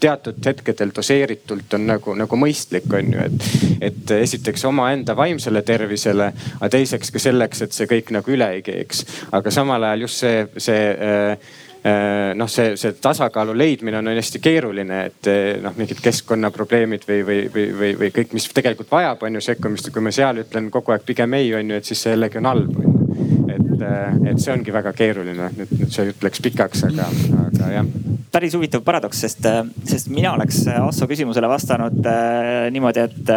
teatud 0.00 0.40
hetkedel 0.44 0.92
doseeritult 0.96 1.74
on 1.74 1.86
nagu, 1.88 2.14
nagu 2.18 2.38
mõistlik, 2.40 2.88
on 2.94 3.12
ju, 3.14 3.26
et, 3.26 3.46
et 3.90 4.16
esiteks 4.20 4.66
omaenda 4.68 5.16
vaimsele 5.16 5.62
tervisele, 5.66 6.30
aga 6.58 6.72
teiseks 6.72 7.12
ka 7.12 7.22
selleks, 7.22 7.62
et 7.64 7.76
see 7.76 7.88
kõik 7.90 8.12
nagu 8.16 8.34
üle 8.34 8.50
ei 8.58 8.64
keeks. 8.66 9.06
aga 9.36 9.52
samal 9.54 9.88
ajal 9.88 10.06
just 10.06 10.24
see, 10.24 10.42
see 10.56 10.82
äh, 10.90 11.54
äh 11.86 12.34
noh, 12.34 12.50
see, 12.50 12.74
see 12.76 12.98
tasakaalu 13.00 13.56
leidmine 13.56 13.98
on 13.98 14.12
hästi 14.12 14.42
keeruline, 14.42 15.00
et 15.06 15.30
noh, 15.62 15.76
mingid 15.78 16.02
keskkonnaprobleemid 16.04 17.08
või, 17.08 17.22
või, 17.26 17.40
või, 17.54 17.70
või, 17.78 17.94
või 18.04 18.12
kõik, 18.20 18.36
mis 18.36 18.50
tegelikult 18.52 18.92
vajab, 18.92 19.22
on 19.22 19.40
ju 19.40 19.46
sekkumist 19.48 19.88
ja 19.88 19.96
kui 19.96 20.04
ma 20.04 20.12
seal 20.12 20.44
ütlen 20.44 20.70
kogu 20.74 20.92
aeg 20.92 21.08
pigem 21.08 21.40
ei, 21.40 21.54
on 21.54 21.72
ju, 21.72 21.80
et 21.80 21.88
siis 21.88 22.04
see 22.04 22.16
jällegi 22.16 22.42
on 22.42 22.52
halb 22.52 22.95
et, 23.16 23.82
äh, 23.82 24.16
et 24.30 24.40
see 24.42 24.52
ongi 24.54 24.72
väga 24.74 24.92
keeruline, 24.96 25.50
nüüd, 25.56 25.74
nüüd 25.80 25.92
see 25.92 26.08
jutt 26.08 26.24
läks 26.26 26.42
pikaks, 26.44 26.84
aga, 26.88 27.08
aga 27.46 27.70
jah. 27.72 27.92
päris 28.32 28.56
huvitav 28.58 28.84
paradoks, 28.86 29.20
sest, 29.24 29.44
äh, 29.48 29.62
sest 29.88 30.10
mina 30.12 30.34
oleks 30.36 30.62
äh, 30.70 30.80
Asso 30.82 31.08
küsimusele 31.10 31.50
vastanud 31.50 32.00
äh, 32.10 32.66
niimoodi, 32.74 33.06
et, 33.06 33.32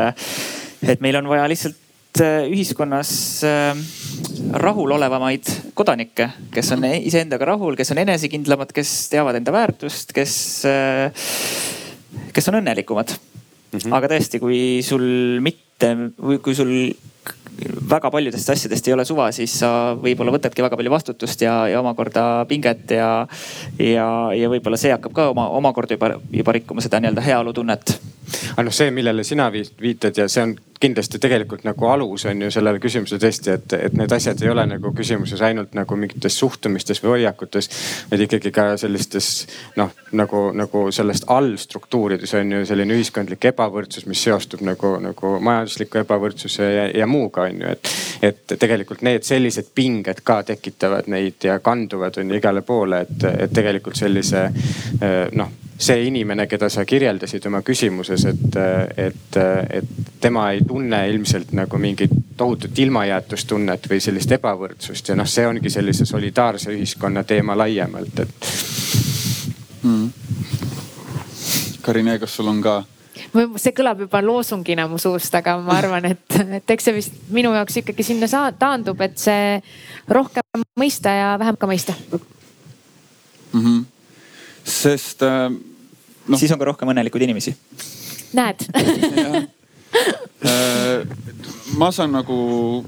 et 0.96 1.06
meil 1.06 1.20
on 1.22 1.30
vaja 1.32 1.48
lihtsalt 1.52 1.86
ühiskonnas 2.20 3.12
rahulolevamaid 4.60 5.52
kodanikke, 5.78 6.26
kes 6.52 6.72
on 6.74 6.88
iseendaga 6.90 7.52
rahul, 7.52 7.78
kes 7.80 7.94
on 7.94 8.02
enesekindlamad, 8.02 8.74
kes 8.76 8.94
teavad 9.14 9.38
enda 9.38 9.54
väärtust, 9.56 10.12
kes, 10.18 10.34
kes 12.34 12.50
on 12.52 12.58
õnnelikumad 12.60 13.14
mm. 13.14 13.78
-hmm. 13.78 13.96
aga 13.96 14.10
tõesti, 14.16 14.42
kui 14.42 14.82
sul 14.84 15.06
mitte 15.46 15.94
kui 16.44 16.58
sul 16.58 16.74
väga 17.90 18.12
paljudest 18.12 18.50
asjadest 18.50 18.88
ei 18.88 18.94
ole 18.94 19.06
suva, 19.08 19.30
siis 19.36 19.54
sa 19.62 19.72
võib-olla 20.00 20.34
võtadki 20.36 20.64
väga 20.66 20.78
palju 20.80 20.94
vastutust 20.94 21.42
ja, 21.46 21.56
ja 21.72 21.82
omakorda 21.82 22.46
pinget 22.50 22.94
ja, 22.96 23.10
ja, 23.80 24.08
ja 24.36 24.52
võib-olla 24.52 24.80
see 24.80 24.94
hakkab 24.94 25.16
ka 25.16 25.30
oma, 25.34 25.50
omakorda 25.60 25.98
juba, 25.98 26.16
juba 26.34 26.56
rikkuma 26.56 26.84
seda 26.86 27.02
nii-öelda 27.02 27.26
heaolutunnet. 27.26 27.96
Aga 28.56 28.68
noh, 28.68 28.76
see, 28.76 28.92
millele 28.96 29.24
sina 29.28 29.50
viitad 29.52 30.18
ja 30.18 30.28
see 30.32 30.44
on 30.44 30.58
kindlasti 30.80 31.20
tegelikult 31.20 31.64
nagu 31.68 31.88
alus 31.92 32.26
on 32.30 32.42
ju 32.42 32.52
sellele 32.52 32.80
küsimusele 32.80 33.20
tõesti, 33.20 33.52
et, 33.58 33.74
et 33.76 33.96
need 34.00 34.12
asjad 34.16 34.40
ei 34.44 34.52
ole 34.52 34.64
nagu 34.70 34.94
küsimuses 34.96 35.42
ainult 35.44 35.76
nagu 35.76 35.98
mingites 36.00 36.38
suhtumistes 36.40 37.04
või 37.04 37.18
hoiakutes, 37.18 37.70
vaid 38.12 38.24
ikkagi 38.24 38.52
ka 38.56 38.68
sellistes 38.80 39.30
noh, 39.80 39.92
nagu, 40.16 40.46
nagu 40.56 40.86
sellest 40.96 41.28
allstruktuurides 41.36 42.34
on 42.40 42.56
ju 42.56 42.64
selline 42.70 42.96
ühiskondlik 42.96 43.50
ebavõrdsus, 43.52 44.08
mis 44.08 44.24
seostub 44.24 44.64
nagu, 44.66 44.96
nagu 45.04 45.36
majandusliku 45.44 46.04
ebavõrdsuse 46.06 46.72
ja, 46.72 46.90
ja 47.04 47.08
muuga 47.08 47.50
on 47.50 47.64
ju, 47.64 47.76
et. 47.76 47.96
et 48.30 48.58
tegelikult 48.60 49.04
need 49.06 49.24
sellised 49.24 49.72
pinged 49.76 50.24
ka 50.24 50.42
tekitavad 50.48 51.08
neid 51.12 51.44
ja 51.44 51.60
kanduvad 51.64 52.18
on 52.20 52.32
ju 52.32 52.40
igale 52.40 52.64
poole, 52.68 53.04
et, 53.04 53.26
et 53.46 53.54
tegelikult 53.56 54.00
sellise 54.00 54.48
noh 55.36 55.58
see 55.80 56.04
inimene, 56.08 56.48
keda 56.48 56.68
sa 56.70 56.84
kirjeldasid 56.86 57.46
oma 57.48 57.62
küsimuses, 57.64 58.26
et, 58.28 58.58
et, 58.98 59.38
et 59.80 60.12
tema 60.22 60.50
ei 60.52 60.62
tunne 60.68 61.00
ilmselt 61.10 61.54
nagu 61.56 61.80
mingit 61.80 62.12
tohutut 62.38 62.80
ilmajäetustunnet 62.80 63.88
või 63.90 64.02
sellist 64.04 64.32
ebavõrdsust 64.36 65.12
ja 65.12 65.16
noh, 65.16 65.28
see 65.28 65.48
ongi 65.48 65.72
sellise 65.72 66.06
solidaarse 66.06 66.74
ühiskonna 66.76 67.24
teema 67.24 67.56
laiemalt, 67.58 68.24
et 68.26 68.50
mm.. 69.84 70.10
Karine, 71.82 72.18
kas 72.20 72.36
sul 72.36 72.52
on 72.52 72.60
ka? 72.64 72.82
see 73.60 73.72
kõlab 73.76 74.04
juba 74.04 74.22
loosungina 74.24 74.88
mu 74.88 75.00
suust, 75.00 75.36
aga 75.36 75.58
ma 75.64 75.78
arvan, 75.80 76.10
et, 76.12 76.40
et 76.60 76.74
eks 76.76 76.90
see 76.90 76.96
vist 76.96 77.16
minu 77.32 77.54
jaoks 77.56 77.80
ikkagi 77.84 78.04
sinna 78.04 78.28
taandub, 78.60 79.00
et 79.06 79.16
see 79.20 79.62
rohkem 80.12 80.68
mõista 80.80 81.14
ja 81.16 81.32
vähem 81.40 81.60
ka 81.60 81.72
mõista 81.72 81.96
mm. 82.10 82.20
-hmm 83.54 83.80
sest 84.70 85.24
äh, 85.24 85.52
no.. 86.30 86.38
siis 86.38 86.52
on 86.56 86.62
ka 86.62 86.70
rohkem 86.72 86.94
õnnelikuid 86.94 87.28
inimesi. 87.28 87.56
näed 88.38 88.68
äh, 90.46 91.08
ma 91.78 91.90
saan 91.94 92.12
nagu 92.14 92.36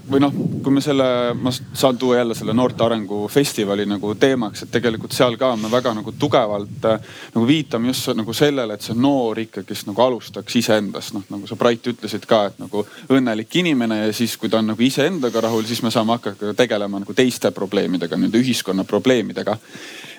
või 0.10 0.22
noh, 0.22 0.34
kui 0.64 0.74
me 0.74 0.82
selle, 0.84 1.06
ma 1.38 1.52
saan 1.54 1.98
tuua 2.00 2.18
jälle 2.20 2.36
selle 2.38 2.54
noorte 2.58 2.84
arengu 2.86 3.24
festivali 3.32 3.86
nagu 3.90 4.14
teemaks, 4.20 4.66
et 4.66 4.72
tegelikult 4.74 5.16
seal 5.16 5.38
ka 5.42 5.54
me 5.60 5.72
väga 5.72 5.94
nagu 5.98 6.14
tugevalt 6.20 6.86
äh, 6.90 7.16
nagu 7.36 7.48
viitame 7.48 7.92
just 7.92 8.12
nagu 8.18 8.34
sellele, 8.36 8.76
et 8.76 8.86
see 8.86 8.98
noor 8.98 9.40
ikkagist 9.44 9.90
nagu 9.90 10.06
alustaks 10.06 10.60
iseendast, 10.62 11.16
noh 11.18 11.26
nagu 11.32 11.50
sa 11.50 11.58
Brait 11.60 11.92
ütlesid 11.94 12.28
ka, 12.30 12.44
et 12.52 12.62
nagu 12.62 12.86
õnnelik 13.10 13.60
inimene 13.62 14.04
ja 14.06 14.14
siis, 14.16 14.38
kui 14.38 14.50
ta 14.50 14.62
on 14.62 14.72
nagu 14.74 14.86
iseendaga 14.86 15.46
rahul, 15.48 15.66
siis 15.68 15.84
me 15.86 15.94
saame 15.94 16.18
hakata 16.18 16.54
tegelema 16.58 17.02
nagu 17.02 17.18
teiste 17.18 17.52
probleemidega, 17.56 18.18
nende 18.18 18.42
ühiskonna 18.42 18.86
probleemidega. 18.88 19.58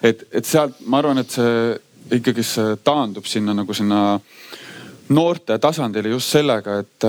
et, 0.02 0.26
et 0.32 0.46
sealt 0.46 0.80
ma 0.86 1.02
arvan, 1.02 1.22
et 1.22 1.30
see 1.30 1.78
ikkagi 2.12 2.44
see 2.44 2.76
taandub 2.84 3.26
sinna 3.26 3.54
nagu 3.56 3.74
sinna 3.74 4.20
noorte 5.12 5.58
tasandile 5.58 6.12
just 6.12 6.32
sellega, 6.32 6.78
et 6.82 7.06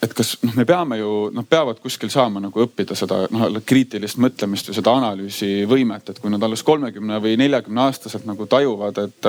et 0.00 0.12
kas 0.16 0.32
noh, 0.40 0.54
me 0.56 0.64
peame 0.64 0.96
ju, 0.96 1.10
noh 1.36 1.44
peavad 1.48 1.80
kuskil 1.82 2.08
saama 2.12 2.40
nagu 2.40 2.62
õppida 2.64 2.96
seda 2.96 3.26
noh 3.32 3.58
kriitilist 3.66 4.20
mõtlemist 4.22 4.70
või 4.70 4.76
seda 4.78 4.94
analüüsivõimet, 4.96 6.12
et 6.12 6.20
kui 6.22 6.32
nad 6.32 6.42
alles 6.46 6.64
kolmekümne 6.64 7.18
või 7.20 7.36
neljakümne 7.40 7.82
aastaselt 7.84 8.24
nagu 8.28 8.46
tajuvad, 8.48 9.00
et, 9.04 9.28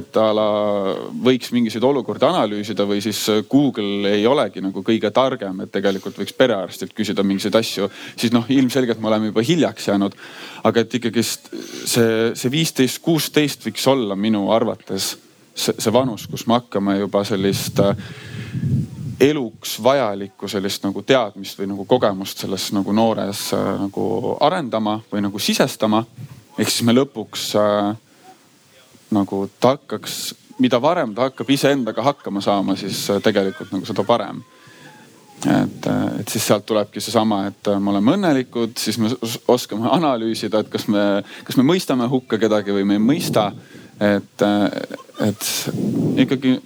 et 0.00 0.20
a 0.20 0.26
la 0.36 0.48
võiks 1.12 1.52
mingisuguseid 1.52 1.88
olukordi 1.90 2.28
analüüsida 2.28 2.88
või 2.88 3.02
siis 3.04 3.20
Google 3.50 4.14
ei 4.14 4.24
olegi 4.28 4.64
nagu 4.64 4.82
kõige 4.86 5.12
targem, 5.14 5.60
et 5.64 5.72
tegelikult 5.76 6.16
võiks 6.22 6.36
perearstilt 6.36 6.96
küsida 6.96 7.24
mingisuguseid 7.26 7.60
asju, 7.60 7.92
siis 8.16 8.32
noh, 8.32 8.48
ilmselgelt 8.48 9.02
me 9.02 9.12
oleme 9.12 9.32
juba 9.32 9.44
hiljaks 9.44 9.90
jäänud. 9.92 10.16
aga 10.64 10.80
et 10.80 10.94
ikkagist 10.94 11.52
see, 11.84 12.32
see 12.34 12.50
viisteist, 12.50 13.02
kuusteist 13.04 13.68
võiks 13.68 13.84
olla 13.88 14.16
minu 14.16 14.48
arvates 14.52 15.12
see, 15.54 15.74
see 15.76 15.92
vanus, 15.92 16.26
kus 16.30 16.46
me 16.48 16.58
hakkame 16.58 16.98
juba 16.98 17.24
sellist 17.28 17.82
eluks 19.20 19.78
vajalikku 19.82 20.48
sellist 20.48 20.84
nagu 20.86 21.02
teadmist 21.02 21.58
või 21.58 21.70
nagu 21.72 21.84
kogemust 21.88 22.44
selles 22.44 22.68
nagu 22.72 22.92
noores 22.94 23.48
äh, 23.56 23.70
nagu 23.82 24.36
arendama 24.40 25.00
või 25.12 25.22
nagu 25.26 25.38
sisestama. 25.38 26.04
ehk 26.58 26.70
siis 26.70 26.82
me 26.86 26.94
lõpuks 26.94 27.54
äh, 27.58 27.96
nagu 29.10 29.48
ta 29.60 29.74
hakkaks, 29.76 30.34
mida 30.58 30.80
varem 30.82 31.14
ta 31.14 31.28
hakkab 31.28 31.50
iseendaga 31.50 32.02
hakkama 32.02 32.40
saama, 32.44 32.76
siis 32.76 33.08
äh, 33.10 33.22
tegelikult 33.22 33.72
nagu 33.72 33.86
seda 33.86 34.04
parem. 34.04 34.42
et, 35.46 35.86
äh, 35.86 36.20
et 36.20 36.28
siis 36.28 36.46
sealt 36.46 36.66
tulebki 36.66 37.00
seesama, 37.00 37.46
et 37.46 37.70
me 37.78 37.90
oleme 37.90 38.16
õnnelikud, 38.16 38.74
siis 38.78 38.98
me 38.98 39.10
oskame 39.48 39.90
analüüsida, 39.90 40.60
et 40.60 40.70
kas 40.70 40.88
me, 40.88 41.22
kas 41.44 41.56
me 41.56 41.66
mõistame 41.66 42.08
hukka 42.10 42.38
kedagi 42.38 42.74
või 42.74 42.84
me 42.84 42.98
ei 42.98 43.04
mõista. 43.04 43.52
et, 43.98 44.42
et 45.26 45.46
ikkagi 46.22 46.58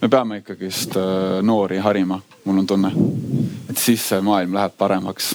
me 0.00 0.08
peame 0.08 0.40
ikkagist 0.40 0.96
äh, 0.96 1.42
noori 1.42 1.78
harima, 1.78 2.20
mul 2.44 2.58
on 2.58 2.66
tunne. 2.66 2.92
et 3.70 3.78
siis 3.78 4.08
see 4.08 4.20
maailm 4.20 4.54
läheb 4.54 4.76
paremaks 4.78 5.34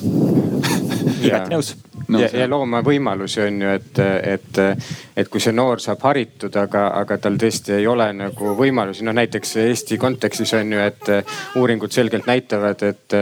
igati 1.21 1.53
nõus 1.53 1.75
no,. 2.07 2.19
ja, 2.19 2.29
ja 2.33 2.47
looma 2.49 2.81
võimalusi 2.85 3.41
on 3.45 3.61
ju, 3.61 3.73
et, 3.79 3.99
et, 4.35 4.59
et 5.17 5.29
kui 5.31 5.43
see 5.43 5.53
noor 5.55 5.81
saab 5.83 6.03
haritud, 6.05 6.55
aga, 6.59 6.87
aga 7.01 7.17
tal 7.21 7.37
tõesti 7.41 7.75
ei 7.79 7.87
ole 7.87 8.07
nagu 8.15 8.53
võimalusi, 8.57 9.05
noh 9.05 9.15
näiteks 9.15 9.55
Eesti 9.65 9.97
kontekstis 10.01 10.53
on 10.57 10.73
ju, 10.75 10.81
et 10.81 11.11
uuringud 11.59 11.93
selgelt 11.93 12.27
näitavad, 12.29 12.83
et 12.87 13.17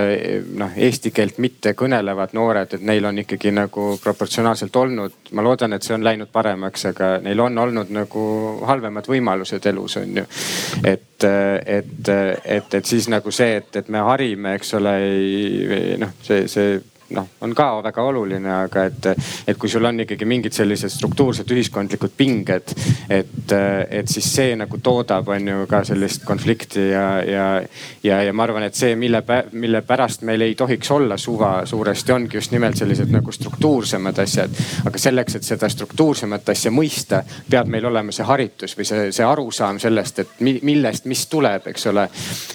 noh, 0.60 0.73
eesti 0.88 1.14
keelt 1.15 1.39
mitte 1.43 1.76
kõnelevad 1.77 2.35
noored, 2.38 2.76
et 2.77 2.85
neil 2.85 3.05
on 3.10 3.22
ikkagi 3.23 3.53
nagu 3.55 3.93
proportsionaalselt 4.03 4.76
olnud, 4.76 5.18
ma 5.34 5.45
loodan, 5.45 5.76
et 5.76 5.85
see 5.85 5.95
on 5.97 6.05
läinud 6.05 6.31
paremaks, 6.34 6.88
aga 6.93 7.15
neil 7.23 7.43
on 7.43 7.57
olnud 7.65 7.91
nagu 7.93 8.26
halvemad 8.68 9.07
võimalused 9.10 9.65
elus 9.72 9.97
on 10.01 10.22
ju. 10.22 10.26
et, 10.84 11.26
et, 11.26 12.10
et, 12.10 12.73
et 12.73 12.85
siis 12.85 13.07
nagu 13.11 13.31
see, 13.31 13.60
et, 13.61 13.76
et 13.80 13.91
me 13.93 14.03
harime, 14.03 14.57
eks 14.57 14.73
ole, 14.80 14.97
ei 15.03 15.99
noh, 16.01 16.11
see, 16.23 16.47
see 16.51 16.81
noh, 17.09 17.27
on 17.41 17.53
ka 17.55 17.67
väga 17.84 18.03
oluline, 18.03 18.51
aga 18.65 18.85
et, 18.89 19.07
et 19.47 19.57
kui 19.59 19.69
sul 19.69 19.85
on 19.85 19.99
ikkagi 20.03 20.25
mingid 20.25 20.55
sellised 20.55 20.91
struktuursed 20.93 21.49
ühiskondlikud 21.51 22.15
pinged, 22.17 22.73
et, 23.09 23.53
et 23.53 24.09
siis 24.09 24.27
see 24.35 24.55
nagu 24.59 24.80
toodab, 24.84 25.27
on 25.34 25.47
ju 25.47 25.67
ka 25.69 25.84
sellist 25.88 26.25
konflikti 26.27 26.88
ja, 26.89 27.07
ja, 27.27 27.47
ja, 28.03 28.21
ja 28.23 28.34
ma 28.34 28.47
arvan, 28.47 28.67
et 28.67 28.77
see, 28.77 28.95
mille, 28.99 29.23
mille 29.51 29.84
pärast 29.88 30.23
meil 30.27 30.41
ei 30.45 30.55
tohiks 30.59 30.91
olla 30.91 31.17
suva 31.17 31.53
suuresti, 31.69 32.15
ongi 32.15 32.38
just 32.38 32.55
nimelt 32.55 32.80
sellised 32.80 33.11
nagu 33.13 33.31
struktuursemad 33.31 34.23
asjad. 34.23 34.61
aga 34.85 34.99
selleks, 34.99 35.35
et 35.35 35.47
seda 35.47 35.69
struktuursemat 35.69 36.49
asja 36.55 36.71
mõista, 36.71 37.23
peab 37.49 37.69
meil 37.71 37.85
olema 37.89 38.15
see 38.15 38.27
haritus 38.27 38.77
või 38.77 38.88
see, 38.88 39.11
see 39.15 39.27
arusaam 39.27 39.80
sellest, 39.80 40.23
et 40.23 40.41
millest, 40.41 41.05
mis 41.09 41.25
tuleb, 41.27 41.67
eks 41.73 41.88
ole. 41.91 42.07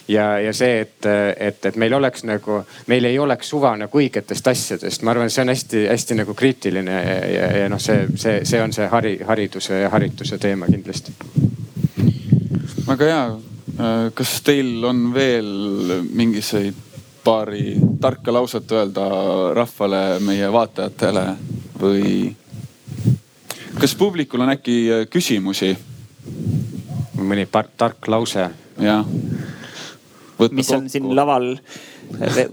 ja, 0.08 0.30
ja 0.42 0.52
see, 0.56 0.80
et, 0.80 1.10
et, 1.36 1.64
et 1.70 1.76
meil 1.76 1.94
oleks 1.94 2.24
nagu, 2.28 2.62
meil 2.86 3.04
ei 3.04 3.18
oleks 3.18 3.48
suva 3.54 3.74
nagu 3.76 3.98
õigetest 3.98 4.47
asjadest, 4.50 5.02
ma 5.02 5.12
arvan, 5.14 5.30
see 5.30 5.42
on 5.44 5.52
hästi-hästi 5.52 6.16
nagu 6.18 6.34
kriitiline 6.34 6.94
ja, 6.94 7.18
ja, 7.32 7.46
ja 7.62 7.68
noh, 7.72 7.80
see, 7.82 8.06
see, 8.16 8.40
see 8.48 8.62
on 8.62 8.72
see 8.74 8.88
hari, 8.90 9.18
hariduse 9.26 9.82
ja 9.84 9.90
harituse 9.92 10.38
teema 10.38 10.66
kindlasti. 10.70 11.14
väga 12.88 13.12
hea. 13.12 13.22
kas 14.14 14.40
teil 14.42 14.84
on 14.84 15.08
veel 15.14 15.50
mingisuguseid 16.10 16.86
paari 17.24 17.76
tarka 18.00 18.32
lauset 18.32 18.72
öelda 18.72 19.04
rahvale, 19.54 20.02
meie 20.24 20.52
vaatajatele 20.52 21.24
või 21.80 22.34
kas 23.78 23.94
publikul 23.94 24.46
on 24.46 24.54
äkki 24.56 24.78
küsimusi? 25.10 25.76
mõni 27.18 27.46
tark 27.50 28.08
lause. 28.08 28.48
jah. 28.80 29.06
mis 30.50 30.70
on 30.70 30.88
siin 30.88 31.14
laval 31.16 31.56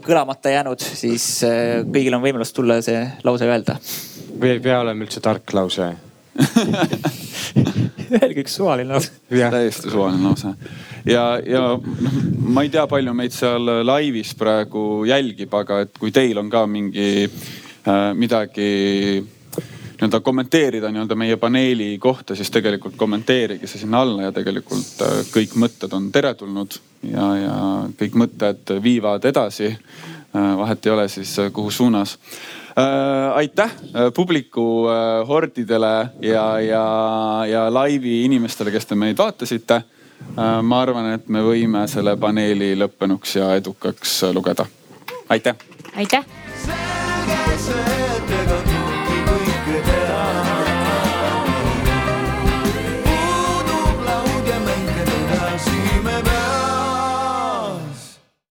kõlamata 0.06 0.52
jäänud, 0.53 0.82
siis 0.82 1.27
äh, 1.48 1.84
kõigil 1.84 2.15
on 2.18 2.23
võimalus 2.23 2.53
tulla 2.56 2.82
see 2.86 3.02
lause 3.23 3.48
öelda. 3.49 3.77
või 4.36 4.56
ei 4.56 4.60
pea 4.64 4.82
olema 4.84 5.06
üldse 5.06 5.23
tark 5.23 5.53
lause 5.56 5.94
Öelge 8.15 8.44
üks 8.44 8.57
suvaline 8.57 8.91
lause. 8.91 9.11
täiesti 9.30 9.90
suvaline 9.90 10.27
lause 10.27 10.52
ja, 11.07 11.40
ja 11.45 11.61
noh, 11.64 11.86
ma 12.52 12.65
ei 12.65 12.72
tea, 12.73 12.86
palju 12.91 13.14
meid 13.15 13.36
seal 13.36 13.72
laivis 13.86 14.34
praegu 14.38 15.06
jälgib, 15.07 15.53
aga 15.56 15.86
et 15.86 15.95
kui 15.99 16.11
teil 16.15 16.38
on 16.41 16.49
ka 16.52 16.65
mingi 16.68 17.26
äh, 17.26 18.11
midagi 18.18 19.23
nii-öelda 19.95 20.19
kommenteerida 20.19 20.91
nii-öelda 20.91 21.15
meie 21.15 21.38
paneeli 21.38 21.97
kohta, 21.99 22.35
siis 22.35 22.51
tegelikult 22.51 22.95
kommenteerige 22.97 23.67
see 23.67 23.80
sinna 23.80 24.01
alla 24.01 24.27
ja 24.27 24.31
tegelikult 24.35 25.01
äh, 25.01 25.22
kõik 25.31 25.55
mõtted 25.59 25.93
on 25.95 26.11
teretulnud 26.11 26.77
ja, 27.11 27.30
ja 27.39 27.55
kõik 27.99 28.19
mõtted 28.19 28.76
viivad 28.84 29.26
edasi. 29.26 29.72
Äh, 30.35 30.51
vahet 30.59 30.85
ei 30.85 30.91
ole 30.91 31.07
siis 31.09 31.38
äh, 31.39 31.51
kuhu 31.51 31.72
suunas 31.72 32.19
aitäh 33.35 33.72
publiku 34.15 34.84
hordidele 35.27 36.09
ja, 36.19 36.59
ja, 36.59 36.81
ja 37.47 37.61
laivi 37.72 38.26
inimestele, 38.26 38.73
kes 38.76 38.89
te 38.89 38.99
meid 38.99 39.15
vaatasite. 39.17 39.81
ma 40.61 40.81
arvan, 40.81 41.13
et 41.13 41.30
me 41.31 41.39
võime 41.39 41.88
selle 41.88 42.17
paneeli 42.19 42.73
lõppenuks 42.76 43.38
ja 43.39 43.55
edukaks 43.55 44.23
lugeda. 44.35 44.65
aitäh. 45.30 45.55
aitäh. 45.95 46.26